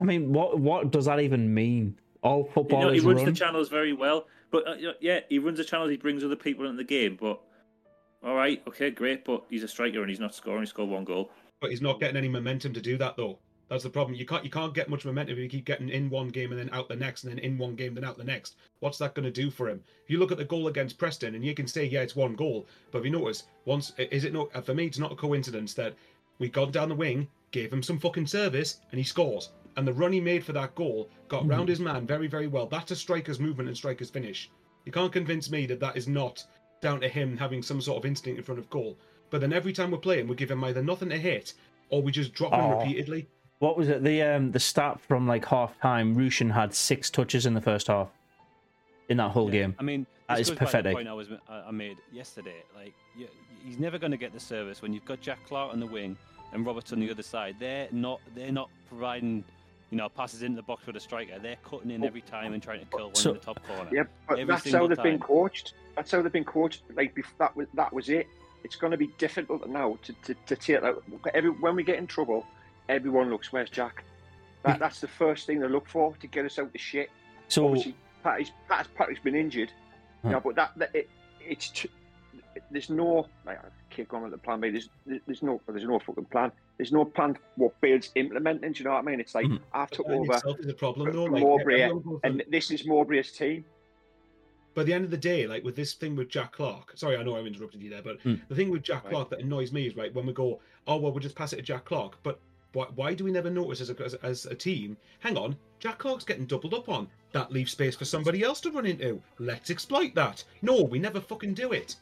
I 0.00 0.04
mean, 0.04 0.32
what 0.32 0.58
what 0.58 0.90
does 0.90 1.06
that 1.06 1.20
even 1.20 1.52
mean? 1.52 1.98
All 2.22 2.38
You 2.38 2.44
know, 2.44 2.50
footballers 2.52 3.00
he 3.00 3.06
runs 3.06 3.16
run. 3.18 3.24
the 3.26 3.32
channels 3.32 3.68
very 3.70 3.92
well, 3.94 4.26
but 4.50 4.68
uh, 4.68 4.74
you 4.74 4.88
know, 4.88 4.94
yeah, 5.00 5.20
he 5.30 5.38
runs 5.38 5.56
the 5.58 5.64
channels. 5.64 5.90
He 5.90 5.96
brings 5.96 6.22
other 6.22 6.36
people 6.36 6.64
into 6.66 6.76
the 6.76 6.84
game, 6.84 7.16
but 7.20 7.40
all 8.22 8.34
right, 8.34 8.62
okay, 8.68 8.90
great. 8.90 9.24
But 9.24 9.44
he's 9.48 9.62
a 9.62 9.68
striker 9.68 10.00
and 10.00 10.10
he's 10.10 10.20
not 10.20 10.34
scoring. 10.34 10.60
He 10.62 10.66
scored 10.66 10.90
one 10.90 11.04
goal. 11.04 11.30
But 11.60 11.70
he's 11.70 11.82
not 11.82 12.00
getting 12.00 12.16
any 12.16 12.28
momentum 12.28 12.72
to 12.72 12.80
do 12.80 12.96
that 12.98 13.16
though. 13.16 13.38
That's 13.70 13.84
the 13.84 13.90
problem. 13.90 14.16
You 14.16 14.26
can't 14.26 14.42
you 14.42 14.50
can't 14.50 14.74
get 14.74 14.88
much 14.88 15.04
momentum 15.04 15.36
if 15.36 15.42
you 15.42 15.48
keep 15.48 15.64
getting 15.64 15.88
in 15.90 16.10
one 16.10 16.28
game 16.28 16.50
and 16.50 16.60
then 16.60 16.70
out 16.72 16.88
the 16.88 16.96
next, 16.96 17.22
and 17.22 17.32
then 17.32 17.38
in 17.38 17.56
one 17.56 17.76
game 17.76 17.94
then 17.94 18.04
out 18.04 18.18
the 18.18 18.24
next. 18.24 18.56
What's 18.80 18.98
that 18.98 19.14
going 19.14 19.24
to 19.24 19.30
do 19.30 19.48
for 19.48 19.68
him? 19.68 19.80
If 20.02 20.10
you 20.10 20.18
look 20.18 20.32
at 20.32 20.38
the 20.38 20.44
goal 20.44 20.66
against 20.66 20.98
Preston, 20.98 21.36
and 21.36 21.44
you 21.44 21.54
can 21.54 21.68
say 21.68 21.84
yeah, 21.84 22.00
it's 22.00 22.16
one 22.16 22.34
goal, 22.34 22.66
but 22.90 22.98
if 22.98 23.04
you 23.04 23.12
notice, 23.12 23.44
once 23.66 23.92
is 23.96 24.24
it 24.24 24.32
not 24.32 24.48
uh, 24.56 24.60
for 24.60 24.74
me? 24.74 24.86
It's 24.86 24.98
not 24.98 25.12
a 25.12 25.16
coincidence 25.16 25.72
that 25.74 25.94
we 26.40 26.48
got 26.48 26.72
down 26.72 26.88
the 26.88 26.96
wing, 26.96 27.28
gave 27.52 27.72
him 27.72 27.82
some 27.82 28.00
fucking 28.00 28.26
service, 28.26 28.80
and 28.90 28.98
he 28.98 29.04
scores. 29.04 29.50
And 29.76 29.86
the 29.86 29.92
run 29.92 30.12
he 30.12 30.20
made 30.20 30.44
for 30.44 30.52
that 30.54 30.74
goal 30.74 31.08
got 31.28 31.44
hmm. 31.44 31.50
round 31.50 31.68
his 31.68 31.78
man 31.78 32.08
very 32.08 32.26
very 32.26 32.48
well. 32.48 32.66
That's 32.66 32.90
a 32.90 32.96
striker's 32.96 33.38
movement 33.38 33.68
and 33.68 33.76
striker's 33.76 34.10
finish. 34.10 34.50
You 34.84 34.90
can't 34.90 35.12
convince 35.12 35.48
me 35.48 35.66
that 35.66 35.78
that 35.78 35.96
is 35.96 36.08
not 36.08 36.44
down 36.80 37.00
to 37.02 37.08
him 37.08 37.36
having 37.36 37.62
some 37.62 37.80
sort 37.80 37.98
of 37.98 38.06
instinct 38.06 38.38
in 38.38 38.44
front 38.44 38.58
of 38.58 38.68
goal. 38.68 38.98
But 39.30 39.40
then 39.40 39.52
every 39.52 39.72
time 39.72 39.90
we're 39.90 39.98
playing, 39.98 40.28
we 40.28 40.34
give 40.36 40.50
him 40.50 40.62
either 40.64 40.82
nothing 40.82 41.08
to 41.10 41.16
hit 41.18 41.54
or 41.88 42.02
we 42.02 42.12
just 42.12 42.32
drop 42.34 42.52
him 42.52 42.60
Oh. 42.60 42.78
repeatedly. 42.80 43.28
What 43.60 43.76
was 43.76 43.88
it? 43.88 44.02
The 44.02 44.22
um 44.22 44.52
the 44.52 44.60
stat 44.60 45.00
from 45.00 45.26
like 45.26 45.44
half 45.44 45.78
time. 45.80 46.16
Rusyn 46.16 46.50
had 46.52 46.74
six 46.74 47.10
touches 47.10 47.46
in 47.46 47.54
the 47.54 47.60
first 47.60 47.86
half. 47.88 48.08
In 49.08 49.16
that 49.18 49.32
whole 49.32 49.48
game. 49.50 49.74
I 49.78 49.82
mean, 49.82 50.06
that 50.28 50.38
is 50.38 50.46
this 50.46 50.54
is 50.54 50.58
goes 50.58 50.58
back 50.58 50.58
to 50.58 50.76
the 50.76 50.78
pathetic. 50.78 50.94
point 50.96 51.08
I 51.08 51.12
was 51.12 51.28
I 51.48 51.54
I 51.68 51.70
made 51.72 51.96
yesterday. 52.12 52.62
Like, 52.76 52.94
you, 53.16 53.26
he's 53.64 53.78
never 53.78 53.98
going 53.98 54.12
to 54.12 54.16
get 54.16 54.32
the 54.32 54.38
service 54.40 54.82
when 54.82 54.92
you've 54.92 55.04
got 55.04 55.20
Jack 55.20 55.38
Clarke 55.46 55.72
on 55.72 55.80
the 55.80 55.86
wing 55.86 56.16
and 56.52 56.64
Roberts 56.64 56.92
on 56.92 57.00
the 57.00 57.10
other 57.10 57.22
side. 57.22 57.56
They're 57.58 57.88
not 57.92 58.20
they're 58.36 58.52
not 58.52 58.70
providing, 58.88 59.44
you 59.90 59.98
know, 59.98 60.08
passes 60.08 60.42
into 60.42 60.56
the 60.56 60.62
box 60.62 60.84
for 60.84 60.92
the 60.92 61.00
striker. 61.00 61.38
They're 61.40 61.56
cutting 61.64 61.90
in 61.90 62.04
every 62.04 62.20
time 62.22 62.54
and 62.54 62.62
trying 62.62 62.80
to 62.80 62.86
kill 62.86 63.06
one 63.06 63.14
So- 63.16 63.30
in 63.30 63.36
the 63.38 63.42
top 63.42 63.62
corner. 63.66 63.90
Yeah, 63.92 64.04
but 64.28 64.38
Every 64.38 64.54
that's 64.54 64.70
how 64.72 64.86
they've 64.86 65.02
been 65.02 65.18
coached. 65.18 65.74
That's 65.96 66.10
how 66.12 66.22
they've 66.22 66.32
been 66.32 66.44
coached. 66.44 66.82
Like 66.94 67.14
that 67.38 67.54
was 67.56 67.66
that 67.74 67.92
was 67.92 68.08
it. 68.08 68.28
It's 68.64 68.76
going 68.76 68.90
to 68.90 68.96
be 68.96 69.08
difficult 69.18 69.66
now 69.68 69.98
to, 70.02 70.12
to, 70.24 70.34
to 70.46 70.56
take 70.56 70.82
that. 70.82 70.94
Every, 71.34 71.50
when 71.50 71.76
we 71.76 71.82
get 71.82 71.98
in 71.98 72.06
trouble, 72.06 72.46
everyone 72.88 73.30
looks, 73.30 73.52
"Where's 73.52 73.70
Jack?" 73.70 74.04
That, 74.64 74.78
that's 74.78 75.00
the 75.00 75.08
first 75.08 75.46
thing 75.46 75.60
they 75.60 75.68
look 75.68 75.88
for 75.88 76.14
to 76.20 76.26
get 76.26 76.44
us 76.44 76.58
out 76.58 76.72
the 76.72 76.78
shit. 76.78 77.10
So 77.48 77.66
Obviously, 77.66 77.94
Patty's, 78.22 78.52
Patty's, 78.68 78.90
Patty's 78.94 79.18
been 79.18 79.34
injured. 79.34 79.72
Huh. 80.22 80.30
Yeah, 80.32 80.40
but 80.40 80.54
that, 80.56 80.72
that 80.76 80.94
it, 80.94 81.08
it's 81.40 81.70
t- 81.70 81.90
there's 82.70 82.90
no 82.90 83.26
like 83.46 83.58
I 83.64 83.68
keep 83.88 84.08
going 84.08 84.24
with 84.24 84.32
the 84.32 84.38
plan 84.38 84.60
B. 84.60 84.70
There's 84.70 84.88
there's 85.26 85.42
no 85.42 85.60
there's 85.66 85.84
no 85.84 85.98
fucking 85.98 86.26
plan. 86.26 86.52
There's 86.76 86.92
no 86.92 87.04
plan 87.06 87.38
what 87.56 87.78
Beale's 87.80 88.10
implementing. 88.14 88.72
Do 88.72 88.78
you 88.78 88.84
know 88.84 88.92
what 88.92 88.98
I 88.98 89.02
mean? 89.02 89.20
It's 89.20 89.34
like 89.34 89.46
Mhm. 89.46 89.60
I 89.72 89.86
took 89.86 90.06
over, 90.08 90.34
itself 90.34 90.60
is 90.60 90.66
a 90.68 90.74
problem 90.74 91.12
though. 91.12 91.24
Like, 91.24 91.42
Mowbray, 91.42 91.90
and 92.24 92.42
this 92.50 92.70
is 92.70 92.86
Mowbray's 92.86 93.32
team. 93.32 93.64
But 94.74 94.82
at 94.82 94.86
the 94.86 94.92
end 94.94 95.04
of 95.04 95.10
the 95.10 95.16
day, 95.16 95.46
like 95.46 95.64
with 95.64 95.74
this 95.76 95.94
thing 95.94 96.14
with 96.16 96.28
Jack 96.28 96.52
Clarke, 96.52 96.92
sorry, 96.96 97.16
I 97.16 97.22
know 97.22 97.36
I 97.36 97.40
interrupted 97.40 97.82
you 97.82 97.90
there, 97.90 98.02
but 98.02 98.20
Hmm. 98.22 98.34
the 98.48 98.54
thing 98.54 98.70
with 98.70 98.82
Jack 98.82 99.04
Right. 99.04 99.12
Clarke 99.12 99.30
that 99.30 99.40
annoys 99.40 99.72
me 99.72 99.86
is 99.86 99.96
right 99.96 100.14
when 100.14 100.26
we 100.26 100.32
go, 100.32 100.60
oh 100.86 100.96
well, 100.96 101.10
we'll 101.12 101.20
just 101.20 101.34
pass 101.36 101.52
it 101.52 101.56
to 101.56 101.62
Jack 101.62 101.84
Clarke. 101.84 102.18
But 102.22 102.38
why, 102.72 102.86
why 102.94 103.14
do 103.14 103.24
we 103.24 103.32
never 103.32 103.50
notice 103.50 103.80
as 103.80 103.90
a, 103.90 104.00
as, 104.02 104.14
as 104.14 104.46
a 104.46 104.54
team? 104.54 104.96
Hang 105.18 105.36
on, 105.36 105.56
Jack 105.80 105.98
Clarke's 105.98 106.24
getting 106.24 106.46
doubled 106.46 106.72
up 106.74 106.88
on. 106.88 107.08
That 107.32 107.50
leaves 107.52 107.72
space 107.72 107.96
for 107.96 108.04
somebody 108.04 108.42
else 108.44 108.60
to 108.62 108.70
run 108.70 108.86
into. 108.86 109.20
Let's 109.40 109.70
exploit 109.70 110.14
that. 110.14 110.44
No, 110.62 110.82
we 110.82 110.98
never 110.98 111.20
fucking 111.20 111.54
do 111.54 111.72
it. 111.72 111.96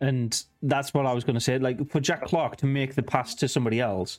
and 0.00 0.44
that's 0.62 0.92
what 0.94 1.06
I 1.06 1.12
was 1.12 1.24
going 1.24 1.34
to 1.34 1.40
say. 1.40 1.58
Like 1.58 1.88
for 1.90 2.00
Jack 2.00 2.24
Clarke 2.24 2.56
to 2.56 2.66
make 2.66 2.94
the 2.94 3.02
pass 3.02 3.34
to 3.36 3.48
somebody 3.48 3.80
else, 3.80 4.18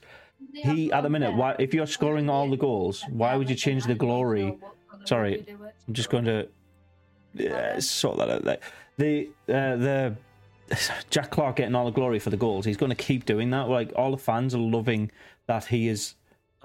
he 0.53 0.91
at 0.91 1.01
the 1.01 1.09
minute. 1.09 1.33
Why 1.35 1.55
if 1.59 1.73
you're 1.73 1.87
scoring 1.87 2.29
all 2.29 2.49
the 2.49 2.57
goals, 2.57 3.03
why 3.09 3.35
would 3.35 3.49
you 3.49 3.55
change 3.55 3.85
the 3.85 3.95
glory? 3.95 4.57
Sorry, 5.05 5.45
I'm 5.87 5.93
just 5.93 6.09
going 6.09 6.25
to 6.25 6.47
yeah, 7.33 7.79
sort 7.79 8.17
that 8.17 8.29
out. 8.29 8.43
There. 8.43 8.59
The 8.97 9.29
uh, 9.49 9.75
the 9.77 10.15
Jack 11.09 11.31
Clarke 11.31 11.57
getting 11.57 11.75
all 11.75 11.85
the 11.85 11.91
glory 11.91 12.19
for 12.19 12.29
the 12.29 12.37
goals. 12.37 12.65
He's 12.65 12.77
going 12.77 12.91
to 12.91 12.95
keep 12.95 13.25
doing 13.25 13.49
that. 13.51 13.69
Like 13.69 13.91
all 13.95 14.11
the 14.11 14.17
fans 14.17 14.53
are 14.55 14.59
loving 14.59 15.11
that 15.47 15.65
he 15.65 15.87
is 15.87 16.15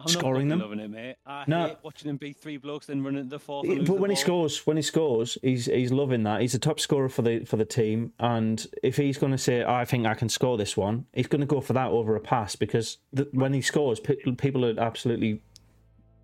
I'm 0.00 0.06
scoring 0.06 0.46
them. 0.46 0.60
Loving 0.60 0.78
it, 0.78 0.90
mate. 0.90 1.16
I 1.26 1.42
No. 1.48 1.66
hate 1.68 1.78
watching 1.82 2.08
him 2.08 2.18
beat 2.18 2.36
three 2.36 2.56
blokes, 2.56 2.86
then 2.86 3.02
running 3.02 3.28
the 3.28 3.38
fourth. 3.40 3.66
But 3.66 3.84
the 3.84 3.92
when 3.94 4.10
he 4.10 4.14
ball. 4.14 4.22
scores, 4.22 4.64
when 4.66 4.76
he 4.76 4.82
scores, 4.82 5.36
he's 5.42 5.66
he's 5.66 5.90
loving 5.90 6.22
that. 6.22 6.40
He's 6.40 6.54
a 6.54 6.58
top 6.60 6.78
scorer 6.78 7.08
for 7.08 7.22
the 7.22 7.40
for 7.44 7.56
the 7.56 7.64
team, 7.64 8.12
and 8.20 8.64
if 8.84 8.96
he's 8.96 9.18
going 9.18 9.32
to 9.32 9.38
say, 9.38 9.64
"I 9.64 9.84
think 9.84 10.06
I 10.06 10.14
can 10.14 10.28
score 10.28 10.56
this 10.56 10.76
one," 10.76 11.06
he's 11.14 11.26
going 11.26 11.40
to 11.40 11.46
go 11.48 11.60
for 11.60 11.72
that 11.72 11.88
over 11.90 12.14
a 12.14 12.20
pass 12.20 12.54
because 12.54 12.98
the, 13.12 13.28
when 13.32 13.52
he 13.52 13.60
scores, 13.60 13.98
pe- 13.98 14.14
people 14.36 14.64
are 14.64 14.78
absolutely 14.78 15.40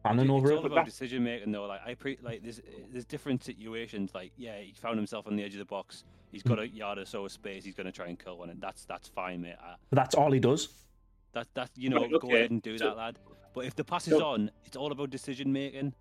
fanning 0.04 0.26
It's 0.26 0.30
over 0.32 0.52
all 0.52 0.64
it. 0.66 0.72
about 0.72 0.84
decision 0.86 1.24
making, 1.24 1.50
though. 1.52 1.64
Like 1.66 1.80
I 1.84 1.94
pre, 1.94 2.18
like 2.22 2.42
there's 2.42 2.60
there's 2.92 3.04
different 3.04 3.42
situations. 3.42 4.12
Like 4.14 4.32
yeah, 4.36 4.58
he 4.60 4.72
found 4.72 4.96
himself 4.96 5.26
on 5.26 5.34
the 5.36 5.42
edge 5.42 5.54
of 5.54 5.58
the 5.58 5.64
box. 5.64 6.04
He's 6.30 6.42
got 6.42 6.58
a 6.58 6.68
yard 6.68 6.98
or 6.98 7.04
so 7.04 7.24
of 7.24 7.32
space. 7.32 7.64
He's 7.64 7.74
going 7.74 7.86
to 7.86 7.92
try 7.92 8.06
and 8.06 8.18
kill 8.18 8.38
one, 8.38 8.50
and 8.50 8.60
that's 8.60 8.84
that's 8.84 9.08
fine, 9.08 9.40
mate. 9.42 9.56
I, 9.60 9.74
But 9.90 9.96
that's 9.96 10.14
all 10.14 10.30
he 10.30 10.40
does. 10.40 10.68
that 11.32 11.48
that 11.54 11.70
you 11.76 11.88
know, 11.90 12.00
Right, 12.02 12.10
go 12.20 12.28
ahead 12.28 12.50
and 12.50 12.62
do 12.62 12.78
So- 12.78 12.86
that, 12.86 12.96
lad. 12.96 13.18
But 13.54 13.66
if 13.66 13.76
the 13.76 13.84
pass 13.84 14.08
is 14.08 14.18
So- 14.18 14.24
on, 14.26 14.50
it's 14.64 14.76
all 14.76 14.90
about 14.92 15.10
decision 15.10 15.52
making. 15.52 15.94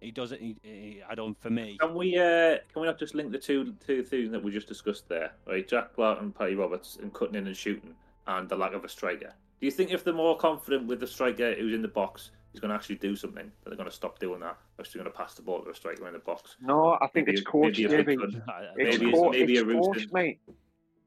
He 0.00 0.10
does 0.12 0.32
it. 0.32 0.40
He, 0.40 0.56
he, 0.62 1.02
I 1.06 1.14
don't. 1.14 1.36
For 1.42 1.50
me, 1.50 1.76
Can 1.78 1.94
we 1.94 2.16
uh, 2.16 2.56
can 2.72 2.80
we 2.80 2.86
not 2.86 2.98
just 2.98 3.14
link 3.14 3.32
the 3.32 3.38
two 3.38 3.74
two 3.86 4.02
things 4.02 4.30
that 4.30 4.42
we 4.42 4.50
just 4.50 4.66
discussed 4.68 5.08
there, 5.08 5.32
right? 5.46 5.66
Jack 5.68 5.92
Clarke 5.94 6.20
and 6.22 6.34
Paddy 6.34 6.54
Roberts 6.54 6.96
and 7.02 7.12
cutting 7.12 7.34
in 7.34 7.46
and 7.46 7.56
shooting, 7.56 7.94
and 8.26 8.48
the 8.48 8.56
lack 8.56 8.72
of 8.72 8.82
a 8.84 8.88
striker. 8.88 9.34
Do 9.60 9.66
you 9.66 9.70
think 9.70 9.90
if 9.90 10.02
they're 10.04 10.14
more 10.14 10.38
confident 10.38 10.86
with 10.86 11.00
the 11.00 11.06
striker 11.06 11.52
who's 11.54 11.74
in 11.74 11.82
the 11.82 11.88
box, 11.88 12.30
he's 12.52 12.60
going 12.60 12.68
to 12.70 12.74
actually 12.74 12.96
do 12.96 13.14
something, 13.16 13.44
that 13.62 13.70
they're 13.70 13.76
going 13.76 13.88
to 13.88 13.94
stop 13.94 14.18
doing 14.18 14.40
that? 14.40 14.56
They're 14.76 14.84
actually 14.84 15.00
going 15.02 15.12
to 15.12 15.16
pass 15.16 15.34
the 15.34 15.42
ball 15.42 15.62
to 15.62 15.70
a 15.70 15.74
striker 15.74 16.06
in 16.06 16.12
the 16.12 16.18
box. 16.18 16.56
No, 16.60 16.98
I 17.00 17.06
think 17.08 17.26
Maybe 17.26 17.38
it's 17.38 17.40
a- 17.42 17.50
coached, 17.50 17.78
maybe 17.78 17.94
a 17.94 17.96
Davey. 17.98 18.16
Pickford. 18.16 18.42
I- 18.48 18.52
I 18.52 18.62
It's, 18.62 18.76
Maybe 18.76 18.90
don't 18.90 18.94
it's- 18.94 19.12
know. 19.12 19.22
co- 19.22 19.30
maybe 19.30 19.52
it's 19.54 19.62
a 19.62 19.64
Rooston. 19.64 19.94
coached, 19.94 20.12
mate. 20.12 20.40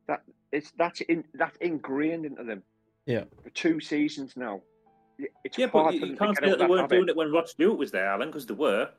That 0.08 0.22
it's 0.52 0.72
that's 0.78 1.02
in 1.02 1.24
that's 1.34 1.58
ingrained 1.58 2.26
into 2.26 2.44
them. 2.44 2.62
Yeah. 3.06 3.24
For 3.44 3.50
two 3.52 3.80
seasons 3.80 4.36
now. 4.38 4.62
Y- 5.20 5.28
It's 5.44 5.58
Yeah, 5.58 5.68
hard 5.68 5.86
but 5.86 5.94
you, 5.96 6.06
you 6.08 6.16
can't 6.18 6.36
get 6.36 6.44
say 6.44 6.50
that 6.52 6.60
they 6.60 6.66
weren't 6.66 6.82
habit. 6.82 6.96
doing 6.96 7.10
it 7.10 7.16
when 7.16 7.32
Rod 7.32 7.48
Stewart 7.50 7.78
was 7.78 7.92
there, 7.92 8.08
Alan, 8.08 8.30
because 8.30 8.46
they 8.46 8.54
were. 8.54 8.90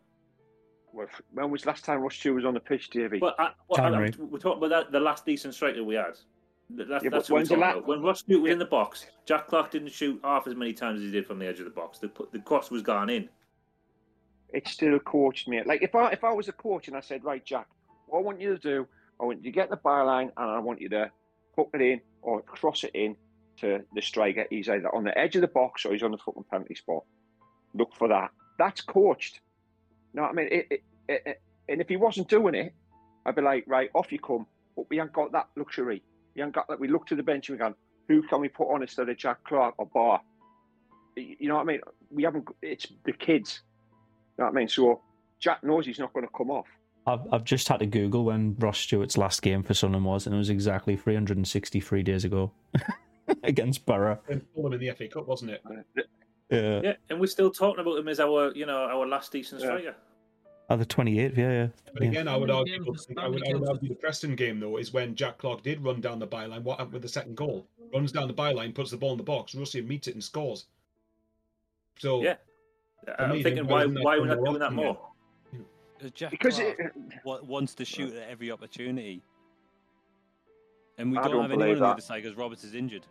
Well, 0.93 1.09
When 1.33 1.51
was 1.51 1.63
the 1.63 1.69
last 1.69 1.85
time 1.85 2.01
Ross 2.01 2.15
Stewart 2.15 2.37
was 2.37 2.45
on 2.45 2.55
the 2.55 2.61
pitch, 2.61 2.89
Davey? 2.91 3.19
But 3.19 3.35
I, 3.39 3.51
well, 3.69 3.95
I, 3.95 4.11
we're 4.19 4.39
talking 4.39 4.63
about 4.63 4.71
that, 4.71 4.93
the 4.93 5.01
last 5.01 5.27
decent 5.27 5.55
striker 5.55 5.83
we 5.83 5.97
had. 5.97 6.17
Th- 6.75 6.89
That's, 6.89 7.05
Yeah, 7.05 7.11
that's 7.11 7.29
what 7.29 7.35
we're 7.35 7.39
when's 7.41 7.49
the 7.49 7.57
talking 7.57 7.71
about. 7.71 7.89
When 7.89 8.03
Ross 8.03 8.21
Stewart 8.21 8.43
was 8.43 8.53
in 8.53 8.59
the 8.59 8.65
box, 8.65 9.07
Jack 9.27 9.49
Clarke 9.49 9.71
didn't 9.71 9.93
shoot 9.93 10.21
half 10.25 10.47
as 10.47 10.55
many 10.55 10.73
times 10.73 11.01
as 11.01 11.07
he 11.07 11.11
did 11.11 11.27
from 11.27 11.39
the 11.39 11.47
edge 11.47 11.59
of 11.59 11.65
the 11.65 11.71
box. 11.71 11.99
The, 11.99 12.11
the 12.33 12.39
cross 12.41 12.71
was 12.71 12.83
gone 12.83 13.11
in. 13.11 13.29
It 14.53 14.69
still 14.69 14.99
coached, 15.01 15.49
me. 15.49 15.61
Like 15.65 15.83
if 15.83 15.95
I 15.95 16.11
if 16.11 16.25
I 16.25 16.33
was 16.33 16.49
a 16.49 16.53
coach 16.53 16.89
and 16.89 16.97
I 16.97 17.01
said, 17.01 17.25
right, 17.25 17.45
Jack, 17.45 17.67
what 18.07 18.21
I 18.21 18.23
want 18.23 18.41
you 18.41 18.57
to 18.57 18.59
do, 18.59 18.87
I 19.21 19.25
want 19.25 19.39
you 19.39 19.51
to 19.51 19.55
get 19.55 19.71
the 19.71 19.77
byline 19.77 20.31
and 20.37 20.51
I 20.51 20.59
want 20.61 20.81
you 20.81 20.89
to 20.91 21.11
hook 21.57 21.71
it 21.75 21.81
in 21.81 22.01
or 22.23 22.41
cross 22.43 22.85
it 22.85 22.93
in 22.95 23.17
to 23.59 23.81
the 23.95 24.03
striker. 24.03 24.47
He's 24.51 24.69
either 24.69 24.95
on 24.95 25.05
the 25.05 25.17
edge 25.17 25.35
of 25.37 25.43
the 25.43 25.49
box 25.49 25.85
or 25.85 25.93
he's 25.93 26.03
on 26.03 26.13
the 26.13 26.19
fucking 26.19 26.45
penalty 26.51 26.75
spot. 26.75 27.05
Look 27.75 27.95
for 27.95 28.09
that. 28.09 28.31
That's 28.59 28.81
coached. 28.81 29.41
You 30.13 30.21
know 30.21 30.23
what 30.23 30.33
I 30.33 30.35
mean? 30.35 30.49
It, 30.51 30.67
it, 31.09 31.23
eh, 31.27 31.33
and 31.69 31.81
if 31.81 31.89
he 31.89 31.97
wasn't 31.97 32.29
doing 32.29 32.55
it, 32.55 32.73
I'd 33.27 33.35
be 33.35 33.43
like, 33.43 33.65
right, 33.67 33.91
off 33.95 34.13
you 34.13 34.19
come. 34.19 34.47
But 34.77 34.89
we 34.91 35.01
ain't 35.01 35.13
got 35.13 35.33
that 35.33 35.49
luxury. 35.57 36.03
We 36.35 36.43
ain't 36.43 36.53
got 36.53 36.69
that. 36.69 36.79
We 36.81 36.89
look 36.89 37.07
to 37.07 37.15
the 37.15 37.23
bench 37.23 37.49
and 37.49 37.59
we 37.59 37.65
go, 37.65 37.75
who 38.09 38.23
can 38.23 38.41
we 38.41 38.49
put 38.49 38.73
on 38.73 38.83
instead 38.83 39.09
of 39.09 39.17
Jack 39.17 39.43
Clarke 39.45 39.75
or 39.79 39.87
Ba? 39.87 40.21
You 41.17 41.49
know 41.49 41.55
what 41.57 41.63
I 41.63 41.65
mean? 41.65 41.81
We 42.11 42.25
haven't. 42.25 42.47
It's 42.61 42.87
the 43.05 43.13
kids. 43.13 43.61
You 44.37 44.43
know 44.43 44.51
what 44.51 44.57
I 44.57 44.59
mean? 44.59 44.69
So 44.69 45.01
Jack 45.39 45.63
knows 45.63 45.87
he's 45.87 45.99
not 45.99 46.13
going 46.13 46.27
to 46.27 46.33
come 46.37 46.51
off. 46.51 46.67
I've, 47.07 47.21
I've 47.33 47.45
just 47.45 47.69
had 47.69 47.81
to 47.81 47.87
Google 47.87 48.25
when 48.25 48.57
Ross 48.59 48.79
Stewart's 48.79 49.17
last 49.19 49.43
game 49.43 49.63
for 49.63 49.75
Sunderland 49.75 50.07
was, 50.07 50.27
and 50.27 50.35
it 50.35 50.39
was 50.39 50.51
exactly 50.51 50.97
363 50.97 52.03
days 52.03 52.25
ago 52.25 52.51
against 53.43 53.85
Borough. 53.87 54.19
And 54.29 54.43
Fulham 54.55 54.73
in 54.73 54.81
the 54.81 54.91
FA 54.93 55.09
Cup, 55.09 55.27
wasn't 55.29 55.53
it? 55.53 55.63
Yeah. 56.51 56.81
Yeah, 56.83 56.93
and 57.11 57.21
we're 57.21 57.27
still 57.27 57.51
talking 57.51 57.81
about 57.81 57.99
him 57.99 58.09
as 58.09 58.21
our, 58.21 58.53
you 58.55 58.65
know, 58.67 58.77
our 58.85 59.07
last 59.07 59.33
decent 59.33 59.61
Yeah. 59.61 59.67
striker. 59.69 59.95
Oh, 60.71 60.77
the 60.77 60.87
28th, 60.87 61.37
yeah, 61.37 61.51
yeah. 61.51 61.67
But 61.93 62.03
yeah. 62.03 62.09
again, 62.09 62.29
I 62.29 62.37
would 62.37 62.51
argue, 62.51 62.83
I 63.19 63.29
would, 63.29 63.47
I 63.47 63.55
would 63.55 63.69
argue 63.69 63.89
the 63.91 63.95
Preston 63.97 64.35
game 64.35 64.61
though 64.61 64.79
is 64.79 64.93
when 64.93 65.15
Jack 65.15 65.37
Clarke 65.39 65.63
did 65.63 65.83
run 65.85 66.01
down 66.01 66.19
the 66.19 66.27
byline. 66.27 66.63
What 66.63 66.79
happened 66.79 66.95
with 66.95 67.03
the 67.03 67.09
second 67.09 67.37
goal? 67.37 67.67
Runs 67.93 68.13
down 68.13 68.29
the 68.29 68.35
byline, 68.35 68.75
puts 68.75 68.91
the 68.91 68.97
ball 68.97 69.13
in 69.13 69.19
the 69.19 69.25
box. 69.25 69.55
Rusyn 69.55 69.87
meets 69.87 70.09
it 70.09 70.15
and 70.15 70.25
scores. 70.25 70.67
So 71.99 72.23
Yeah. 72.23 72.37
I'm 73.19 73.31
me, 73.33 73.43
thinking, 73.43 73.67
why, 73.67 73.85
why 73.85 73.85
isn't 73.85 73.95
that 73.95 74.05
why 74.05 74.17
are 74.17 74.27
not 74.27 74.45
doing 74.45 74.59
that 74.61 74.73
more? 74.73 74.99
Because 75.99 76.11
Jack 76.13 76.31
Because 76.31 76.57
Clarke 76.57 76.81
it, 76.81 76.93
wa- 77.25 77.41
wants 77.43 77.75
to 77.75 77.85
shoot 77.85 78.15
at 78.15 78.29
every 78.31 78.51
opportunity. 78.51 79.23
And 80.97 81.11
we 81.11 81.17
don't, 81.19 81.31
don't 81.31 81.43
have 81.43 81.51
anyone 81.51 81.59
believe 81.67 81.83
on 81.83 81.89
the 81.89 81.93
other 81.93 82.01
side 82.01 82.23
because 82.23 82.37
Roberts 82.39 82.65
is 82.65 82.75
injured. 82.75 83.05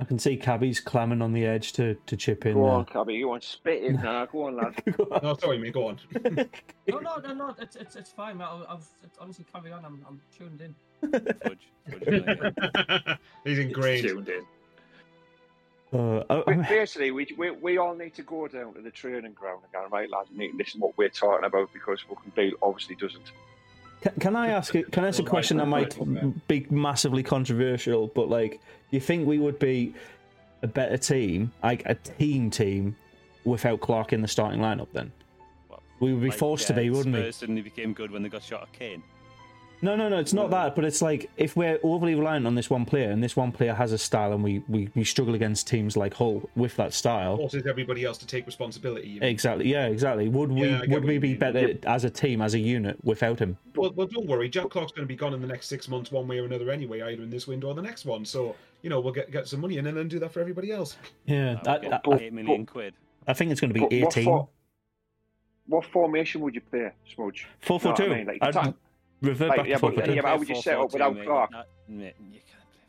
I 0.00 0.04
can 0.04 0.18
see 0.18 0.36
Cabby's 0.36 0.80
clamming 0.80 1.22
on 1.22 1.32
the 1.32 1.44
edge 1.46 1.72
to, 1.74 1.94
to 2.06 2.16
chip 2.16 2.44
in. 2.46 2.54
go 2.54 2.62
there. 2.64 2.70
on, 2.72 2.84
Cabby. 2.86 3.14
You 3.14 3.28
want 3.28 3.42
to 3.42 3.48
spit 3.48 3.84
in 3.84 3.96
now? 3.96 4.26
Go 4.26 4.46
on, 4.48 4.56
lad. 4.56 4.74
no, 5.22 5.36
sorry, 5.36 5.58
mate. 5.58 5.72
Go 5.74 5.88
on. 5.88 5.98
No, 6.88 6.98
no, 6.98 7.16
no, 7.18 7.32
no. 7.34 7.54
It's 7.60 7.76
it's, 7.76 7.94
it's 7.96 8.10
fine. 8.10 8.40
I, 8.40 8.64
I've 8.68 8.84
it's, 9.04 9.16
honestly 9.18 9.46
carry 9.52 9.70
on. 9.72 9.84
I'm 9.84 10.04
I'm 10.08 10.20
tuned 10.36 10.60
in. 10.60 10.74
Fudge. 11.42 11.68
Fudge 11.88 12.02
really. 12.06 13.18
He's 13.44 13.58
ingrained. 13.60 14.08
Tuned 14.08 14.28
in. 14.28 14.44
Uh, 15.92 16.24
I- 16.28 16.42
But 16.46 16.48
I- 16.48 16.68
basically, 16.68 17.12
we, 17.12 17.28
we 17.38 17.50
we 17.52 17.78
all 17.78 17.94
need 17.94 18.14
to 18.14 18.22
go 18.22 18.48
down 18.48 18.74
to 18.74 18.80
the 18.82 18.90
training 18.90 19.32
ground 19.34 19.60
again, 19.70 19.88
right, 19.92 20.10
lads? 20.10 20.30
We 20.32 20.38
need 20.38 20.52
to 20.52 20.56
listen 20.56 20.80
to 20.80 20.86
what 20.86 20.98
we're 20.98 21.08
talking 21.10 21.44
about 21.44 21.72
because 21.72 22.00
fucking 22.00 22.32
Beale 22.34 22.52
obviously 22.62 22.96
doesn't. 22.96 23.30
Can, 24.02 24.12
can 24.20 24.36
I 24.36 24.48
ask? 24.48 24.74
a- 24.74 24.82
Can 24.82 25.04
I 25.04 25.08
ask 25.08 25.20
a 25.20 25.24
question 25.24 25.56
that 25.58 25.66
might 25.66 25.96
be 26.48 26.66
massively 26.70 27.22
controversial? 27.22 28.08
But 28.08 28.28
like, 28.28 28.52
do 28.52 28.58
you 28.96 29.00
think 29.00 29.26
we 29.26 29.38
would 29.38 29.58
be 29.58 29.94
a 30.62 30.66
better 30.66 30.96
team, 30.98 31.52
like 31.62 31.82
a 31.86 31.94
team 31.94 32.50
team, 32.50 32.96
without 33.44 33.80
Clarke 33.80 34.12
in 34.12 34.20
the 34.22 34.28
starting 34.28 34.60
lineup? 34.60 34.88
Then 34.92 35.12
we 36.00 36.12
would 36.12 36.22
be 36.22 36.30
like, 36.30 36.38
forced 36.38 36.66
to 36.66 36.72
uh, 36.72 36.76
be, 36.76 36.90
wouldn't 36.90 37.14
we? 37.14 37.20
Spurs 37.22 37.36
suddenly 37.36 37.62
became 37.62 37.92
good 37.92 38.10
when 38.10 38.22
they 38.22 38.28
got 38.28 38.42
shot 38.42 38.62
at 38.62 38.72
Kane. 38.72 39.02
No, 39.82 39.96
no, 39.96 40.08
no. 40.08 40.18
It's 40.18 40.32
not 40.32 40.50
that. 40.50 40.76
But 40.76 40.84
it's 40.84 41.02
like 41.02 41.28
if 41.36 41.56
we're 41.56 41.78
overly 41.82 42.14
reliant 42.14 42.46
on 42.46 42.54
this 42.54 42.70
one 42.70 42.84
player, 42.84 43.10
and 43.10 43.22
this 43.22 43.34
one 43.36 43.50
player 43.50 43.74
has 43.74 43.90
a 43.92 43.98
style, 43.98 44.32
and 44.32 44.42
we 44.42 44.62
we, 44.68 44.88
we 44.94 45.02
struggle 45.02 45.34
against 45.34 45.66
teams 45.66 45.96
like 45.96 46.14
Hull 46.14 46.48
with 46.54 46.76
that 46.76 46.94
style. 46.94 47.36
Forces 47.36 47.66
everybody 47.66 48.04
else 48.04 48.16
to 48.18 48.26
take 48.26 48.46
responsibility. 48.46 49.08
you 49.08 49.20
mean? 49.20 49.28
Exactly. 49.28 49.68
Yeah. 49.68 49.86
Exactly. 49.86 50.28
Would 50.28 50.52
we 50.52 50.68
Yeah, 50.68 50.76
I 50.76 50.86
get 50.86 50.88
would 50.90 51.02
what 51.02 51.08
we 51.08 51.14
you 51.14 51.20
be 51.20 51.28
mean. 51.30 51.38
better 51.38 51.74
as 51.84 52.04
a 52.04 52.10
team, 52.10 52.40
as 52.40 52.54
a 52.54 52.58
unit, 52.60 52.96
without 53.04 53.40
him? 53.40 53.58
Well, 53.74 53.92
well, 53.92 54.06
don't 54.06 54.26
worry. 54.28 54.48
Jack 54.48 54.70
Clarke's 54.70 54.92
going 54.92 55.02
to 55.04 55.08
be 55.08 55.16
gone 55.16 55.34
in 55.34 55.40
the 55.40 55.48
next 55.48 55.66
six 55.66 55.88
months, 55.88 56.12
one 56.12 56.28
way 56.28 56.38
or 56.38 56.44
another, 56.44 56.70
anyway, 56.70 57.00
either 57.02 57.22
in 57.22 57.30
this 57.30 57.48
window 57.48 57.68
or 57.68 57.74
the 57.74 57.82
next 57.82 58.04
one. 58.04 58.24
So 58.24 58.54
you 58.82 58.90
know, 58.90 59.00
we'll 59.00 59.12
get 59.12 59.30
get 59.32 59.48
some 59.48 59.60
money 59.60 59.78
in 59.78 59.86
and 59.86 59.96
then 59.96 60.06
do 60.08 60.20
that 60.20 60.32
for 60.32 60.40
everybody 60.40 60.70
else. 60.70 60.96
Yeah. 61.26 61.58
That 61.64 61.84
I, 61.84 61.98
would 62.08 62.18
get 62.18 62.22
I, 62.22 62.24
eight 62.26 62.32
million 62.32 62.66
quid. 62.66 62.94
I 63.26 63.32
think 63.32 63.50
it's 63.50 63.60
going 63.60 63.70
to 63.70 63.74
be 63.74 63.80
But 63.80 63.92
what, 63.92 64.16
eighteen. 64.16 64.24
for, 64.24 64.48
what 65.66 65.84
formation 65.86 66.40
would 66.42 66.54
you 66.54 66.60
play, 66.60 66.90
Smudge? 67.14 67.46
Four 67.60 67.80
four 67.80 67.94
know 67.98 68.06
what 68.06 68.12
I 68.12 68.16
mean? 68.16 68.26
Like, 68.26 68.38
attack- 68.42 68.74
revert 69.22 69.48
Like, 69.50 69.56
back 69.58 69.66
yeah, 69.68 69.74
to 69.74 69.78
four 69.80 69.90
but- 69.90 69.96
four 69.98 70.06
two. 70.06 70.14
yeah, 70.14 70.20
but 70.22 70.28
how 70.28 70.38
would 70.38 70.48
you 70.48 70.62
set 70.62 70.78
up 70.78 70.92
without 70.92 71.14
mate. 71.14 71.24
Clarke? 71.26 71.50
That- 71.52 71.66
you 71.88 72.04
can't 72.04 72.14
play 72.72 72.80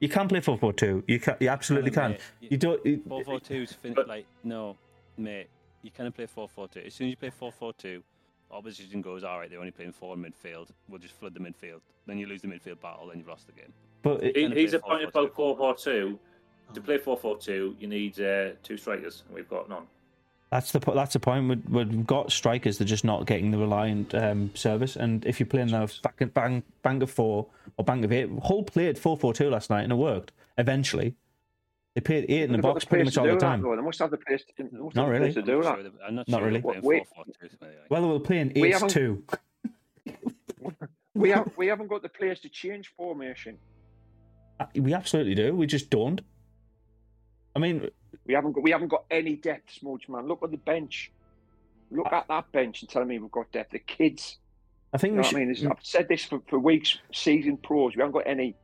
You 0.00 0.08
can 0.08 0.28
play 0.28 0.40
four 0.40 0.58
four 0.58 0.72
two. 0.72 1.04
You 1.06 1.20
can. 1.20 1.36
You 1.40 1.48
absolutely 1.48 1.90
No, 1.90 1.94
can. 1.94 2.10
mate, 2.12 2.20
you- 2.40 2.48
You 2.52 2.56
don't. 2.56 2.86
You, 2.86 3.02
Four 3.08 3.24
four 3.24 3.40
two 3.40 3.62
is 3.62 3.72
fin- 3.72 3.94
But- 3.94 4.08
like 4.14 4.26
no, 4.44 4.76
mate. 5.16 5.48
You 5.82 5.92
can't 5.92 6.12
play 6.12 6.26
4 6.26 6.48
4 6.48 6.66
2. 6.66 6.80
As 6.80 6.94
soon 6.94 7.06
as 7.06 7.10
you 7.10 7.16
play 7.16 7.30
4 7.30 7.52
4 7.52 7.72
2, 7.74 8.02
opposition 8.50 9.00
goes 9.02 9.22
all 9.22 9.38
right. 9.38 9.48
They're 9.48 9.60
only 9.60 9.70
playing 9.70 9.92
four 9.92 10.14
in 10.16 10.20
midfield. 10.24 10.70
We'll 10.88 10.98
just 10.98 11.14
flood 11.14 11.32
the 11.32 11.38
midfield. 11.38 11.80
Then 12.06 12.18
you 12.18 12.26
lose 12.26 12.42
the 12.42 12.48
midfield 12.48 12.80
battle. 12.80 13.06
Then 13.06 13.18
you've 13.18 13.28
lost 13.28 13.46
the 13.46 13.52
game. 13.52 13.72
but 14.02 14.20
it, 14.24 14.34
He, 14.36 14.48
he's 14.62 14.72
a 14.74 14.80
point 14.80 15.02
4-4-2. 15.04 15.08
about 15.08 15.34
4 15.36 15.56
4 15.56 15.74
2. 15.76 16.18
To 16.74 16.80
play 16.80 16.98
4 16.98 17.16
4 17.16 17.38
2, 17.38 17.76
you 17.78 17.86
need 17.86 18.20
uh, 18.20 18.50
two 18.64 18.76
strikers, 18.76 19.22
and 19.28 19.34
we've 19.36 19.48
got 19.48 19.68
none. 19.68 19.84
That's 20.50 20.72
the 20.72 20.80
po- 20.80 20.94
that's 20.94 21.12
the 21.12 21.20
point. 21.20 21.48
We- 21.70 21.84
We've 21.84 22.06
got 22.06 22.30
strikers. 22.32 22.78
They're 22.78 22.86
just 22.86 23.04
not 23.04 23.26
getting 23.26 23.50
the 23.50 23.58
reliant 23.58 24.14
um, 24.14 24.50
service. 24.54 24.96
And 24.96 25.24
if 25.26 25.40
you're 25.40 25.46
playing 25.46 25.68
the 25.68 25.92
back, 26.02 26.22
bang, 26.34 26.62
bang 26.82 27.02
of 27.02 27.10
four 27.10 27.46
or 27.76 27.84
bang 27.84 28.04
of 28.04 28.12
eight, 28.12 28.30
Hull 28.44 28.62
played 28.62 28.98
four 28.98 29.16
four 29.16 29.32
two 29.34 29.50
last 29.50 29.70
night 29.70 29.82
and 29.82 29.92
it 29.92 29.96
worked. 29.96 30.32
Eventually, 30.58 31.14
they 31.94 32.00
played 32.00 32.26
eight 32.28 32.42
in 32.42 32.52
the 32.52 32.56
They've 32.58 32.62
got 32.62 32.74
box 32.74 32.84
the 32.84 32.88
pretty 32.90 33.04
much 33.04 33.18
all 33.18 33.24
the 33.24 33.30
do 33.32 33.38
that, 33.38 33.40
time. 33.46 33.62
though. 33.62 33.74
They 33.76 33.82
must 33.82 33.98
have 33.98 34.10
the 34.10 34.18
place. 34.18 34.42
To, 34.56 34.62
Not 34.72 34.94
the 34.94 35.04
really. 35.06 35.18
place 35.18 35.34
to 35.34 35.40
I'm 35.40 35.46
do 35.46 35.52
not 35.62 35.62
that. 35.64 35.82
sure 35.84 35.92
I'm 36.06 36.14
not, 36.14 36.28
Not 36.28 36.38
sure 36.38 36.46
really. 36.46 36.60
They're 36.60 36.70
playing 36.72 36.82
Wait. 36.84 37.06
four 37.14 37.24
four 37.24 37.34
two. 37.40 37.48
anyway. 37.62 37.76
Well, 37.90 38.02
they 38.02 38.08
were 38.08 38.20
playing 38.20 38.52
We 38.54 38.68
eight 38.68 38.72
haven't- 38.74 38.90
two. 38.90 39.22
We 41.14 41.30
have 41.30 41.50
we 41.56 41.66
haven't 41.68 41.86
got 41.88 42.02
the 42.02 42.10
players 42.10 42.40
to 42.40 42.50
change 42.50 42.92
formation. 42.94 43.56
We 44.74 44.92
absolutely 44.92 45.34
do. 45.34 45.54
We 45.56 45.66
just 45.66 45.88
don't. 45.88 46.20
I 47.56 47.58
mean, 47.58 47.88
We 48.26 48.34
haven't 48.34 48.52
got 48.52 48.62
we 48.62 48.70
haven't 48.70 48.88
got 48.88 49.04
any 49.10 49.34
depth, 49.36 49.72
Smudge 49.80 50.08
man. 50.08 50.28
Look 50.28 50.42
at 50.44 50.50
the 50.50 50.58
bench. 50.58 51.10
Look 51.90 52.12
at 52.12 52.28
that 52.28 52.52
bench 52.52 52.82
and 52.82 52.90
tell 52.90 53.04
me 53.04 53.18
we've 53.18 53.30
got 53.30 53.50
depth. 53.50 53.72
The 53.72 53.78
kids. 53.78 54.36
I 54.92 54.98
think 54.98 55.12
You 55.12 55.16
know 55.16 55.22
should. 55.22 55.36
I 55.36 55.40
mean? 55.40 55.50
It's- 55.50 55.66
I've 55.66 55.84
said 55.84 56.06
this 56.08 56.24
for, 56.24 56.40
for 56.48 56.58
weeks. 56.58 56.98
Season 57.12 57.56
pros. 57.56 57.96
We 57.96 58.00
haven't 58.00 58.12
got 58.12 58.26
any. 58.26 58.54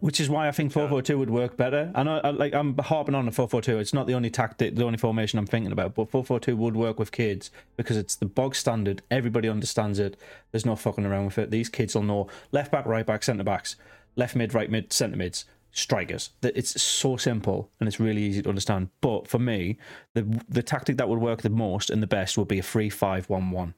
Which 0.00 0.20
is 0.20 0.28
why 0.28 0.46
I 0.46 0.52
think 0.52 0.70
442 0.70 1.18
would 1.18 1.30
work 1.30 1.56
better. 1.56 1.90
I 1.96 2.04
know, 2.04 2.20
I, 2.22 2.30
like, 2.30 2.54
I'm 2.54 2.78
harping 2.78 3.14
on 3.16 3.26
the 3.26 3.32
442. 3.32 3.80
It's 3.80 3.92
not 3.92 4.06
the 4.06 4.14
only 4.14 4.30
tactic, 4.30 4.76
the 4.76 4.84
only 4.84 4.98
formation 4.98 5.38
I'm 5.38 5.46
thinking 5.46 5.72
about, 5.72 5.96
but 5.96 6.10
442 6.10 6.56
would 6.56 6.76
work 6.76 6.98
with 6.98 7.10
kids 7.10 7.50
because 7.76 7.96
it's 7.96 8.14
the 8.14 8.26
bog 8.26 8.54
standard. 8.54 9.02
Everybody 9.10 9.48
understands 9.48 9.98
it. 9.98 10.16
There's 10.52 10.64
no 10.64 10.76
fucking 10.76 11.04
around 11.04 11.24
with 11.26 11.38
it. 11.38 11.50
These 11.50 11.70
kids 11.70 11.96
will 11.96 12.04
know 12.04 12.28
left 12.52 12.70
back, 12.70 12.86
right 12.86 13.04
back, 13.04 13.24
centre 13.24 13.42
backs, 13.42 13.74
left 14.14 14.36
mid, 14.36 14.54
right 14.54 14.70
mid, 14.70 14.92
centre 14.92 15.16
mids, 15.16 15.44
strikers. 15.72 16.30
That 16.40 16.56
It's 16.56 16.80
so 16.80 17.16
simple 17.16 17.70
and 17.80 17.88
it's 17.88 18.00
really 18.00 18.22
easy 18.22 18.42
to 18.42 18.48
understand. 18.48 18.90
But 19.00 19.28
for 19.28 19.38
me, 19.38 19.78
the 20.14 20.42
the 20.48 20.62
tactic 20.62 20.96
that 20.98 21.08
would 21.08 21.20
work 21.20 21.42
the 21.42 21.50
most 21.50 21.90
and 21.90 22.02
the 22.02 22.06
best 22.06 22.36
would 22.38 22.48
be 22.48 22.58
a 22.58 22.62
3 22.62 22.90
5 22.90 23.28
1 23.28 23.50
1 23.50 23.74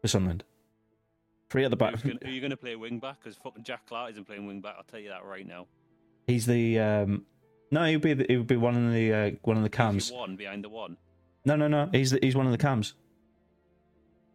for 0.00 0.08
Sunderland. 0.08 0.44
Three 1.50 1.64
at 1.64 1.70
the 1.70 1.76
back. 1.76 2.00
Who 2.00 2.12
are 2.24 2.30
you 2.30 2.40
going 2.40 2.50
to 2.50 2.56
play 2.56 2.76
wing 2.76 2.98
back? 2.98 3.18
Because 3.22 3.36
fucking 3.36 3.62
Jack 3.62 3.86
Clarke 3.86 4.12
isn't 4.12 4.24
playing 4.24 4.46
wing 4.46 4.62
back. 4.62 4.74
I'll 4.78 4.84
tell 4.84 5.00
you 5.00 5.10
that 5.10 5.24
right 5.24 5.46
now. 5.46 5.66
He's 6.26 6.46
the. 6.46 6.78
Um, 6.78 7.26
no, 7.70 7.84
he 7.84 7.96
would 7.96 8.18
be 8.18 8.24
he 8.26 8.38
would 8.38 8.46
be 8.46 8.56
one 8.56 8.74
of 8.74 8.92
the 8.92 9.12
uh, 9.12 9.30
one 9.42 9.58
of 9.58 9.62
the 9.62 9.68
cams. 9.68 10.10
one 10.10 10.36
behind 10.36 10.64
the 10.64 10.70
one. 10.70 10.96
No, 11.44 11.56
no, 11.56 11.68
no. 11.68 11.90
He's 11.92 12.12
the, 12.12 12.20
he's 12.22 12.34
one 12.34 12.46
of 12.46 12.52
the 12.52 12.58
cams. 12.58 12.94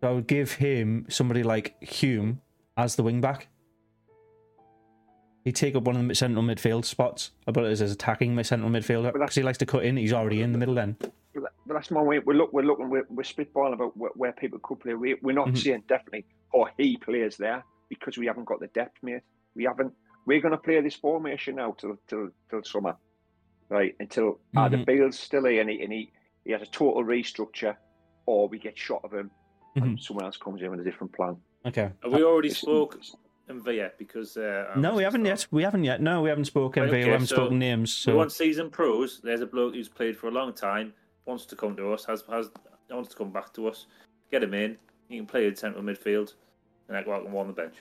So 0.01 0.09
I 0.09 0.11
would 0.11 0.27
give 0.27 0.53
him 0.53 1.07
somebody 1.09 1.41
like 1.41 1.81
Hume 1.81 2.41
as 2.75 2.95
the 2.95 3.03
wing 3.03 3.19
back. 3.19 3.47
He'd 5.47 5.55
take 5.55 5.75
up 5.77 5.83
one 5.83 5.95
of 5.95 6.05
the 6.05 6.13
central 6.13 6.43
midfield 6.43 6.83
spots. 6.83 7.31
I 7.47 7.53
put 7.53 7.63
it 7.63 7.67
as 7.71 7.79
his 7.79 7.93
attacking 7.93 8.35
mid- 8.35 8.45
central 8.45 8.69
midfielder 8.69 9.13
because 9.13 9.33
he 9.33 9.43
likes 9.43 9.57
to 9.59 9.65
cut 9.65 9.85
in. 9.85 9.95
He's 9.95 10.11
already 10.11 10.41
in 10.41 10.51
the 10.51 10.57
middle 10.57 10.75
then. 10.75 10.97
But 10.99 11.53
that's 11.69 11.89
my 11.89 12.01
way. 12.01 12.19
We're 12.19 12.33
look. 12.33 12.51
We're 12.51 12.63
looking. 12.63 12.89
We're, 12.89 13.05
we're 13.09 13.23
spitballing 13.23 13.71
about 13.71 13.95
where, 13.95 14.11
where 14.15 14.33
people 14.33 14.59
could 14.61 14.81
play. 14.81 14.93
We, 14.95 15.15
we're 15.21 15.31
not 15.31 15.47
Mhm. 15.47 15.57
saying 15.57 15.83
definitely, 15.87 16.25
or 16.51 16.69
he 16.77 16.97
plays 16.97 17.37
there 17.37 17.63
because 17.87 18.17
we 18.17 18.25
haven't 18.25 18.43
got 18.43 18.59
the 18.59 18.67
depth, 18.67 18.97
mate. 19.01 19.21
We 19.55 19.63
haven't. 19.63 19.93
We're 20.25 20.41
going 20.41 20.51
to 20.51 20.57
play 20.57 20.81
this 20.81 20.95
formation 20.95 21.55
now 21.55 21.77
till 21.79 21.97
till 22.09 22.27
till 22.49 22.61
summer, 22.65 22.97
right? 23.69 23.95
Until 24.01 24.41
either 24.57 24.79
Mhm. 24.79 24.85
Beale's 24.85 25.17
still 25.17 25.45
here 25.45 25.61
and 25.61 25.69
he, 25.69 25.81
and 25.81 25.93
he 25.93 26.11
he 26.43 26.51
has 26.51 26.61
a 26.61 26.65
total 26.65 27.05
restructure, 27.05 27.77
or 28.25 28.49
we 28.49 28.59
get 28.59 28.77
shot 28.77 28.99
of 29.05 29.13
him 29.13 29.31
Mm-hmm. 29.77 29.83
and 29.85 29.99
someone 30.01 30.25
else 30.25 30.35
comes 30.35 30.61
in 30.61 30.71
with 30.71 30.81
a 30.81 30.83
different 30.83 31.13
plan. 31.13 31.37
Okay. 31.65 31.89
Have 32.03 32.11
we 32.11 32.21
already 32.25 32.49
spoke 32.49 32.99
in 33.49 33.61
Via? 33.61 33.91
Because. 33.97 34.37
Uh, 34.37 34.73
No, 34.75 34.95
we 34.95 35.03
haven't 35.03 35.25
yet. 35.25 35.47
We 35.51 35.63
haven't 35.63 35.83
yet. 35.83 36.01
No, 36.01 36.21
we 36.21 36.29
haven't 36.29 36.45
spoken. 36.45 36.83
Right, 36.83 36.91
we 36.91 36.97
okay, 37.01 37.11
haven't 37.11 37.27
so 37.27 37.35
spoken 37.35 37.59
names. 37.59 37.89
We 38.05 38.11
So 38.11 38.17
want 38.17 38.31
season 38.31 38.69
pros. 38.69 39.19
There's 39.21 39.41
a 39.41 39.45
bloke 39.47 39.73
who's 39.75 39.89
played 39.89 40.17
for 40.17 40.27
a 40.27 40.31
long 40.31 40.53
time, 40.53 40.93
wants 41.25 41.45
to 41.47 41.55
come 41.55 41.75
to 41.77 41.93
us, 41.93 42.05
has 42.05 42.23
has 42.29 42.49
wants 42.89 43.09
to 43.09 43.15
come 43.15 43.31
back 43.31 43.53
to 43.53 43.67
us. 43.67 43.87
Get 44.31 44.43
him 44.43 44.53
in. 44.53 44.77
He 45.09 45.17
can 45.17 45.25
play 45.25 45.47
in 45.47 45.55
central 45.55 45.83
midfield, 45.83 46.33
and 46.87 46.97
I 46.97 47.03
go 47.03 47.13
out 47.13 47.23
and 47.23 47.31
warm 47.33 47.47
the 47.47 47.53
bench. 47.53 47.75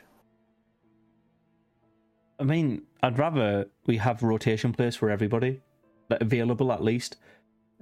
I 2.38 2.44
mean, 2.44 2.82
I'd 3.02 3.18
rather 3.18 3.66
we 3.86 3.96
have 3.96 4.22
rotation 4.22 4.72
players 4.72 4.94
for 4.94 5.10
everybody, 5.10 5.62
like, 6.10 6.20
available 6.20 6.70
at 6.72 6.82
least. 6.82 7.16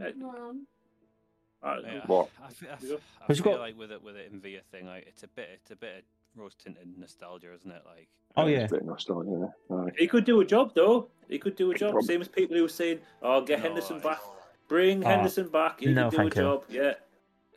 Uh, 0.01 0.09
Yeah, 1.82 2.01
What? 2.07 2.28
I, 2.43 2.51
feel, 2.51 2.68
I, 2.70 2.76
You 2.82 2.89
go. 2.89 2.95
f- 2.97 3.01
I 3.20 3.24
But 3.26 3.37
you've 3.37 3.45
feel 3.45 3.53
got- 3.55 3.61
like 3.61 3.78
with 3.78 3.91
it 3.91 4.03
with 4.03 4.16
it 4.16 4.30
in 4.30 4.39
Via 4.41 4.61
thing, 4.70 4.87
like 4.87 5.07
it's 5.07 5.22
a 5.22 5.28
bit 5.28 5.49
it's 5.55 5.70
a 5.70 5.76
bit 5.76 5.97
of 5.99 6.03
rose 6.37 6.55
tinted 6.55 6.89
nostalgia, 6.99 7.53
isn't 7.55 7.70
it? 7.70 7.82
Like 7.87 8.09
Oh 8.37 8.47
yeah, 8.47 8.64
a 8.64 8.68
bit 8.68 8.85
nostalgic, 8.85 9.32
isn't. 9.32 9.99
He 9.99 10.07
could 10.09 10.24
do 10.24 10.41
a 10.41 10.45
job 10.45 10.72
though. 10.74 11.09
He 11.28 11.39
could 11.39 11.57
do 11.57 11.70
a 11.70 11.74
job. 11.74 11.93
Prob- 11.93 12.05
Same 12.05 12.20
as 12.20 12.28
people 12.28 12.57
who 12.57 12.62
were 12.62 12.68
saying, 12.68 13.01
"Oh, 13.22 13.41
get 13.41 13.59
No, 13.61 13.66
Henderson 13.66 13.97
I- 13.99 14.03
back. 14.03 14.20
Bring 14.68 15.05
Ah, 15.05 15.09
Henderson 15.11 15.49
back. 15.49 15.80
He 15.80 15.87
no, 15.87 16.11
could 16.11 16.11
do 16.11 16.16
a 16.16 16.20
thank 16.20 16.35
you. 16.37 16.43
job." 16.43 16.64
Yeah. 16.68 16.95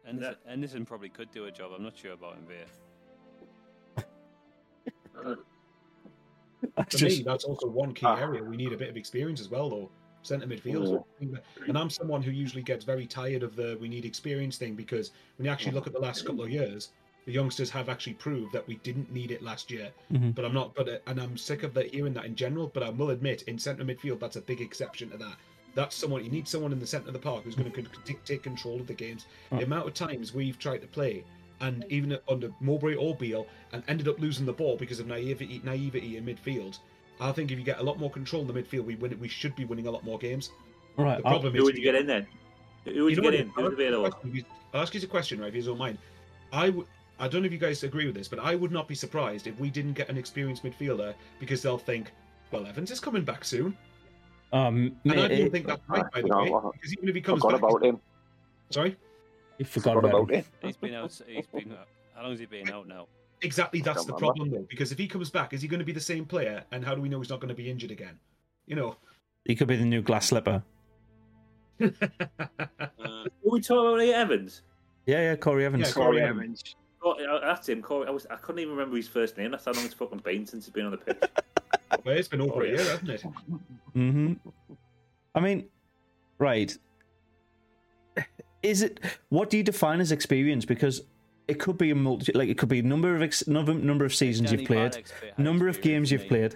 Henderson 0.05 0.35
Anderson 0.47 0.85
probably 0.85 1.09
could 1.09 1.31
do 1.31 1.45
a 1.45 1.51
job. 1.51 1.71
I'm 1.75 1.83
not 1.83 1.97
sure 1.97 2.13
about 2.13 2.37
Invia. 2.37 2.65
That's 6.75 6.99
For 6.99 7.05
me, 7.05 7.21
that's 7.23 7.43
also 7.43 7.67
one 7.67 7.93
key 7.93 8.05
Ah. 8.05 8.17
area. 8.17 8.43
We 8.43 8.57
need 8.57 8.73
a 8.73 8.77
bit 8.77 8.89
of 8.89 8.97
experience 8.97 9.39
as 9.41 9.49
well, 9.49 9.69
though. 9.69 9.89
Centre 10.23 10.47
midfield. 10.47 11.03
And 11.67 11.77
I'm 11.77 11.89
someone 11.89 12.21
who 12.21 12.31
usually 12.31 12.63
gets 12.63 12.83
very 12.83 13.05
tired 13.05 13.43
of 13.43 13.55
the 13.55 13.77
we 13.79 13.87
need 13.87 14.05
experience 14.05 14.57
thing 14.57 14.73
because 14.75 15.11
when 15.37 15.45
you 15.45 15.51
actually 15.51 15.71
look 15.73 15.87
at 15.87 15.93
the 15.93 15.99
last 15.99 16.25
couple 16.25 16.43
of 16.43 16.49
years, 16.49 16.89
the 17.27 17.33
youngsters 17.33 17.69
have 17.69 17.89
actually 17.89 18.13
proved 18.13 18.53
that 18.53 18.65
we 18.69 18.75
didn't 18.77 19.11
need 19.11 19.31
it 19.31 19.41
last 19.43 19.69
year. 19.69 19.89
Mhm. 20.13 20.33
But 20.33 20.45
I'm 20.45 20.53
not, 20.53 20.73
but 20.73 20.87
uh, 20.87 20.97
and 21.07 21.19
I'm 21.19 21.37
sick 21.37 21.63
of 21.63 21.73
that 21.73 21.93
hearing 21.93 22.13
that 22.13 22.23
in 22.23 22.35
general. 22.35 22.71
But 22.73 22.83
I 22.83 22.89
will 22.89 23.09
admit, 23.09 23.41
in 23.43 23.59
centre 23.59 23.83
midfield, 23.83 24.19
that's 24.21 24.37
a 24.37 24.41
big 24.41 24.61
exception 24.61 25.09
to 25.09 25.17
that. 25.17 25.35
That's 25.75 25.93
someone 25.93 26.23
you 26.23 26.31
need 26.31 26.47
someone 26.47 26.71
in 26.71 26.79
the 26.79 26.87
centre 26.87 27.07
of 27.07 27.13
the 27.13 27.19
park 27.19 27.43
who's 27.43 27.53
going 27.53 27.69
to 27.71 27.83
take, 28.05 28.23
take 28.23 28.43
control 28.43 28.79
of 28.79 28.87
the 28.87 28.93
games. 28.93 29.25
Oh. 29.51 29.57
The 29.57 29.65
amount 29.65 29.87
of 29.87 29.93
times 29.93 30.33
we've 30.33 30.57
tried 30.57 30.79
to 30.81 30.87
play 30.87 31.25
and 31.59 31.85
even 31.89 32.17
under 32.29 32.49
Mowbray 32.61 32.95
or 32.95 33.13
Beale 33.13 33.45
and 33.73 33.83
ended 33.89 34.07
up 34.07 34.19
losing 34.19 34.45
the 34.45 34.53
ball 34.53 34.77
because 34.77 35.01
of 35.01 35.07
naivety, 35.07 35.59
naivety 35.65 36.15
in 36.15 36.25
midfield. 36.25 36.79
I 37.19 37.33
think 37.33 37.51
if 37.51 37.59
you 37.59 37.65
get 37.65 37.79
a 37.79 37.83
lot 37.83 37.99
more 37.99 38.09
control 38.09 38.41
in 38.43 38.47
the 38.47 38.53
midfield, 38.53 38.85
we 38.85 38.95
win. 38.95 39.19
We 39.19 39.27
should 39.27 39.55
be 39.57 39.65
winning 39.65 39.87
a 39.87 39.91
lot 39.91 40.03
more 40.05 40.17
games. 40.17 40.51
right. 40.95 41.17
The 41.21 41.27
I'll- 41.27 41.33
problem 41.33 41.53
Who 41.53 41.59
is 41.59 41.65
would 41.65 41.77
you 41.77 41.83
get 41.83 41.95
in 41.95 42.07
then? 42.07 42.25
Who 42.85 43.03
would 43.03 43.15
you, 43.15 43.21
know 43.21 43.31
get 43.31 43.41
in? 43.41 43.47
what? 43.49 43.65
Who's 43.65 43.73
available? 43.73 44.05
I'll 44.05 44.13
ask 44.13 44.17
you- 44.33 44.45
I'll 44.73 44.81
ask 44.81 44.93
you 44.95 45.01
a 45.03 45.07
question, 45.07 45.41
right? 45.41 45.49
If 45.49 45.55
you 45.55 45.61
don't 45.63 45.77
mind, 45.77 45.97
I 46.53 46.69
would. 46.69 46.87
I 47.19 47.27
don't 47.27 47.41
know 47.41 47.45
if 47.47 47.51
you 47.51 47.57
guys 47.57 47.83
agree 47.83 48.05
with 48.05 48.15
this, 48.15 48.27
but 48.27 48.39
I 48.39 48.55
would 48.55 48.71
not 48.71 48.87
be 48.87 48.95
surprised 48.95 49.47
if 49.47 49.59
we 49.59 49.69
didn't 49.69 49.93
get 49.93 50.09
an 50.09 50.17
experienced 50.17 50.63
midfielder 50.63 51.13
because 51.39 51.61
they'll 51.61 51.77
think, 51.77 52.11
"Well, 52.51 52.65
Evans 52.67 52.91
is 52.91 52.99
coming 52.99 53.23
back 53.23 53.43
soon," 53.43 53.75
Um, 54.53 54.95
and 55.03 55.13
I 55.13 55.15
mate, 55.15 55.27
don't 55.29 55.31
it- 55.31 55.51
think 55.51 55.67
that's 55.67 55.81
right. 55.89 56.05
By 56.13 56.21
the 56.21 56.27
No, 56.27 56.43
way, 56.43 56.53
I- 56.53 56.71
because 56.73 56.93
even 56.93 57.09
if 57.09 57.15
he 57.15 57.21
comes 57.21 57.41
Forgot 57.41 57.61
back, 57.61 57.69
about 57.69 57.83
him. 57.85 57.99
sorry, 58.69 58.95
you 59.57 59.65
forgot 59.65 59.95
Forgot 59.95 60.09
about 60.09 60.21
about 60.23 60.31
it. 60.33 60.45
it. 60.61 60.65
He's 60.67 60.77
been 60.77 60.93
out. 60.93 61.21
He's 61.27 61.47
been. 61.47 61.71
out- 61.73 61.87
How 62.15 62.21
long 62.23 62.31
has 62.31 62.39
he 62.39 62.45
been 62.45 62.69
out 62.71 62.87
now? 62.87 63.07
exactly 63.41 63.81
that's 63.81 64.05
the 64.05 64.13
remember. 64.13 64.19
problem, 64.25 64.49
though. 64.51 64.65
Because 64.69 64.91
if 64.91 64.97
he 64.97 65.07
comes 65.07 65.29
back, 65.29 65.53
is 65.53 65.61
he 65.61 65.67
going 65.67 65.79
to 65.79 65.85
be 65.85 65.91
the 65.91 65.99
same 65.99 66.25
player? 66.25 66.63
And 66.71 66.83
how 66.83 66.95
do 66.95 67.01
we 67.01 67.09
know 67.09 67.19
he's 67.19 67.29
not 67.29 67.39
going 67.39 67.49
to 67.49 67.55
be 67.55 67.69
injured 67.69 67.91
again? 67.91 68.19
You 68.65 68.75
know. 68.75 68.95
He 69.45 69.55
could 69.55 69.67
be 69.67 69.75
the 69.75 69.85
new 69.85 70.01
glass 70.01 70.27
slipper. 70.27 70.63
Mm. 71.79 73.27
Who 73.43 73.51
we 73.51 73.61
talking 73.61 73.87
about 73.93 74.01
here, 74.01 74.15
Evans? 74.15 74.61
Yeah, 75.05 75.21
yeah, 75.21 75.35
Corey 75.35 75.65
Evans. 75.65 75.87
Yeah, 75.87 75.93
Corey 75.93 76.05
Corey 76.17 76.21
Evans. 76.21 76.63
Uh, 76.75 76.79
that's 77.41 77.69
him. 77.69 77.81
Corey. 77.81 78.07
I, 78.07 78.11
was, 78.11 78.25
I 78.29 78.35
couldn't 78.35 78.59
even 78.59 78.73
remember 78.75 78.95
his 78.97 79.07
first 79.07 79.37
name. 79.37 79.51
That's 79.51 79.65
how 79.65 79.71
long 79.73 79.85
it's 79.85 79.93
fucking 79.93 80.19
been 80.19 80.45
since 80.45 80.65
he's 80.65 80.73
been 80.73 80.85
on 80.85 80.91
the 80.91 80.97
pitch. 80.97 81.17
well, 82.05 82.17
it's 82.17 82.27
been 82.27 82.41
over 82.41 82.53
Oh, 82.55 82.61
a 82.61 82.65
yeah. 82.67 82.71
year, 82.75 82.83
hasn't 82.91 83.09
it? 83.09 83.21
hmm 83.93 84.33
I 85.35 85.39
mean, 85.39 85.65
right. 86.39 86.75
Is 88.63 88.81
it 88.81 88.99
what 89.29 89.49
do 89.49 89.57
you 89.57 89.63
define 89.63 89.99
as 90.01 90.11
experience? 90.11 90.65
Because 90.65 91.01
it 91.47 91.59
could 91.59 91.77
be 91.77 91.91
a 91.91 91.95
multi, 91.95 92.31
like 92.33 92.49
it 92.49 92.57
could 92.57 92.69
be 92.69 92.81
number 92.81 93.15
of 93.15 93.21
ex, 93.21 93.47
number 93.47 93.73
number 93.73 94.03
of 94.03 94.13
seasons 94.13 94.49
Danny 94.49 94.63
you've 94.63 94.67
played, 94.67 94.91
Bartek's 94.91 95.13
bit- 95.21 95.33
had 95.35 95.39
number 95.39 95.67
of 95.67 95.81
games 95.81 96.11
you've 96.11 96.27
played. 96.27 96.55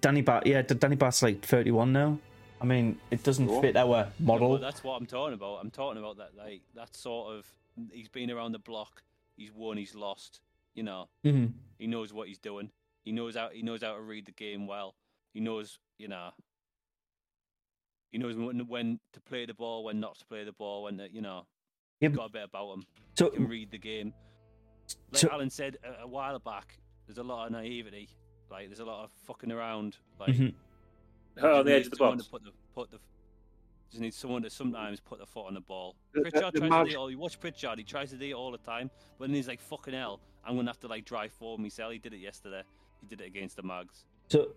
Danny 0.00 0.22
Batth, 0.22 0.46
yeah, 0.46 0.62
Danny 0.62 0.96
Batth's 0.96 1.22
like 1.22 1.42
thirty-one 1.44 1.92
now. 1.92 2.18
I 2.60 2.64
mean, 2.64 2.98
it 3.10 3.22
doesn't 3.22 3.48
Sure. 3.48 3.60
fit 3.60 3.76
our 3.76 4.08
model. 4.18 4.50
but 4.52 4.60
that's 4.60 4.82
what 4.84 4.94
I'm 5.00 5.06
talking 5.06 5.34
about. 5.34 5.58
I'm 5.62 5.70
talking 5.70 5.98
about 5.98 6.16
that, 6.18 6.30
like 6.36 6.62
that 6.74 6.94
sort 6.96 7.34
of. 7.36 7.52
He's 7.92 8.08
been 8.08 8.30
around 8.30 8.52
the 8.52 8.58
block. 8.58 9.02
He's 9.36 9.52
won. 9.52 9.76
He's 9.76 9.94
lost. 9.94 10.40
You 10.74 10.82
know, 10.84 11.08
hmm 11.22 11.46
he 11.78 11.86
knows 11.86 12.12
what 12.12 12.28
he's 12.28 12.38
doing. 12.38 12.70
He 13.04 13.12
knows 13.12 13.36
how. 13.36 13.50
He 13.52 13.62
knows 13.62 13.82
how 13.82 13.94
to 13.94 14.00
read 14.00 14.26
the 14.26 14.32
game 14.32 14.66
well. 14.66 14.94
He 15.34 15.40
knows, 15.40 15.78
you 15.98 16.08
know. 16.08 16.30
He 18.10 18.18
knows 18.18 18.36
when, 18.36 18.66
when 18.68 19.00
to 19.14 19.20
play 19.20 19.46
the 19.46 19.54
ball, 19.54 19.84
when 19.84 19.98
not 19.98 20.18
to 20.18 20.26
play 20.26 20.44
the 20.44 20.52
ball, 20.52 20.84
when 20.84 20.98
to, 20.98 21.10
you 21.10 21.22
know. 21.22 21.46
Yeah, 22.00 22.10
He's 22.10 22.16
got 22.16 22.28
a 22.28 22.32
bit 22.32 22.44
about 22.44 22.74
him. 22.74 22.86
So, 23.16 23.30
He 23.30 23.36
can 23.36 23.48
read 23.48 23.70
the 23.70 23.78
game. 23.78 24.12
Like 25.10 25.20
so 25.20 25.28
Alan 25.30 25.50
said 25.50 25.78
a, 25.82 26.02
a 26.04 26.06
while 26.06 26.38
back, 26.38 26.78
there's 27.06 27.18
a 27.18 27.22
lot 27.22 27.46
of 27.46 27.52
naivety. 27.52 28.08
Like 28.50 28.66
there's 28.68 28.80
a 28.80 28.84
lot 28.84 29.04
of 29.04 29.10
fucking 29.26 29.50
around. 29.50 29.96
Like 30.20 30.30
mhm. 30.30 30.54
Oh, 31.40 31.60
on 31.60 31.66
the 31.66 31.72
edge 31.72 31.86
of 31.86 31.92
the 31.92 31.96
someone 31.96 32.18
box. 32.18 32.26
To 32.26 32.30
put 32.30 32.44
the, 32.44 32.50
put 32.74 32.90
the, 32.90 32.98
just 33.92 34.00
need 34.00 34.14
someone 34.14 34.42
to 34.42 34.50
sometimes 34.50 35.00
put 35.00 35.18
the 35.18 35.26
foot 35.26 35.46
on 35.46 35.54
the 35.54 35.60
ball. 35.60 35.94
The- 36.14 36.22
the- 36.22 36.30
Pritchard 36.30 36.54
the 36.54 36.58
tries 36.60 36.70
mad- 36.70 36.84
to 36.84 36.90
do 36.90 36.96
it 36.96 36.98
all. 36.98 37.10
You 37.10 37.18
watch 37.18 37.38
Pritchard, 37.38 37.78
he 37.78 37.84
tries 37.84 38.10
to 38.10 38.16
do 38.16 38.26
it 38.26 38.32
all 38.32 38.50
the 38.50 38.58
time, 38.58 38.90
but 39.18 39.26
then 39.28 39.34
he's 39.36 39.48
like, 39.48 39.60
fucking 39.60 39.92
hell, 39.94 40.20
I'm 40.44 40.54
going 40.54 40.66
to 40.66 40.70
have 40.70 40.80
to 40.80 40.88
like 40.88 41.04
drive 41.04 41.32
for 41.32 41.58
myself. 41.58 41.92
He 41.92 41.98
did 41.98 42.14
it 42.14 42.18
yesterday. 42.20 42.62
He 43.00 43.06
did 43.06 43.20
it 43.20 43.26
against 43.26 43.56
the 43.56 43.62
Mags. 43.62 44.04
So 44.28 44.48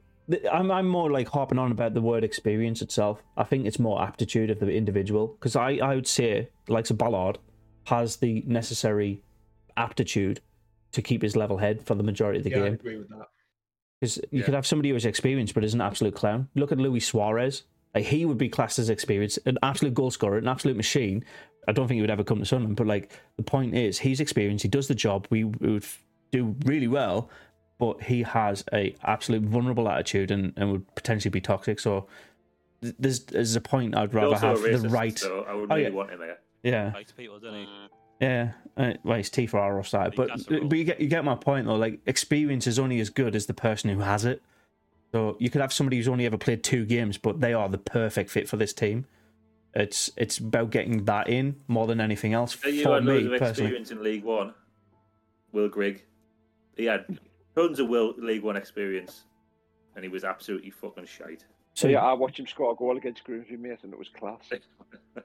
I'm 0.51 0.71
I'm 0.71 0.87
more 0.87 1.11
like 1.11 1.27
harping 1.27 1.59
on 1.59 1.71
about 1.71 1.93
the 1.93 2.01
word 2.01 2.23
experience 2.23 2.81
itself. 2.81 3.21
I 3.37 3.43
think 3.43 3.65
it's 3.67 3.77
more 3.77 4.01
aptitude 4.01 4.49
of 4.49 4.59
the 4.59 4.71
individual 4.73 5.27
because 5.27 5.55
I 5.55 5.71
I 5.73 5.95
would 5.95 6.07
say 6.07 6.49
like 6.67 6.89
a 6.89 6.93
Ballard 6.93 7.37
has 7.85 8.17
the 8.17 8.41
necessary 8.47 9.21
aptitude 9.77 10.39
to 10.93 11.01
keep 11.01 11.21
his 11.21 11.35
level 11.35 11.57
head 11.57 11.83
for 11.85 11.93
the 11.93 12.03
majority 12.03 12.37
of 12.39 12.43
the 12.45 12.49
yeah, 12.51 12.57
I 12.57 12.59
game. 12.61 12.73
agree 12.73 12.97
with 12.97 13.09
that. 13.09 13.27
Because 13.99 14.17
you 14.31 14.39
Yeah. 14.39 14.45
could 14.45 14.53
have 14.53 14.65
somebody 14.65 14.89
who 14.89 14.95
is 14.95 15.05
experienced 15.05 15.53
but 15.53 15.63
is 15.63 15.73
an 15.73 15.81
absolute 15.81 16.15
clown. 16.15 16.47
Look 16.55 16.71
at 16.71 16.77
Luis 16.79 17.05
Suarez. 17.05 17.63
Like 17.95 18.05
he 18.05 18.25
would 18.25 18.37
be 18.37 18.49
classed 18.49 18.77
as 18.77 18.89
experienced, 18.89 19.39
an 19.45 19.57
absolute 19.63 19.93
goal 19.93 20.11
scorer, 20.11 20.37
an 20.37 20.47
absolute 20.47 20.75
machine. 20.77 21.23
I 21.67 21.71
don't 21.71 21.87
think 21.87 21.95
he 21.95 22.01
would 22.01 22.11
ever 22.11 22.23
come 22.23 22.39
to 22.39 22.45
Sunderland, 22.45 22.75
but 22.75 22.85
like 22.87 23.11
the 23.37 23.43
point 23.43 23.73
is, 23.73 23.97
he's 23.99 24.19
experienced. 24.19 24.63
He 24.63 24.69
does 24.69 24.87
the 24.87 24.95
job. 24.95 25.25
We 25.29 25.45
would 25.45 25.85
do 26.31 26.55
really 26.65 26.87
well, 26.89 27.29
but 27.79 28.03
he 28.03 28.23
has 28.23 28.63
a 28.73 28.95
absolute 29.03 29.43
vulnerable 29.43 29.87
attitude 29.89 30.29
and, 30.29 30.53
and 30.57 30.71
would 30.71 30.95
potentially 30.95 31.31
be 31.31 31.41
toxic. 31.41 31.79
So 31.79 32.07
th- 32.81 32.95
there's 32.99 33.21
there's 33.21 33.55
a 33.55 33.61
point 33.61 33.95
I'd 33.95 34.13
rather 34.13 34.35
also 34.35 34.65
a 34.65 34.71
have 34.71 34.81
the 34.83 34.89
right. 34.89 35.17
So 35.17 35.45
I 35.47 35.53
wouldn't 35.53 35.71
Oh, 35.71 35.75
yeah. 35.75 35.89
want 35.89 36.11
him 36.11 36.19
there. 36.19 36.37
Yeah, 36.63 36.91
Likes 36.93 37.11
people, 37.13 37.39
doesn't 37.39 37.59
he? 37.61 37.67
Yeah. 38.19 38.51
Uh, 38.77 38.93
well, 39.03 39.17
his 39.17 39.29
teeth 39.29 39.53
are 39.53 39.79
offside, 39.79 40.11
Big 40.15 40.29
but 40.49 40.69
but 40.69 40.77
you 40.77 40.83
get 40.83 40.99
you 40.99 41.07
get 41.07 41.23
my 41.23 41.35
point 41.35 41.65
though. 41.67 41.75
Like 41.75 41.99
experience 42.05 42.67
is 42.67 42.77
only 42.77 42.99
as 42.99 43.09
good 43.09 43.35
as 43.35 43.45
the 43.45 43.53
person 43.53 43.89
who 43.89 43.99
has 43.99 44.25
it. 44.25 44.43
So 45.15 45.37
you 45.39 45.49
could 45.49 45.61
have 45.61 45.71
somebody 45.71 45.95
who's 45.95 46.09
only 46.09 46.25
ever 46.25 46.37
played 46.37 46.61
two 46.61 46.83
games, 46.83 47.17
but 47.17 47.39
they 47.39 47.53
are 47.53 47.69
the 47.69 47.77
perfect 47.77 48.29
fit 48.29 48.49
for 48.49 48.57
this 48.57 48.73
team. 48.73 49.05
It's 49.73 50.11
it's 50.17 50.39
about 50.39 50.71
getting 50.71 51.05
that 51.05 51.29
in 51.29 51.55
more 51.69 51.87
than 51.87 52.01
anything 52.01 52.33
else 52.33 52.57
Tell 52.57 52.69
you 52.69 52.83
for 52.83 52.95
had 52.95 53.05
me 53.05 53.13
loads 53.13 53.25
of 53.27 53.31
personally. 53.31 53.49
experience 53.49 53.91
in 53.91 54.03
League 54.03 54.25
One. 54.25 54.53
Will 55.53 55.69
Grigg. 55.69 56.03
He 56.75 56.83
had 56.83 57.05
tons 57.55 57.79
of 57.79 57.87
Will 57.87 58.13
League 58.17 58.43
One 58.43 58.57
experience, 58.57 59.23
and 59.95 60.03
he 60.03 60.09
was 60.09 60.25
absolutely 60.25 60.71
fucking 60.71 61.05
shite. 61.05 61.45
So 61.75 61.83
So 61.83 61.87
yeah, 61.87 62.01
I 62.01 62.11
watched 62.11 62.37
him 62.37 62.45
score 62.45 62.73
a 62.73 62.75
goal 62.75 62.97
against 62.97 63.23
Grimsby, 63.23 63.55
mate, 63.55 63.79
and 63.83 63.93
it 63.93 63.97
was 63.97 64.09
class. 64.09 64.49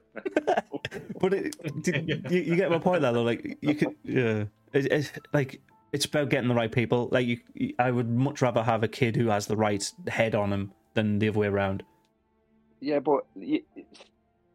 but 1.19 1.33
it, 1.33 1.83
did, 1.83 2.07
you, 2.31 2.39
you 2.39 2.55
get 2.55 2.71
my 2.71 2.79
point 2.79 3.01
there 3.01 3.11
though. 3.11 3.23
Like 3.23 3.57
you 3.59 3.75
could, 3.75 3.93
yeah, 4.05 4.45
it, 4.71 4.85
it's 4.85 5.11
like 5.33 5.59
it's 5.93 6.05
about 6.05 6.29
getting 6.29 6.47
the 6.47 6.55
right 6.55 6.71
people. 6.71 7.09
Like 7.11 7.25
you, 7.27 7.39
you- 7.53 7.73
I 7.79 7.91
would 7.91 8.09
much 8.09 8.41
rather 8.41 8.63
have 8.63 8.83
a 8.83 8.87
kid 8.87 9.15
who 9.15 9.27
has 9.27 9.47
the 9.47 9.57
right 9.57 9.83
head 10.07 10.35
on 10.35 10.51
him 10.53 10.71
than 10.93 11.19
the 11.19 11.29
other 11.29 11.39
way 11.39 11.47
around. 11.47 11.83
Yeah, 12.79 12.99
but 12.99 13.25
y- 13.35 13.61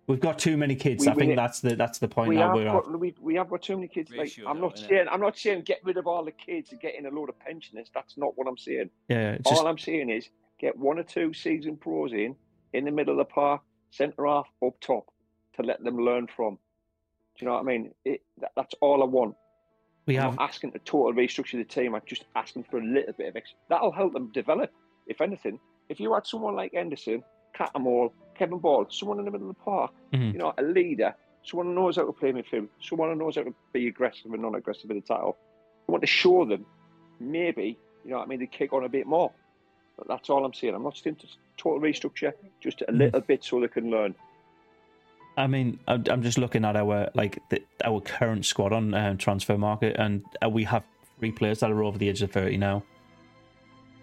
We've 0.08 0.20
got 0.20 0.38
too 0.38 0.56
many 0.56 0.76
kids. 0.76 1.04
We- 1.04 1.10
I 1.10 1.14
think 1.14 1.30
we- 1.30 1.34
that's 1.34 1.60
the 1.60 1.74
that's 1.76 1.98
the 1.98 2.06
point 2.08 2.28
we 2.28 2.36
now. 2.36 2.48
have 2.48 2.54
We're 2.56 2.64
got 2.64 2.98
we, 3.00 3.14
we 3.20 3.34
have 3.34 3.50
got 3.50 3.62
too 3.62 3.76
many 3.76 3.88
kids. 3.88 4.10
Like 4.10 4.20
Ratio 4.20 4.48
I'm 4.48 4.60
not 4.60 4.76
innit? 4.76 4.88
saying 4.88 5.06
I'm 5.10 5.20
not 5.20 5.36
saying 5.36 5.62
get 5.62 5.80
rid 5.84 5.96
of 5.96 6.06
all 6.06 6.24
the 6.24 6.32
kids 6.32 6.70
and 6.72 6.80
get 6.80 6.94
in 6.94 7.06
a 7.06 7.10
load 7.10 7.28
of 7.28 7.38
pensioners. 7.40 7.90
That's 7.94 8.16
not 8.16 8.36
what 8.36 8.46
I'm 8.46 8.56
saying. 8.56 8.90
Yeah, 9.08 9.38
just 9.38 9.60
All 9.60 9.66
I'm 9.66 9.78
saying 9.78 10.10
is 10.10 10.28
get 10.58 10.76
one 10.78 10.98
or 10.98 11.02
two 11.02 11.32
seasoned 11.34 11.80
pros 11.80 12.12
in 12.12 12.36
in 12.72 12.84
the 12.84 12.90
middle 12.92 13.12
of 13.14 13.18
the 13.18 13.24
park, 13.32 13.62
centre 13.90 14.26
half, 14.26 14.46
up 14.64 14.78
top, 14.80 15.06
to 15.56 15.62
let 15.62 15.82
them 15.82 15.96
learn 15.98 16.26
from. 16.28 16.54
Do 17.38 17.44
you 17.44 17.48
know 17.48 17.54
what 17.54 17.60
I 17.60 17.64
mean? 17.64 17.90
It, 18.04 18.22
that, 18.40 18.52
that's 18.56 18.74
all 18.80 19.02
I 19.02 19.06
want. 19.06 19.34
We 20.06 20.16
I'm 20.16 20.22
have 20.22 20.36
not 20.36 20.48
asking 20.48 20.72
to 20.72 20.78
totally 20.80 21.26
restructure 21.26 21.58
the 21.58 21.64
team. 21.64 21.94
I'm 21.94 22.02
just 22.06 22.24
asking 22.36 22.64
for 22.64 22.78
a 22.78 22.84
little 22.84 23.12
bit 23.12 23.28
of 23.28 23.36
extra. 23.36 23.58
That'll 23.68 23.92
help 23.92 24.12
them 24.12 24.30
develop. 24.32 24.72
If 25.06 25.20
anything, 25.20 25.58
if 25.88 25.98
you 26.00 26.14
had 26.14 26.26
someone 26.26 26.54
like 26.54 26.72
Henderson, 26.74 27.24
Cattermole, 27.58 28.12
Kevin 28.38 28.58
Ball, 28.58 28.86
someone 28.88 29.18
in 29.18 29.24
the 29.24 29.30
middle 29.30 29.50
of 29.50 29.56
the 29.56 29.62
park, 29.62 29.92
Mhm. 30.12 30.32
you 30.32 30.38
know, 30.38 30.52
a 30.58 30.62
leader, 30.62 31.14
someone 31.42 31.66
who 31.68 31.74
knows 31.74 31.96
how 31.96 32.04
to 32.06 32.12
play 32.12 32.32
midfield, 32.32 32.68
someone 32.80 33.10
who 33.10 33.16
knows 33.16 33.36
how 33.36 33.42
to 33.42 33.54
be 33.72 33.88
aggressive 33.88 34.32
and 34.32 34.42
non-aggressive 34.42 34.90
in 34.90 34.96
the 34.96 35.02
title. 35.02 35.36
I 35.88 35.92
want 35.92 36.02
to 36.02 36.06
show 36.08 36.44
them, 36.44 36.66
maybe, 37.18 37.78
you 38.04 38.10
know 38.10 38.18
what 38.18 38.24
I 38.24 38.26
mean, 38.26 38.40
they 38.40 38.46
kick 38.46 38.72
on 38.72 38.84
a 38.84 38.88
bit 38.88 39.06
more. 39.06 39.32
But 39.96 40.08
that's 40.08 40.28
all 40.28 40.44
I'm 40.44 40.52
saying. 40.52 40.74
I'm 40.74 40.82
not 40.82 40.96
saying 40.96 41.16
to 41.16 41.26
total 41.56 41.80
restructure, 41.80 42.32
just 42.60 42.82
a 42.82 42.86
Mhm. 42.86 42.98
little 42.98 43.20
bit 43.22 43.42
so 43.42 43.60
they 43.60 43.68
can 43.68 43.90
learn. 43.90 44.14
I 45.36 45.46
mean, 45.46 45.78
I'm 45.86 46.04
I'm 46.10 46.22
just 46.22 46.38
looking 46.38 46.64
at 46.64 46.76
our 46.76 47.10
like 47.14 47.38
the, 47.50 47.62
our 47.84 48.00
current 48.00 48.46
squad 48.46 48.72
on 48.72 48.94
um, 48.94 49.18
transfer 49.18 49.58
market, 49.58 49.96
and 49.98 50.24
uh, 50.42 50.48
we 50.48 50.64
have 50.64 50.82
three 51.18 51.32
players 51.32 51.60
that 51.60 51.70
are 51.70 51.82
over 51.82 51.98
the 51.98 52.08
age 52.08 52.22
of 52.22 52.32
thirty 52.32 52.56
now. 52.56 52.82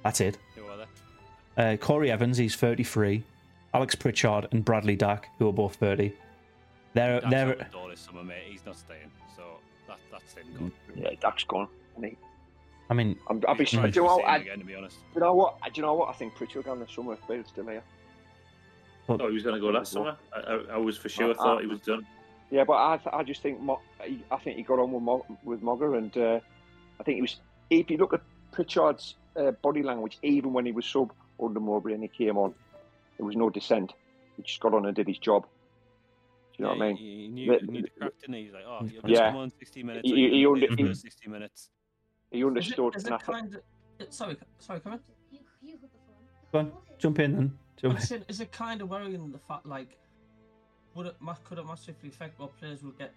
That's 0.03 0.21
it. 0.21 0.37
Who 0.55 0.65
are 0.65 0.77
they? 1.55 1.73
Uh, 1.73 1.77
Corey 1.77 2.11
Evans, 2.11 2.37
he's 2.37 2.55
thirty-three. 2.55 3.23
Alex 3.73 3.95
Pritchard 3.95 4.47
and 4.51 4.63
Bradley 4.63 4.95
Dack, 4.95 5.29
who 5.39 5.49
are 5.49 5.53
both 5.53 5.75
thirty. 5.75 6.13
They're 6.93 7.19
That's 7.21 7.31
they're 7.31 7.49
out 7.49 7.57
the 7.57 7.65
door 7.65 7.89
this 7.89 8.01
summer, 8.01 8.23
mate. 8.23 8.43
He's 8.47 8.63
not 8.65 8.77
staying. 8.77 9.09
So 9.35 9.43
that, 9.87 9.97
that's 10.11 10.33
him 10.35 10.45
gone. 10.57 10.71
Yeah, 10.95 11.09
Dack's 11.19 11.43
gone. 11.45 11.67
isn't 11.97 12.11
he? 12.11 12.17
I 12.91 12.93
mean, 12.93 13.17
I'm, 13.27 13.41
I'll 13.47 13.55
be 13.55 13.63
He's 13.63 13.69
sure. 13.69 13.81
Do 13.81 13.87
you 13.87 13.91
to 13.93 13.99
know, 14.01 14.17
see 14.17 14.21
what, 14.21 14.27
I, 14.29 14.35
him 14.37 14.43
do 14.43 14.49
again, 14.49 14.59
to 14.59 14.65
be 14.65 14.75
honest. 14.75 14.97
you 15.15 15.21
know 15.21 15.33
what? 15.33 15.55
Do 15.63 15.71
you 15.73 15.81
know 15.81 15.93
what? 15.95 16.09
I 16.09 16.13
think 16.13 16.35
Pritchard 16.35 16.65
gone 16.65 16.79
this 16.79 16.91
summer 16.91 17.13
if 17.13 17.27
Beale's 17.27 17.47
still 17.47 17.65
here. 17.65 17.81
Oh, 19.09 19.27
he 19.27 19.33
was 19.33 19.43
going 19.43 19.55
to 19.55 19.61
go 19.61 19.67
last 19.67 19.91
summer. 19.91 20.15
I, 20.33 20.39
I, 20.39 20.55
I 20.73 20.77
was 20.77 20.97
for 20.97 21.09
sure 21.09 21.31
Uh, 21.31 21.33
thought 21.33 21.61
he 21.61 21.67
was 21.67 21.81
done. 21.81 22.05
Yeah, 22.51 22.63
but 22.63 22.73
I, 22.73 22.99
I 23.11 23.23
just 23.23 23.41
think 23.41 23.59
Mo- 23.59 23.81
I 23.99 24.37
think 24.37 24.57
he 24.57 24.63
got 24.63 24.79
on 24.79 24.91
with 24.91 25.03
Mo- 25.03 25.25
with 25.43 25.61
Mogger, 25.61 25.97
and 25.97 26.15
uh, 26.17 26.39
I 26.99 27.03
think 27.03 27.15
he 27.15 27.21
was. 27.21 27.37
If 27.69 27.89
you 27.89 27.97
look 27.97 28.13
at 28.13 28.21
Pritchard's 28.51 29.15
uh, 29.35 29.51
body 29.51 29.81
language, 29.83 30.19
even 30.21 30.53
when 30.53 30.65
he 30.65 30.71
was 30.71 30.85
sub 30.85 31.11
under 31.41 31.59
Mowbray 31.59 31.93
and 31.93 32.03
he 32.03 32.09
came 32.09 32.37
on, 32.37 32.53
there 33.17 33.25
was 33.25 33.35
no 33.35 33.49
dissent. 33.49 33.93
He 34.37 34.43
just 34.43 34.59
got 34.59 34.73
on 34.73 34.85
and 34.85 34.95
did 34.95 35.07
his 35.07 35.17
job. 35.17 35.43
Do 35.43 36.63
you 36.63 36.65
know 36.65 36.73
Yeah, 36.73 36.77
what 36.77 36.83
I 36.85 36.87
mean? 36.89 36.97
He, 36.97 37.15
he 37.23 37.27
knew, 37.29 37.51
The- 37.59 37.65
he 37.65 37.71
knew 37.71 37.81
the 37.81 37.89
crack, 37.89 38.11
didn't 38.21 38.35
he? 38.35 38.43
He's 38.43 38.53
like, 38.53 38.63
oh, 38.67 38.79
you'll 38.81 39.01
just 39.01 39.07
Yeah. 39.07 39.31
come 39.31 39.37
on 39.39 39.51
60 39.57 39.83
minutes. 39.83 40.07
He- 40.07 40.15
he- 40.15 40.21
you 40.37 40.53
he 40.53 40.67
under- 40.67 40.83
he- 40.87 40.93
60 40.93 41.29
minutes. 41.29 41.69
He 42.31 42.43
understood. 42.43 42.95
is 42.95 43.05
and 43.05 43.13
I 43.13 43.17
it 43.17 43.23
kind 43.23 43.55
of? 43.55 44.13
Sorry, 44.13 44.37
sorry, 44.59 44.79
come 44.79 44.93
on. 44.93 44.99
Go 46.51 46.59
on, 46.59 46.71
jump 46.99 47.19
in 47.19 47.31
then. 47.35 47.59
Jump 47.83 47.95
I'm 47.95 48.01
saying, 48.01 48.25
is 48.29 48.39
it 48.39 48.51
kind 48.51 48.81
of 48.81 48.89
worrying 48.89 49.31
the 49.31 49.37
fact 49.37 49.65
like 49.65 49.97
would 50.95 51.05
it 51.07 51.15
could 51.43 51.57
it 51.59 51.65
massively 51.65 52.09
affect 52.09 52.39
what 52.39 52.57
players 52.57 52.81
will 52.83 52.91
get 52.91 53.13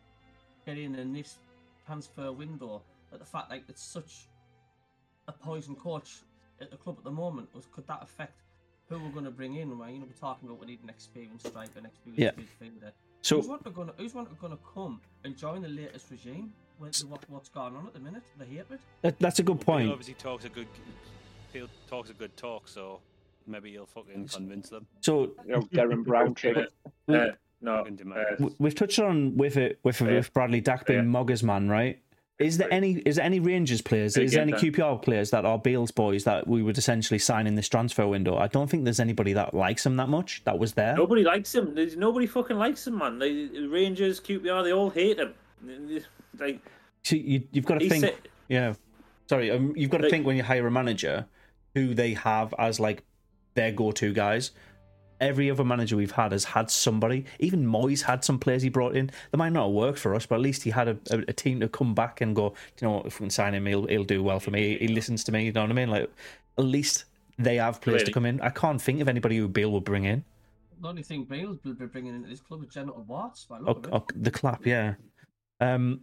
get 0.66 0.76
in 0.76 0.94
in 0.96 1.12
this 1.12 1.38
transfer 1.86 2.32
window? 2.32 2.82
That 3.10 3.20
the 3.20 3.26
fact 3.26 3.48
like 3.50 3.62
it's 3.68 3.82
such 3.82 4.26
a 5.28 5.32
poison 5.32 5.76
coach 5.76 6.22
at 6.60 6.70
the 6.70 6.76
club 6.76 6.96
at 6.98 7.04
the 7.04 7.10
moment, 7.10 7.48
was, 7.54 7.66
could 7.66 7.86
that 7.86 8.00
affect 8.02 8.40
who 8.88 8.98
we're 8.98 9.10
going 9.10 9.24
to 9.24 9.30
bring 9.30 9.54
in? 9.56 9.76
Right, 9.78 9.92
you 9.92 10.00
know, 10.00 10.06
we're 10.06 10.12
talking 10.28 10.48
about 10.48 10.60
we 10.60 10.66
need 10.66 10.82
an 10.82 10.88
experienced 10.88 11.46
striker, 11.46 11.78
an 11.78 11.86
experienced 11.86 12.38
Yeah. 12.38 12.66
midfielder. 12.68 12.92
So 13.22 13.36
who's 13.36 13.46
one 13.48 13.60
going 13.72 13.88
to 13.88 13.94
who's 13.98 14.14
one 14.14 14.26
going 14.40 14.52
to 14.52 14.58
come 14.74 15.00
and 15.24 15.36
join 15.36 15.62
the 15.62 15.68
latest 15.68 16.10
regime? 16.10 16.52
With 16.78 16.98
what, 17.04 17.20
what's 17.30 17.48
going 17.48 17.74
on 17.74 17.86
at 17.86 17.94
the 17.94 18.00
minute, 18.00 18.22
the 18.38 18.44
hatred. 18.44 18.80
that, 19.00 19.18
that's 19.18 19.38
a 19.38 19.42
good 19.42 19.58
Beale 19.60 19.64
point. 19.64 19.90
obviously 19.90 20.12
talks 20.12 20.44
a 20.44 20.50
good, 20.50 20.66
Beale 21.50 21.68
talks 21.88 22.10
a 22.10 22.12
good 22.12 22.36
talk, 22.36 22.68
so 22.68 23.00
maybe 23.46 23.70
you'll 23.70 23.86
fucking 23.86 24.28
convince 24.28 24.68
them. 24.70 24.86
So 25.00 25.32
you 25.46 25.52
know, 25.52 25.60
Derren 25.72 26.04
Brown 26.04 26.34
trick. 26.40 26.56
Uh, 27.08 27.26
no, 27.62 27.84
uh, 27.84 28.48
we've 28.58 28.74
touched 28.74 28.98
on 28.98 29.36
with 29.36 29.56
it 29.56 29.78
with 29.82 30.00
Yeah. 30.00 30.08
with 30.16 30.32
Bradley 30.32 30.60
Dack 30.60 30.86
being 30.86 30.98
Yeah. 31.00 31.04
Mogger's 31.04 31.42
man, 31.42 31.68
right? 31.68 32.00
Is 32.38 32.58
there 32.58 32.70
any 32.70 32.96
is 33.06 33.16
there 33.16 33.24
any 33.24 33.40
Rangers 33.40 33.80
players? 33.80 34.14
Is 34.18 34.32
there 34.32 34.42
any. 34.42 34.52
QPR 34.52 35.00
players 35.00 35.30
that 35.30 35.46
are 35.46 35.58
Beale's 35.58 35.90
boys 35.90 36.24
that 36.24 36.46
we 36.46 36.62
would 36.62 36.76
essentially 36.76 37.18
sign 37.18 37.46
in 37.46 37.54
this 37.54 37.66
transfer 37.66 38.06
window? 38.06 38.36
I 38.36 38.46
don't 38.48 38.68
think 38.68 38.84
there's 38.84 39.00
anybody 39.00 39.32
that 39.32 39.54
likes 39.54 39.86
him 39.86 39.96
that 39.96 40.10
much. 40.10 40.42
That 40.44 40.58
was 40.58 40.74
there. 40.74 40.94
nobody 40.96 41.22
likes 41.24 41.54
him. 41.54 41.74
There's 41.74 41.96
nobody 41.96 42.26
fucking 42.26 42.58
likes 42.58 42.86
him, 42.86 42.98
man. 42.98 43.18
They, 43.18 43.46
Rangers, 43.66 44.20
QPR, 44.20 44.62
they 44.64 44.72
all 44.74 44.90
hate 44.90 45.18
him. 45.18 45.32
Like 46.38 46.60
So 47.02 47.16
you, 47.16 47.42
you've 47.52 47.64
got 47.64 47.80
to 47.80 47.88
think. 47.88 48.04
said, 48.04 48.14
Yeah. 48.48 48.74
Sorry, 49.28 49.50
um, 49.50 49.72
you've 49.74 49.90
got 49.90 49.98
to 49.98 50.02
Like- 50.04 50.10
think 50.10 50.26
when 50.26 50.36
you 50.36 50.42
hire 50.42 50.66
a 50.66 50.70
manager 50.70 51.26
who 51.74 51.94
they 51.94 52.12
have 52.14 52.54
as 52.58 52.78
like 52.78 53.02
their 53.56 53.72
go-to 53.72 54.12
guys. 54.12 54.52
Every 55.18 55.50
other 55.50 55.64
manager 55.64 55.96
we've 55.96 56.12
had 56.12 56.32
has 56.32 56.44
had 56.44 56.70
somebody. 56.70 57.24
Even 57.38 57.66
Moyes 57.66 58.02
had 58.02 58.22
some 58.22 58.38
players 58.38 58.60
he 58.62 58.68
brought 58.68 58.94
in. 58.94 59.10
They 59.32 59.38
might 59.38 59.52
not 59.52 59.64
have 59.66 59.72
worked 59.74 59.98
for 59.98 60.14
us, 60.14 60.26
but 60.26 60.34
at 60.36 60.40
least 60.42 60.62
he 60.62 60.70
had 60.70 60.88
a, 60.88 60.98
a, 61.10 61.18
a 61.28 61.32
team 61.32 61.58
to 61.60 61.68
come 61.68 61.94
back 61.94 62.20
and 62.20 62.36
go. 62.36 62.52
You 62.80 62.86
know, 62.86 62.90
what, 62.96 63.06
if 63.06 63.18
we 63.18 63.24
can 63.24 63.30
sign 63.30 63.54
him, 63.54 63.64
he'll 63.64 63.86
he'll 63.86 64.04
do 64.04 64.22
well 64.22 64.38
for 64.40 64.50
me. 64.50 64.76
He 64.78 64.88
listens 64.88 65.24
to 65.24 65.32
me. 65.32 65.46
You 65.46 65.52
know 65.52 65.62
what 65.62 65.70
I 65.70 65.74
mean? 65.74 65.88
Like 65.90 66.10
at 66.58 66.64
least 66.64 67.06
they 67.38 67.56
have 67.56 67.80
players 67.80 68.02
to 68.04 68.12
come 68.12 68.26
in. 68.26 68.40
I 68.42 68.50
can't 68.50 68.80
think 68.80 69.00
of 69.00 69.08
anybody 69.08 69.38
who 69.38 69.48
Beale 69.48 69.72
would 69.72 69.84
bring 69.84 70.04
in. 70.04 70.22
The 70.82 70.88
only 70.88 71.02
thing 71.02 71.24
Beale 71.24 71.58
will 71.64 71.72
be 71.74 71.86
bringing 71.86 72.14
into 72.14 72.28
this 72.28 72.40
club 72.40 72.62
is 72.62 72.68
genital 72.74 73.02
Watts. 73.08 73.46
By 73.46 73.58
the 73.58 73.64
Oh, 73.64 73.68
look 73.68 73.86
of 73.86 73.92
it. 73.94 73.96
oh, 73.96 74.06
the 74.20 74.30
clap, 74.30 74.66
yeah. 74.66 74.94
Um, 75.60 76.02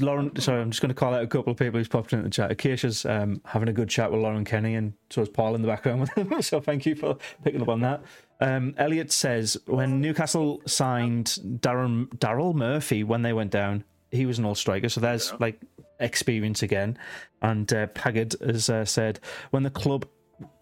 Lauren, 0.00 0.34
sorry, 0.40 0.60
I'm 0.60 0.70
just 0.70 0.82
going 0.82 0.90
to 0.90 0.94
call 0.94 1.14
out 1.14 1.22
a 1.22 1.26
couple 1.26 1.50
of 1.50 1.58
people 1.58 1.78
who's 1.78 1.88
popped 1.88 2.12
into 2.12 2.24
the 2.24 2.30
chat. 2.30 2.50
Acacia's 2.50 3.06
um, 3.06 3.40
having 3.44 3.68
a 3.68 3.72
good 3.72 3.88
chat 3.88 4.10
with 4.12 4.20
Lauren 4.20 4.44
Kenny, 4.44 4.74
and 4.74 4.92
so 5.08 5.22
is 5.22 5.28
Paul 5.28 5.54
in 5.54 5.62
the 5.62 5.68
background 5.68 6.00
with 6.00 6.12
him. 6.12 6.42
so 6.42 6.60
thank 6.60 6.84
you 6.84 6.94
for 6.94 7.16
picking 7.42 7.62
up 7.62 7.68
on 7.68 7.80
that. 7.80 8.02
Um, 8.40 8.74
Elliot 8.78 9.12
says 9.12 9.56
when 9.66 10.00
Newcastle 10.00 10.60
signed 10.66 11.38
Darren 11.60 12.08
Daryl 12.18 12.54
Murphy 12.54 13.04
when 13.04 13.22
they 13.22 13.32
went 13.32 13.50
down, 13.50 13.84
he 14.10 14.26
was 14.26 14.38
an 14.38 14.44
all 14.44 14.54
striker. 14.54 14.88
So 14.88 15.00
there's 15.00 15.30
Yeah. 15.30 15.36
like 15.40 15.60
experience 15.98 16.62
again. 16.62 16.98
And 17.42 17.72
uh, 17.72 17.86
Paggard 17.88 18.34
has 18.44 18.68
uh, 18.70 18.84
said 18.84 19.20
when 19.50 19.62
the 19.62 19.70
club 19.70 20.06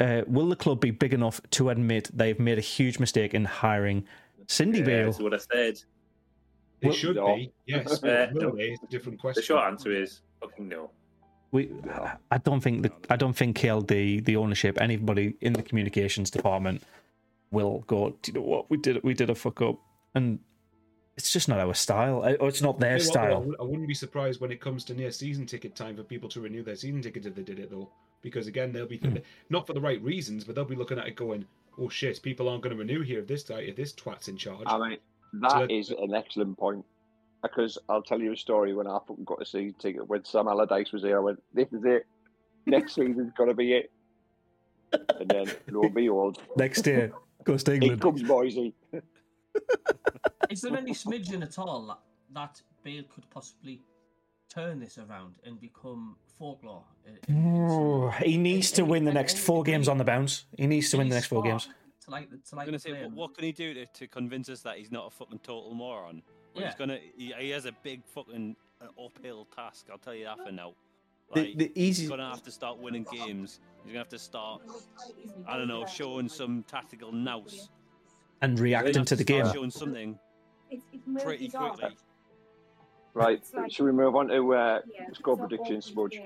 uh, 0.01 0.23
will 0.27 0.49
the 0.49 0.57
club 0.57 0.81
be 0.81 0.91
big 0.91 1.15
enough 1.15 1.41
to 1.51 1.71
admit 1.71 2.11
they've 2.13 2.39
made 2.39 2.59
a 2.59 2.63
huge 2.63 2.99
mistake 2.99 3.33
in 3.35 3.45
hiring 3.45 4.05
Cindy 4.49 4.81
yeah, 4.81 4.85
Beale? 4.85 5.05
that's 5.07 5.19
what 5.21 5.35
I 5.35 5.39
said. 5.39 5.81
It 6.81 6.87
Well- 6.89 6.95
should 6.97 7.17
No. 7.17 7.35
be, 7.37 7.53
yes. 7.67 8.03
Uh, 8.05 8.29
but 8.33 8.35
will? 8.35 8.55
It's 8.59 8.83
a 8.83 8.87
different 8.87 9.19
question. 9.21 9.41
The 9.41 9.47
short 9.47 9.65
answer 9.65 9.91
is 9.93 10.21
fucking 10.41 10.69
no. 10.69 10.91
We, 11.51 11.71
I 12.31 12.37
don't 12.39 12.61
think 12.61 12.83
the, 12.83 12.93
I 13.09 13.17
don't 13.17 13.33
think 13.33 13.57
KLD, 13.59 14.23
the 14.25 14.37
ownership, 14.37 14.79
anybody 14.81 15.35
in 15.41 15.55
the 15.55 15.63
communications 15.63 16.31
department 16.31 16.83
will 17.51 17.85
go. 17.87 18.11
Do 18.23 18.31
you 18.31 18.35
know 18.39 18.47
what 18.47 18.69
we 18.71 18.77
did? 18.77 19.03
We 19.03 19.15
did 19.15 19.31
a 19.31 19.35
fuck 19.35 19.63
up, 19.63 19.79
and 20.15 20.41
it's 21.17 21.33
just 21.33 21.49
not 21.49 21.59
our 21.59 21.73
style, 21.73 22.23
or 22.39 22.49
it's 22.49 22.61
not 22.61 22.79
their 22.79 22.99
Hey, 22.99 22.99
well, 22.99 23.09
I 23.09 23.11
style. 23.11 23.43
wou- 23.43 23.57
I 23.59 23.63
wouldn't 23.63 23.89
be 23.89 23.95
surprised 23.95 24.43
when 24.43 24.53
it 24.53 24.61
comes 24.61 24.85
to 24.85 24.95
near 24.95 25.11
season 25.11 25.47
ticket 25.47 25.75
time 25.75 25.97
for 25.97 26.03
people 26.03 26.29
to 26.29 26.41
renew 26.43 26.63
their 26.63 26.77
season 26.77 27.01
tickets 27.01 27.27
if 27.27 27.35
they 27.35 27.43
did 27.43 27.59
it 27.59 27.71
though, 27.71 27.89
because 28.21 28.47
again 28.47 28.71
they'll 28.73 28.87
be 28.87 28.99
Hmm. 28.99 29.17
not 29.49 29.67
for 29.67 29.73
the 29.73 29.81
right 29.81 30.03
reasons, 30.03 30.45
but 30.45 30.55
they'll 30.55 30.67
be 30.67 30.77
looking 30.77 30.99
at 30.99 31.09
it 31.09 31.17
going, 31.17 31.47
"Oh 31.79 31.89
shit, 31.89 32.21
people 32.23 32.47
aren't 32.51 32.63
going 32.63 32.77
to 32.77 32.79
renew 32.79 33.01
here 33.01 33.21
if 33.21 33.27
this 33.27 33.43
guy, 33.45 33.61
if 33.61 33.75
this 33.75 33.95
twat's 33.95 34.29
in 34.29 34.37
charge." 34.37 34.65
I 34.67 34.77
mean, 34.91 34.99
So 34.99 35.01
that 35.35 35.51
that- 35.61 35.71
is 35.71 35.91
an 35.91 36.15
excellent 36.15 36.59
point. 36.59 36.85
Because 37.43 37.79
I'll 37.89 38.03
tell 38.03 38.21
you 38.21 38.33
a 38.33 38.37
story 38.37 38.75
when 38.75 38.89
I 38.89 38.99
got 39.25 39.41
a 39.41 39.47
season 39.47 39.75
ticket 39.79 40.09
when 40.09 40.25
Sam 40.25 40.49
Allardyce 40.49 40.91
was 40.93 41.03
here. 41.05 41.19
I 41.19 41.21
went, 41.21 41.41
"This 41.55 41.73
is 41.73 41.85
it. 41.85 42.05
Next 42.67 42.95
season's 42.97 43.33
gonna 43.39 43.55
be 43.55 43.75
it." 43.75 43.93
And 45.21 45.29
then 45.29 45.47
lo 45.71 45.83
and 45.83 45.95
behold, 45.95 46.43
Next 46.57 46.85
year, 46.87 47.13
goes 47.45 47.63
to 47.65 47.73
it 47.73 47.83
England. 47.83 48.01
comes 48.03 48.23
Moyes. 48.25 48.73
Is 50.51 50.63
there 50.63 50.77
any 50.77 50.93
smidgen 50.93 51.43
at 51.43 51.59
all 51.59 51.87
that, 51.87 51.99
that 52.33 52.63
Beale 52.83 53.05
could 53.05 53.29
possibly 53.31 53.83
turn 54.49 54.81
this 54.81 54.99
around 54.99 55.37
and 55.45 55.61
become 55.61 56.17
folklore? 56.39 56.85
Oh, 57.31 58.07
way? 58.09 58.15
he 58.25 58.37
needs 58.39 58.71
to 58.73 58.85
win 58.85 59.05
the 59.05 59.13
next 59.13 59.39
four 59.39 59.63
games 59.63 59.89
on 59.89 59.99
the 59.99 60.05
bounce. 60.05 60.47
He 60.57 60.67
needs 60.67 60.91
to 60.91 60.97
win 60.99 61.09
the 61.09 61.15
next 61.15 61.27
four 61.27 61.43
games. 61.43 61.69
To 62.09 62.13
like, 62.13 62.31
the- 62.31 62.37
to 62.39 62.43
I 62.55 62.57
like 62.57 62.71
was 62.71 62.83
the 62.83 62.91
gonna 62.91 62.99
say, 63.01 63.05
what, 63.07 63.13
what 63.15 63.35
can 63.35 63.45
he 63.45 63.53
do 63.53 63.75
to, 63.75 63.87
to 63.87 64.07
convince 64.09 64.49
us 64.49 64.61
that 64.63 64.79
he's 64.79 64.91
not 64.91 65.07
a 65.07 65.11
fucking 65.11 65.41
total 65.41 65.75
moron? 65.75 66.23
Well, 66.55 66.63
Yeah. 66.65 66.71
He's 66.71 66.75
gonna. 66.79 66.99
He, 67.17 67.33
he 67.39 67.51
has 67.51 67.67
a 67.67 67.73
big 67.83 68.03
fucking 68.07 68.57
uh, 68.81 69.05
uphill 69.05 69.47
task. 69.55 69.87
I'll 69.91 69.99
tell 69.99 70.15
you 70.15 70.25
that 70.25 70.39
for 70.45 70.51
now. 70.53 70.73
The, 71.35 71.41
Like, 71.43 71.59
the 71.59 71.73
he's 71.75 72.01
easy, 72.01 72.09
gonna 72.09 72.29
have 72.29 72.43
to 72.45 72.51
start 72.51 72.79
winning 72.79 73.07
games. 73.13 73.61
He's 73.85 73.93
gonna 73.93 73.99
have 73.99 74.09
to 74.09 74.19
start. 74.19 74.63
I 75.47 75.57
don't 75.59 75.69
know, 75.69 75.85
showing 75.87 76.29
some 76.29 76.65
tactical 76.67 77.13
nous. 77.13 77.69
and 78.41 78.59
reacting 78.59 78.93
gonna 78.95 79.05
to 79.05 79.17
the 79.17 79.23
start 79.25 79.45
game. 79.45 79.53
Showing 79.53 79.71
something 79.71 80.19
pretty 81.21 81.49
quickly. 81.51 81.97
Right? 83.15 83.39
It's 83.39 83.53
like- 83.53 83.71
Should 83.73 83.85
we 83.87 83.93
move 83.93 84.15
on 84.17 84.29
to 84.29 84.55
uh, 84.55 84.81
Yeah, 84.95 85.07
score 85.15 85.37
so 85.37 85.47
predictions, 85.47 85.91
awful 85.91 86.09
Smudge? 86.11 86.23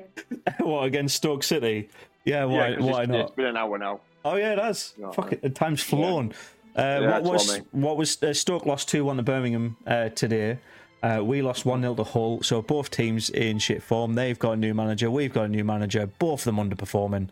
what 0.60 0.84
against 0.84 1.16
Stoke 1.16 1.42
City? 1.42 1.88
Yeah, 2.24 2.44
why? 2.44 2.68
Yeah, 2.68 2.76
'cause 2.76 2.84
why 2.84 3.02
it's, 3.02 3.10
not? 3.10 3.20
It's 3.22 3.30
been 3.32 3.46
an 3.46 3.56
hour 3.56 3.78
now. 3.78 4.00
Oh 4.24 4.36
yeah, 4.36 4.52
it 4.52 4.58
has. 4.58 4.94
Yeah. 4.98 5.10
Fuck 5.10 5.32
it, 5.32 5.42
the 5.42 5.50
time's 5.50 5.82
flown. 5.82 6.32
Uh, 6.76 6.80
Yeah, 6.82 7.00
what 7.00 7.06
that's 7.10 7.24
what 7.24 7.32
was 7.32 7.50
I 7.50 7.54
mean. 7.58 7.66
what 7.72 7.96
was 7.96 8.22
uh, 8.22 8.32
Stoke 8.32 8.66
lost 8.66 8.88
two 8.88 9.04
one 9.04 9.16
to 9.16 9.22
Birmingham 9.22 9.76
uh, 9.86 10.08
today. 10.10 10.58
Uh, 11.02 11.20
we 11.20 11.42
lost 11.42 11.66
one 11.66 11.80
0 11.80 11.96
to 11.96 12.04
Hull. 12.04 12.40
So 12.44 12.62
both 12.62 12.88
teams 12.90 13.28
in 13.30 13.58
shit 13.58 13.82
form. 13.82 14.14
They've 14.14 14.38
got 14.38 14.52
a 14.52 14.56
new 14.56 14.72
manager. 14.72 15.10
We've 15.10 15.32
got 15.32 15.46
a 15.46 15.48
new 15.48 15.64
manager. 15.64 16.06
Both 16.20 16.46
of 16.46 16.54
them 16.54 16.70
underperforming. 16.70 17.28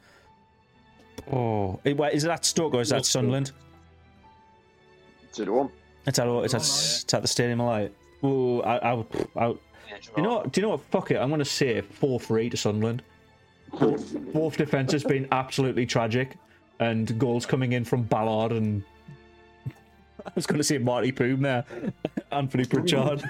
Oh, 1.32 1.78
it- 1.85 1.97
wait, 1.97 2.14
is 2.14 2.24
that 2.24 2.44
Stoke 2.44 2.74
or 2.74 2.81
is 2.81 2.89
that 2.89 2.97
Well, 2.97 3.05
Sunderland? 3.05 3.52
It's 5.28 5.39
at 5.39 5.47
home. 5.47 5.70
It's 6.06 6.19
at 6.19 6.27
it's 6.27 6.55
at, 6.55 6.60
it's 6.62 7.14
at 7.14 7.23
the 7.23 7.28
Stadium 7.28 7.60
of 7.60 7.69
Light. 7.69 7.94
Oh, 8.24 8.60
I, 8.62 8.77
I, 8.78 8.93
would- 8.94 9.28
I, 9.36 9.47
Yeah, 9.47 9.55
do 10.02 10.10
you 10.16 10.23
know 10.24 10.35
what? 10.39 10.52
Do 10.52 10.60
you 10.60 10.66
know 10.66 10.70
what? 10.73 10.81
Fuck 10.90 11.10
it. 11.12 11.19
I'm 11.19 11.28
going 11.28 11.39
to 11.39 11.44
say 11.44 11.81
four 11.81 12.19
three 12.19 12.51
to 12.51 12.56
Sunderland. 12.56 13.02
Both, 13.78 14.32
both 14.32 14.56
defense 14.56 14.90
has 14.90 15.05
been 15.05 15.28
absolutely 15.31 15.86
tragic, 15.86 16.36
and 16.81 17.16
goals 17.19 17.47
coming 17.47 17.73
in 17.73 17.85
from 17.85 18.02
Ballard 18.02 18.52
and 18.52 18.82
I 20.27 20.32
was 20.35 20.47
going 20.47 20.59
to 20.59 20.65
say 20.65 20.78
Marty 20.78 21.12
Poom 21.12 21.43
there, 21.43 21.65
Anthony 22.32 22.65
Pritchard. 22.65 23.23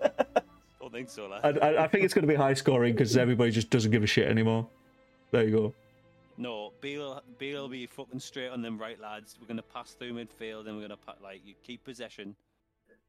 Don't 0.80 0.92
think 0.92 1.10
so, 1.10 1.26
lad. 1.26 1.58
I, 1.58 1.68
I, 1.68 1.84
I 1.84 1.88
think 1.88 2.04
it's 2.04 2.14
going 2.14 2.26
to 2.26 2.28
be 2.32 2.34
high 2.36 2.54
scoring 2.54 2.94
because 2.94 3.16
everybody 3.16 3.50
just 3.50 3.68
doesn't 3.70 3.90
give 3.90 4.02
a 4.02 4.06
shit 4.06 4.28
anymore. 4.28 4.66
There 5.32 5.44
you 5.44 5.50
go. 5.50 5.74
No, 6.36 6.72
Beale, 6.80 7.22
Beale 7.38 7.62
will 7.62 7.68
be 7.68 7.86
fucking 7.86 8.20
straight 8.20 8.48
on 8.48 8.62
them 8.62 8.78
right 8.78 9.00
lads. 9.00 9.36
We're 9.40 9.46
gonna 9.46 9.62
pass 9.62 9.92
through 9.92 10.14
midfield 10.14 10.66
and 10.66 10.76
we're 10.76 10.82
gonna 10.82 10.96
pa- 10.96 11.14
like 11.22 11.42
you 11.46 11.54
keep 11.62 11.84
possession. 11.84 12.34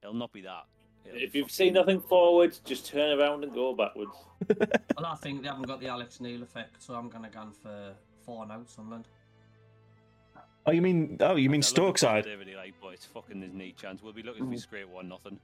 It'll 0.04 0.14
not 0.14 0.32
be 0.32 0.42
that. 0.42 0.66
It'll 1.06 1.20
If 1.20 1.32
be 1.32 1.40
you've 1.40 1.50
seen 1.50 1.74
nothing 1.74 2.00
forward, 2.00 2.56
just 2.66 2.86
turn 2.86 3.20
around 3.20 3.44
and 3.44 3.52
go 3.52 3.74
backwards. 3.74 4.12
Well, 4.96 5.08
I 5.08 5.16
think 5.16 5.42
they 5.42 5.48
haven't 5.48 5.66
got 5.66 5.80
the 5.82 5.88
Alex 5.88 6.20
Neil 6.22 6.44
effect, 6.44 6.84
so 6.84 6.94
I'm 6.94 7.10
gonna 7.10 7.30
go 7.30 7.48
for 7.64 7.94
four 8.24 8.46
now, 8.46 8.62
Sunderland. 8.68 9.08
Oh, 10.68 10.72
you 10.72 10.82
mean? 10.82 11.18
Oh, 11.20 11.36
you 11.36 11.50
mean 11.50 11.60
I 11.60 11.62
Stoke 11.62 11.98
side? 11.98 12.26
Like, 12.26 12.80
boy, 12.82 12.92
it's 12.94 13.06
fucking 13.06 13.42
his 13.42 13.54
knee 13.54 13.76
chance. 13.80 14.02
We'll 14.02 14.14
be 14.14 14.24
looking 14.24 14.46
Mm. 14.46 14.54
for 14.54 14.58
scrape 14.60 14.90
one 14.90 15.08
nothing. 15.08 15.40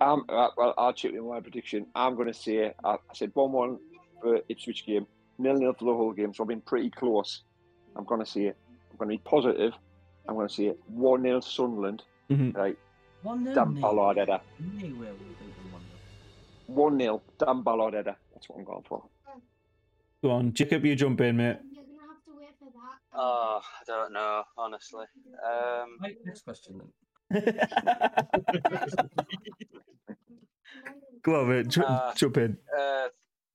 Um, 0.00 0.24
uh, 0.28 0.48
well, 0.56 0.74
I'll 0.78 0.92
chip 0.92 1.12
in 1.14 1.26
my 1.26 1.40
prediction. 1.40 1.86
I'm 1.94 2.14
going 2.14 2.28
to 2.28 2.34
say 2.34 2.72
I, 2.84 2.90
I 2.92 2.98
said 3.14 3.30
one-one 3.34 3.78
for 4.22 4.40
Ipswich 4.48 4.84
game, 4.86 5.06
nil-nil 5.38 5.72
for 5.72 5.86
the 5.86 5.94
whole 5.94 6.12
game. 6.12 6.34
So 6.34 6.44
I've 6.44 6.48
been 6.48 6.60
pretty 6.60 6.90
close. 6.90 7.42
I'm 7.96 8.04
going 8.04 8.20
to 8.20 8.30
say 8.30 8.42
it. 8.44 8.56
I'm 8.90 8.98
going 8.98 9.08
to 9.10 9.22
be 9.22 9.28
positive. 9.28 9.72
I'm 10.28 10.34
going 10.34 10.48
to 10.48 10.54
say 10.54 10.66
it 10.66 10.80
one-nil 10.88 11.40
Sunderland. 11.40 12.02
Mhm. 12.30 12.54
Right, 12.56 12.76
One 13.22 13.44
nil. 13.44 13.54
Dan 13.54 13.80
Ballard 13.80 14.18
header. 14.18 14.40
Anywhere 14.78 15.12
we'll 15.14 15.28
beat 15.28 15.56
them 15.56 15.72
one 15.72 15.82
nil. 15.82 16.76
One 16.76 16.98
0 16.98 17.22
Dan 17.38 17.62
Ballard 17.62 17.94
header. 17.94 18.16
That's 18.34 18.48
what 18.48 18.58
I'm 18.58 18.64
going 18.64 18.82
for. 18.88 19.02
Go 20.22 20.30
on, 20.30 20.52
Jacob, 20.52 20.84
you 20.84 20.94
jump 20.96 21.20
in, 21.20 21.36
mate. 21.36 21.56
You're 21.72 21.84
gonna 21.84 22.12
have 22.12 22.24
to 22.24 22.32
wait 22.38 22.48
for 22.58 22.64
that. 22.72 22.98
Oh, 23.18 23.60
I 23.62 23.84
don't 23.86 24.12
know, 24.12 24.42
honestly. 24.58 25.06
Um, 25.44 25.96
Right, 26.02 26.16
next 26.24 26.42
question 26.42 26.80
then. 27.30 27.42
Go 31.22 31.40
on, 31.40 31.48
mate. 31.48 31.68
Jump, 31.68 31.88
Uh, 31.90 32.14
jump 32.14 32.36
in. 32.36 32.56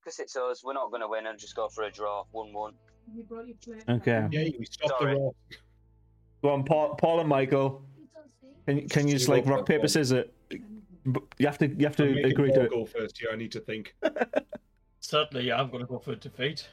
because 0.04 0.20
it's 0.20 0.36
us, 0.36 0.64
we're 0.64 0.74
not 0.74 0.90
going 0.90 1.02
to 1.02 1.08
win 1.08 1.28
and 1.28 1.38
just 1.40 1.56
go 1.56 1.70
for 1.70 1.84
a 1.84 1.92
draw, 1.92 2.24
one-one. 2.32 2.74
You 3.16 3.24
brought 3.24 3.48
your 3.48 3.56
plate. 3.64 3.84
Okay. 3.88 4.28
Yeah, 4.32 4.50
we 4.60 4.66
stopped 4.66 5.00
Sorry. 5.00 5.14
the 5.16 5.20
rock. 5.22 5.36
Go 6.44 6.50
on, 6.50 6.64
Paul, 6.64 6.96
Paul 6.96 7.20
and 7.20 7.30
Michael. 7.30 7.84
Can 8.68 8.78
you, 8.78 8.88
can 8.88 9.08
you 9.08 9.14
just 9.14 9.30
like 9.30 9.46
rock 9.46 9.66
paper 9.66 9.88
scissors? 9.88 10.26
But 11.06 11.24
You 11.38 11.48
have 11.48 11.58
to 11.60 11.68
you 11.68 11.86
have 11.86 11.96
to 11.98 12.04
agree 12.26 12.52
to 12.52 12.62
it. 12.62 12.70
go 12.72 12.86
first 12.86 13.18
here. 13.20 13.30
I 13.32 13.36
need 13.36 13.52
to 13.54 13.60
think. 13.60 13.96
Certainly, 15.00 15.46
yeah, 15.48 15.60
I'm 15.60 15.70
going 15.72 15.82
to 15.82 15.88
go 15.88 15.98
for 16.00 16.16
defeat. 16.16 16.68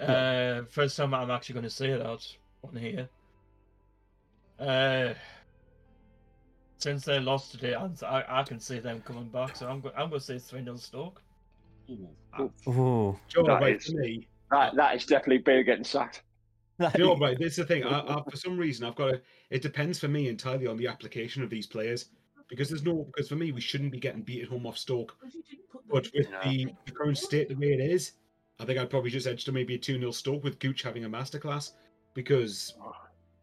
Uh, 0.00 0.62
first 0.70 0.96
time 0.96 1.12
I'm 1.14 1.30
actually 1.30 1.54
going 1.54 1.64
to 1.64 1.70
say 1.70 1.90
it 1.90 2.00
out 2.04 2.26
on 2.64 2.76
here. 2.76 3.08
Uh, 4.58 5.14
since 6.78 7.04
they 7.04 7.18
lost 7.20 7.52
today, 7.52 7.74
I, 7.74 7.88
I, 8.06 8.40
I 8.40 8.42
can 8.42 8.58
see 8.60 8.78
them 8.78 9.00
coming 9.02 9.28
back, 9.28 9.56
so 9.56 9.68
I'm, 9.68 9.80
go, 9.80 9.90
I'm 9.96 10.08
going 10.08 10.20
to 10.20 10.26
say 10.26 10.38
3 10.38 10.64
0 10.64 10.76
Stoke. 10.76 11.22
Oh, 12.66 13.18
Joe, 13.28 13.42
That 13.44 13.60
right, 13.60 13.76
is- 13.76 13.92
me, 13.94 14.26
That 14.50 14.74
that 14.76 14.94
is 14.96 15.04
definitely 15.06 15.38
Beale 15.38 15.62
getting 15.64 15.84
sacked. 15.84 16.22
Do 16.78 16.88
you 16.94 17.04
know 17.04 17.10
what, 17.10 17.20
right? 17.20 17.38
This 17.38 17.52
is 17.52 17.56
the 17.56 17.64
thing. 17.66 17.84
I, 17.84 18.00
I, 18.00 18.22
for 18.30 18.36
some 18.38 18.56
reason, 18.56 18.86
I've 18.86 18.94
got 18.96 19.08
to. 19.08 19.20
It 19.50 19.60
depends 19.60 19.98
for 19.98 20.08
me 20.08 20.28
entirely 20.28 20.66
on 20.66 20.78
the 20.78 20.86
application 20.86 21.42
of 21.42 21.50
these 21.50 21.66
players, 21.66 22.06
because 22.48 22.70
there's 22.70 22.82
no. 22.84 23.06
Because 23.12 23.28
for 23.28 23.36
me, 23.36 23.52
we 23.52 23.60
shouldn't 23.60 23.92
be 23.92 23.98
getting 23.98 24.22
beat 24.22 24.44
at 24.44 24.48
home 24.48 24.66
off 24.66 24.78
Stoke. 24.78 25.14
But 25.90 26.08
with 26.14 26.30
No. 26.30 26.38
the, 26.44 26.68
the 26.86 26.92
current 26.92 27.18
state 27.18 27.50
the 27.50 27.54
way 27.54 27.72
it 27.74 27.80
is, 27.80 28.12
I 28.60 28.64
think 28.64 28.78
I'd 28.78 28.90
probably 28.90 29.10
just 29.10 29.26
edge 29.26 29.44
to 29.46 29.52
maybe 29.52 29.74
a 29.74 29.78
two 29.78 29.98
0 29.98 30.10
Stoke 30.10 30.44
with 30.44 30.58
Gooch 30.58 30.82
having 30.82 31.04
a 31.04 31.10
masterclass, 31.10 31.72
because 32.14 32.74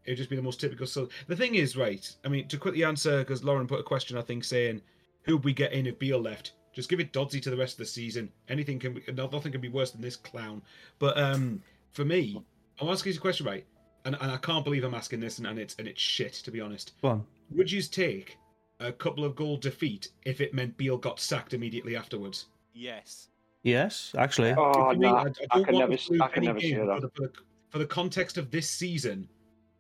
it'd 0.05 0.17
just 0.17 0.29
be 0.29 0.35
the 0.35 0.41
most 0.41 0.59
typical. 0.61 0.85
So 0.85 1.09
the 1.27 1.35
thing 1.35 1.55
is, 1.55 1.75
right? 1.75 2.09
I 2.23 2.27
mean, 2.27 2.47
to 2.47 2.57
quickly 2.57 2.83
answer, 2.83 3.19
because 3.19 3.43
Lauren 3.43 3.67
put 3.67 3.79
a 3.79 3.83
question, 3.83 4.17
I 4.17 4.21
think, 4.21 4.43
saying, 4.43 4.81
"Who'd 5.23 5.43
we 5.43 5.53
get 5.53 5.73
in 5.73 5.87
if 5.87 5.97
Beale 5.97 6.21
left?" 6.21 6.53
Just 6.73 6.89
give 6.89 6.99
it 6.99 7.11
Dodsey 7.11 7.41
to 7.41 7.49
the 7.49 7.57
rest 7.57 7.73
of 7.73 7.79
the 7.79 7.85
season. 7.85 8.31
Anything 8.49 8.77
can 8.77 8.93
be, 8.93 9.03
nothing 9.11 9.51
can 9.51 9.61
be 9.61 9.69
worse 9.69 9.91
than 9.91 10.01
this 10.01 10.15
clown. 10.15 10.61
But 10.99 11.17
um, 11.17 11.63
for 11.91 12.05
me, 12.05 12.39
I'm 12.79 12.87
asking 12.89 13.13
you 13.13 13.17
a 13.17 13.21
question, 13.21 13.47
right? 13.47 13.65
And, 14.05 14.15
and 14.21 14.31
I 14.31 14.37
can't 14.37 14.63
believe 14.63 14.83
I'm 14.83 14.93
asking 14.93 15.19
this, 15.19 15.39
and, 15.39 15.47
and 15.47 15.57
it's 15.57 15.75
and 15.79 15.87
it's 15.87 15.99
shit 15.99 16.33
to 16.33 16.51
be 16.51 16.61
honest. 16.61 16.93
Go. 17.01 17.25
Would 17.51 17.71
you 17.71 17.81
take 17.81 18.37
a 18.79 18.91
couple 18.91 19.25
of 19.25 19.35
goal 19.35 19.57
defeat 19.57 20.09
if 20.25 20.39
it 20.39 20.53
meant 20.53 20.77
Beale 20.77 20.97
got 20.97 21.19
sacked 21.19 21.53
immediately 21.53 21.95
afterwards? 21.95 22.45
Yes. 22.73 23.29
Yes, 23.67 24.13
actually. 24.17 24.53
Oh 24.57 24.71
For 24.73 24.93
me, 24.93 24.99
no, 24.99 25.15
I, 25.15 25.19
I 25.19 25.23
I 25.23 25.25
don't 25.25 25.65
can 25.65 25.75
want 25.75 25.89
never, 25.89 25.97
to 25.97 26.11
lose 26.11 26.21
I 26.21 26.27
can 26.29 26.37
any 26.37 26.47
never 26.47 26.59
see 26.61 26.71
game 26.71 26.87
that. 26.87 26.95
for 26.95 27.01
the, 27.01 27.09
for, 27.09 27.21
the, 27.23 27.33
for 27.69 27.77
the 27.79 27.85
context 27.85 28.37
of 28.37 28.49
this 28.49 28.69
season. 28.69 29.27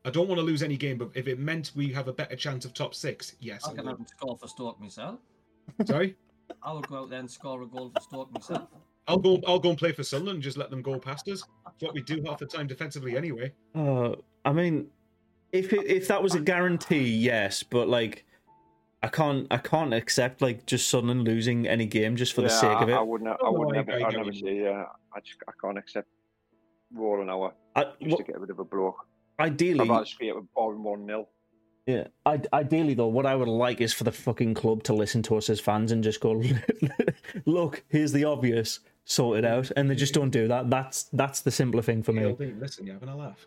I 0.03 0.09
don't 0.09 0.27
want 0.27 0.39
to 0.39 0.43
lose 0.45 0.61
any 0.61 0.75
game, 0.77 0.97
but 0.97 1.09
if 1.15 1.27
it 1.27 1.39
meant 1.39 1.71
we 1.75 1.91
have 1.93 2.07
a 2.09 2.13
better 2.13 2.35
chance 2.35 2.65
of 2.65 2.73
top 2.73 2.93
six, 2.93 3.35
yes, 3.39 3.65
I 3.65 3.71
I 3.71 3.75
can 3.75 3.85
would. 3.85 3.89
have 3.91 3.97
them 3.99 4.07
score 4.07 4.37
for 4.37 4.47
Stoke 4.47 4.79
myself. 4.81 5.19
Sorry, 5.85 6.15
I 6.61 6.73
would 6.73 6.87
go 6.87 6.97
out 7.03 7.09
there 7.09 7.19
and 7.19 7.31
score 7.31 7.61
a 7.61 7.65
goal 7.65 7.91
for 7.95 8.01
Stoke 8.01 8.31
myself. 8.33 8.67
I'll 9.07 9.17
go. 9.17 9.39
I'll 9.47 9.59
go 9.59 9.69
and 9.69 9.77
play 9.77 9.93
for 9.93 10.03
Sunderland. 10.03 10.35
and 10.37 10.43
Just 10.43 10.57
let 10.57 10.69
them 10.69 10.81
go 10.81 10.99
past 10.99 11.29
us. 11.29 11.41
It's 11.73 11.81
what 11.83 11.93
we 11.93 12.01
do 12.01 12.21
half 12.25 12.39
the 12.39 12.45
time 12.45 12.67
defensively, 12.67 13.15
anyway. 13.15 13.53
Uh, 13.73 14.15
I 14.43 14.51
mean, 14.51 14.87
if 15.53 15.71
it, 15.71 15.85
if 15.87 16.09
that 16.09 16.21
was 16.21 16.35
a 16.35 16.41
guarantee, 16.41 17.07
yes, 17.07 17.63
but 17.63 17.87
like, 17.87 18.25
I 19.03 19.07
can't 19.09 19.47
I 19.51 19.57
can't 19.57 19.93
accept 19.93 20.41
like 20.41 20.65
just 20.65 20.87
Sunderland 20.89 21.23
losing 21.25 21.67
any 21.67 21.85
game 21.85 22.15
just 22.15 22.33
for 22.33 22.41
the 22.41 22.47
Yeah, 22.47 22.59
sake 22.61 22.81
of 22.81 22.89
I, 22.89 22.93
it. 22.93 22.95
I 22.95 23.01
wouldn't. 23.01 23.29
Oh, 23.29 23.45
I 23.45 23.49
Oh, 23.49 23.51
would 23.53 23.75
I- 23.75 23.79
never. 23.81 23.91
I 23.91 23.95
I 23.95 24.05
would 24.05 24.13
never 24.13 24.25
what 24.25 24.35
you. 24.35 24.63
Yeah, 24.63 24.85
I 25.15 25.19
just 25.19 25.37
I 25.47 25.51
can't 25.61 25.77
accept 25.77 26.07
rolling 26.93 27.29
hour 27.29 27.53
I, 27.75 27.83
just 27.83 27.95
what, 28.11 28.17
to 28.17 28.23
get 28.23 28.39
rid 28.39 28.49
of 28.49 28.59
a 28.59 28.63
bloke. 28.63 29.05
ideally, 29.39 29.81
I'd 29.81 29.89
rather 29.89 30.05
just 30.05 30.17
get 30.19 30.35
a 30.35 30.41
boring 30.55 30.83
one 30.83 31.05
0 31.05 31.27
yeah. 31.85 32.07
I, 32.25 32.41
ideally, 32.51 32.95
though, 32.95 33.07
what 33.07 33.25
I 33.25 33.33
would 33.35 33.47
like 33.47 33.79
is 33.79 33.93
for 33.93 34.03
the 34.03 34.11
fucking 34.11 34.55
club 34.55 34.83
to 34.83 34.93
listen 34.93 35.21
to 35.23 35.37
us 35.37 35.49
as 35.49 35.59
fans 35.61 35.93
and 35.93 36.03
just 36.03 36.19
go, 36.19 36.41
"Look, 37.45 37.83
here's 37.87 38.11
the 38.11 38.25
obvious, 38.25 38.79
sort 39.05 39.37
it 39.39 39.45
out," 39.45 39.71
and 39.77 39.89
they 39.89 39.95
just 39.95 40.13
don't 40.13 40.29
do 40.31 40.47
that. 40.49 40.69
That's 40.69 41.03
that's 41.13 41.41
the 41.41 41.51
simpler 41.51 41.81
thing 41.81 42.03
for 42.03 42.11
me. 42.13 42.23
KLD, 42.23 42.59
listen, 42.59 42.85
you're 42.85 42.95
having 42.95 43.07
a 43.09 43.15
laugh. 43.15 43.45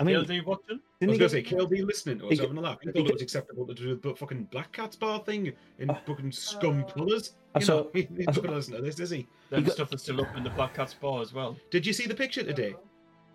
I 0.00 0.04
mean, 0.04 0.16
LD 0.18 0.44
watching? 0.44 0.80
I 1.00 1.06
didn't 1.06 1.10
was 1.10 1.12
he 1.12 1.18
gonna 1.18 1.28
say 1.28 1.42
KLD 1.42 1.86
listening 1.86 2.18
to 2.20 2.26
us 2.26 2.32
he- 2.32 2.38
having 2.38 2.56
a 2.58 2.60
laugh. 2.60 2.78
He 2.82 2.90
he 2.90 2.92
thought 2.92 3.08
it 3.08 3.12
was 3.14 3.22
acceptable 3.22 3.66
to 3.66 3.74
do 3.74 3.96
the 3.96 4.14
fucking 4.14 4.44
Black 4.50 4.72
Cats 4.72 4.96
bar 4.96 5.20
thing 5.20 5.52
in 5.78 5.90
oh. 5.90 5.96
fucking 6.06 6.32
scum 6.32 6.84
uh, 6.84 6.92
colours. 6.92 7.34
I 7.54 7.60
You 7.60 7.64
saw- 7.64 7.74
know, 7.82 7.90
he's 7.94 8.08
not 8.26 8.34
gonna 8.36 8.56
listen 8.56 8.74
to 8.74 8.82
this, 8.82 8.98
is 8.98 9.10
he? 9.10 9.26
Them 9.50 9.64
got- 9.64 9.74
stuff 9.74 9.92
is 9.92 10.02
still 10.02 10.20
up 10.20 10.36
in 10.36 10.42
the 10.42 10.50
Black 10.50 10.74
Cat's 10.74 10.94
bar 10.94 11.22
as 11.22 11.32
well. 11.32 11.56
Did 11.70 11.86
you 11.86 11.92
see 11.92 12.06
the 12.06 12.14
picture 12.14 12.42
today? 12.42 12.74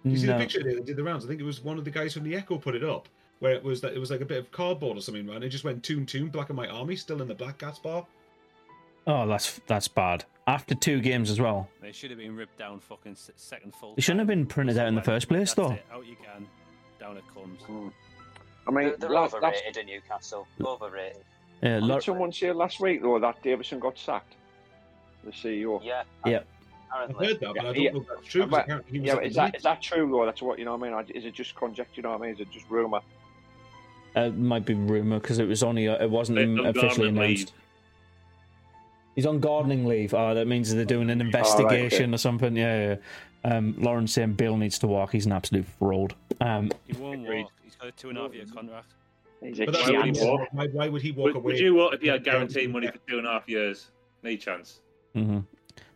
Did 0.03 0.11
you 0.11 0.17
see 0.17 0.27
no. 0.27 0.33
the 0.33 0.39
picture 0.39 0.61
today 0.61 0.75
that 0.75 0.85
did 0.85 0.97
the 0.97 1.03
rounds? 1.03 1.23
I 1.23 1.29
think 1.29 1.39
it 1.39 1.45
was 1.45 1.63
one 1.63 1.77
of 1.77 1.85
the 1.85 1.91
guys 1.91 2.13
from 2.13 2.23
the 2.23 2.35
Echo 2.35 2.57
put 2.57 2.75
it 2.75 2.83
up, 2.83 3.07
where 3.39 3.53
it 3.53 3.63
was 3.63 3.79
that 3.81 3.93
it 3.93 3.99
was 3.99 4.11
like 4.11 4.21
a 4.21 4.25
bit 4.25 4.39
of 4.39 4.51
cardboard 4.51 4.97
or 4.97 5.01
something, 5.01 5.25
right? 5.27 5.35
And 5.35 5.43
it 5.45 5.49
just 5.49 5.63
went 5.63 5.83
toon 5.83 6.05
toon, 6.05 6.29
black 6.29 6.49
and 6.49 6.57
white 6.57 6.69
army, 6.69 6.95
still 6.97 7.21
in 7.21 7.27
the 7.27 7.35
Black 7.35 7.59
Cats 7.59 7.79
bar. 7.79 8.05
Oh, 9.07 9.27
that's 9.27 9.59
that's 9.67 9.87
bad. 9.87 10.25
After 10.47 10.75
two 10.75 10.99
games 10.99 11.29
as 11.29 11.39
well. 11.39 11.69
They 11.81 11.91
should 11.93 12.09
have 12.09 12.19
been 12.19 12.35
ripped 12.35 12.57
down 12.57 12.79
fucking 12.79 13.13
s- 13.13 13.31
second 13.37 13.73
full. 13.75 13.95
They 13.95 14.01
shouldn't 14.01 14.19
have 14.19 14.27
been 14.27 14.45
printed 14.45 14.77
out 14.77 14.87
in 14.87 14.95
the 14.95 15.01
first 15.01 15.27
place, 15.29 15.53
That's 15.53 15.69
though. 15.69 15.73
it. 15.75 15.85
Out 15.91 16.05
you 16.05 16.15
can. 16.17 16.45
Down 16.99 17.15
it 17.17 17.23
comes. 17.33 17.59
I 18.67 18.71
mean, 18.71 18.87
They're, 18.89 18.97
they're 18.97 19.09
last, 19.09 19.33
last, 19.33 19.43
overrated 19.43 19.77
in 19.77 19.85
Newcastle. 19.87 20.47
Overrated. 20.61 21.23
Yeah, 21.61 21.75
did 21.75 21.83
Lau- 21.83 21.99
someone 21.99 22.31
say 22.33 22.51
last 22.51 22.79
week 22.81 23.01
though 23.01 23.19
that 23.19 23.41
Davison 23.41 23.79
got 23.79 23.97
sacked? 23.97 24.35
The 25.23 25.31
CEO. 25.31 25.79
Yeah. 25.83 26.03
Yeah. 26.25 26.39
I've 26.93 27.09
Apparently. 27.09 27.27
heard 27.27 27.39
that, 27.39 27.53
but 27.55 27.59
I 27.59 27.63
don't 27.73 27.81
Yeah, 27.81 27.91
know 27.91 28.01
if 28.01 28.07
that's 28.07 28.27
true. 28.27 28.41
'cause 28.43 28.51
But- 28.51 28.61
apparently 28.63 28.91
he 28.91 28.99
was 28.99 29.07
Yeah, 29.07 29.13
at 29.13 29.19
the 29.21 29.25
is 29.27 29.35
that 29.35 29.43
meeting. 29.45 29.59
that 29.63 29.81
true 29.81 30.11
though? 30.11 30.25
That's 30.25 30.41
what 30.41 30.59
you 30.59 30.65
know. 30.65 30.75
what 30.75 30.89
I 30.89 31.03
mean, 31.03 31.15
Is 31.15 31.25
it 31.25 31.33
just 31.33 31.55
conjecture? 31.55 31.91
You 31.95 32.03
know 32.03 32.11
what 32.11 32.19
I 32.21 32.25
mean? 32.25 32.33
Is 32.35 32.39
it 32.41 32.51
just 32.51 32.69
rumor? 32.69 32.99
uh, 34.15 34.19
it 34.21 34.35
might 34.37 34.65
be 34.65 34.73
rumor 34.75 35.19
because 35.19 35.39
it 35.39 35.47
was 35.47 35.63
only 35.63 35.87
uh, 35.87 36.03
it 36.03 36.09
wasn't 36.09 36.35
They're 36.37 36.69
officially 36.69 37.11
gardening 37.11 37.17
announced. 37.23 37.53
Leave. 39.15 39.23
He's 39.23 39.25
on 39.25 39.39
gardening 39.39 39.85
leave. 39.85 40.13
Oh, 40.13 40.33
that 40.33 40.47
means 40.47 40.73
they're 40.73 40.85
doing 40.85 41.09
an 41.09 41.21
investigation 41.21 42.13
or 42.13 42.17
something. 42.17 42.55
Yeah, 42.55 42.95
yeah. 43.45 43.51
Um, 43.51 43.75
Lauren 43.77 44.07
saying 44.07 44.33
Beale 44.33 44.57
needs 44.57 44.79
to 44.79 44.87
walk. 44.87 45.11
He's 45.11 45.25
an 45.25 45.33
absolute 45.33 45.65
fraud. 45.77 46.15
Um, 46.41 46.71
he 46.87 46.93
won't 46.93 47.21
walk. 47.21 47.51
He's 47.63 47.75
got 47.75 47.89
a 47.89 47.91
two 47.91 48.09
and 48.09 48.17
a 48.17 48.21
half 48.21 48.33
year 48.33 48.45
contract. 48.45 48.93
He's 49.41 49.59
a 49.59 49.65
But 49.65 49.73
that's 49.75 49.89
Why 49.89 49.91
would 49.97 50.03
he 50.05 50.09
I'm 50.09 50.13
chance. 50.15 50.19
saying. 50.19 50.37
walk? 50.39 50.47
Why, 50.53 50.67
why 50.67 50.89
would 50.89 51.01
he 51.01 51.11
walk 51.11 51.25
Would, 51.25 51.35
away? 51.35 51.43
would 51.53 51.59
you 51.59 51.73
what 51.75 51.93
if 51.93 52.03
you 52.03 52.11
had 52.11 52.23
guaranteed 52.23 52.71
money 52.71 52.87
for 52.87 52.97
two 53.07 53.17
and 53.17 53.27
a 53.27 53.31
half 53.31 53.47
years? 53.47 53.91
No 54.23 54.35
chance? 54.35 54.79
hmm 55.13 55.39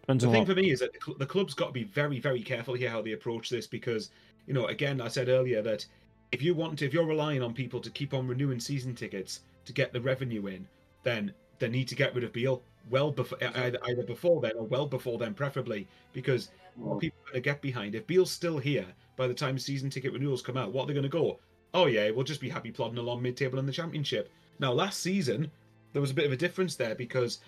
Depends 0.02 0.24
The 0.24 0.32
thing 0.32 0.42
what. 0.42 0.48
for 0.48 0.56
me 0.56 0.72
is 0.72 0.80
that 0.82 0.92
the, 0.94 1.14
the 1.16 1.26
club's 1.26 1.54
got 1.54 1.68
to 1.68 1.72
be 1.74 1.84
very, 1.84 2.20
very 2.20 2.42
careful 2.42 2.74
here 2.76 2.90
how 2.90 3.02
they 3.02 3.12
approach 3.14 3.50
this 3.50 3.68
because, 3.68 4.10
you 4.46 4.54
know, 4.54 4.68
again, 4.68 5.02
I 5.02 5.08
said 5.08 5.28
earlier 5.28 5.62
that 5.64 5.86
if 6.32 6.42
you 6.42 6.54
want 6.54 6.80
to, 6.80 6.86
if 6.86 6.94
you're 6.94 7.06
relying 7.06 7.42
on 7.42 7.54
people 7.54 7.80
to 7.82 7.90
keep 7.90 8.14
on 8.14 8.28
renewing 8.28 8.60
season 8.60 8.94
tickets 8.96 9.42
to 9.66 9.74
get 9.74 9.92
the 9.94 10.00
revenue 10.02 10.48
in, 10.48 10.68
then 11.04 11.34
they 11.60 11.68
need 11.70 11.88
to 11.90 11.96
get 11.96 12.14
rid 12.16 12.24
of 12.24 12.32
Beale 12.34 12.62
well 12.90 13.12
before 13.12 13.38
either, 13.42 13.80
either 13.88 14.04
before 14.04 14.42
then 14.42 14.54
or 14.58 14.66
well 14.66 14.86
before 14.86 15.18
then, 15.18 15.34
preferably, 15.34 15.88
because 16.14 16.52
what 16.76 17.00
people 17.00 17.20
are 17.22 17.32
going 17.32 17.44
to 17.44 17.50
get 17.50 17.62
behind 17.62 17.96
if 17.96 18.06
Beale's 18.08 18.32
still 18.32 18.58
here 18.58 18.86
by 19.16 19.28
the 19.28 19.34
time 19.34 19.58
season 19.58 19.90
ticket 19.90 20.14
renewals 20.14 20.42
come 20.42 20.58
out, 20.58 20.72
what 20.72 20.84
are 20.84 20.88
they 20.88 20.94
going 20.94 21.04
to 21.04 21.10
go? 21.10 21.40
Oh 21.74 21.86
yeah, 21.88 22.10
we'll 22.12 22.24
just 22.24 22.42
be 22.42 22.50
happy 22.50 22.72
plodding 22.72 22.98
along 22.98 23.22
mid-table 23.22 23.60
in 23.60 23.66
the 23.66 23.72
championship. 23.72 24.30
Now, 24.60 24.72
last 24.74 25.02
season 25.02 25.52
there 25.94 26.02
was 26.02 26.12
a 26.12 26.16
bit 26.16 26.26
of 26.26 26.32
a 26.32 26.38
difference 26.38 26.76
there 26.76 26.96
because 26.96 27.40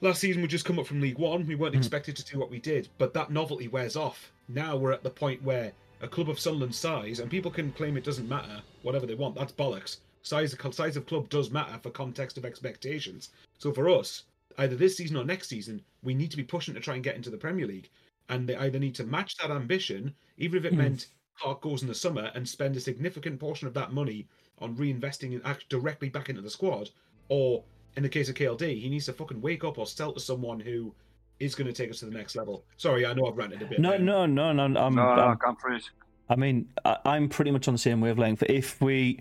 last 0.00 0.20
season 0.20 0.42
we 0.42 0.48
just 0.48 0.64
come 0.64 0.78
up 0.78 0.86
from 0.86 1.00
League 1.00 1.18
One. 1.18 1.46
We 1.46 1.54
weren't 1.54 1.74
Mhm. 1.74 1.78
expected 1.78 2.16
to 2.16 2.24
do 2.24 2.38
what 2.38 2.50
we 2.50 2.58
did, 2.58 2.88
but 2.98 3.12
that 3.14 3.30
novelty 3.30 3.68
wears 3.68 3.96
off. 3.96 4.32
Now 4.48 4.76
we're 4.76 4.92
at 4.92 5.02
the 5.02 5.10
point 5.10 5.42
where 5.42 5.72
a 6.00 6.08
club 6.08 6.30
of 6.30 6.40
Sunderland's 6.40 6.78
size, 6.78 7.20
and 7.20 7.30
people 7.30 7.50
can 7.50 7.72
claim 7.72 7.96
it 7.96 8.04
doesn't 8.04 8.28
matter, 8.28 8.62
whatever 8.82 9.06
they 9.06 9.14
want. 9.14 9.34
That's 9.34 9.52
bollocks. 9.52 9.98
Size 10.22 10.56
size 10.72 10.96
of 10.96 11.06
club 11.06 11.28
does 11.28 11.50
matter 11.50 11.78
for 11.82 11.90
context 11.90 12.38
of 12.38 12.44
expectations. 12.44 13.30
So 13.58 13.72
for 13.72 13.88
us, 13.88 14.24
either 14.58 14.76
this 14.76 14.96
season 14.96 15.16
or 15.16 15.24
next 15.24 15.48
season, 15.48 15.82
we 16.02 16.14
need 16.14 16.30
to 16.30 16.36
be 16.36 16.42
pushing 16.42 16.74
to 16.74 16.80
try 16.80 16.94
and 16.94 17.04
get 17.04 17.16
into 17.16 17.30
the 17.30 17.36
Premier 17.36 17.66
League, 17.66 17.90
and 18.28 18.48
they 18.48 18.56
either 18.56 18.78
need 18.78 18.94
to 18.96 19.04
match 19.04 19.36
that 19.38 19.50
ambition, 19.50 20.14
even 20.38 20.58
if 20.58 20.64
it 20.64 20.72
Hmm. 20.72 20.78
meant 20.78 21.06
Clarke 21.38 21.60
goes 21.62 21.82
in 21.82 21.88
the 21.88 21.94
summer 21.94 22.30
and 22.34 22.46
spend 22.48 22.76
a 22.76 22.80
significant 22.80 23.40
portion 23.40 23.66
of 23.66 23.74
that 23.74 23.92
money 23.92 24.26
on 24.58 24.76
reinvesting 24.76 25.32
it 25.34 25.42
act- 25.44 25.68
directly 25.70 26.08
back 26.10 26.28
into 26.28 26.42
the 26.42 26.50
squad, 26.50 26.90
or 27.28 27.64
in 27.96 28.02
the 28.02 28.08
case 28.08 28.28
of 28.28 28.34
KLD, 28.34 28.78
he 28.78 28.88
needs 28.90 29.06
to 29.06 29.12
fucking 29.12 29.40
wake 29.40 29.64
up 29.64 29.78
or 29.78 29.86
sell 29.86 30.12
to 30.12 30.20
someone 30.20 30.60
who 30.60 30.94
is 31.38 31.54
going 31.54 31.66
to 31.66 31.72
take 31.72 31.90
us 31.90 32.00
to 32.00 32.04
the 32.04 32.10
next 32.10 32.36
level. 32.36 32.62
Sorry, 32.76 33.06
I 33.06 33.14
know 33.14 33.26
I've 33.26 33.36
ranted 33.38 33.62
a 33.62 33.66
bit. 33.66 33.78
No, 33.80 33.90
there. 33.90 33.98
no, 33.98 34.26
no, 34.26 34.52
no. 34.52 34.64
I'm, 34.64 34.72
No, 34.74 35.14
no, 35.14 35.22
I'm, 35.22 35.38
come 35.38 35.56
through 35.56 35.76
it. 35.76 35.90
I 36.28 36.36
mean, 36.36 36.68
I, 36.84 36.98
I'm 37.06 37.28
pretty 37.30 37.50
much 37.50 37.66
on 37.66 37.74
the 37.74 37.78
same 37.78 38.00
wavelength. 38.02 38.42
If 38.42 38.80
we 38.82 39.20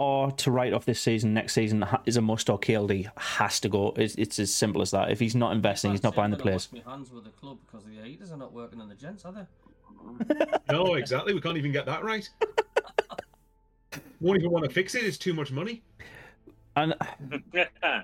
are 0.00 0.30
to 0.32 0.50
write 0.50 0.72
off 0.72 0.84
this 0.84 1.00
season, 1.00 1.34
next 1.34 1.52
season 1.52 1.86
is 2.06 2.16
a 2.16 2.20
must 2.20 2.48
or 2.50 2.58
KLD 2.58 3.10
has 3.16 3.60
to 3.60 3.68
go. 3.68 3.92
It's, 3.96 4.14
it's 4.16 4.38
as 4.38 4.52
simple 4.52 4.82
as 4.82 4.90
that. 4.92 5.10
If 5.10 5.20
he's 5.20 5.34
not 5.34 5.52
investing, 5.52 5.90
he's 5.92 6.02
not 6.02 6.14
buying 6.14 6.30
the 6.30 6.36
players. 6.36 6.68
My 6.72 6.90
hands 6.90 7.10
with 7.10 7.24
the 7.24 7.30
club 7.30 7.58
because 7.66 7.86
the 7.86 8.02
heaters 8.02 8.32
are 8.32 8.36
not 8.36 8.52
working 8.52 8.80
on 8.80 8.88
the 8.88 8.94
gents, 8.94 9.24
are 9.24 9.32
they? 9.32 9.46
No, 10.70 10.94
exactly. 10.94 11.34
We 11.34 11.40
can't 11.40 11.56
even 11.56 11.72
get 11.72 11.86
that 11.86 12.04
right. 12.04 12.28
Won't 14.20 14.38
even 14.38 14.50
want 14.50 14.64
to 14.64 14.70
fix 14.70 14.94
it. 14.94 15.04
It's 15.04 15.18
too 15.18 15.34
much 15.34 15.50
money. 15.50 15.82
And 16.76 16.94
uh, 17.82 18.02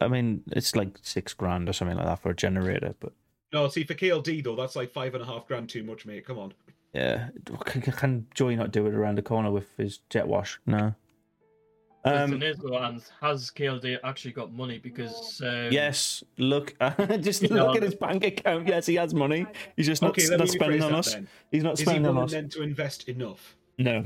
I 0.00 0.08
mean, 0.08 0.42
it's 0.52 0.76
like 0.76 0.98
six 1.02 1.34
grand 1.34 1.68
or 1.68 1.72
something 1.72 1.96
like 1.96 2.06
that 2.06 2.20
for 2.20 2.30
a 2.30 2.36
generator, 2.36 2.94
but 3.00 3.12
No, 3.52 3.68
see 3.68 3.84
for 3.84 3.94
KLD 3.94 4.44
though, 4.44 4.56
that's 4.56 4.76
like 4.76 4.92
five 4.92 5.14
and 5.14 5.22
a 5.22 5.26
half 5.26 5.46
grand 5.46 5.68
too 5.68 5.82
much, 5.82 6.06
mate. 6.06 6.26
Come 6.26 6.38
on. 6.38 6.54
Yeah, 6.98 7.28
can, 7.64 7.82
can 7.82 8.26
Joey 8.34 8.56
not 8.56 8.70
do 8.72 8.86
it 8.86 8.94
around 8.94 9.16
the 9.18 9.22
corner 9.22 9.50
with 9.50 9.66
his 9.76 9.98
jet 10.10 10.26
wash? 10.26 10.58
No. 10.66 10.94
Um, 12.04 12.42
is 12.42 12.56
though, 12.58 12.78
and 12.78 13.02
has 13.20 13.50
KLD 13.50 13.98
actually 14.04 14.32
got 14.32 14.52
money? 14.52 14.78
Because 14.78 15.42
um, 15.44 15.68
yes, 15.70 16.22
look, 16.38 16.74
just 17.20 17.42
You 17.42 17.48
know, 17.50 17.66
look 17.66 17.76
at 17.76 17.82
his 17.82 17.94
bank 17.94 18.24
account. 18.24 18.66
Yes, 18.66 18.86
he 18.86 18.94
has 18.94 19.12
money. 19.12 19.46
He's 19.76 19.86
just 19.86 20.00
not, 20.00 20.12
okay, 20.12 20.34
not 20.36 20.48
spending 20.48 20.82
on 20.82 20.94
us. 20.94 21.12
then. 21.14 21.28
He's 21.50 21.64
not 21.64 21.74
Is 21.74 21.80
he 21.80 21.84
spending 21.86 22.06
on 22.06 22.24
us. 22.24 22.30
then 22.32 22.48
to 22.50 22.62
invest 22.62 23.08
enough? 23.08 23.56
No, 23.78 24.04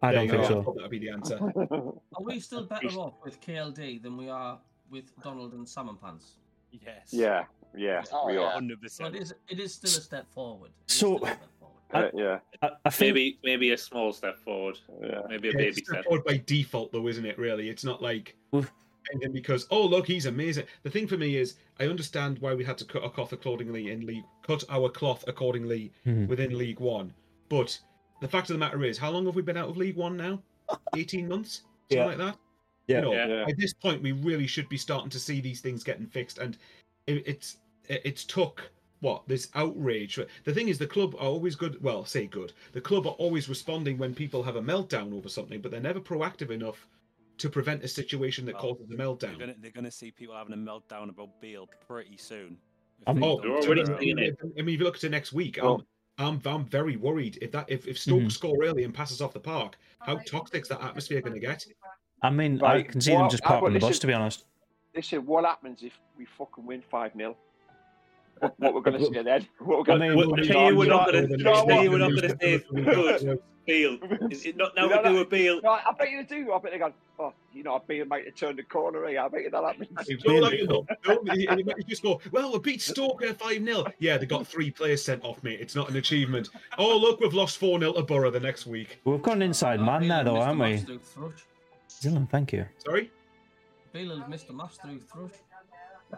I 0.00 0.12
There 0.12 0.26
don't 0.26 0.30
think 0.30 0.48
go. 0.48 0.62
So. 0.64 0.72
that'd 0.76 0.90
be 0.90 0.98
the 1.00 1.10
answer. 1.10 1.38
Are 1.70 2.22
we 2.22 2.40
still 2.40 2.64
better 2.64 2.88
off 2.88 3.14
with 3.24 3.40
KLD 3.40 4.00
than 4.02 4.16
we 4.16 4.28
are 4.30 4.58
with 4.90 5.06
Donald 5.22 5.52
and 5.52 5.68
Salmon 5.68 5.96
Pants? 6.00 6.36
Yes. 6.70 7.08
Yeah, 7.10 7.44
yeah, 7.76 8.02
Oh, 8.12 8.26
we 8.28 8.34
yeah. 8.34 8.40
are. 8.42 8.52
Hundred 8.52 8.78
So 8.90 9.06
it 9.06 9.12
percent. 9.12 9.16
is. 9.16 9.34
It 9.48 9.58
is 9.60 9.74
still 9.74 9.90
a 9.90 10.02
step 10.02 10.26
forward. 10.32 10.70
It 10.86 10.92
is 10.92 10.98
So- 10.98 11.18
still 11.88 12.00
a 12.00 12.08
step 12.08 12.12
forward. 12.12 12.14
Uh, 12.14 12.30
yeah, 12.62 12.68
I, 12.68 12.70
I 12.84 12.90
think 12.90 13.14
maybe 13.14 13.38
maybe 13.44 13.72
a 13.72 13.78
small 13.78 14.12
step 14.12 14.38
forward, 14.38 14.78
yeah. 15.02 15.20
maybe 15.28 15.48
a 15.48 15.52
Yeah, 15.52 15.58
baby 15.58 15.82
step. 15.84 16.04
forward 16.04 16.24
by 16.24 16.42
default 16.46 16.92
though, 16.92 17.08
isn't 17.08 17.24
it? 17.24 17.38
Really, 17.38 17.68
it's 17.68 17.84
not 17.84 18.02
like 18.02 18.36
Oof. 18.54 18.70
because 19.32 19.66
oh 19.70 19.84
look, 19.86 20.06
he's 20.06 20.26
amazing. 20.26 20.66
The 20.82 20.90
thing 20.90 21.06
for 21.06 21.16
me 21.16 21.36
is, 21.36 21.54
I 21.80 21.84
understand 21.86 22.38
why 22.40 22.54
we 22.54 22.64
had 22.64 22.78
to 22.78 22.84
cut 22.84 23.02
our 23.02 23.10
cloth 23.10 23.32
accordingly 23.32 23.90
in 23.90 24.06
league, 24.06 24.24
cut 24.42 24.64
our 24.70 24.88
cloth 24.88 25.24
accordingly 25.26 25.92
Mhm. 26.06 26.28
within 26.28 26.56
League 26.56 26.80
One. 26.80 27.12
But 27.48 27.78
the 28.20 28.28
fact 28.28 28.50
of 28.50 28.54
the 28.54 28.58
matter 28.58 28.84
is, 28.84 28.98
how 28.98 29.10
long 29.10 29.26
have 29.26 29.34
we 29.36 29.42
been 29.42 29.56
out 29.56 29.68
of 29.68 29.76
League 29.76 29.96
One 29.96 30.16
now? 30.16 30.42
Eighteen 30.96 31.28
months, 31.28 31.62
something 31.90 31.98
Yeah. 31.98 32.04
like 32.06 32.18
that. 32.18 32.36
Yeah. 32.86 32.96
You 32.96 33.02
know, 33.02 33.12
Yeah. 33.12 33.26
Yeah. 33.26 33.44
At 33.48 33.56
this 33.58 33.72
point, 33.72 34.02
we 34.02 34.12
really 34.12 34.46
should 34.46 34.68
be 34.68 34.76
starting 34.78 35.10
to 35.10 35.18
see 35.20 35.40
these 35.40 35.60
things 35.60 35.84
getting 35.84 36.06
fixed, 36.06 36.38
and 36.38 36.56
it, 37.06 37.22
it's 37.26 37.58
it, 37.88 38.02
it's 38.04 38.24
took 38.24 38.70
what 39.00 39.26
this 39.28 39.48
outrage. 39.54 40.18
The 40.44 40.52
thing 40.54 40.68
is, 40.68 40.78
the 40.78 40.86
club 40.86 41.14
are 41.16 41.18
always 41.28 41.54
good. 41.54 41.80
Well, 41.82 42.04
say 42.04 42.26
good. 42.26 42.52
The 42.72 42.80
club 42.80 43.06
are 43.06 43.10
always 43.18 43.48
responding 43.48 43.98
when 43.98 44.14
people 44.14 44.42
have 44.42 44.56
a 44.56 44.62
meltdown 44.62 45.12
over 45.14 45.28
something, 45.28 45.60
but 45.60 45.70
they're 45.70 45.80
never 45.80 46.00
proactive 46.00 46.50
enough 46.50 46.86
to 47.38 47.48
prevent 47.48 47.84
a 47.84 47.88
situation 47.88 48.44
that 48.46 48.54
Well, 48.56 48.74
causes 48.74 48.90
a 48.92 48.96
They're 48.96 49.06
meltdown. 49.06 49.38
gonna, 49.38 49.54
they're 49.60 49.70
gonna 49.70 49.90
see 49.90 50.10
people 50.10 50.34
having 50.34 50.54
a 50.54 50.56
meltdown 50.56 51.08
about 51.08 51.40
Beale 51.40 51.68
pretty 51.86 52.16
soon. 52.16 52.56
I'm- 53.06 53.20
they 53.20 53.26
Oh, 53.26 53.40
don't 53.40 53.52
They're 53.52 53.60
turn 53.76 53.78
already 53.90 54.04
seeing 54.04 54.18
it. 54.18 54.36
I 54.42 54.62
mean, 54.62 54.74
if 54.74 54.78
you 54.80 54.84
look 54.84 54.98
to 54.98 55.08
next 55.08 55.32
week, 55.32 55.58
Oh. 55.62 55.76
I'm, 55.76 55.84
I'm 56.20 56.40
I'm 56.52 56.64
very 56.64 56.96
worried 56.96 57.38
if 57.40 57.52
that 57.52 57.66
if, 57.70 57.86
if 57.86 57.96
Stoke 57.96 58.22
Mhm. 58.22 58.32
score 58.32 58.64
early 58.64 58.82
and 58.82 58.92
passes 58.92 59.20
off 59.22 59.32
the 59.32 59.38
park, 59.38 59.76
how 60.00 60.16
toxic's 60.18 60.68
that 60.68 60.82
atmosphere 60.82 61.20
going 61.20 61.34
to 61.34 61.38
get? 61.40 61.64
I 62.22 62.30
mean, 62.30 62.60
I 62.60 62.82
can 62.82 63.00
see 63.00 63.12
them 63.12 63.30
just 63.30 63.44
I've 63.44 63.50
parking 63.60 63.74
the 63.74 63.78
bus. 63.78 63.90
this- 63.90 63.98
To 64.00 64.08
be 64.08 64.14
honest, 64.14 64.44
Listen, 64.96 65.24
what 65.26 65.44
happens 65.44 65.84
if 65.84 65.96
we 66.16 66.24
fucking 66.24 66.66
win 66.66 66.82
five 66.82 67.12
0 67.16 67.36
what, 68.40 68.54
what 68.58 68.74
we're 68.74 68.80
going 68.80 68.98
to 68.98 69.04
say 69.12 69.22
then? 69.22 69.46
What 69.58 69.78
we're 69.78 69.84
going 69.84 70.00
mean, 70.00 70.16
Well, 70.16 70.30
Well, 70.30 70.40
you 70.40 70.46
tell 70.46 70.70
you, 70.70 70.76
we're 70.76 70.86
not 70.86 71.10
going 71.12 71.28
to 71.28 71.36
know 71.36 71.52
you, 71.82 71.90
what? 71.90 71.90
we're 71.90 71.98
not 71.98 72.10
going 72.10 72.22
to 72.22 72.36
say 72.40 72.62
good. 72.74 73.40
Beale. 73.66 73.98
Is 74.30 74.46
it 74.46 74.56
not 74.56 74.74
now 74.74 74.84
You 74.84 74.88
we 74.88 74.94
know 74.94 75.02
do 75.02 75.12
that- 75.16 75.20
a 75.20 75.24
Beale? 75.26 75.60
No, 75.62 75.70
I 75.72 75.92
bet 75.98 76.10
you 76.10 76.24
do. 76.24 76.52
I 76.54 76.58
bet 76.58 76.72
they 76.72 76.78
go, 76.78 76.90
oh, 77.18 77.34
you 77.52 77.62
know, 77.62 77.74
I 77.74 77.78
bet 77.86 77.96
you 77.98 78.04
might 78.06 78.24
have 78.24 78.34
turned 78.34 78.58
the 78.58 78.62
corner. 78.62 79.04
Eh? 79.04 79.22
I 79.22 79.28
bet 79.28 79.42
you 79.42 79.50
that 79.50 79.62
happens. 79.62 79.90
No, 80.26 80.34
like, 80.36 80.60
no, 80.64 80.86
no, 81.06 81.34
you- 81.34 81.48
you 81.76 81.84
just 81.86 82.02
go, 82.02 82.18
well, 82.32 82.50
we 82.52 82.58
beat 82.60 82.80
Stoke 82.80 83.22
5 83.22 83.38
0. 83.64 83.84
Yeah, 83.98 84.16
they 84.16 84.24
got 84.24 84.46
three 84.46 84.70
players 84.70 85.04
sent 85.04 85.22
off, 85.22 85.42
mate. 85.42 85.60
It's 85.60 85.74
not 85.74 85.90
an 85.90 85.96
achievement. 85.96 86.48
Oh, 86.78 86.96
look, 86.96 87.20
we've 87.20 87.34
lost 87.34 87.58
4 87.58 87.78
0 87.78 87.92
to 87.92 88.02
Borough 88.02 88.30
the 88.30 88.40
next 88.40 88.66
week. 88.66 89.00
we've 89.04 89.20
got 89.20 89.36
an 89.36 89.42
inside 89.42 89.80
man 89.80 90.00
Beale 90.00 90.08
there, 90.08 90.16
have 90.16 90.24
though, 90.26 90.32
missed 90.32 90.44
a 90.44 90.48
aren't 90.48 90.60
we? 90.60 90.70
match 90.76 90.84
through 90.86 90.98
Thrush. 91.00 91.44
Dylan, 92.02 92.30
thank 92.30 92.52
you. 92.54 92.64
Sorry? 92.78 93.10
Beale 93.92 94.18
has 94.18 94.28
missed 94.30 94.48
a 94.48 94.52
match 94.54 94.76
through 94.82 95.00
Thrush. 95.00 95.32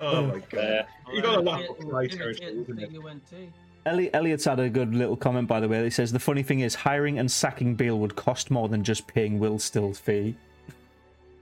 Oh, 0.00 0.26
my 0.26 0.38
God. 0.50 0.64
Uh, 0.64 0.82
You 1.12 1.22
got 1.22 1.34
to 1.36 1.40
laugh 1.40 1.60
Imitate- 1.60 1.80
at 1.80 1.92
right 1.92 2.12
imitate 2.12 2.18
territory, 2.18 2.62
isn't 2.62 3.32
it? 3.32 3.48
Elliot, 3.84 4.10
Elliot's 4.14 4.44
had 4.44 4.60
a 4.60 4.68
good 4.70 4.94
little 4.94 5.16
comment, 5.16 5.48
by 5.48 5.58
the 5.58 5.68
way. 5.68 5.82
He 5.82 5.90
says 5.90 6.12
the 6.12 6.20
funny 6.20 6.42
thing 6.44 6.60
is 6.60 6.74
hiring 6.76 7.18
and 7.18 7.30
sacking 7.30 7.74
Beale 7.74 7.98
would 7.98 8.14
cost 8.14 8.50
more 8.50 8.68
than 8.68 8.84
just 8.84 9.08
paying 9.08 9.40
Will 9.40 9.58
Still's 9.58 9.98
fee. 9.98 10.36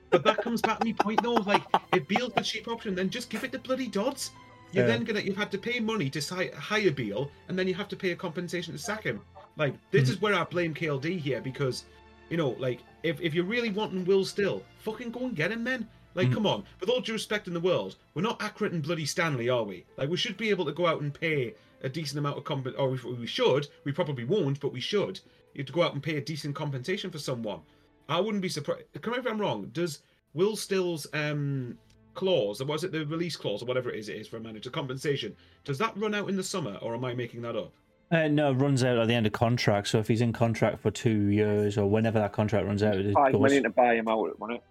But 0.09 0.25
that 0.25 0.39
comes 0.39 0.63
back 0.63 0.81
to 0.81 0.87
my 0.87 0.93
point, 0.93 1.23
though. 1.23 1.35
Like, 1.35 1.63
if 1.93 2.09
Beale's 2.09 2.33
the 2.35 2.41
cheap 2.43 2.67
option, 2.67 2.95
then 2.95 3.11
just 3.11 3.29
give 3.29 3.45
it 3.45 3.53
to 3.53 3.59
bloody 3.59 3.87
Dodds. 3.89 4.31
You're 4.73 4.85
Yeah. 4.87 4.93
then 4.97 5.05
gonna 5.05 5.21
you've 5.21 5.37
had 5.37 5.51
to 5.53 5.59
pay 5.59 5.81
money 5.81 6.09
to 6.11 6.51
hire 6.57 6.91
Beale, 6.93 7.31
and 7.49 7.59
then 7.59 7.69
you 7.69 7.75
have 7.75 7.89
to 7.89 7.97
pay 7.97 8.13
a 8.13 8.17
compensation 8.17 8.73
to 8.73 8.79
sack 8.79 9.03
him. 9.05 9.21
Like 9.57 9.75
this 9.91 10.09
is 10.09 10.21
where 10.23 10.35
I 10.35 10.45
blame 10.45 10.73
KLD 10.75 11.19
here 11.19 11.41
because, 11.41 11.85
you 12.31 12.37
know, 12.37 12.51
like 12.59 12.81
if 13.03 13.21
if 13.21 13.35
you're 13.35 13.45
really 13.45 13.71
wanting 13.71 14.05
Will 14.05 14.25
Still, 14.25 14.63
fucking 14.79 15.11
go 15.11 15.21
and 15.27 15.35
get 15.37 15.51
him, 15.53 15.65
then. 15.65 15.87
Like, 16.15 16.29
Mhm. 16.29 16.35
come 16.35 16.47
on. 16.47 16.65
With 16.81 16.89
all 16.89 17.01
due 17.01 17.13
respect 17.13 17.47
in 17.47 17.55
the 17.55 17.61
world, 17.61 17.97
we're 18.15 18.23
not 18.23 18.41
Accrington 18.41 18.83
bloody 18.83 19.07
Stanley, 19.07 19.49
are 19.49 19.63
we? 19.65 19.85
Like, 19.97 20.09
we 20.09 20.17
should 20.17 20.37
be 20.37 20.51
able 20.51 20.65
to 20.65 20.73
go 20.73 20.87
out 20.87 21.01
and 21.01 21.13
pay 21.13 21.55
a 21.83 21.89
decent 21.89 22.19
amount 22.19 22.37
of 22.37 22.45
comp. 22.45 22.67
Or 22.79 22.95
if 22.95 23.05
we 23.05 23.27
should. 23.27 23.69
We 23.85 23.93
probably 23.93 24.25
won't, 24.25 24.61
but 24.61 24.73
we 24.73 24.81
should. 24.81 25.21
You 25.55 25.61
have 25.61 25.67
to 25.67 25.73
go 25.73 25.83
out 25.83 25.95
and 25.95 26.03
pay 26.03 26.17
a 26.17 26.21
decent 26.21 26.55
compensation 26.55 27.11
for 27.11 27.19
someone. 27.19 27.61
I 28.09 28.21
wouldn't 28.21 28.43
be 28.43 28.49
surprised. 28.49 28.85
Correct 29.01 29.25
me 29.25 29.29
if 29.29 29.33
I'm 29.33 29.41
wrong. 29.41 29.71
Does 29.73 30.01
Will 30.35 30.57
Still's 30.57 31.07
um 31.13 31.79
clause, 32.15 32.61
or 32.61 32.65
was 32.67 32.83
it 32.85 32.93
the 32.93 33.07
release 33.07 33.37
clause, 33.37 33.63
or 33.63 33.67
whatever 33.67 33.91
it 33.91 33.99
is, 33.99 34.09
it 34.09 34.17
is 34.17 34.27
for 34.29 34.37
a 34.37 34.41
manager 34.41 34.69
compensation? 34.69 35.35
Does 35.65 35.79
that 35.79 35.97
run 35.97 36.15
out 36.15 36.29
in 36.29 36.37
the 36.37 36.43
summer, 36.43 36.77
or 36.83 36.95
am 36.95 37.05
I 37.05 37.15
making 37.15 37.43
that 37.43 37.57
up? 37.57 37.73
Uh, 38.11 38.27
no, 38.27 38.51
it 38.51 38.55
runs 38.55 38.83
out 38.83 38.99
at 38.99 39.07
the 39.07 39.15
end 39.15 39.27
of 39.27 39.33
contract. 39.33 39.87
So 39.89 40.01
if 40.01 40.09
he's 40.09 40.21
in 40.21 40.33
contract 40.33 40.81
for 40.81 40.91
two 40.91 41.29
years 41.29 41.79
or 41.79 41.87
whenever 41.89 42.19
that 42.19 42.33
contract 42.33 42.67
runs 42.67 42.83
out, 42.83 42.97
it 42.97 43.13
Five 43.15 43.33
goes 43.33 43.43
million 43.43 43.63
to 43.63 43.71
buy 43.71 43.95
him 43.95 44.09
out, 44.09 44.39
wasn't 44.41 44.59
it? 44.59 44.65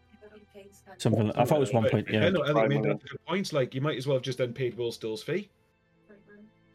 Something. 0.97 1.31
I 1.31 1.45
thought 1.45 1.57
it 1.57 1.59
was 1.61 1.73
one 1.73 1.89
point. 1.89 2.07
Yeah, 2.09 2.23
Yeah, 2.23 2.29
no, 2.29 2.41
Elliot 2.41 2.55
Five 2.55 2.69
made 2.69 2.75
million. 2.81 2.97
that 2.97 3.09
good 3.09 3.25
point. 3.25 3.53
Like, 3.53 3.75
you 3.75 3.81
might 3.81 3.97
as 3.97 4.07
well 4.07 4.15
have 4.17 4.23
just 4.23 4.37
then 4.37 4.53
paid 4.53 4.75
Will 4.77 4.91
Still's 4.91 5.23
fee. 5.23 5.49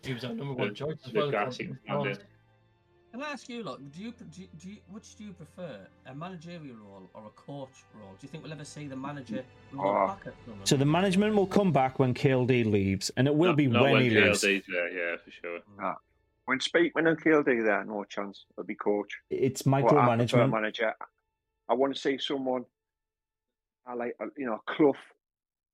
He 0.02 0.12
was 0.12 0.24
our 0.24 0.34
number 0.34 0.54
one 0.54 0.74
choice 0.74 0.96
as 1.06 1.12
the 1.12 1.18
well. 1.18 1.30
grassy 1.30 1.74
ground. 1.86 2.18
Can 3.12 3.22
I 3.22 3.30
ask 3.30 3.48
you, 3.48 3.62
look, 3.62 3.80
do 3.92 4.02
you, 4.02 4.10
do 4.32 4.42
you, 4.42 4.48
do 4.60 4.68
you 4.70 4.76
which 4.90 5.14
do 5.14 5.22
you 5.24 5.32
prefer, 5.32 5.78
a 6.06 6.14
managerial 6.14 6.74
role 6.74 7.08
or 7.14 7.26
a 7.26 7.30
coach 7.30 7.84
role? 7.94 8.10
Do 8.10 8.18
you 8.22 8.28
think 8.28 8.42
we'll 8.42 8.52
ever 8.52 8.64
see 8.64 8.88
the 8.88 8.96
manager 8.96 9.44
look 9.72 9.84
Oh. 9.84 10.06
back 10.08 10.26
at? 10.26 10.34
So 10.68 10.76
the 10.76 10.84
management 10.84 11.32
will 11.36 11.46
come 11.46 11.70
back 11.70 12.00
when 12.00 12.12
KLD 12.12 12.64
leaves, 12.70 13.10
and 13.16 13.28
it 13.28 13.34
will 13.34 13.50
Not- 13.50 13.56
be 13.56 13.68
not 13.68 13.84
when 13.84 14.02
he 14.02 14.10
leaves. 14.10 14.42
KLD's 14.42 14.66
there, 14.66 14.90
yeah, 15.12 15.16
for 15.24 15.30
sure. 15.30 15.60
Hmm. 15.60 15.84
Ah. 15.84 15.96
When 16.46 16.58
Speakman 16.58 17.08
and 17.08 17.18
KLD 17.22 17.64
there, 17.64 17.84
no 17.84 18.02
chance. 18.04 18.46
It'll 18.50 18.64
be 18.66 18.74
coach. 18.74 19.16
It's 19.30 19.64
Or 19.64 19.74
I 19.76 19.82
micromanagement. 19.82 20.50
manager. 20.50 20.92
I 21.68 21.74
want 21.74 21.94
to 21.94 22.00
see 22.00 22.18
someone. 22.18 22.64
I 23.86 23.94
like, 23.94 24.15
uh, 24.20 24.27
you 24.36 24.47
know, 24.47 24.61
Clough, 24.66 24.94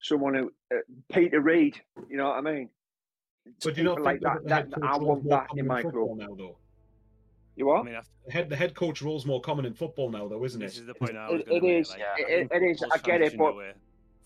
someone 0.01 0.35
who 0.35 0.53
uh, 0.75 0.81
Peter 1.13 1.41
Reid. 1.41 1.81
You 2.09 2.17
know 2.17 2.29
what 2.29 2.39
I 2.39 2.41
mean? 2.41 2.69
It's 3.47 3.65
But 3.65 3.75
do 3.75 3.81
you 3.83 3.85
not 3.85 3.97
people 3.99 4.05
like 4.05 4.21
that, 4.21 4.45
that. 4.47 4.71
that 4.71 4.83
I 4.83 4.97
want 4.99 5.29
that 5.29 5.47
in 5.57 5.67
my 5.67 5.83
football 5.83 6.15
club. 6.17 6.29
now, 6.29 6.35
though? 6.35 6.57
You 7.57 7.71
are. 7.71 7.81
I 7.81 7.83
mean, 7.83 7.95
I- 7.95 8.03
The 8.27 8.33
head, 8.33 8.49
the 8.51 8.57
head 8.57 8.75
coach 8.75 9.03
role's 9.03 9.27
more 9.27 9.41
common 9.41 9.65
in 9.65 9.75
football 9.75 10.11
now, 10.11 10.29
though, 10.29 10.45
isn't 10.45 10.61
it? 10.61 10.67
this 10.67 10.79
it? 10.79 10.81
is 10.83 10.87
the 10.87 10.95
point 10.95 11.17
I 11.17 11.31
was 11.31 11.41
It- 11.41 11.47
going 11.49 11.57
it 11.57 11.61
to 11.61 11.67
make. 11.67 11.81
is. 11.81 11.91
Like, 11.91 11.99
Yeah. 12.01 12.05
I 12.07 12.21
It- 12.31 12.49
think 12.51 12.63
it 12.63 12.67
is. 12.71 12.85
I 12.93 12.99
get 12.99 13.23
it, 13.23 13.37
but- 13.39 13.77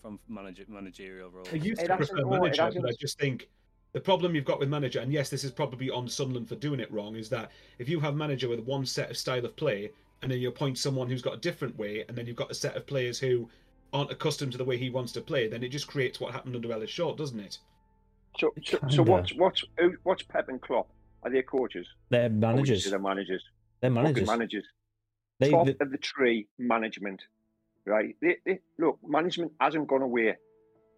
from 0.01 0.19
manager, 0.27 0.65
managerial 0.67 1.31
roles. 1.31 1.47
I 1.51 1.55
used 1.55 1.81
to 1.81 1.87
hasn't- 1.91 2.09
prefer 2.09 2.29
manager, 2.29 2.69
but 2.79 2.89
I 2.89 2.93
just 2.99 3.17
think 3.19 3.49
the 3.93 4.01
problem 4.01 4.35
you've 4.35 4.45
got 4.45 4.59
with 4.59 4.69
manager, 4.69 4.99
and 4.99 5.11
yes, 5.11 5.29
this 5.31 5.43
is 5.43 5.51
probably 5.51 5.89
on 5.89 6.07
Sunderland 6.07 6.47
for 6.47 6.55
doing 6.55 6.79
it 6.79 6.91
wrong, 6.91 7.15
is 7.15 7.29
that 7.29 7.51
if 7.79 7.89
you 7.89 7.99
have 8.01 8.15
manager 8.15 8.47
with 8.49 8.59
one 8.59 8.85
set 8.85 9.09
of 9.09 9.17
style 9.17 9.43
of 9.45 9.55
play, 9.55 9.91
and 10.21 10.31
then 10.31 10.39
you 10.39 10.49
appoint 10.49 10.77
someone 10.77 11.07
who's 11.09 11.21
got 11.23 11.33
a 11.33 11.37
different 11.37 11.75
way, 11.77 12.03
and 12.07 12.15
then 12.17 12.27
you've 12.27 12.35
got 12.35 12.51
a 12.51 12.53
set 12.53 12.75
of 12.77 12.85
players 12.85 13.19
who 13.19 13.49
aren't 13.95 14.11
accustomed 14.11 14.51
to 14.51 14.57
the 14.57 14.65
way 14.65 14.77
he 14.77 14.89
wants 14.89 15.11
to 15.13 15.21
play, 15.21 15.47
then 15.47 15.63
it 15.63 15.69
just 15.69 15.87
creates 15.87 16.19
what 16.19 16.33
happened 16.33 16.55
under 16.55 16.71
Ellis 16.71 16.89
Short, 16.89 17.17
doesn't 17.17 17.39
it? 17.39 17.57
So, 18.37 18.53
so, 18.63 18.77
so 18.89 19.03
what's 19.03 19.33
what's 19.35 19.63
what's 20.03 20.21
Pep 20.23 20.49
and 20.49 20.61
Klopp? 20.61 20.89
Are 21.23 21.31
they 21.31 21.41
coaches? 21.41 21.87
They're 22.09 22.25
Or 22.25 22.29
would 22.29 22.35
you 22.35 22.41
managers. 22.47 22.89
They're 22.89 22.99
managers. 22.99 23.43
They're 23.81 23.89
Fucking 23.89 24.03
managers. 24.03 24.27
managers. 24.27 24.65
They, 25.39 25.51
Top 25.51 25.65
they- 25.65 25.77
of 25.79 25.91
the 25.91 25.97
tree 25.97 26.47
management, 26.59 27.21
right? 27.85 28.15
They, 28.21 28.35
they, 28.45 28.59
look, 28.77 28.99
management 29.05 29.53
hasn't 29.59 29.87
gone 29.87 30.01
away. 30.01 30.35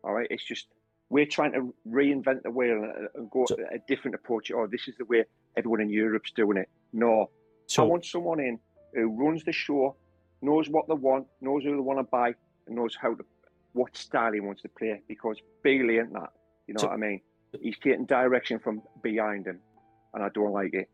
All 0.04 0.14
right, 0.14 0.28
it's 0.32 0.44
just 0.44 0.68
we're 1.10 1.26
trying 1.28 1.54
to 1.54 1.74
reinvent 1.88 2.44
the 2.44 2.52
wheel 2.52 2.72
and, 2.84 3.08
and 3.16 3.30
go 3.32 3.46
So- 3.48 3.56
a 3.72 3.78
different 3.88 4.16
approach. 4.16 4.52
Oh, 4.52 4.68
this 4.68 4.88
is 4.88 4.96
the 4.98 5.06
way 5.06 5.24
everyone 5.56 5.82
in 5.82 5.90
Europe's 5.90 6.32
doing 6.32 6.58
it. 6.58 6.70
No, 6.92 7.30
I 7.78 7.82
want 7.84 8.04
someone 8.06 8.40
in 8.40 8.60
who 8.94 9.10
runs 9.10 9.44
the 9.44 9.52
show, 9.54 9.96
knows 10.42 10.70
what 10.70 10.88
they 10.88 10.96
want, 10.96 11.28
knows 11.42 11.64
who 11.64 11.72
they 11.72 11.82
want 11.90 12.00
to 12.00 12.04
buy, 12.04 12.34
and 12.68 12.76
knows 12.76 12.96
how 13.00 13.14
to 13.16 13.26
what 13.74 13.96
style 13.96 14.34
he 14.34 14.40
wants 14.40 14.62
to 14.64 14.70
play. 14.70 15.02
Because 15.08 15.38
Bailey 15.64 16.00
ain't 16.00 16.14
that. 16.14 16.32
You 16.68 16.74
know 16.76 16.82
So- 16.82 16.88
what 16.88 16.94
I 16.94 16.98
mean? 16.98 17.22
He's 17.62 17.78
getting 17.78 18.06
direction 18.06 18.60
from 18.60 18.82
behind 19.02 19.48
him, 19.48 19.60
and 20.14 20.22
I 20.24 20.30
don't 20.30 20.52
like 20.52 20.74
it. 20.74 20.90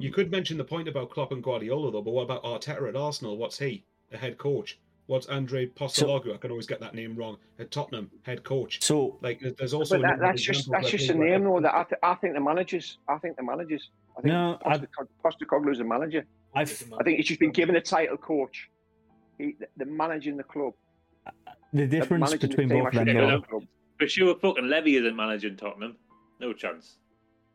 You 0.00 0.10
could 0.10 0.30
mention 0.30 0.58
the 0.58 0.64
point 0.64 0.88
about 0.88 1.08
Klopp 1.10 1.30
and 1.32 1.42
Guardiola, 1.42 1.92
though, 1.92 2.02
but 2.02 2.10
what 2.10 2.22
about 2.22 2.42
Arteta 2.42 2.88
at 2.88 2.96
Arsenal? 2.96 3.36
What's 3.36 3.58
he? 3.58 3.84
The 4.10 4.18
head 4.18 4.36
coach. 4.38 4.78
What's 5.06 5.26
Andre 5.28 5.66
Postologu? 5.66 6.34
I 6.34 6.36
can 6.36 6.50
always 6.50 6.66
get 6.66 6.80
that 6.80 6.94
name 6.94 7.14
wrong. 7.16 7.38
At 7.58 7.70
Tottenham, 7.70 8.10
head 8.22 8.42
coach. 8.42 8.82
so 8.82 9.18
Like, 9.22 9.40
there's- 9.40 9.54
there's 9.56 9.72
also. 9.72 9.96
But 9.96 10.02
that, 10.08 10.18
that's 10.20 10.42
just 10.42 10.68
that's 10.70 10.90
just 10.90 11.08
a 11.08 11.14
name, 11.14 11.44
like- 11.44 11.54
though. 11.54 11.60
That 11.60 11.74
I, 11.74 11.84
th- 11.84 12.00
I 12.02 12.14
think 12.16 12.34
the 12.34 12.40
managers. 12.40 12.98
I 13.08 13.16
think 13.18 13.36
the 13.36 13.42
managers. 13.44 13.88
I 14.18 14.20
think 14.20 14.32
No, 14.34 14.58
I- 14.66 14.78
Postecoglou- 14.78 15.08
Postecoglou's 15.24 15.80
a 15.80 15.84
manager. 15.84 16.26
I've 16.54 16.70
I 16.98 17.04
think 17.04 17.18
he's 17.18 17.26
just 17.28 17.40
been 17.40 17.52
given 17.52 17.76
a 17.76 17.80
title 17.80 18.16
coach. 18.18 18.68
He, 19.38 19.54
the 19.76 19.84
managing 19.86 20.36
the 20.36 20.42
club. 20.44 20.74
The 21.72 21.86
difference 21.86 22.30
managing 22.30 22.40
the 22.40 22.48
between 22.48 22.68
team 22.68 22.78
both 22.78 22.88
of 22.88 22.92
them. 22.94 23.00
actually 23.08 23.14
though- 23.14 23.26
running 23.26 23.40
the 23.40 23.46
club. 23.46 23.62
For 23.98 24.08
sure, 24.08 24.34
fucking 24.36 24.68
Levy 24.68 24.96
isn't 24.96 25.16
managing 25.16 25.56
Tottenham. 25.56 25.96
No 26.40 26.52
chance. 26.52 26.98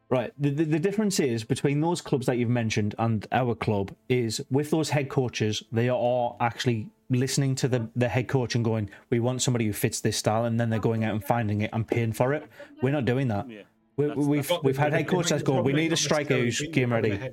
Right. 0.09 0.33
The, 0.37 0.49
the, 0.49 0.65
the 0.65 0.79
difference 0.79 1.19
is 1.19 1.43
between 1.45 1.79
those 1.79 2.01
clubs 2.01 2.25
that 2.25 2.37
you've 2.37 2.49
mentioned 2.49 2.93
and 2.99 3.25
our 3.31 3.55
club 3.55 3.95
is 4.09 4.41
with 4.51 4.69
those 4.69 4.89
head 4.89 5.09
coaches, 5.09 5.63
they 5.71 5.87
are 5.89 6.35
actually 6.41 6.89
listening 7.09 7.55
to 7.55 7.67
the, 7.69 7.89
the 7.95 8.09
head 8.09 8.27
coach 8.27 8.55
and 8.55 8.63
going, 8.63 8.89
we 9.09 9.19
want 9.21 9.41
somebody 9.41 9.65
who 9.65 9.73
fits 9.73 10.01
this 10.01 10.17
style, 10.17 10.45
and 10.45 10.59
then 10.59 10.69
they're 10.69 10.79
going 10.79 11.03
out 11.05 11.13
and 11.13 11.23
finding 11.23 11.61
it 11.61 11.69
and 11.73 11.87
paying 11.87 12.11
for 12.11 12.33
it. 12.33 12.45
We're 12.81 12.91
not 12.91 13.05
doing 13.05 13.29
that. 13.29 13.49
Yeah. 13.49 13.61
We, 13.95 14.05
That's- 14.07 14.25
we've 14.25 14.51
we've 14.63 14.77
had 14.77 14.91
head 14.93 15.07
coaches 15.07 15.29
the 15.29 15.37
that 15.37 15.45
go, 15.45 15.61
we 15.61 15.71
need 15.73 15.93
a 15.93 15.97
striker 15.97 16.37
who's 16.37 16.59
be 16.59 16.67
game 16.67 16.89
with 16.89 17.03
the 17.03 17.09
ready. 17.11 17.31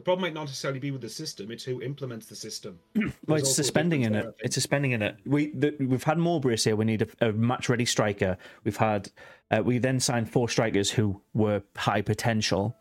Head 0.00 0.04
coach. 0.04 0.04
The 0.04 0.04
problem 0.04 0.22
might 0.22 0.34
not 0.34 0.46
necessarily 0.46 0.80
be 0.80 0.90
with 0.90 1.00
the 1.02 1.08
system; 1.08 1.50
it's 1.50 1.64
who 1.64 1.80
implements 1.82 2.26
the 2.26 2.36
system. 2.36 2.78
Well, 3.26 3.38
it's 3.38 3.50
a 3.50 3.54
suspending 3.54 4.02
in 4.02 4.12
difference 4.12 4.34
it. 4.34 4.38
there, 4.38 4.44
I 4.44 4.46
It's 4.46 4.54
suspending 4.54 4.92
in 4.92 5.02
it. 5.02 5.16
We 5.26 5.50
the, 5.52 5.74
we've 5.80 6.02
had 6.04 6.18
Mowbray 6.18 6.56
here. 6.56 6.74
We 6.76 6.84
need 6.84 7.02
a, 7.20 7.28
a 7.28 7.32
match 7.32 7.68
ready 7.68 7.84
striker. 7.84 8.36
We've 8.64 8.76
had 8.76 9.10
uh, 9.50 9.62
we 9.64 9.78
then 9.78 10.00
signed 10.00 10.30
four 10.30 10.48
strikers 10.48 10.90
who 10.90 11.20
were 11.34 11.62
high 11.76 12.02
potential. 12.02 12.76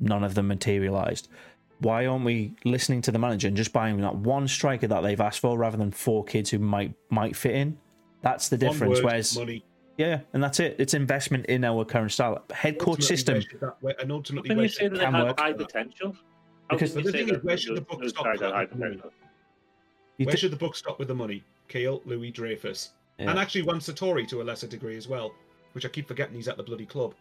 None 0.00 0.24
of 0.24 0.34
them 0.34 0.48
materialised. 0.48 1.28
Why 1.80 2.06
aren't 2.06 2.24
we 2.24 2.54
listening 2.64 3.02
to 3.02 3.12
the 3.12 3.18
manager 3.18 3.48
and 3.48 3.56
just 3.56 3.72
buying 3.72 4.00
that 4.00 4.14
one 4.16 4.48
striker 4.48 4.86
that 4.86 5.02
they've 5.02 5.20
asked 5.20 5.40
for 5.40 5.58
rather 5.58 5.76
than 5.76 5.90
four 5.90 6.24
kids 6.24 6.50
who 6.50 6.58
might 6.58 6.94
might 7.10 7.36
fit 7.36 7.54
in? 7.54 7.78
That's 8.22 8.48
the 8.48 8.56
One 8.56 8.72
difference. 8.72 8.96
word, 8.98 9.04
Whereas 9.04 9.36
money. 9.38 9.64
yeah, 9.98 10.20
and 10.32 10.42
that's 10.42 10.60
it. 10.60 10.76
It's 10.78 10.94
investment 10.94 11.46
in 11.46 11.62
our 11.64 11.84
current 11.84 12.10
style. 12.12 12.42
Head 12.52 12.78
coach 12.78 13.00
Ultimately, 13.02 13.06
system. 13.16 13.42
that- 13.60 13.76
where- 13.80 14.00
and 14.00 14.10
ultimately, 14.10 14.48
Can 14.48 14.56
where 14.56 14.64
you 14.64 14.70
say 14.70 14.88
that 14.88 14.98
they 14.98 15.04
have 15.04 15.38
high 15.38 15.52
potential? 15.52 16.16
How 16.70 16.76
Because- 16.76 16.94
But 16.94 17.04
the 17.04 17.12
thing 17.12 17.28
is, 17.28 17.42
where 17.42 17.56
should 17.56 17.76
the 17.76 17.80
those- 17.80 17.98
buck 17.98 18.08
stop 18.08 18.24
guys 18.24 18.40
have 18.40 18.52
high 18.52 18.62
at 18.62 18.70
the 18.70 18.76
moment? 18.76 18.96
potential? 19.02 19.20
You 20.18 20.26
Where 20.26 20.34
d- 20.34 20.38
should 20.40 20.52
the 20.52 20.56
book 20.56 20.76
stop 20.76 20.98
with 20.98 21.08
the 21.08 21.14
money? 21.14 21.42
Kale, 21.68 22.00
Louis 22.04 22.30
Dreyfus, 22.30 22.90
Yeah. 23.18 23.30
and 23.30 23.38
actually 23.38 23.62
Juan 23.62 23.78
Sartori 23.80 24.26
to 24.28 24.42
a 24.42 24.44
lesser 24.44 24.66
degree 24.66 24.96
as 24.96 25.08
well, 25.08 25.34
which 25.72 25.84
I 25.84 25.88
keep 25.88 26.06
forgetting 26.06 26.36
he's 26.36 26.46
at 26.48 26.56
the 26.56 26.62
bloody 26.62 26.86
club. 26.86 27.14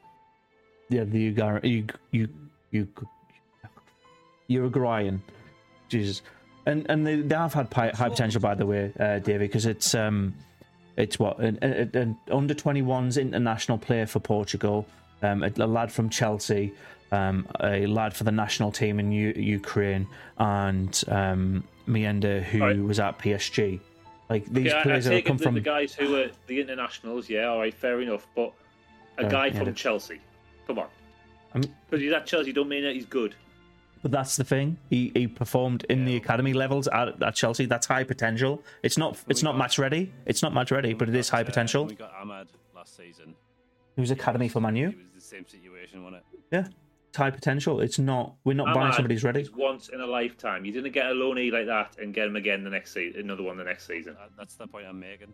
Yeah, 0.90 1.04
the 1.06 1.32
Ugar, 1.34 1.64
you, 1.64 1.88
you, 2.12 2.28
you, 2.72 2.88
Uruguayan, 4.48 5.22
Jesus, 5.90 6.22
and 6.66 6.86
and 6.90 7.06
they, 7.08 7.22
they 7.22 7.36
have 7.36 7.54
had 7.54 7.70
pi- 7.70 7.90
high 7.92 8.10
potential, 8.10 8.42
by 8.42 8.54
the 8.56 8.66
way, 8.66 8.92
uh, 9.00 9.20
Davey, 9.20 9.46
because 9.48 9.66
it's 9.66 9.96
um, 9.96 10.34
it's 10.98 11.18
what 11.18 11.40
an, 11.40 11.58
an, 11.62 11.90
an 11.96 12.18
under 12.32 12.54
twenty 12.54 12.82
ones 12.82 13.18
international 13.18 13.78
player 13.78 14.06
for 14.06 14.20
Portugal, 14.20 14.86
um, 15.24 15.44
a, 15.44 15.52
a 15.58 15.66
lad 15.68 15.92
from 15.92 16.10
Chelsea, 16.10 16.74
um, 17.12 17.48
a 17.62 17.86
lad 17.88 18.14
for 18.14 18.24
the 18.24 18.32
national 18.32 18.72
team 18.72 19.00
in 19.00 19.12
U- 19.12 19.34
Ukraine, 19.36 20.08
and 20.38 21.04
um, 21.08 21.64
Mayenda, 21.88 22.44
who 22.44 22.60
Right. 22.60 22.78
was 22.80 23.00
at 23.00 23.18
PSG. 23.20 23.80
Like 24.30 24.46
these 24.46 24.68
Yeah, 24.68 24.78
I- 24.78 24.80
I 24.80 24.84
players 24.84 25.06
that 25.06 25.12
take 25.12 25.26
come 25.26 25.38
from 25.38 25.54
the 25.56 25.62
guys 25.62 25.94
who 25.94 26.16
are 26.16 26.28
the 26.48 26.60
internationals. 26.62 27.30
Yeah, 27.30 27.46
all 27.46 27.60
right, 27.60 27.74
fair 27.74 28.02
enough. 28.02 28.28
But 28.36 28.54
a 29.18 29.26
Uh, 29.26 29.30
guy 29.30 29.48
yeah, 29.48 29.54
from 29.58 29.66
the- 29.66 29.72
Chelsea, 29.74 30.20
come 30.68 30.80
on, 30.80 30.88
I'm- 31.54 31.64
because 31.90 32.02
he's 32.02 32.12
at 32.14 32.26
Chelsea, 32.26 32.52
don't 32.54 32.70
mean 32.70 32.84
that 32.84 32.94
he's 32.94 33.06
good. 33.06 33.36
But 34.02 34.12
that's 34.12 34.36
the 34.36 34.44
thing. 34.44 34.78
He 34.90 35.12
he 35.16 35.28
performed 35.28 35.86
in 35.88 36.04
the 36.04 36.18
academy 36.18 36.52
levels 36.52 36.88
at, 36.90 37.22
at 37.24 37.36
Chelsea. 37.36 37.66
That's 37.66 37.88
high 37.88 38.04
potential. 38.04 38.62
It's 38.82 38.98
not 38.98 39.18
it's 39.30 39.42
we 39.42 39.46
not 39.46 39.52
got- 39.54 39.58
match 39.60 39.80
ready. 39.80 40.12
It's 40.26 40.42
not 40.42 40.54
match 40.54 40.72
ready, 40.72 40.94
but 40.94 41.08
it 41.08 41.12
is 41.12 41.16
We 41.16 41.20
is 41.20 41.30
got, 41.30 41.38
high 41.38 41.42
uh, 41.44 41.46
potential. 41.46 41.86
We 41.86 41.96
got 41.96 42.14
Amad 42.22 42.48
last 42.76 42.98
season. 42.98 43.34
He 43.96 44.02
was 44.02 44.12
academy 44.12 44.50
for 44.50 44.60
He 44.60 44.64
Manu. 44.64 44.94
Was 45.24 45.30
the 45.30 45.36
same 45.38 45.48
situation, 45.48 46.04
wasn't 46.04 46.24
it? 46.34 46.40
Yeah, 46.52 46.66
it's 47.08 47.18
high 47.18 47.32
potential. 47.32 47.80
It's 47.80 47.98
not. 47.98 48.36
We're 48.44 48.56
not 48.56 48.74
buying 48.76 48.92
Amad 48.92 48.96
somebody's 48.96 49.24
ready. 49.24 49.40
is 49.42 49.52
once 49.54 49.88
in 49.90 50.02
a 50.02 50.06
lifetime. 50.06 50.66
You 50.66 50.74
didn't 50.74 50.92
get 50.92 51.06
a 51.06 51.14
loanee 51.14 51.50
like 51.52 51.66
that 51.68 51.98
and 52.02 52.14
get 52.14 52.28
him 52.28 52.36
again 52.36 52.64
the 52.66 52.70
next 52.70 52.94
season, 52.94 53.22
another 53.22 53.44
one 53.44 53.56
the 53.56 53.64
next 53.64 53.88
season. 53.88 54.18
That's 54.38 54.56
the 54.56 54.68
point 54.68 54.86
I'm 54.86 55.00
making. 55.00 55.34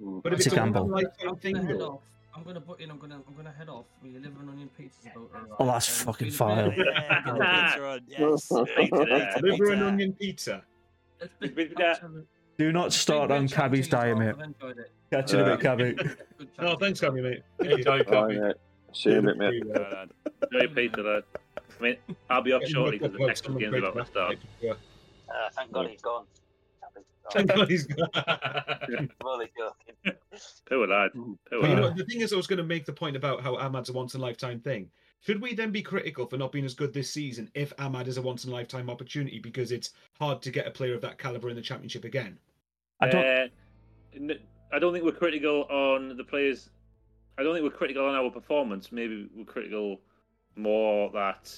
But 0.00 0.32
if 0.32 0.38
It's 0.38 0.46
it's, 0.46 0.56
a 0.56 0.58
a 0.58 0.64
gamble. 0.64 0.88
one-lifetime 0.88 1.28
I'm 1.28 1.52
gonna 1.52 1.66
head 1.66 1.80
off. 1.82 2.00
I'm 2.34 2.42
gonna 2.44 2.60
put 2.62 2.80
in. 2.80 2.90
I'm 2.90 2.98
gonna. 2.98 3.20
I'm 3.28 3.34
gonna 3.36 3.52
head 3.52 3.68
off. 3.68 3.84
We 4.02 4.16
live 4.18 4.32
on 4.40 4.48
onion 4.48 4.70
pizzas 4.80 5.12
about. 5.12 5.30
Oh, 5.60 5.66
that's 5.66 5.88
and 5.88 6.06
fucking 6.06 6.30
feel 6.30 6.48
a 6.50 6.54
vile. 6.54 6.70
bit- 6.70 6.78
Yeah, 6.78 7.22
get 7.24 7.34
pizza 7.34 7.84
on. 7.84 8.00
Yes. 8.08 8.48
Pizza, 8.48 9.04
Pizza, 9.04 9.40
liver 9.42 9.72
and 9.72 9.80
pizza. 9.82 9.86
onion 9.86 10.12
pizza. 10.14 10.62
It's 11.20 11.34
been 11.38 11.54
We've 11.54 11.74
got- 11.74 11.86
absolute- 12.02 12.26
Do 12.58 12.72
not 12.72 12.92
start 12.92 13.30
on 13.30 13.46
great 13.46 13.52
Cabby's 13.52 13.86
to 13.86 13.90
diet, 13.96 14.18
mate. 14.18 14.28
I've 14.28 14.40
enjoyed 14.40 14.78
it. 14.78 14.90
Catch 15.10 15.32
you 15.32 15.40
in 15.40 15.48
a 15.48 15.56
bit, 15.56 15.60
Cabby. 15.60 15.92
Good 16.38 16.48
Oh, 16.58 16.62
chatting 16.64 16.78
thanks, 16.78 17.00
to 17.00 17.06
you. 17.06 17.12
Cammy, 17.12 17.22
mate. 17.22 17.42
Enjoy, 17.78 17.98
All 17.98 18.04
Copy. 18.04 18.36
right, 18.38 18.40
mate. 18.48 18.56
See 18.92 19.10
you 19.10 19.18
in 19.18 19.28
a 19.28 19.34
bit, 19.34 19.38
mate. 19.38 19.66
Well 19.66 19.90
done. 19.90 20.10
Enjoy 20.52 20.74
pizza, 20.74 21.00
lad. 21.02 21.22
I 21.56 21.82
mean, 21.82 21.96
I'll 22.30 22.42
be 22.42 22.52
off 22.52 22.60
Getting 22.60 22.74
shortly 22.74 22.98
because 22.98 23.12
the 23.12 23.18
like 23.18 23.26
next 23.28 23.44
someone 23.44 23.60
game's 23.60 23.70
great 23.70 23.84
about 23.84 23.96
to 23.96 24.06
start. 24.10 24.36
Yeah. 24.60 24.72
Uh, 24.72 25.48
thank 25.54 25.72
God 25.72 25.88
he's 25.88 26.02
gone. 26.02 26.24
Thank 27.32 27.54
God 27.54 27.70
he's 27.70 27.86
gone. 27.86 28.08
I'm. 29.22 29.62
Poor 30.68 30.86
lad. 30.86 31.10
Poor 31.14 31.66
you 31.66 31.74
know, 31.74 31.82
lad. 31.86 31.96
the 31.96 32.04
thing 32.04 32.20
is, 32.20 32.32
I 32.32 32.36
was 32.36 32.46
going 32.46 32.58
to 32.58 32.64
make 32.64 32.84
the 32.84 32.92
point 32.92 33.16
about 33.16 33.42
how 33.42 33.56
Amad's 33.58 33.88
a 33.88 33.92
once 33.92 34.14
in 34.14 34.20
a 34.20 34.22
lifetime 34.22 34.60
thing. 34.60 34.90
Should 35.24 35.40
we 35.40 35.54
then 35.54 35.70
be 35.70 35.82
critical 35.82 36.26
for 36.26 36.36
not 36.36 36.50
being 36.50 36.64
as 36.64 36.74
good 36.74 36.92
this 36.92 37.12
season 37.12 37.48
if 37.54 37.74
Amad 37.76 38.08
is 38.08 38.16
a 38.16 38.22
once 38.22 38.44
in 38.44 38.50
a 38.50 38.52
lifetime 38.52 38.90
opportunity 38.90 39.38
because 39.38 39.70
it's 39.70 39.90
hard 40.18 40.42
to 40.42 40.50
get 40.50 40.66
a 40.66 40.70
player 40.70 40.94
of 40.94 41.00
that 41.02 41.16
caliber 41.16 41.48
in 41.48 41.54
the 41.54 41.62
championship 41.62 42.04
again? 42.04 42.36
I 43.00 43.08
don't. 43.08 43.24
Uh, 43.24 43.46
n- 44.16 44.40
I 44.72 44.80
don't 44.80 44.92
think 44.92 45.04
we're 45.04 45.12
critical 45.12 45.62
on 45.70 46.16
the 46.16 46.24
players. 46.24 46.70
I 47.38 47.44
don't 47.44 47.54
think 47.54 47.62
we're 47.62 47.76
critical 47.76 48.04
on 48.04 48.16
our 48.16 48.30
performance. 48.30 48.90
Maybe 48.90 49.28
we're 49.32 49.44
critical 49.44 50.00
more 50.56 51.08
that 51.12 51.54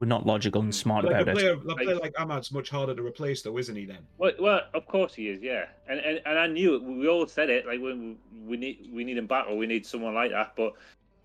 We're 0.00 0.06
not 0.06 0.24
logical 0.24 0.62
and 0.62 0.74
smart 0.74 1.04
Like 1.04 1.16
a 1.16 1.20
about 1.20 1.28
it. 1.28 1.34
player, 1.36 1.52
a 1.52 1.76
player 1.76 1.96
like 1.96 2.14
Amad's 2.14 2.50
much 2.52 2.70
harder 2.70 2.94
to 2.94 3.02
replace, 3.02 3.42
though, 3.42 3.58
isn't 3.58 3.76
he? 3.76 3.84
Then 3.84 3.98
Well, 4.16 4.32
well, 4.40 4.62
of 4.72 4.86
course 4.86 5.12
he 5.14 5.28
is, 5.28 5.42
yeah, 5.42 5.66
and 5.90 6.00
and, 6.00 6.22
and 6.24 6.38
I 6.38 6.46
knew 6.46 6.76
it. 6.76 6.82
We 6.82 7.06
all 7.06 7.26
said 7.26 7.50
it. 7.50 7.66
Like 7.66 7.82
when 7.82 8.16
we 8.46 8.56
need 8.56 8.88
we 8.90 9.04
need 9.04 9.18
him 9.18 9.26
back, 9.26 9.44
or 9.46 9.58
we 9.58 9.66
need 9.66 9.84
someone 9.84 10.14
like 10.14 10.30
that. 10.30 10.54
But 10.56 10.72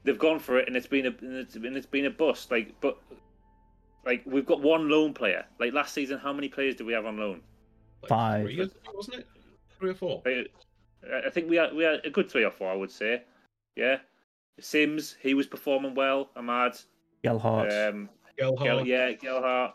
they've 0.05 0.17
gone 0.17 0.39
for 0.39 0.57
it, 0.57 0.67
and 0.67 0.77
it's 0.77 0.87
been 0.87 1.07
a 1.07 1.13
and 1.21 1.35
it's, 1.37 1.55
and 1.55 1.75
it's 1.75 1.85
been 1.85 2.05
a 2.05 2.09
bust. 2.09 2.51
Like, 2.51 2.73
but 2.79 2.97
like 4.05 4.23
we've 4.25 4.45
got 4.45 4.61
one 4.61 4.87
loan 4.87 5.13
player. 5.13 5.45
Like 5.59 5.73
last 5.73 5.93
season, 5.93 6.19
how 6.19 6.31
many 6.31 6.47
players 6.47 6.75
do 6.75 6.85
we 6.85 6.93
have 6.93 7.05
on 7.05 7.17
loan? 7.17 7.41
like 8.03 8.09
Five. 8.09 8.45
three, 8.45 8.69
wasn't 8.93 9.17
it? 9.17 9.27
Three 9.79 9.89
or 9.89 9.95
four. 9.95 10.21
Like, 10.25 10.51
I 11.25 11.29
think 11.29 11.49
we 11.49 11.57
had 11.57 11.73
we 11.73 11.83
had 11.83 12.05
a 12.05 12.09
good 12.09 12.29
three 12.31 12.45
or 12.45 12.51
four, 12.51 12.71
I 12.71 12.75
would 12.75 12.91
say. 12.91 13.23
Yeah, 13.75 13.97
Sims, 14.59 15.15
he 15.21 15.33
was 15.33 15.47
performing 15.47 15.95
well. 15.95 16.29
Amad, 16.37 16.81
Gelhardt. 17.23 17.73
um, 17.73 18.09
Gelhardt. 18.37 18.63
Gel, 18.63 18.87
yeah, 18.87 19.11
Gelhardt. 19.11 19.73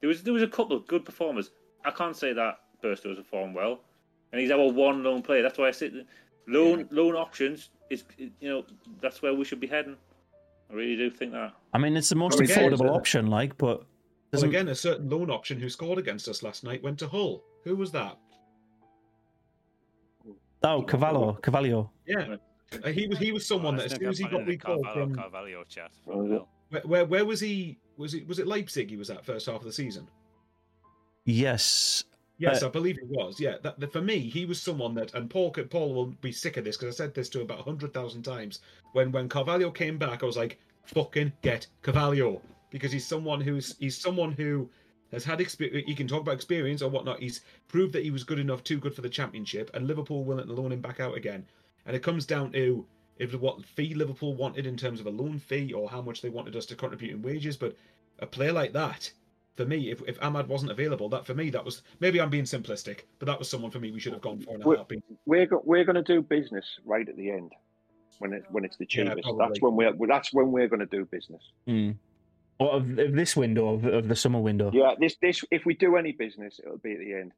There 0.00 0.08
was 0.08 0.22
there 0.22 0.32
was 0.32 0.42
a 0.42 0.48
couple 0.48 0.76
of 0.76 0.86
good 0.86 1.04
performers. 1.04 1.50
I 1.84 1.90
can't 1.90 2.16
say 2.16 2.32
that 2.32 2.58
Burstow 2.82 3.10
has 3.10 3.18
performed 3.18 3.54
well, 3.54 3.80
and 4.32 4.40
he's 4.40 4.50
our 4.50 4.70
one 4.70 5.04
lone 5.04 5.22
player. 5.22 5.42
That's 5.42 5.58
why 5.58 5.68
I 5.68 5.70
say 5.70 5.90
that 6.46 6.52
loan 6.52 6.88
loan 6.90 7.14
options 7.14 7.70
is 7.90 8.04
you 8.18 8.48
know 8.48 8.64
that's 9.00 9.22
where 9.22 9.34
we 9.34 9.44
should 9.44 9.60
be 9.60 9.66
heading. 9.66 9.96
I 10.70 10.74
really 10.74 10.96
do 10.96 11.10
think 11.10 11.32
that. 11.32 11.52
I 11.72 11.78
mean, 11.78 11.96
it's 11.96 12.08
the 12.08 12.16
most 12.16 12.38
Well, 12.38 12.48
affordable 12.48 12.90
uh, 12.90 12.94
option, 12.94 13.28
like, 13.28 13.56
but 13.56 13.84
Well, 14.32 14.44
again, 14.44 14.68
a 14.68 14.74
certain 14.74 15.08
loan 15.08 15.30
option 15.30 15.60
who 15.60 15.68
scored 15.68 15.98
against 15.98 16.26
us 16.26 16.42
last 16.42 16.64
night 16.64 16.82
went 16.82 16.98
to 16.98 17.08
Hull. 17.08 17.44
Who 17.64 17.76
was 17.76 17.92
that? 17.92 18.18
oh, 20.64 20.82
Carvalho, 20.82 21.34
Carvalho. 21.34 21.92
Yeah, 22.06 22.36
Uh, 22.84 22.88
he 22.88 23.06
was. 23.06 23.18
He 23.18 23.30
was 23.30 23.46
someone 23.46 23.74
Oh, 23.74 23.78
that 23.78 23.92
as 23.92 23.98
soon 23.98 24.08
as 24.08 24.18
he 24.18 24.24
got 24.24 24.32
back 24.32 24.40
into 24.40 24.50
recalled 24.50 24.84
Carvalho, 24.84 25.06
from 25.06 25.14
Carvalho 25.14 25.64
chat 25.64 25.92
from 26.04 26.46
where, 26.70 26.82
where, 26.82 27.04
where 27.04 27.24
was 27.24 27.38
he? 27.40 27.78
Was 27.96 28.14
it 28.14 28.26
was 28.26 28.38
it 28.40 28.46
Leipzig? 28.48 28.90
He 28.90 28.96
was 28.96 29.08
at 29.08 29.24
first 29.24 29.46
half 29.46 29.56
of 29.60 29.64
the 29.64 29.72
season. 29.72 30.08
Yes. 31.24 32.04
Yes, 32.38 32.62
Uh, 32.62 32.66
I 32.66 32.70
believe 32.70 32.98
it 32.98 33.06
was. 33.08 33.40
Yeah, 33.40 33.56
that, 33.62 33.80
that- 33.80 33.92
for 33.92 34.00
me, 34.02 34.18
he 34.20 34.44
was 34.46 34.60
someone 34.60 34.94
that, 34.94 35.14
and 35.14 35.28
Paul 35.30 35.50
Paul 35.52 35.94
will 35.94 36.06
be 36.06 36.32
sick 36.32 36.56
of 36.56 36.64
this 36.64 36.76
because 36.76 36.94
I 36.94 36.96
said 36.96 37.14
this 37.14 37.28
to 37.30 37.38
him 37.40 37.44
about 37.46 37.60
hundred 37.64 37.92
thousand 37.94 38.22
times. 38.22 38.60
When 38.92 39.10
when 39.12 39.28
Carvalho 39.28 39.70
came 39.70 39.96
back, 39.98 40.22
I 40.22 40.26
was 40.26 40.36
like, 40.36 40.58
"Fucking 40.84 41.32
get 41.42 41.66
Carvalho," 41.82 42.42
because 42.70 42.92
he's 42.92 43.06
someone 43.06 43.40
who's 43.40 43.76
he's 43.78 43.96
someone 43.98 44.32
who 44.32 44.68
has 45.12 45.24
had 45.24 45.40
experience. 45.40 45.86
He 45.86 45.94
can 45.94 46.08
talk 46.08 46.20
about 46.22 46.34
experience 46.34 46.82
or 46.82 46.90
whatnot. 46.90 47.20
He's 47.20 47.40
proved 47.68 47.92
that 47.94 48.04
he 48.04 48.10
was 48.10 48.24
good 48.24 48.38
enough, 48.38 48.62
too 48.64 48.78
good 48.78 48.94
for 48.94 49.02
the 49.02 49.08
championship, 49.08 49.70
and 49.74 49.86
Liverpool 49.86 50.24
willing 50.24 50.46
to 50.46 50.52
loan 50.52 50.72
him 50.72 50.80
back 50.80 51.00
out 51.00 51.16
again. 51.16 51.46
And 51.86 51.96
it 51.96 52.02
comes 52.02 52.26
down 52.26 52.52
to 52.52 52.86
if 53.18 53.34
what 53.34 53.64
fee 53.64 53.94
Liverpool 53.94 54.34
wanted 54.34 54.66
in 54.66 54.76
terms 54.76 55.00
of 55.00 55.06
a 55.06 55.10
loan 55.10 55.38
fee 55.38 55.72
or 55.72 55.88
how 55.88 56.02
much 56.02 56.20
they 56.20 56.28
wanted 56.28 56.54
us 56.56 56.66
to 56.66 56.76
contribute 56.76 57.12
in 57.14 57.22
wages. 57.22 57.56
But 57.56 57.76
a 58.18 58.26
player 58.26 58.52
like 58.52 58.72
that, 58.74 59.10
for 59.56 59.64
me, 59.64 59.90
if, 59.90 60.02
if 60.06 60.20
Amad 60.20 60.46
wasn't 60.46 60.70
available, 60.70 61.08
that 61.08 61.26
for 61.26 61.34
me 61.34 61.50
that 61.50 61.64
was 61.64 61.82
maybe 62.00 62.20
I'm 62.20 62.30
being 62.30 62.44
simplistic, 62.44 63.00
but 63.18 63.26
that 63.26 63.38
was 63.38 63.48
someone 63.48 63.70
for 63.70 63.80
me 63.80 63.90
we 63.90 63.98
should 63.98 64.12
have 64.12 64.22
gone 64.22 64.40
for 64.40 64.54
in 64.54 64.62
a 64.62 64.66
Well, 64.66 64.76
heartbeat. 64.78 65.02
We're 65.24 65.46
go- 65.46 65.62
we're 65.64 65.84
going 65.84 65.96
to 65.96 66.02
do 66.02 66.22
business 66.22 66.64
right 66.84 67.08
at 67.08 67.16
the 67.16 67.30
end 67.30 67.52
when 68.18 68.32
it 68.34 68.44
when 68.50 68.64
it's 68.64 68.76
the 68.76 68.86
cheapest. 68.86 69.22
probably. 69.22 69.46
that's 69.48 69.60
when 69.62 69.74
we're 69.76 70.06
that's 70.06 70.32
when 70.32 70.52
we're 70.52 70.68
going 70.68 70.80
to 70.80 70.86
do 70.86 71.04
business. 71.06 71.42
Mm. 71.66 71.96
Or 72.58 72.70
of, 72.72 72.98
of 72.98 73.12
this 73.12 73.36
window, 73.36 73.74
of, 73.74 73.84
of 73.84 74.08
the 74.08 74.16
summer 74.16 74.40
window. 74.40 74.70
Yeah, 74.72 74.94
this 74.98 75.16
this 75.20 75.42
if 75.50 75.64
we 75.66 75.74
do 75.74 75.96
any 75.96 76.12
business, 76.12 76.60
it'll 76.62 76.78
be 76.78 76.92
at 76.92 76.98
the 77.00 77.12
end 77.14 77.32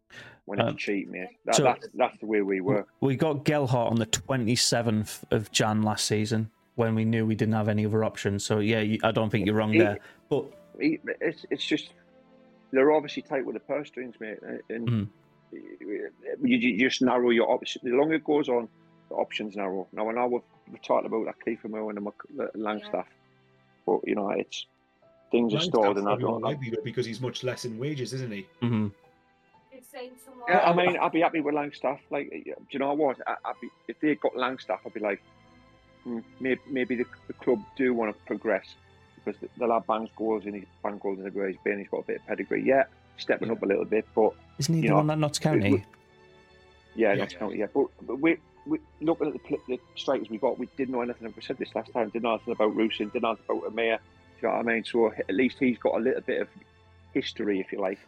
when 0.44 0.60
it's 0.60 0.70
Um, 0.70 0.76
cheap, 0.76 1.08
mate. 1.08 1.28
That, 1.44 1.54
so- 1.56 1.62
that's 1.64 1.86
that's 1.94 2.18
the 2.18 2.26
way 2.26 2.42
we 2.42 2.60
work. 2.60 2.88
We 3.00 3.14
got 3.16 3.44
Gelhardt 3.44 3.90
on 3.92 3.96
the 3.98 4.06
27th 4.06 5.22
of 5.30 5.50
Jan 5.52 5.82
last 5.82 6.04
season 6.06 6.50
when 6.74 6.94
we 6.94 7.04
knew 7.04 7.26
we 7.26 7.34
didn't 7.34 7.54
have 7.54 7.68
any 7.68 7.84
other 7.86 8.04
options. 8.04 8.44
So, 8.44 8.60
yeah, 8.60 8.96
I 9.02 9.10
don't 9.10 9.30
think 9.30 9.46
you're 9.46 9.56
wrong 9.56 9.72
He- 9.72 9.80
there. 9.80 9.98
But 10.28 10.44
he, 10.80 11.00
it's 11.20 11.44
it's 11.50 11.64
just 11.64 11.90
they're 12.72 12.92
obviously 12.92 13.22
tight 13.22 13.44
with 13.46 13.54
the 13.54 13.60
purse 13.60 13.88
strings, 13.88 14.14
mate, 14.20 14.38
and 14.68 14.88
Mhm. 14.88 15.08
you, 15.52 16.10
you 16.58 16.78
just 16.88 17.02
narrow 17.02 17.30
your 17.30 17.50
options. 17.50 17.82
The 17.84 17.90
longer 17.90 18.14
it 18.14 18.24
goes 18.24 18.48
on, 18.48 18.68
the 19.08 19.14
options 19.16 19.56
narrow. 19.56 19.86
Now 19.92 20.08
I 20.08 20.12
know 20.12 20.26
we've, 20.26 20.42
we've 20.70 20.82
talked 20.82 21.06
about 21.06 21.24
that 21.26 21.36
Kiefer 21.46 21.70
Moore 21.70 21.90
and 21.90 21.96
the 21.96 22.02
Mc- 22.02 22.36
the 22.36 22.58
Langstaff, 22.58 23.06
but 23.86 24.00
you 24.04 24.14
know 24.14 24.30
it's 24.30 24.66
things 25.30 25.52
are 25.54 25.58
Langstaff's 25.58 25.66
stored, 25.66 25.96
and 25.96 26.06
I 26.08 26.16
probably 26.16 26.24
don't. 26.50 26.72
know. 26.72 26.80
because 26.84 27.06
he's 27.06 27.20
much 27.20 27.42
less 27.44 27.64
in 27.64 27.78
wages, 27.78 28.12
isn't 28.12 28.32
he? 28.32 28.46
hmm 28.60 28.88
It's 29.72 29.88
saying 29.90 30.12
someone. 30.24 30.44
Yeah, 30.48 30.60
I 30.60 30.74
mean, 30.74 30.96
I'd 30.98 31.12
be 31.12 31.20
happy 31.20 31.40
with 31.40 31.54
Langstaff. 31.54 31.98
Like, 32.10 32.30
do 32.30 32.52
you 32.70 32.78
know 32.78 32.92
what? 32.94 33.18
I, 33.26 33.36
I'd 33.44 33.60
be, 33.60 33.70
if 33.88 33.98
they 34.00 34.14
got 34.16 34.34
Langstaff, 34.34 34.78
I'd 34.86 34.94
be 34.94 35.00
like, 35.00 35.20
hmm, 36.04 36.20
maybe, 36.40 36.60
maybe 36.70 36.96
the, 36.96 37.04
the 37.26 37.34
club 37.34 37.60
do 37.76 37.92
want 37.94 38.14
to 38.14 38.22
progress 38.24 38.66
because 39.24 39.40
they'll 39.58 39.72
have 39.72 39.86
Banks 39.86 40.10
goals 40.16 40.44
and 40.46 40.54
he's 40.54 40.64
Bank 40.82 41.02
goals 41.02 41.18
in 41.18 41.24
the 41.24 41.30
way 41.30 41.48
he's 41.52 41.60
been. 41.64 41.78
He's 41.78 41.88
got 41.88 41.98
a 42.00 42.02
bit 42.04 42.16
of 42.20 42.26
pedigree. 42.26 42.64
Yeah, 42.64 42.84
stepping 43.16 43.50
up 43.50 43.62
a 43.62 43.66
little 43.66 43.84
bit, 43.84 44.06
but 44.14 44.32
Isn't 44.58 44.74
he 44.74 44.80
you 44.80 44.82
the 44.84 44.88
know, 44.90 44.96
one 44.96 45.06
that 45.08 45.18
Notts 45.18 45.38
County? 45.38 45.70
we- 45.72 45.84
yeah, 46.94 47.12
Yeah. 47.12 47.16
that's 47.16 47.34
county. 47.34 47.58
Yeah, 47.58 47.66
but, 47.72 47.86
but 48.02 48.18
we, 48.18 48.38
we 48.66 48.78
looking 49.00 49.28
at 49.28 49.32
the, 49.34 49.58
the 49.68 49.78
strikers 49.96 50.28
we 50.30 50.38
got, 50.38 50.58
we 50.58 50.68
didn't 50.76 50.92
know 50.94 51.00
anything. 51.02 51.32
We 51.36 51.42
said 51.42 51.56
this 51.58 51.72
last 51.74 51.92
time. 51.92 52.08
Didn't 52.08 52.24
know 52.24 52.34
anything 52.34 52.52
about 52.52 52.74
Rusyn. 52.76 53.12
Didn't 53.12 53.22
know 53.22 53.28
anything 53.30 53.44
about 53.56 53.66
Amir. 53.68 53.98
Do 54.40 54.46
you 54.46 54.48
know 54.48 54.56
what 54.56 54.66
I 54.68 54.72
mean? 54.74 54.84
So 54.84 55.12
at 55.12 55.30
least 55.34 55.56
he's 55.60 55.78
got 55.78 55.94
a 55.94 55.98
little 56.00 56.22
bit 56.22 56.40
of 56.42 56.48
history, 57.12 57.60
if 57.60 57.70
you 57.72 57.80
like, 57.80 57.98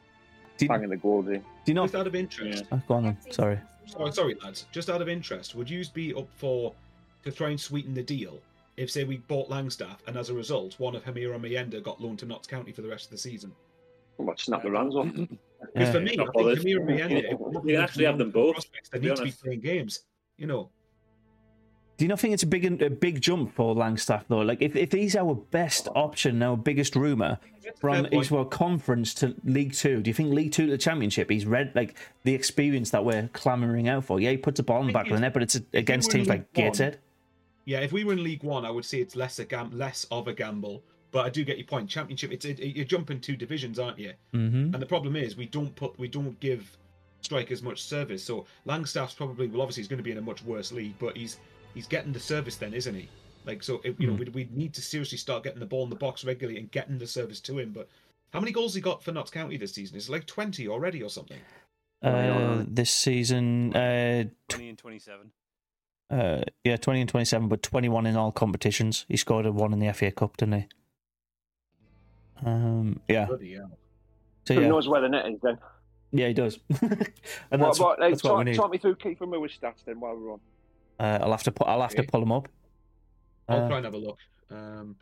Do 0.57 0.65
you, 0.65 0.69
banging 0.69 0.89
the 0.89 0.97
goals 0.97 1.29
in. 1.29 1.45
you 1.67 1.75
know? 1.75 1.85
Just 1.85 1.95
out 1.95 2.07
of 2.09 2.15
interest, 2.17 2.65
Oh, 2.73 2.81
go 2.89 2.95
on 2.95 3.05
then. 3.05 3.17
Sorry. 3.31 3.59
sorry, 3.87 4.13
sorry, 4.13 4.35
lads. 4.43 4.67
Just 4.73 4.91
out 4.91 5.01
of 5.03 5.09
interest, 5.09 5.55
would 5.55 5.71
you 5.71 5.85
be 5.95 6.13
up 6.15 6.27
for 6.37 6.73
to 7.25 7.31
try 7.33 7.51
and 7.51 7.61
sweeten 7.61 7.95
the 7.95 8.03
deal 8.03 8.39
if, 8.81 8.91
say, 8.91 9.05
we 9.05 9.19
bought 9.19 9.51
Langstaff 9.51 9.99
and 10.07 10.17
as 10.17 10.31
a 10.31 10.35
result, 10.35 10.81
one 10.81 10.95
of 10.97 11.05
Hamir 11.05 11.35
and 11.35 11.45
Mayenda 11.45 11.83
got 11.83 12.01
loaned 12.01 12.19
to 12.21 12.27
Notts 12.27 12.47
County 12.49 12.73
for 12.73 12.81
the 12.83 12.89
rest 12.89 13.05
of 13.05 13.11
the 13.11 13.19
season? 13.19 13.53
What 14.17 14.41
snap 14.41 14.63
the 14.63 14.71
runs 14.71 14.97
off? 14.97 15.09
Because 15.75 15.91
for 15.95 16.01
me, 16.01 16.17
Not 16.17 16.29
I 16.29 16.55
think. 16.55 16.59
Hamir 16.59 16.81
and 16.81 16.89
Mayenda, 16.89 17.33
if 17.33 17.39
we're 17.39 17.49
We 17.49 17.55
looking 17.55 17.75
at 17.77 17.83
actually 17.85 18.05
have 18.07 18.19
them 18.19 18.31
both, 18.31 18.55
prospects, 18.55 18.89
they 18.89 18.99
to 18.99 19.03
be 19.03 19.09
need 19.09 19.17
to 19.17 19.23
be 19.25 19.33
playing 19.33 19.61
games. 19.61 20.01
You 20.39 20.47
know, 20.47 20.71
Do 21.99 22.05
you 22.07 22.09
not 22.09 22.19
think 22.21 22.33
it's 22.33 22.43
a 22.43 22.47
big 22.47 22.83
a 22.83 22.89
big 22.89 23.21
jump 23.21 23.55
for 23.55 23.75
Langstaff 23.75 24.25
though? 24.29 24.39
Like 24.41 24.63
if, 24.63 24.75
if 24.75 24.93
he's 24.93 25.15
our 25.15 25.35
best 25.35 25.89
option, 25.95 26.43
our 26.43 26.57
biggest 26.57 26.97
rumour 26.97 27.39
from 27.79 28.05
Fair 28.05 28.11
point. 28.11 28.31
well 28.31 28.45
conference 28.47 29.13
to 29.15 29.35
League 29.45 29.75
Two, 29.75 30.01
do 30.01 30.09
you 30.09 30.15
think 30.15 30.33
League 30.33 30.53
Two 30.53 30.65
to 30.65 30.73
the 30.73 30.79
Championship? 30.79 31.29
He's 31.29 31.45
read 31.45 31.73
like 31.75 31.99
the 32.25 32.35
experience 32.35 32.89
that 32.93 33.05
we're 33.05 33.29
clamouring 33.35 33.89
out 33.89 34.07
for. 34.07 34.19
Yeah, 34.19 34.31
he 34.31 34.39
puts 34.39 34.59
a 34.61 34.63
ball 34.63 34.81
in 34.81 34.87
the 34.87 34.95
back 34.95 35.09
of 35.09 35.13
the 35.13 35.21
net, 35.21 35.35
but 35.35 35.43
it's 35.43 35.61
against 35.75 36.11
teams 36.11 36.27
like 36.29 36.41
League 36.41 36.47
One, 36.55 36.65
Gateshead. 36.71 36.99
Yeah, 37.71 37.81
if 37.81 37.93
we 37.93 38.03
were 38.03 38.15
in 38.15 38.25
League 38.25 38.43
One, 38.43 38.65
I 38.65 38.71
would 38.73 38.85
say 38.85 38.99
it's 39.01 39.15
less 39.15 39.39
a 39.39 39.45
gam- 39.45 39.71
less 39.79 40.05
of 40.11 40.27
a 40.27 40.33
gamble. 40.33 40.83
But 41.13 41.25
I 41.27 41.29
do 41.31 41.45
get 41.45 41.57
your 41.57 41.67
point. 41.69 41.89
Championship, 41.89 42.33
it's 42.33 42.45
it, 42.45 42.59
you're 42.59 42.85
jumping 42.85 43.21
two 43.21 43.37
divisions, 43.37 43.79
aren't 43.79 43.99
you? 43.99 44.13
Mm-hmm. 44.35 44.75
And 44.75 44.83
the 44.85 44.87
problem 44.87 45.15
is 45.15 45.37
we 45.37 45.47
don't 45.47 45.75
put 45.77 45.97
we 45.97 46.09
don't 46.09 46.39
give 46.41 46.77
strikers 47.21 47.63
much 47.63 47.81
service. 47.83 48.25
So 48.25 48.47
Langstaff's 48.67 49.15
probably 49.15 49.47
well, 49.47 49.63
obviously 49.63 49.83
he's 49.83 49.89
going 49.89 49.99
to 49.99 50.03
be 50.05 50.11
in 50.11 50.19
a 50.19 50.23
much 50.23 50.43
worse 50.43 50.73
league, 50.73 50.95
but 50.99 51.17
he's 51.17 51.39
he's 51.75 51.87
getting 51.87 52.13
the 52.13 52.19
service 52.19 52.57
then, 52.57 52.75
isn't 52.75 52.95
he? 52.97 53.09
Like 53.47 53.63
so, 53.63 53.81
if, 53.85 54.01
you 54.01 54.09
know, 54.09 54.15
Hmm. 54.15 54.25
we 54.35 54.45
we 54.47 54.49
need 54.53 54.75
to 54.75 54.83
seriously 54.83 55.19
start 55.19 55.45
getting 55.45 55.61
the 55.61 55.67
ball 55.67 55.85
in 55.85 55.91
the 55.91 55.97
box 56.07 56.25
regularly 56.25 56.59
and 56.59 56.71
getting 56.73 56.99
the 56.99 57.07
service 57.07 57.39
to 57.43 57.57
him. 57.61 57.71
But 57.73 57.89
how 58.33 58.41
many 58.41 58.51
goals 58.51 58.75
he 58.75 58.81
got 58.81 59.01
for 59.03 59.13
Notts 59.13 59.31
County 59.31 59.57
this 59.59 59.75
season? 59.75 59.97
It's 59.97 60.09
like 60.09 60.27
twenty 60.27 60.67
already 60.67 61.05
or 61.05 61.09
something. 61.11 61.39
Uh, 62.03 62.65
this 62.67 62.91
season, 62.91 63.77
uh, 63.77 64.25
20 64.49 64.69
and 64.71 64.79
27. 64.79 65.31
Uh, 66.11 66.43
yeah, 66.65 66.77
twenty 66.77 67.01
and 67.01 67.09
twenty-seven, 67.09 67.49
but 67.49 67.63
twenty-one 67.63 68.07
in 68.07 68.17
all 68.17 68.33
competitions. 68.33 69.05
He 69.09 69.17
scored 69.17 69.47
a 69.47 69.53
one 69.53 69.73
in 69.73 69.79
the 69.79 69.93
FA 69.93 70.11
Cup, 70.11 70.37
didn't 70.37 70.55
he? 70.55 70.69
Um, 72.45 73.01
yeah. 73.09 73.27
Bloody 73.27 73.55
hell. 73.55 73.71
So 74.47 74.55
Who 74.55 74.63
yeah, 74.63 74.69
knows 74.69 74.89
where 74.89 75.01
the 75.03 75.09
net 75.09 75.27
is 75.31 75.39
then? 75.43 75.59
yeah, 76.13 76.29
he 76.29 76.35
does. 76.35 76.59
and 76.81 76.81
What, 76.91 77.59
that's, 77.61 77.79
what, 77.81 78.01
like, 78.01 78.13
that's 78.13 78.25
what 78.25 78.33
we 78.39 78.39
talk, 78.39 78.45
need. 78.47 78.55
talk 78.57 78.71
me 78.73 78.79
through 78.79 78.97
Kiefer 78.97 79.29
Moore's 79.29 79.57
stats 79.59 79.85
then 79.85 80.01
while 80.01 80.17
we're 80.17 80.33
on. 80.33 80.41
Uh, 80.99 81.19
I'll 81.23 81.31
have 81.31 81.43
to 81.45 81.53
pu- 81.53 81.65
I'll 81.65 81.81
have 81.83 81.95
to 81.95 82.03
pull 82.03 82.23
him 82.23 82.33
up. 82.33 82.49
I'll 83.49 83.65
Uh, 83.65 83.69
try 83.69 83.77
and 83.77 83.85
have 83.85 83.95
a 83.95 83.99
look. 83.99 84.19
Um, 84.51 84.97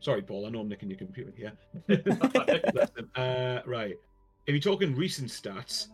sorry, 0.00 0.22
Paul. 0.22 0.46
I 0.46 0.50
know 0.50 0.60
I'm 0.60 0.68
nicking 0.68 0.88
your 0.90 0.98
computer 0.98 1.32
here. 1.36 1.52
Uh, 3.16 3.60
right. 3.66 3.94
If 4.46 4.54
you're 4.54 4.60
talking 4.60 4.94
recent 4.94 5.28
stats, 5.30 5.88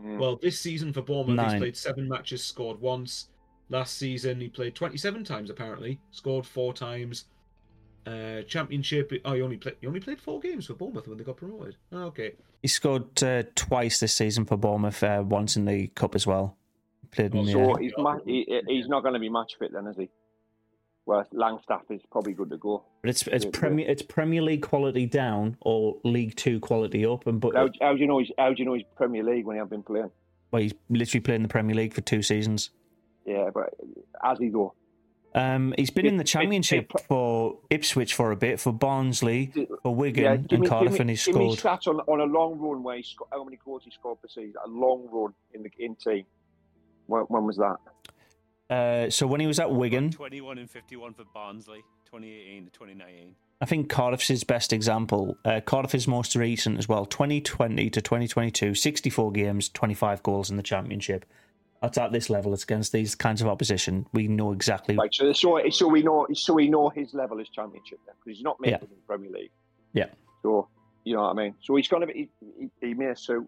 Mm. 0.00 0.18
well, 0.18 0.36
this 0.36 0.58
season 0.58 0.90
for 0.92 1.02
Bournemouth, 1.02 1.36
Nine. 1.36 1.50
he's 1.50 1.60
played 1.60 1.76
seven 1.76 2.08
matches, 2.08 2.42
scored 2.42 2.80
once. 2.80 3.28
Last 3.72 3.96
season, 3.96 4.38
he 4.40 4.48
played 4.48 4.74
27 4.74 5.24
times 5.24 5.48
apparently, 5.48 5.98
scored 6.10 6.44
four 6.46 6.74
times. 6.74 7.24
Uh, 8.06 8.42
championship. 8.42 9.12
Oh, 9.24 9.32
he 9.32 9.40
only 9.42 9.56
played. 9.56 9.76
He 9.80 9.86
only 9.86 10.00
played 10.00 10.20
four 10.20 10.40
games 10.40 10.66
for 10.66 10.74
Bournemouth 10.74 11.08
when 11.08 11.16
they 11.16 11.24
got 11.24 11.36
promoted. 11.36 11.76
Oh, 11.92 12.02
okay. 12.04 12.32
He 12.60 12.68
scored 12.68 13.22
uh, 13.22 13.44
twice 13.54 13.98
this 14.00 14.12
season 14.12 14.44
for 14.44 14.56
Bournemouth, 14.56 15.02
uh, 15.02 15.22
once 15.26 15.56
in 15.56 15.64
the 15.64 15.86
cup 15.88 16.14
as 16.14 16.26
well. 16.26 16.56
Played 17.12 17.34
in 17.34 17.46
the, 17.46 17.52
So 17.52 17.70
uh, 17.72 17.76
he's, 17.76 17.92
ma- 17.96 18.18
he, 18.26 18.60
he's 18.66 18.88
not 18.88 19.02
going 19.02 19.14
to 19.14 19.20
be 19.20 19.28
match 19.28 19.52
fit 19.58 19.72
then, 19.72 19.86
is 19.86 19.96
he? 19.96 20.10
Well, 21.06 21.24
Langstaff 21.32 21.90
is 21.90 22.00
probably 22.10 22.32
good 22.32 22.50
to 22.50 22.56
go. 22.58 22.84
but 23.02 23.10
it's 23.10 23.26
it's 23.28 23.44
yeah, 23.44 23.50
Premier 23.52 23.88
it's 23.88 24.02
Premier 24.02 24.42
League 24.42 24.62
quality 24.62 25.06
down 25.06 25.56
or 25.60 25.96
League 26.04 26.36
Two 26.36 26.60
quality 26.60 27.06
up, 27.06 27.26
and 27.26 27.40
but 27.40 27.54
How, 27.56 27.68
how 27.80 27.94
do 27.94 28.00
you 28.00 28.06
know 28.06 28.18
he's 28.18 28.30
how 28.38 28.50
do 28.52 28.56
you 28.58 28.64
know 28.64 28.74
he's 28.74 28.84
Premier 28.96 29.22
League 29.24 29.44
when 29.46 29.56
he 29.56 29.58
hasn't 29.58 29.70
been 29.70 29.82
playing? 29.82 30.10
well, 30.50 30.62
he's 30.62 30.74
literally 30.90 31.20
played 31.20 31.36
in 31.36 31.42
the 31.42 31.48
Premier 31.48 31.74
League 31.74 31.94
for 31.94 32.02
two 32.02 32.22
seasons. 32.22 32.70
Yeah, 33.24 33.50
but 33.52 33.74
as 34.24 34.38
he 34.38 34.48
though? 34.48 34.74
Um, 35.34 35.72
he's 35.78 35.88
been 35.90 36.04
It- 36.04 36.10
in 36.10 36.16
the 36.18 36.24
Championship 36.24 36.92
it- 36.94 37.00
for 37.02 37.58
Ipswich 37.70 38.12
for 38.14 38.32
a 38.32 38.36
bit, 38.36 38.60
for 38.60 38.70
Barnsley, 38.72 39.50
for 39.82 39.94
Wigan, 39.94 40.24
Yeah, 40.24 40.36
give 40.36 40.52
and 40.52 40.60
me, 40.62 40.68
Cardiff, 40.68 40.92
give 40.92 41.00
and 41.00 41.08
me, 41.08 41.14
he 41.14 41.32
give 41.32 41.34
scored. 41.56 41.80
stats 41.80 41.86
on, 41.88 42.00
on 42.00 42.20
a 42.20 42.24
long 42.30 42.58
run 42.58 42.82
where 42.82 42.96
he 42.96 43.02
sco- 43.02 43.28
how 43.32 43.42
many 43.42 43.58
goals 43.64 43.82
he 43.84 43.90
scored 43.90 44.20
per 44.20 44.28
season. 44.28 44.54
A 44.64 44.68
long 44.68 45.08
run 45.10 45.32
in 45.54 45.62
the 45.62 45.70
in 45.78 45.94
team. 45.96 46.24
When, 47.06 47.22
when 47.24 47.44
was 47.46 47.56
that? 47.56 47.76
Uh, 48.70 49.10
so 49.10 49.26
when 49.26 49.40
he 49.40 49.46
was 49.46 49.58
at 49.58 49.70
Wigan, 49.70 50.10
21 50.10 50.58
and 50.58 50.70
51 50.70 51.14
for 51.14 51.24
Barnsley, 51.34 51.82
2018 52.06 52.66
to 52.66 52.70
2019. 52.70 53.34
I 53.60 53.64
think 53.64 53.88
Cardiff's 53.88 54.28
his 54.28 54.44
best 54.44 54.72
example. 54.72 55.36
Uh, 55.44 55.60
Cardiff 55.64 55.94
is 55.94 56.08
most 56.08 56.34
recent 56.36 56.78
as 56.78 56.88
well. 56.88 57.04
2020 57.06 57.88
to 57.90 58.00
2022, 58.02 58.74
64 58.74 59.30
games, 59.32 59.68
25 59.68 60.22
goals 60.22 60.50
in 60.50 60.56
the 60.56 60.62
Championship. 60.62 61.24
That's 61.82 61.98
at 61.98 62.12
this 62.12 62.30
level. 62.30 62.54
It's 62.54 62.62
against 62.62 62.92
these 62.92 63.14
kinds 63.14 63.42
of 63.42 63.48
opposition. 63.48 64.06
We 64.12 64.28
know 64.28 64.52
exactly. 64.52 64.94
Like 64.94 65.12
so, 65.12 65.32
so, 65.32 65.60
so 65.70 65.88
we 65.88 66.02
know, 66.02 66.26
so 66.32 66.54
we 66.54 66.68
know 66.68 66.88
his 66.88 67.12
level 67.12 67.40
is 67.40 67.48
Championship 67.48 67.98
then, 68.06 68.14
because 68.24 68.36
he's 68.38 68.44
not 68.44 68.60
making 68.60 68.72
Yeah. 68.74 68.76
it 68.84 68.90
in 68.90 68.96
the 68.96 69.06
Premier 69.06 69.30
League. 69.30 69.50
Yeah. 69.92 70.06
So 70.42 70.68
you 71.04 71.14
know 71.16 71.22
what 71.22 71.30
I 71.30 71.34
mean. 71.34 71.54
So 71.62 71.74
he's 71.74 71.88
going 71.88 72.02
to 72.02 72.06
be, 72.06 72.30
he, 72.40 72.46
he, 72.80 72.86
he 72.88 72.94
may 72.94 73.12
suit, 73.14 73.46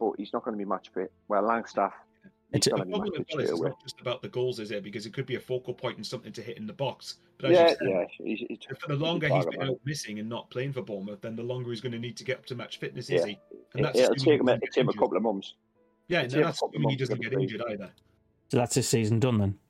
but 0.00 0.12
he's 0.16 0.32
not 0.32 0.42
going 0.42 0.54
to 0.54 0.58
be 0.58 0.64
match 0.64 0.90
fit. 0.94 1.12
Well, 1.28 1.42
Langstaff, 1.42 1.92
he's 2.50 2.66
It's- 2.66 2.68
going 2.68 2.78
The 2.78 2.84
to 2.84 2.84
be 2.86 2.90
match 2.92 2.98
problem 3.00 3.24
fit 3.24 3.36
as 3.40 3.44
is 3.44 3.50
it's 3.50 3.60
not 3.60 3.82
just 3.82 4.00
about 4.00 4.22
the 4.22 4.28
goals, 4.28 4.58
is 4.58 4.70
it? 4.70 4.82
Because 4.82 5.04
it 5.04 5.12
could 5.12 5.26
be 5.26 5.34
a 5.36 5.40
focal 5.40 5.74
point 5.74 5.96
and 5.98 6.06
something 6.06 6.32
to 6.32 6.40
hit 6.40 6.56
in 6.56 6.66
the 6.66 6.72
box. 6.72 7.16
But 7.36 7.50
as 7.50 7.56
Yeah, 7.58 7.62
you 7.62 7.68
said, 7.68 7.78
yeah. 7.82 8.04
He's, 8.24 8.44
he's, 8.48 8.58
for 8.80 8.88
the 8.88 8.96
longer 8.96 9.26
he's 9.28 9.44
target 9.44 9.60
been 9.60 9.68
out 9.68 9.80
missing 9.84 10.18
and 10.18 10.28
not 10.30 10.48
playing 10.48 10.72
for 10.72 10.80
Bournemouth, 10.80 11.20
then 11.20 11.36
the 11.36 11.42
longer 11.42 11.68
he's 11.68 11.82
going 11.82 11.92
to 11.92 11.98
need 11.98 12.16
to 12.16 12.24
get 12.24 12.38
up 12.38 12.46
to 12.46 12.54
match 12.54 12.78
fitness, 12.78 13.10
is 13.10 13.20
Yeah. 13.20 13.26
he? 13.26 13.38
And 13.74 13.84
that's 13.84 13.98
it'll 13.98 14.14
take 14.14 14.40
him, 14.40 14.46
he 14.46 14.52
a, 14.52 14.56
doesn't 14.56 14.62
it'll 14.62 14.72
take 14.72 14.76
him 14.84 14.88
a 14.88 14.92
couple 14.94 15.18
of 15.18 15.22
months. 15.22 15.52
Yeah, 16.08 16.22
it'll 16.22 16.38
and 16.38 16.46
that's 16.46 16.60
couple 16.60 16.76
of 16.76 16.80
assuming 16.82 16.90
he 16.90 16.96
to 16.96 17.00
doesn't 17.04 17.20
get 17.20 17.30
get 17.32 17.40
injured 17.40 17.62
either. 17.70 17.90
So 18.48 18.56
that's 18.58 18.74
his 18.74 18.88
season 18.88 19.20
done 19.20 19.38
then. 19.38 19.58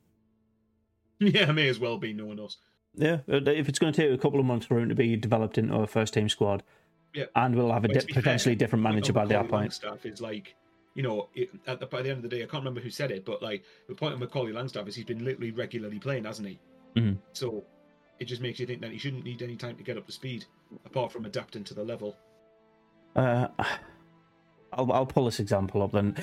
Yeah, 1.19 1.51
may 1.51 1.67
as 1.67 1.79
well 1.79 1.97
be. 1.97 2.13
No 2.13 2.25
one 2.25 2.39
else. 2.39 2.57
Yeah, 2.95 3.19
uh, 3.31 3.41
if 3.49 3.67
it's 3.69 3.79
going 3.79 3.91
to 3.91 4.01
take 4.01 4.11
a 4.11 4.21
couple 4.21 4.39
of 4.39 4.45
months 4.45 4.65
for 4.67 4.79
him 4.79 4.89
to 4.89 4.95
be 4.95 5.15
developed 5.15 5.57
into 5.57 5.73
a 5.75 5.87
first 5.87 6.13
team 6.13 6.29
squad, 6.29 6.61
Yeah. 7.13 7.25
and 7.35 7.55
we'll 7.55 7.71
have 7.71 7.85
a 7.85 7.87
di- 7.87 8.01
potentially 8.13 8.53
fair, 8.53 8.55
different 8.59 8.83
manager 8.83 9.13
by 9.13 9.25
that 9.25 9.49
point. 9.49 9.71
Langstaff 9.71 10.05
is 10.05 10.21
like, 10.21 10.55
you 10.93 11.03
know, 11.03 11.27
it, 11.35 11.49
at 11.65 11.79
the, 11.79 11.85
by 11.87 12.01
the 12.03 12.09
end 12.09 12.23
of 12.23 12.29
the 12.29 12.35
day, 12.35 12.43
I 12.43 12.45
can't 12.45 12.61
remember 12.61 12.81
who 12.81 12.89
said 12.91 13.09
it, 13.11 13.25
but 13.25 13.41
like 13.41 13.63
the 13.87 13.95
point 13.95 14.13
of 14.13 14.19
Macaulay 14.19 14.51
Langstaff 14.51 14.87
is 14.87 14.95
he's 14.95 15.05
been 15.05 15.23
literally 15.25 15.51
regularly 15.51 15.97
playing, 15.99 16.25
hasn't 16.25 16.47
he? 16.47 16.59
Mhm. 16.95 17.17
So 17.33 17.63
it 18.19 18.25
just 18.25 18.41
makes 18.41 18.59
you 18.59 18.65
think 18.67 18.81
that 18.81 18.91
he 18.91 18.97
shouldn't 18.99 19.23
need 19.23 19.41
any 19.41 19.55
time 19.55 19.75
to 19.77 19.83
get 19.83 19.97
up 19.97 20.05
to 20.07 20.11
speed, 20.11 20.45
apart 20.85 21.11
from 21.11 21.25
adapting 21.25 21.63
to 21.65 21.73
the 21.75 21.83
level. 21.83 22.15
Uh, 23.15 23.47
I'll 24.73 24.91
I'll 24.91 25.05
pull 25.05 25.25
this 25.25 25.39
example 25.39 25.81
up 25.81 25.91
then. 25.91 26.15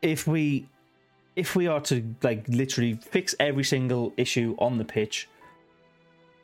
If 0.00 0.26
we 0.26 0.68
if 1.36 1.56
we 1.56 1.66
are 1.66 1.80
to 1.80 2.04
like 2.22 2.46
literally 2.48 2.94
fix 2.94 3.34
every 3.40 3.64
single 3.64 4.12
issue 4.16 4.54
on 4.58 4.78
the 4.78 4.84
pitch, 4.84 5.28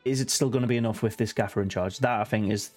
is 0.05 0.21
it 0.21 0.29
still 0.29 0.49
going 0.49 0.61
to 0.63 0.67
be 0.67 0.77
enough 0.77 1.03
with 1.03 1.17
this 1.17 1.33
gaffer 1.33 1.61
in 1.61 1.69
charge? 1.69 1.99
That 1.99 2.21
I 2.21 2.23
think 2.23 2.51
is 2.51 2.71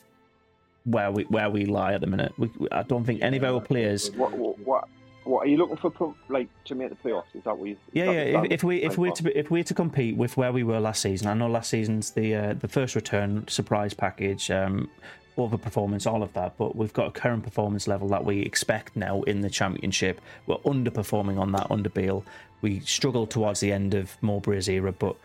where 0.84 1.10
we 1.10 1.24
where 1.24 1.48
we 1.50 1.64
lie 1.66 1.94
at 1.94 2.00
the 2.00 2.06
minute. 2.06 2.32
We, 2.38 2.50
I 2.70 2.82
don't 2.82 3.04
think 3.04 3.22
any 3.22 3.36
of 3.38 3.44
our 3.44 3.60
players. 3.60 4.10
What, 4.12 4.32
what, 4.32 4.58
what, 4.58 4.88
what 5.24 5.46
are 5.46 5.48
you 5.48 5.56
looking 5.56 5.76
for? 5.76 6.14
Like 6.28 6.48
to 6.64 6.74
make 6.74 6.88
the 6.90 6.96
playoffs? 6.96 7.24
Is 7.34 7.44
that 7.44 7.56
what 7.56 7.68
you? 7.68 7.76
Yeah, 7.92 8.06
that- 8.06 8.12
yeah. 8.14 8.42
If, 8.44 8.50
if 8.52 8.64
we 8.64 8.82
if 8.82 8.98
we're 8.98 9.12
to 9.12 9.38
if 9.38 9.50
we're 9.50 9.64
to 9.64 9.74
compete 9.74 10.16
with 10.16 10.36
where 10.36 10.52
we 10.52 10.64
were 10.64 10.80
last 10.80 11.02
season, 11.02 11.28
I 11.28 11.34
know 11.34 11.46
last 11.48 11.70
season's 11.70 12.10
the 12.10 12.34
uh, 12.34 12.54
the 12.54 12.68
first 12.68 12.94
return 12.96 13.46
surprise 13.48 13.94
package, 13.94 14.50
um, 14.50 14.90
overperformance, 15.36 16.10
all 16.10 16.22
of 16.22 16.32
that. 16.34 16.56
But 16.56 16.76
we've 16.76 16.92
got 16.92 17.08
a 17.08 17.10
current 17.10 17.42
performance 17.42 17.86
level 17.88 18.08
that 18.08 18.24
we 18.24 18.40
expect 18.40 18.96
now 18.96 19.22
in 19.22 19.40
the 19.40 19.50
championship. 19.50 20.20
We're 20.46 20.56
underperforming 20.58 21.38
on 21.38 21.52
that 21.52 21.66
under 21.70 21.88
Beale. 21.88 22.24
We 22.60 22.80
struggled 22.80 23.30
towards 23.30 23.60
the 23.60 23.72
end 23.72 23.94
of 23.94 24.16
Mowbray's 24.22 24.68
era, 24.68 24.92
but 24.92 25.16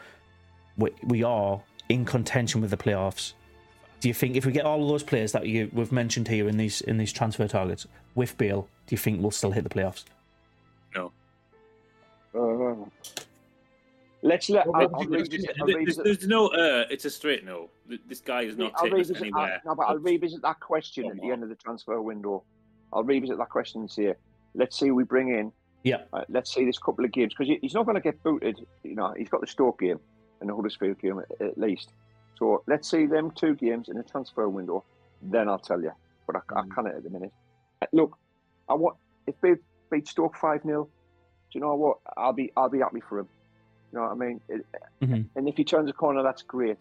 we 0.77 0.91
we 1.03 1.23
are 1.23 1.61
in 1.89 2.05
contention 2.05 2.61
with 2.61 2.71
the 2.71 2.77
playoffs. 2.77 3.33
Do 3.99 4.07
you 4.07 4.13
think 4.13 4.35
if 4.35 4.45
we 4.45 4.51
get 4.51 4.65
all 4.65 4.81
of 4.81 4.87
those 4.87 5.03
players 5.03 5.31
that 5.31 5.47
you 5.47 5.69
we've 5.73 5.91
mentioned 5.91 6.27
here 6.27 6.47
in 6.47 6.57
these 6.57 6.81
in 6.81 6.97
these 6.97 7.11
transfer 7.11 7.47
targets 7.47 7.87
with 8.15 8.37
Beale, 8.37 8.67
do 8.85 8.93
you 8.93 8.97
think 8.97 9.21
we'll 9.21 9.31
still 9.31 9.51
hit 9.51 9.63
the 9.63 9.69
playoffs? 9.69 10.05
No. 10.95 11.11
Uh, 12.33 12.85
let's 14.27 14.49
let. 14.49 14.67
I'll, 14.67 14.95
I'll 14.95 15.05
There's, 15.07 15.29
revisit, 15.29 15.55
I'll 15.59 15.67
there's- 15.67 15.79
revisit, 15.79 16.03
there's 16.03 16.27
no 16.27 16.47
uh, 16.49 16.85
it's 16.89 17.05
a 17.05 17.09
straight 17.09 17.43
no. 17.45 17.69
This 18.07 18.19
guy 18.21 18.41
is 18.43 18.57
not 18.57 18.73
I'll 18.75 18.83
taking 18.83 18.93
revisit, 18.97 19.17
anywhere. 19.21 19.61
I'll, 19.65 19.71
no, 19.71 19.75
but 19.75 19.83
I'll 19.87 19.97
revisit 19.99 20.41
that 20.41 20.59
question 20.59 21.05
at 21.05 21.11
Come 21.11 21.19
the 21.27 21.31
end 21.31 21.43
of 21.43 21.49
the 21.49 21.55
transfer 21.55 22.01
window. 22.01 22.43
I'll 22.93 23.03
revisit 23.03 23.37
that 23.37 23.49
question 23.49 23.81
and 23.81 23.89
see. 23.91 24.11
Let's 24.53 24.77
see 24.79 24.87
who 24.87 24.95
we 24.95 25.03
bring 25.03 25.29
in. 25.29 25.51
Yeah. 25.83 26.01
Uh, 26.11 26.23
let's 26.29 26.53
see 26.53 26.65
this 26.65 26.77
couple 26.77 27.05
of 27.05 27.11
games 27.11 27.33
because 27.37 27.53
he's 27.61 27.73
not 27.73 27.85
going 27.85 27.95
to 27.95 28.01
get 28.01 28.21
booted. 28.23 28.59
You 28.83 28.95
know, 28.95 29.13
he's 29.17 29.29
got 29.29 29.41
the 29.41 29.47
Stoke 29.47 29.79
game 29.79 29.99
and 30.41 30.49
the 30.49 30.55
Huddersfield 30.55 30.99
game 30.99 31.19
at, 31.19 31.41
at 31.45 31.57
least. 31.57 31.91
So 32.37 32.63
let's 32.67 32.89
see 32.89 33.05
them 33.05 33.31
two 33.31 33.55
games 33.55 33.87
in 33.89 33.97
the 33.97 34.03
transfer 34.03 34.47
window. 34.49 34.83
Then 35.21 35.47
I'll 35.49 35.59
tell 35.59 35.81
you. 35.81 35.91
But 36.25 36.35
I, 36.37 36.39
Mm. 36.39 36.71
I 36.71 36.75
can't 36.75 36.87
at 36.87 37.03
the 37.03 37.09
minute. 37.09 37.31
Uh, 37.81 37.85
Look, 37.93 38.17
I 38.69 38.73
want 38.73 38.97
if 39.27 39.35
they 39.41 39.55
beat 39.91 40.07
Stoke 40.07 40.35
five 40.35 40.61
0 40.63 40.83
Do 40.85 40.89
you 41.53 41.61
know 41.61 41.75
what? 41.75 41.97
I'll 42.17 42.33
be 42.33 42.51
I'll 42.57 42.69
be 42.69 42.79
happy 42.79 43.01
for 43.07 43.19
him. 43.19 43.27
You 43.91 43.99
know 43.99 44.03
what 44.05 44.11
I 44.11 44.15
mean? 44.15 44.41
It- 44.49 44.65
Mhm. 45.01 45.29
And 45.35 45.47
if 45.47 45.55
he 45.55 45.63
turns 45.63 45.89
a 45.89 45.93
corner, 45.93 46.23
that's 46.23 46.41
great. 46.41 46.77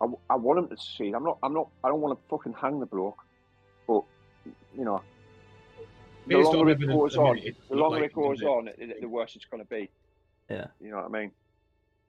I, 0.00 0.06
I 0.30 0.36
want 0.36 0.58
him 0.60 0.68
to 0.68 0.76
succeed. 0.76 1.14
I'm 1.14 1.24
not. 1.24 1.38
I'm 1.42 1.52
not. 1.52 1.68
I 1.82 1.88
don't 1.88 2.00
want 2.00 2.18
to 2.18 2.28
fucking 2.28 2.52
hang 2.54 2.78
the 2.80 2.86
bloke. 2.86 3.18
But 3.86 4.02
you 4.76 4.84
know, 4.84 5.02
the 6.26 6.36
Based 6.36 6.48
on 6.48 6.56
longer 6.56 6.70
it 6.70 6.74
evidence 6.74 6.96
goes 6.98 7.16
on, 7.16 7.34
minute, 7.36 7.56
the 7.68 7.74
looked 7.74 7.82
longer 7.82 8.00
like 8.00 8.10
it 8.10 8.14
goes 8.14 8.38
he 8.38 8.44
did. 8.46 8.50
on, 8.50 8.64
the, 8.78 8.94
the 9.00 9.08
worse 9.08 9.34
it's 9.36 9.44
going 9.46 9.62
to 9.62 9.68
be. 9.68 9.90
Yeah. 10.48 10.66
You 10.80 10.90
know 10.90 10.96
what 10.98 11.06
I 11.06 11.08
mean? 11.08 11.32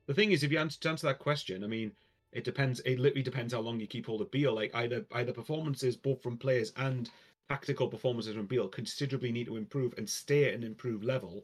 The 0.06 0.14
thing 0.14 0.32
is, 0.32 0.44
if 0.44 0.52
you 0.52 0.60
answer, 0.60 0.80
to 0.82 0.90
answer 0.90 1.08
that 1.08 1.20
question, 1.20 1.64
I 1.64 1.68
mean, 1.68 1.92
it 2.32 2.44
depends. 2.44 2.80
It 2.82 3.00
literally 3.00 3.24
depends 3.24 3.54
how 3.54 3.60
long 3.62 3.80
you 3.80 3.88
keep 3.88 4.06
hold 4.06 4.22
of 4.22 4.30
Beale. 4.32 4.54
Like 4.54 4.74
either 4.76 5.06
either 5.14 5.34
performances, 5.34 5.98
both 5.98 6.22
from 6.22 6.38
players 6.38 6.72
and 6.78 7.10
tactical 7.50 7.88
performances 7.88 8.36
from 8.36 8.46
Beale, 8.46 8.68
considerably 8.68 9.32
need 9.32 9.48
to 9.48 9.58
improve 9.58 9.96
and 9.98 10.08
stay 10.08 10.46
at 10.48 10.54
an 10.54 10.64
improved 10.64 11.04
level, 11.04 11.44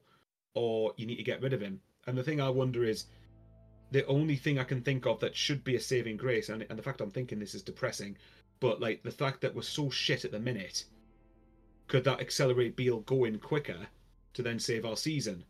or 0.54 0.94
you 0.98 1.08
need 1.08 1.16
to 1.18 1.24
get 1.24 1.42
rid 1.42 1.54
of 1.54 1.62
him. 1.62 1.82
And 2.08 2.18
the 2.18 2.24
thing 2.24 2.40
I 2.40 2.50
wonder 2.50 2.84
is, 2.84 3.06
the 3.92 4.06
only 4.08 4.36
thing 4.36 4.60
I 4.60 4.64
can 4.64 4.82
think 4.82 5.06
of 5.06 5.20
that 5.20 5.36
should 5.36 5.64
be 5.64 5.76
a 5.76 5.80
saving 5.80 6.18
grace, 6.18 6.50
and, 6.50 6.66
and 6.70 6.78
the 6.78 6.84
fact 6.84 7.02
I'm 7.02 7.12
thinking 7.12 7.40
this 7.40 7.56
is 7.56 7.62
depressing, 7.62 8.18
but 8.60 8.82
like 8.82 9.04
the 9.04 9.12
fact 9.12 9.42
that 9.42 9.54
we're 9.54 9.62
so 9.62 9.90
shit 9.90 10.26
at 10.26 10.32
the 10.32 10.40
minute, 10.40 10.86
could 11.88 12.04
that 12.06 12.20
accelerate 12.20 12.76
Beale 12.76 13.02
going 13.02 13.38
quicker 13.40 13.88
to 14.34 14.42
then 14.42 14.60
save 14.60 14.86
our 14.86 14.98
season? 14.98 15.44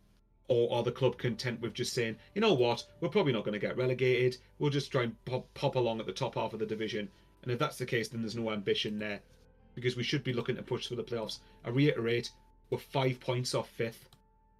Or 0.47 0.71
are 0.71 0.83
the 0.83 0.91
club 0.91 1.17
content 1.17 1.61
with 1.61 1.73
just 1.73 1.93
saying, 1.93 2.17
you 2.35 2.41
know 2.41 2.53
what, 2.53 2.85
we're 2.99 3.09
probably 3.09 3.33
not 3.33 3.45
going 3.45 3.59
to 3.59 3.67
get 3.67 3.77
relegated. 3.77 4.37
We'll 4.59 4.69
just 4.69 4.91
try 4.91 5.03
and 5.03 5.25
pop, 5.25 5.51
pop 5.55 5.75
along 5.75 5.99
at 5.99 6.05
the 6.05 6.11
top 6.11 6.35
half 6.35 6.53
of 6.53 6.59
the 6.59 6.65
division. 6.65 7.09
And 7.41 7.51
if 7.51 7.57
that's 7.57 7.77
the 7.77 7.85
case, 7.85 8.09
then 8.09 8.21
there's 8.21 8.35
no 8.35 8.51
ambition 8.51 8.99
there. 8.99 9.21
Because 9.73 9.95
we 9.95 10.03
should 10.03 10.23
be 10.23 10.33
looking 10.33 10.55
to 10.55 10.61
push 10.61 10.87
for 10.87 10.95
the 10.95 11.03
playoffs. 11.03 11.39
I 11.63 11.69
reiterate, 11.69 12.29
we're 12.69 12.77
five 12.77 13.19
points 13.19 13.55
off 13.55 13.69
fifth. 13.69 14.09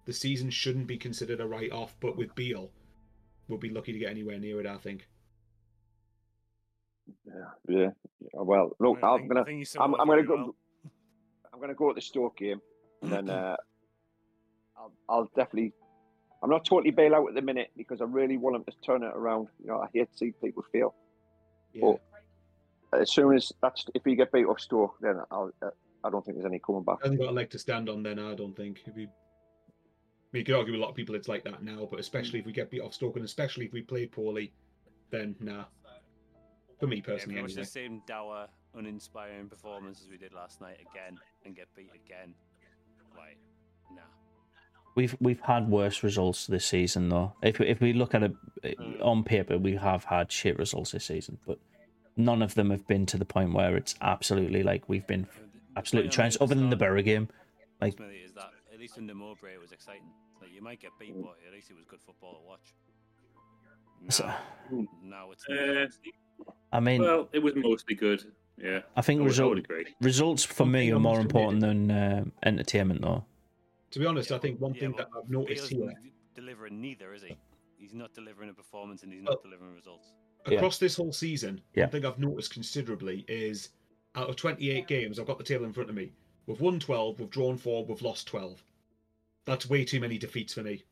The 0.06 0.12
season 0.12 0.50
shouldn't 0.50 0.86
be 0.86 0.96
considered 0.96 1.40
a 1.40 1.46
write 1.46 1.72
off, 1.72 1.94
but 2.00 2.16
with 2.16 2.34
Beale, 2.34 2.70
we'll 3.48 3.58
be 3.58 3.70
lucky 3.70 3.92
to 3.92 3.98
get 3.98 4.10
anywhere 4.10 4.38
near 4.38 4.60
it, 4.60 4.66
I 4.66 4.76
think. 4.76 5.08
Yeah. 7.24 7.34
Yeah. 7.68 7.88
Well, 8.32 8.70
look, 8.78 8.98
I 9.02 9.08
I'm 9.08 9.28
gonna. 9.28 9.42
I 9.42 9.44
think 9.44 9.58
you 9.58 9.64
sum 9.64 9.94
I'm, 9.94 10.00
I'm 10.00 10.06
gonna 10.06 10.22
go. 10.22 10.36
well. 10.36 10.54
I'm 11.52 11.60
gonna 11.60 11.74
go 11.74 11.90
at 11.90 11.96
the 11.96 12.02
Stoke 12.02 12.36
game, 12.36 12.60
and 13.02 13.12
then 13.12 13.30
uh, 13.30 13.56
I'll, 14.76 14.92
I'll 15.08 15.30
definitely. 15.36 15.72
I'm 16.42 16.50
not 16.50 16.64
totally 16.64 16.90
bail 16.90 17.14
out 17.14 17.28
at 17.28 17.34
the 17.34 17.42
minute 17.42 17.70
because 17.76 18.00
I 18.00 18.04
really 18.04 18.36
want 18.36 18.54
them 18.56 18.64
to 18.64 18.80
turn 18.84 19.02
it 19.02 19.12
around. 19.14 19.48
You 19.60 19.68
know, 19.68 19.80
I 19.80 19.86
hate 19.92 20.10
to 20.12 20.18
see 20.18 20.32
people 20.42 20.64
fail. 20.70 20.94
Yeah. 21.72 21.94
But 22.90 23.00
as 23.00 23.10
soon 23.10 23.34
as 23.34 23.52
that's 23.62 23.86
if 23.94 24.04
we 24.04 24.14
get 24.14 24.32
beat 24.32 24.44
off 24.44 24.60
Stoke, 24.60 24.96
then 25.00 25.20
I'll. 25.30 25.50
Uh, 25.62 25.70
I 26.04 26.10
don't 26.10 26.24
think 26.24 26.36
there's 26.36 26.46
any 26.46 26.60
coming 26.64 26.84
back. 26.84 26.98
hasn't 27.02 27.18
got 27.18 27.30
a 27.30 27.32
leg 27.32 27.50
to 27.50 27.58
stand 27.58 27.88
on 27.88 28.02
then, 28.02 28.20
I 28.20 28.34
don't 28.34 28.54
think. 28.54 28.82
If 28.86 28.96
you, 28.96 29.08
I 29.08 29.10
mean, 30.36 30.40
you 30.40 30.44
could 30.44 30.54
argue 30.58 30.72
with 30.72 30.80
a 30.80 30.82
lot 30.82 30.90
of 30.90 30.96
people 30.96 31.14
it's 31.14 31.28
like 31.28 31.44
that 31.44 31.62
now, 31.62 31.88
but 31.90 31.98
especially 32.00 32.38
if 32.38 32.46
we 32.46 32.52
get 32.52 32.70
beat 32.70 32.80
off 32.80 32.94
Stoke 32.94 33.16
and 33.16 33.24
especially 33.24 33.66
if 33.66 33.72
we 33.72 33.82
play 33.82 34.06
poorly, 34.06 34.52
then 35.10 35.34
nah. 35.40 35.64
For 36.78 36.86
me 36.86 37.00
personally, 37.00 37.34
pretty 37.34 37.42
much 37.42 37.50
anyway. 37.52 37.62
the 37.62 37.70
same 37.70 38.02
dour, 38.06 38.48
uninspiring 38.74 39.48
performance 39.48 40.02
as 40.02 40.10
we 40.10 40.18
did 40.18 40.34
last 40.34 40.60
night 40.60 40.76
again 40.90 41.18
and 41.44 41.56
get 41.56 41.68
beat 41.74 41.90
again. 41.94 42.34
Like, 43.16 43.38
nah. 43.90 44.02
We've 44.94 45.16
we've 45.20 45.40
had 45.40 45.68
worse 45.70 46.02
results 46.02 46.46
this 46.46 46.66
season 46.66 47.08
though. 47.08 47.32
If 47.42 47.58
we- 47.58 47.66
if 47.68 47.80
we 47.80 47.92
look 47.94 48.14
at 48.14 48.22
it 48.22 48.32
Mm. 48.62 49.02
on 49.04 49.24
paper, 49.24 49.56
we 49.58 49.76
have 49.76 50.04
had 50.04 50.30
shit 50.30 50.58
results 50.58 50.90
this 50.92 51.04
season, 51.06 51.38
but 51.46 51.58
none 52.16 52.42
of 52.42 52.54
them 52.54 52.70
have 52.70 52.86
been 52.86 53.06
to 53.06 53.16
the 53.16 53.24
point 53.24 53.52
where 53.54 53.76
it's 53.76 53.94
absolutely 54.02 54.62
like 54.62 54.88
we've 54.88 55.06
been 55.06 55.26
absolutely 55.76 56.08
point 56.08 56.14
trounced. 56.14 56.42
Other 56.42 56.54
than 56.54 56.68
the 56.70 56.76
start 56.76 56.90
Borough 56.90 57.02
game, 57.02 57.28
like 57.80 57.98
is 58.00 58.32
that 58.34 58.50
at 58.72 58.78
least 58.80 58.98
under 58.98 59.14
Mowbray 59.14 59.54
it 59.54 59.60
was 59.60 59.72
exciting. 59.72 60.02
Like 60.40 60.52
you 60.52 60.62
might 60.62 60.80
get 60.80 60.90
beat, 60.98 61.14
but 61.20 61.36
at 61.46 61.52
least 61.52 61.70
it 61.70 61.76
was 61.76 61.84
good 61.86 62.00
football 62.04 62.34
to 62.34 62.46
watch. 62.46 62.74
So- 64.10 64.24
Now, 64.70 64.86
now 65.02 65.30
it's 65.32 65.48
Uh, 65.48 65.86
I 66.72 66.80
mean, 66.80 67.00
well, 67.02 67.28
it 67.32 67.38
was 67.38 67.54
mostly 67.56 67.94
good. 67.94 68.22
Yeah. 68.58 68.80
I 68.94 69.02
think 69.02 69.18
I 69.18 69.22
would, 69.22 69.28
result, 69.28 69.48
would 69.50 69.58
agree. 69.64 69.86
results 70.00 70.42
for 70.44 70.64
One 70.64 70.72
me 70.72 70.90
are 70.92 70.98
more 70.98 71.20
important 71.20 71.60
than 71.60 71.90
uh, 71.90 72.24
entertainment 72.44 73.02
though. 73.02 73.24
To 73.92 73.98
be 73.98 74.06
honest, 74.06 74.32
I 74.32 74.38
think 74.38 74.60
one 74.60 74.74
yeah, 74.74 74.80
thing 74.80 74.92
that 74.96 75.08
I've 75.16 75.28
noticed 75.30 75.68
here 75.68 75.92
delivering 76.34 76.80
neither, 76.80 77.14
is 77.14 77.22
he? 77.22 77.36
He's 77.78 77.94
not 77.94 78.14
delivering 78.14 78.50
a 78.50 78.54
performance 78.54 79.02
and 79.02 79.12
he's 79.12 79.22
Well- 79.22 79.34
not 79.34 79.42
delivering 79.42 79.74
results. 79.74 80.12
Yeah. 80.48 80.58
across 80.58 80.78
this 80.78 80.94
whole 80.96 81.12
season, 81.12 81.60
Yeah. 81.74 81.84
one 81.84 81.90
thing 81.92 82.04
I've 82.06 82.18
noticed 82.20 82.52
considerably 82.52 83.24
is 83.26 83.70
out 84.14 84.28
of 84.28 84.36
28 84.36 84.86
games, 84.86 85.18
I've 85.18 85.26
got 85.26 85.38
the 85.38 85.44
table 85.44 85.64
in 85.64 85.72
front 85.72 85.90
of 85.90 85.96
me. 85.96 86.12
We've 86.46 86.60
won 86.60 86.78
12, 86.78 87.18
we've 87.18 87.30
drawn 87.30 87.58
4, 87.58 87.84
we've 87.84 88.00
lost 88.02 88.28
12. 88.28 88.62
That's 89.46 89.68
way 89.68 89.84
too 89.84 90.00
many 90.00 90.18
defeats 90.18 90.52
for 90.54 90.62
me. 90.62 90.84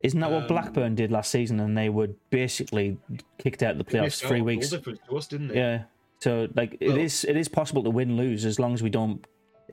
Isn't 0.00 0.20
that 0.20 0.30
what 0.30 0.42
Um, 0.42 0.48
Blackburn 0.48 0.94
did 0.94 1.10
last 1.12 1.30
season? 1.30 1.60
And 1.60 1.76
they 1.76 1.88
were 1.88 2.08
basically 2.30 2.98
kicked 3.38 3.62
out 3.62 3.72
of 3.72 3.78
the 3.78 3.84
playoffs 3.84 4.20
three 4.26 4.40
weeks. 4.40 4.72
us? 4.72 5.32
Yeah. 5.32 5.84
So 6.20 6.48
like 6.56 6.76
it 6.80 6.88
Well- 6.88 6.98
is 6.98 7.24
it 7.24 7.36
is 7.36 7.48
possible 7.48 7.82
to 7.84 7.90
win 7.90 8.16
lose 8.16 8.44
as 8.44 8.58
long 8.58 8.74
as 8.74 8.82
we 8.82 8.90
don't 8.90 9.24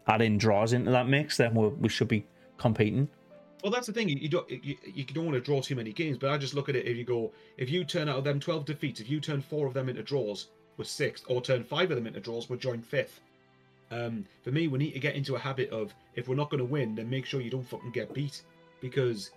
add 0.08 0.22
in 0.22 0.38
draws 0.38 0.74
into 0.74 0.92
that 0.92 1.08
mix. 1.08 1.38
Then 1.38 1.56
we 1.56 1.68
we 1.70 1.90
should 1.90 2.08
be 2.08 2.26
competing. 2.58 3.08
Well, 3.64 3.72
that's 3.72 3.88
the 3.88 3.94
thing. 3.94 4.10
You, 4.10 4.18
you 4.18 4.30
don't 4.30 4.50
you, 4.50 4.76
you 4.84 5.06
don't 5.06 5.26
want 5.26 5.36
to 5.36 5.42
draw 5.42 5.62
too 5.62 5.76
many 5.76 5.92
games, 5.92 6.18
but 6.18 6.30
I 6.30 6.38
just 6.38 6.54
look 6.54 6.70
at 6.70 6.76
it. 6.76 6.86
If 6.86 6.98
you 6.98 7.04
go, 7.04 7.32
if 7.58 7.70
you 7.70 7.84
turn 7.84 8.10
out 8.10 8.18
of 8.18 8.24
them 8.24 8.40
twelve 8.40 8.66
defeats, 8.66 9.00
if 9.00 9.10
you 9.10 9.20
turn 9.20 9.42
four 9.42 9.66
of 9.66 9.74
them 9.74 9.90
into 9.90 10.04
draws, 10.04 10.50
we're 10.78 10.86
sixth, 10.86 11.24
or 11.30 11.42
turn 11.42 11.64
five 11.64 11.90
of 11.90 11.98
them 11.98 12.06
into 12.06 12.20
draws, 12.20 12.50
we're 12.50 12.58
joint 12.58 12.86
fifth. 12.86 13.22
Um, 13.96 14.26
for 14.44 14.52
me, 14.52 14.68
we 14.68 14.78
need 14.80 14.92
to 14.94 15.00
get 15.00 15.16
into 15.16 15.36
a 15.36 15.40
habit 15.40 15.70
of 15.70 15.94
if 16.16 16.28
we're 16.28 16.36
not 16.36 16.50
going 16.50 16.60
to 16.60 16.66
win, 16.66 16.96
then 16.96 17.10
make 17.10 17.26
sure 17.26 17.40
you 17.42 17.50
don't 17.50 17.68
fucking 17.68 17.92
get 17.92 18.14
beat, 18.14 18.42
because 18.82 19.32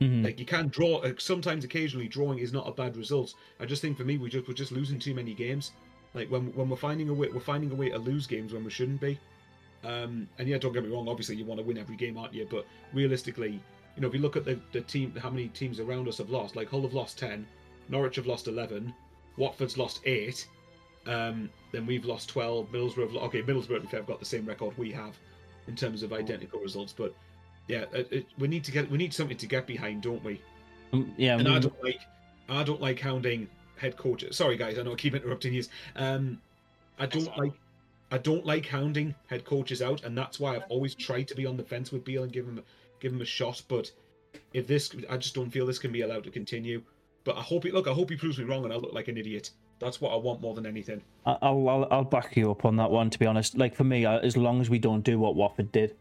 Mhm. 0.00 0.24
like 0.24 0.38
you 0.38 0.44
can 0.44 0.68
draw. 0.68 0.98
uh, 0.98 1.12
Sometimes, 1.18 1.64
occasionally, 1.64 2.08
drawing 2.08 2.38
is 2.38 2.52
not 2.52 2.68
a 2.68 2.72
bad 2.72 2.96
result. 2.96 3.34
I 3.60 3.64
just 3.64 3.80
think 3.82 3.96
for 3.96 4.04
me, 4.04 4.18
we 4.18 4.28
just 4.28 4.46
we're 4.46 4.54
just 4.54 4.72
losing 4.72 4.98
too 4.98 5.14
many 5.14 5.32
games. 5.34 5.72
Like 6.14 6.30
when 6.30 6.52
when 6.54 6.68
we're 6.68 6.76
finding 6.76 7.08
a 7.08 7.14
way, 7.14 7.28
we're 7.32 7.40
finding 7.40 7.70
a 7.70 7.74
way 7.74 7.88
to 7.90 7.98
lose 7.98 8.26
games 8.26 8.52
when 8.52 8.64
we 8.64 8.70
shouldn't 8.70 9.00
be. 9.00 9.18
Um, 9.84 10.28
and 10.38 10.48
yeah, 10.48 10.58
don't 10.58 10.72
get 10.72 10.84
me 10.84 10.90
wrong. 10.90 11.08
Obviously, 11.08 11.36
you 11.36 11.44
want 11.44 11.60
to 11.60 11.66
win 11.66 11.78
every 11.78 11.96
game, 11.96 12.18
aren't 12.18 12.34
you? 12.34 12.46
But 12.50 12.66
realistically, 12.92 13.60
you 13.94 14.02
know, 14.02 14.08
if 14.08 14.14
you 14.14 14.20
look 14.20 14.36
at 14.36 14.44
the, 14.44 14.58
the 14.72 14.80
team, 14.82 15.14
how 15.16 15.30
many 15.30 15.48
teams 15.48 15.80
around 15.80 16.08
us 16.08 16.18
have 16.18 16.28
lost, 16.30 16.56
like 16.56 16.68
Hull 16.68 16.82
have 16.82 16.92
lost 16.94 17.18
10, 17.18 17.46
Norwich 17.88 18.16
have 18.16 18.26
lost 18.26 18.48
11, 18.48 18.92
Watford's 19.36 19.78
lost 19.78 20.00
8, 20.04 20.46
um, 21.06 21.50
then 21.72 21.86
we've 21.86 22.04
lost 22.04 22.28
12, 22.28 22.70
Middlesbrough 22.70 23.02
have, 23.02 23.12
lo- 23.12 23.22
okay, 23.22 23.42
Middlesbrough, 23.42 23.76
to 23.76 23.80
be 23.80 23.86
fair, 23.86 24.00
have 24.00 24.06
got 24.06 24.20
the 24.20 24.26
same 24.26 24.46
record 24.46 24.76
we 24.78 24.90
have 24.92 25.16
in 25.66 25.76
terms 25.76 26.02
of 26.02 26.12
identical 26.12 26.60
results, 26.60 26.92
but 26.96 27.14
yeah, 27.68 27.84
it, 27.92 28.08
it, 28.10 28.26
we 28.38 28.48
need 28.48 28.64
to 28.64 28.72
get, 28.72 28.90
we 28.90 28.98
need 28.98 29.12
something 29.12 29.36
to 29.36 29.46
get 29.46 29.66
behind, 29.66 30.02
don't 30.02 30.22
we? 30.24 30.40
Um, 30.92 31.12
yeah, 31.16 31.38
and 31.38 31.48
I 31.48 31.58
don't 31.58 31.82
like, 31.82 32.00
I 32.48 32.62
don't 32.62 32.80
like 32.80 33.00
hounding 33.00 33.48
head 33.76 33.96
coaches. 33.96 34.36
Sorry, 34.36 34.56
guys, 34.56 34.78
I 34.78 34.82
know 34.82 34.92
I 34.92 34.96
keep 34.96 35.14
interrupting 35.14 35.54
you. 35.54 35.64
Um, 35.96 36.40
I 36.98 37.06
don't 37.06 37.36
like, 37.36 37.52
I 38.10 38.18
don't 38.18 38.46
like 38.46 38.66
hounding 38.66 39.14
head 39.26 39.44
coaches 39.44 39.82
out, 39.82 40.04
and 40.04 40.16
that's 40.16 40.38
why 40.38 40.56
I've 40.56 40.64
always 40.68 40.94
tried 40.94 41.28
to 41.28 41.34
be 41.34 41.46
on 41.46 41.56
the 41.56 41.64
fence 41.64 41.90
with 41.90 42.04
Beale 42.04 42.22
and 42.22 42.32
give 42.32 42.46
him, 42.46 42.62
give 43.00 43.12
him 43.12 43.20
a 43.20 43.26
shot. 43.26 43.62
But 43.68 43.90
if 44.52 44.66
this, 44.66 44.94
I 45.10 45.16
just 45.16 45.34
don't 45.34 45.50
feel 45.50 45.66
this 45.66 45.78
can 45.78 45.92
be 45.92 46.02
allowed 46.02 46.24
to 46.24 46.30
continue. 46.30 46.82
But 47.24 47.36
I 47.36 47.42
hope 47.42 47.64
he 47.64 47.72
look. 47.72 47.88
I 47.88 47.92
hope 47.92 48.10
he 48.10 48.16
proves 48.16 48.38
me 48.38 48.44
wrong, 48.44 48.64
and 48.64 48.72
I 48.72 48.76
look 48.76 48.92
like 48.92 49.08
an 49.08 49.18
idiot. 49.18 49.50
That's 49.78 50.00
what 50.00 50.12
I 50.12 50.16
want 50.16 50.40
more 50.40 50.54
than 50.54 50.66
anything. 50.66 51.02
I- 51.26 51.38
I'll, 51.42 51.68
I'll 51.68 51.88
I'll 51.90 52.04
back 52.04 52.36
you 52.36 52.50
up 52.50 52.64
on 52.64 52.76
that 52.76 52.90
one. 52.90 53.10
To 53.10 53.18
be 53.18 53.26
honest, 53.26 53.56
like 53.58 53.74
for 53.74 53.84
me, 53.84 54.06
uh, 54.06 54.18
as 54.20 54.36
long 54.36 54.60
as 54.60 54.70
we 54.70 54.78
don't 54.78 55.02
do 55.02 55.18
what 55.18 55.34
Watford 55.36 55.70
did, 55.72 55.94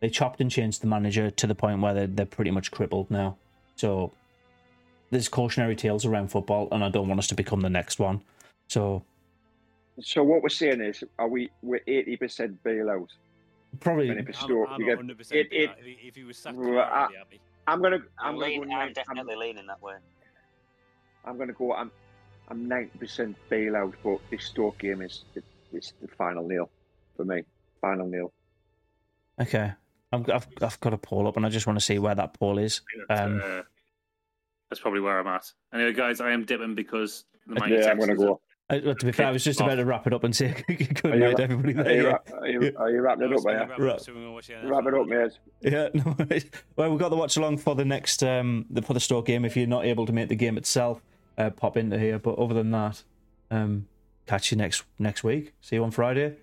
they 0.00 0.10
chopped 0.10 0.40
and 0.40 0.50
changed 0.50 0.82
the 0.82 0.86
manager 0.86 1.30
to 1.30 1.46
the 1.46 1.54
point 1.54 1.80
where 1.80 1.94
they're, 1.94 2.06
they're 2.06 2.26
pretty 2.26 2.50
much 2.50 2.70
crippled 2.70 3.10
now. 3.10 3.36
So 3.76 4.12
there's 5.10 5.28
cautionary 5.28 5.76
tales 5.76 6.04
around 6.04 6.28
football, 6.28 6.68
and 6.72 6.84
I 6.84 6.90
don't 6.90 7.08
want 7.08 7.18
us 7.18 7.28
to 7.28 7.34
become 7.34 7.60
the 7.60 7.70
next 7.70 7.98
one. 7.98 8.22
So 8.68 9.02
So 10.00 10.22
what 10.22 10.42
we're 10.42 10.48
saying 10.50 10.80
is, 10.82 11.02
are 11.18 11.28
we 11.28 11.50
we're 11.62 11.80
eighty 11.86 12.16
percent 12.16 12.62
bailout? 12.62 13.08
probably 13.80 14.08
And 14.10 14.20
if 14.28 14.42
I'm, 14.42 14.50
I'm 14.68 14.78
we 14.78 14.84
100% 15.14 15.32
it, 15.32 15.50
be 15.50 15.56
it. 15.56 15.70
If 16.04 16.14
he- 16.14 16.22
was 16.24 16.36
sacked 16.38 16.56
Right, 16.58 16.78
I- 16.78 17.04
I'd 17.04 17.08
be 17.10 17.16
happy. 17.16 17.40
I'm 17.66 17.80
gonna 17.80 17.96
I'm, 17.96 18.02
I'm 18.18 18.34
gonna 18.34 18.46
lean, 18.46 18.58
go 18.58 18.62
I'm 18.64 18.68
nine, 18.68 18.86
I'm, 18.88 18.92
definitely 18.92 19.36
leaning 19.36 19.66
that 19.66 19.80
way. 19.82 19.94
I'm 21.24 21.38
gonna 21.38 21.54
go. 21.54 21.72
I'm 21.72 21.90
I'm 22.48 22.68
90% 22.68 23.34
bailout, 23.50 23.94
but 24.02 24.18
this 24.30 24.44
Stoke 24.44 24.78
game 24.78 25.02
is 25.02 25.24
it's 25.72 25.92
the 26.00 26.08
final 26.08 26.46
nail 26.46 26.70
for 27.16 27.24
me. 27.24 27.42
Final 27.80 28.06
nail. 28.06 28.32
Okay. 29.40 29.72
I've, 30.12 30.30
I've, 30.30 30.46
I've 30.62 30.80
got 30.80 30.92
a 30.92 30.98
poll 30.98 31.26
up 31.26 31.36
and 31.36 31.44
I 31.44 31.48
just 31.48 31.66
want 31.66 31.78
to 31.78 31.84
see 31.84 31.98
where 31.98 32.14
that 32.14 32.38
poll 32.38 32.58
is. 32.58 32.82
Um, 33.10 33.40
uh, 33.44 33.62
that's 34.70 34.80
probably 34.80 35.00
where 35.00 35.18
I'm 35.18 35.26
at. 35.26 35.50
Anyway, 35.72 35.92
guys, 35.92 36.20
I 36.20 36.30
am 36.32 36.44
dipping 36.44 36.74
because 36.74 37.24
the 37.46 37.58
Man 37.60 37.70
Yeah, 37.70 37.90
I'm 37.90 37.96
going 37.98 38.10
to 38.10 38.16
go. 38.16 38.40
I- 38.70 38.78
well, 38.84 38.94
to 38.94 39.06
be 39.06 39.12
fair, 39.12 39.26
I 39.26 39.30
was 39.30 39.44
just 39.44 39.60
about 39.60 39.74
to 39.74 39.84
wrap 39.84 40.06
it 40.06 40.14
up 40.14 40.24
and 40.24 40.34
say 40.34 40.54
good 40.66 41.04
Are 41.04 41.14
you, 41.14 41.20
night, 41.20 41.38
ra- 41.38 41.44
everybody. 41.44 41.74
are, 41.78 41.92
you, 41.94 42.02
yeah. 42.04 42.16
are, 42.32 42.48
you, 42.48 42.72
are 42.78 42.90
you 42.90 43.00
wrapping 43.02 43.30
it 43.30 43.38
up, 43.38 43.44
are 43.44 43.78
you? 43.78 43.84
Right. 43.84 44.08
Wrap 44.64 44.86
it 44.86 44.94
up, 44.94 45.06
mate. 45.06 45.32
Yeah, 45.60 45.88
no 45.94 46.16
worries. 46.18 46.46
Well, 46.76 46.90
we've 46.90 46.98
got 46.98 47.10
the 47.10 47.16
watch 47.16 47.36
along 47.36 47.58
for 47.58 47.74
the 47.74 47.84
next 47.84 48.22
um 48.22 48.64
the, 48.70 48.80
for 48.80 48.94
the 48.94 49.00
store 49.00 49.22
game. 49.22 49.44
If 49.44 49.54
you're 49.56 49.66
not 49.66 49.84
able 49.84 50.06
to 50.06 50.12
make 50.12 50.28
the 50.30 50.34
game 50.34 50.56
itself, 50.56 51.02
uh, 51.38 51.50
pop 51.50 51.76
into 51.76 51.98
here. 51.98 52.18
But 52.18 52.38
other 52.38 52.54
than 52.54 52.70
that, 52.70 53.02
um, 53.50 53.86
catch 54.26 54.50
you 54.50 54.56
next 54.56 54.84
next 54.98 55.24
week. 55.24 55.52
See 55.60 55.76
you 55.76 55.84
on 55.84 55.90
Friday. 55.90 56.36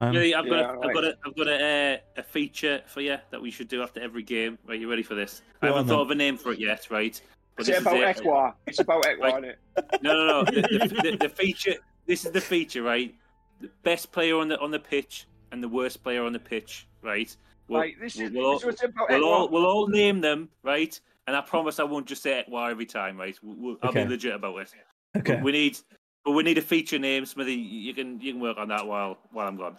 Um, 0.00 0.12
Really, 0.14 0.34
I've 0.34 0.48
got, 0.48 0.58
Yeah, 0.60 0.74
a, 0.74 0.86
I've 0.86 0.94
got, 0.94 1.04
a, 1.04 1.16
I've 1.26 1.36
got 1.36 1.48
a, 1.48 1.94
uh, 1.94 1.98
a 2.18 2.22
feature 2.22 2.82
for 2.86 3.00
you 3.00 3.16
that 3.30 3.42
we 3.42 3.50
should 3.50 3.66
do 3.66 3.82
after 3.82 4.00
every 4.00 4.22
game. 4.22 4.56
Right, 4.64 4.78
you 4.78 4.88
ready 4.88 5.02
for 5.02 5.16
this? 5.16 5.42
I 5.60 5.66
haven't 5.66 5.80
on, 5.80 5.86
thought 5.88 5.96
then. 5.96 6.02
of 6.06 6.10
a 6.12 6.14
name 6.14 6.36
for 6.36 6.52
it 6.52 6.60
yet, 6.60 6.86
right? 6.88 7.20
But 7.56 7.62
Is 7.62 7.70
it 7.70 7.80
about 7.82 7.96
is 7.96 8.20
Ekwah? 8.20 8.54
It's 8.68 8.78
about 8.78 9.02
Ekwah, 9.02 9.20
Right. 9.20 9.32
isn't 9.32 9.44
it? 9.44 9.58
No, 10.02 10.12
no, 10.14 10.26
no. 10.26 10.44
The, 10.44 10.60
the, 10.62 11.10
the, 11.10 11.16
the 11.16 11.28
feature. 11.28 11.74
This 12.06 12.24
is 12.24 12.30
the 12.30 12.40
feature, 12.40 12.82
right? 12.82 13.12
The 13.60 13.68
best 13.82 14.12
player 14.12 14.36
on 14.38 14.46
the 14.46 14.58
on 14.60 14.70
the 14.70 14.78
pitch 14.78 15.26
and 15.50 15.60
the 15.60 15.68
worst 15.68 16.04
player 16.04 16.24
on 16.24 16.32
the 16.32 16.38
pitch, 16.38 16.86
right? 17.02 17.34
We'll, 17.66 17.80
Right, 17.80 17.96
this 18.00 18.18
is, 18.20 18.30
we'll, 18.30 18.46
all, 18.46 18.58
this 18.60 18.74
is 18.76 18.84
about 18.84 19.10
we'll 19.10 19.24
all 19.24 19.48
we'll 19.48 19.66
all 19.66 19.88
name 19.88 20.20
them, 20.20 20.48
right? 20.62 20.98
And 21.28 21.36
I 21.36 21.42
promise 21.42 21.78
I 21.78 21.84
won't 21.84 22.06
just 22.06 22.22
say 22.22 22.42
Ekwah 22.42 22.70
every 22.70 22.86
time, 22.86 23.18
right? 23.18 23.38
We'll, 23.42 23.56
we'll, 23.58 23.76
I'll 23.82 23.90
Okay. 23.90 24.04
be 24.04 24.08
legit 24.08 24.34
about 24.34 24.56
it. 24.62 24.72
Okay. 25.18 25.36
We, 25.36 25.42
we 25.42 25.52
need, 25.52 25.78
but 26.24 26.30
we 26.32 26.42
need 26.42 26.56
a 26.56 26.62
feature 26.62 26.98
name, 26.98 27.26
Smithy. 27.26 27.52
You 27.54 27.92
can 27.92 28.18
you 28.18 28.32
can 28.32 28.40
work 28.40 28.56
on 28.56 28.68
that 28.68 28.86
while 28.86 29.18
while 29.30 29.46
I'm 29.46 29.58
gone. 29.58 29.76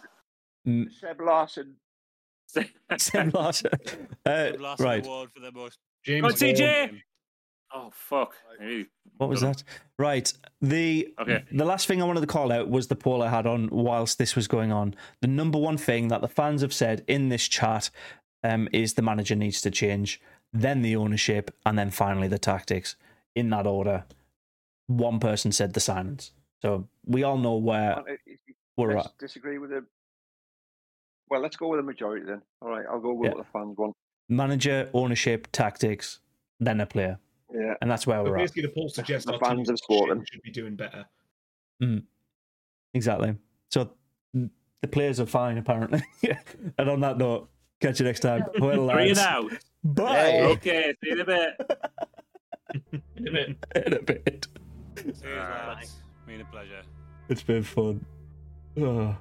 Mm, 0.68 0.86
Seb 0.92 1.20
Larsson. 1.20 1.74
Sam 2.98 3.30
Larson. 3.34 3.70
Uh, 4.24 4.50
Last 4.60 4.80
right. 4.80 5.04
award 5.04 5.30
for 5.34 5.40
the 5.40 5.50
most. 5.50 5.78
James 6.04 6.22
Go 6.22 6.28
Vaughan. 6.28 6.54
TJ. 6.54 7.00
Oh 7.72 7.90
fuck! 7.92 8.34
Maybe- 8.60 8.86
What 9.18 9.28
was 9.30 9.40
that? 9.40 9.62
Right. 9.98 10.32
The 10.60 11.12
Okay. 11.20 11.44
the 11.50 11.64
last 11.64 11.88
thing 11.88 12.00
I 12.00 12.04
wanted 12.04 12.20
to 12.20 12.26
call 12.28 12.52
out 12.52 12.68
was 12.70 12.86
the 12.86 12.96
poll 12.96 13.22
I 13.22 13.28
had 13.28 13.46
on 13.46 13.68
whilst 13.70 14.18
this 14.18 14.36
was 14.36 14.46
going 14.46 14.70
on. 14.72 14.94
The 15.20 15.28
number 15.28 15.58
one 15.58 15.76
thing 15.78 16.08
that 16.08 16.20
the 16.20 16.28
fans 16.28 16.62
have 16.62 16.72
said 16.72 17.04
in 17.08 17.28
this 17.28 17.48
chat 17.48 17.90
um, 18.44 18.68
is 18.72 18.94
the 18.94 19.02
manager 19.02 19.34
needs 19.36 19.60
to 19.62 19.70
change, 19.70 20.20
then 20.52 20.82
the 20.82 20.96
ownership, 20.96 21.50
and 21.64 21.78
then 21.78 21.90
finally 21.90 22.28
the 22.28 22.38
tactics 22.38 22.96
in 23.34 23.50
that 23.50 23.66
order. 23.66 24.04
One 24.86 25.20
person 25.20 25.52
said 25.52 25.72
the 25.74 25.80
silence. 25.80 26.32
So 26.62 26.88
we 27.06 27.22
all 27.22 27.38
know 27.38 27.56
where 27.56 28.02
we're 28.76 28.96
at. 28.96 29.12
disagree 29.18 29.58
with 29.58 29.70
the. 29.70 29.84
Well, 31.28 31.40
let's 31.40 31.56
go 31.56 31.68
with 31.68 31.78
the 31.78 31.84
majority 31.84 32.26
then. 32.26 32.42
All 32.60 32.68
right, 32.70 32.84
I'll 32.90 32.98
go 33.00 33.12
with 33.14 33.30
Yeah. 33.30 33.36
what 33.36 33.46
the 33.46 33.50
fans 33.52 33.76
want. 33.78 33.94
Manager, 34.28 34.90
ownership, 34.92 35.48
tactics, 35.52 36.18
then 36.58 36.80
a 36.80 36.86
player. 36.86 37.18
Yeah. 37.52 37.74
And 37.80 37.90
that's 37.90 38.06
where 38.06 38.22
But 38.22 38.30
we're 38.30 38.36
at. 38.38 38.42
basically, 38.42 38.62
the 38.62 38.68
poll 38.74 38.88
suggests 38.88 39.26
The 39.26 39.34
our 39.34 39.38
fans 39.40 39.68
of 39.68 39.74
have 39.74 39.78
spoken. 39.78 40.18
should, 40.20 40.28
should 40.34 40.42
be 40.42 40.50
doing 40.50 40.74
better. 40.76 41.04
Exactly. 42.94 43.36
So 43.70 43.90
mm, 44.36 44.50
the 44.82 44.88
players 44.88 45.20
are 45.20 45.26
fine, 45.26 45.58
apparently. 45.58 46.02
Yeah. 46.22 46.38
And 46.78 46.88
on 46.90 47.00
that 47.00 47.18
note, 47.18 47.48
catch 47.80 48.00
you 48.00 48.06
next 48.06 48.20
time. 48.20 48.44
Well, 48.58 48.88
Three 48.90 49.08
and 49.10 49.16
lads. 49.16 49.18
out. 49.20 49.52
Bye. 49.82 50.40
Okay, 50.42 50.94
see 51.02 51.10
you 51.10 51.14
in 51.14 51.20
a 51.20 51.24
bit. 51.24 51.54
In 53.16 53.28
a 53.28 53.30
bit. 53.32 53.66
In 53.86 53.92
a 53.94 54.02
bit. 54.02 54.46
Cheers, 54.96 55.22
lads. 55.22 55.96
Been 56.26 56.40
a 56.40 56.44
pleasure. 56.44 56.82
It's 57.28 57.42
been 57.42 57.62
fun. 57.62 58.04
Oh. 58.78 59.16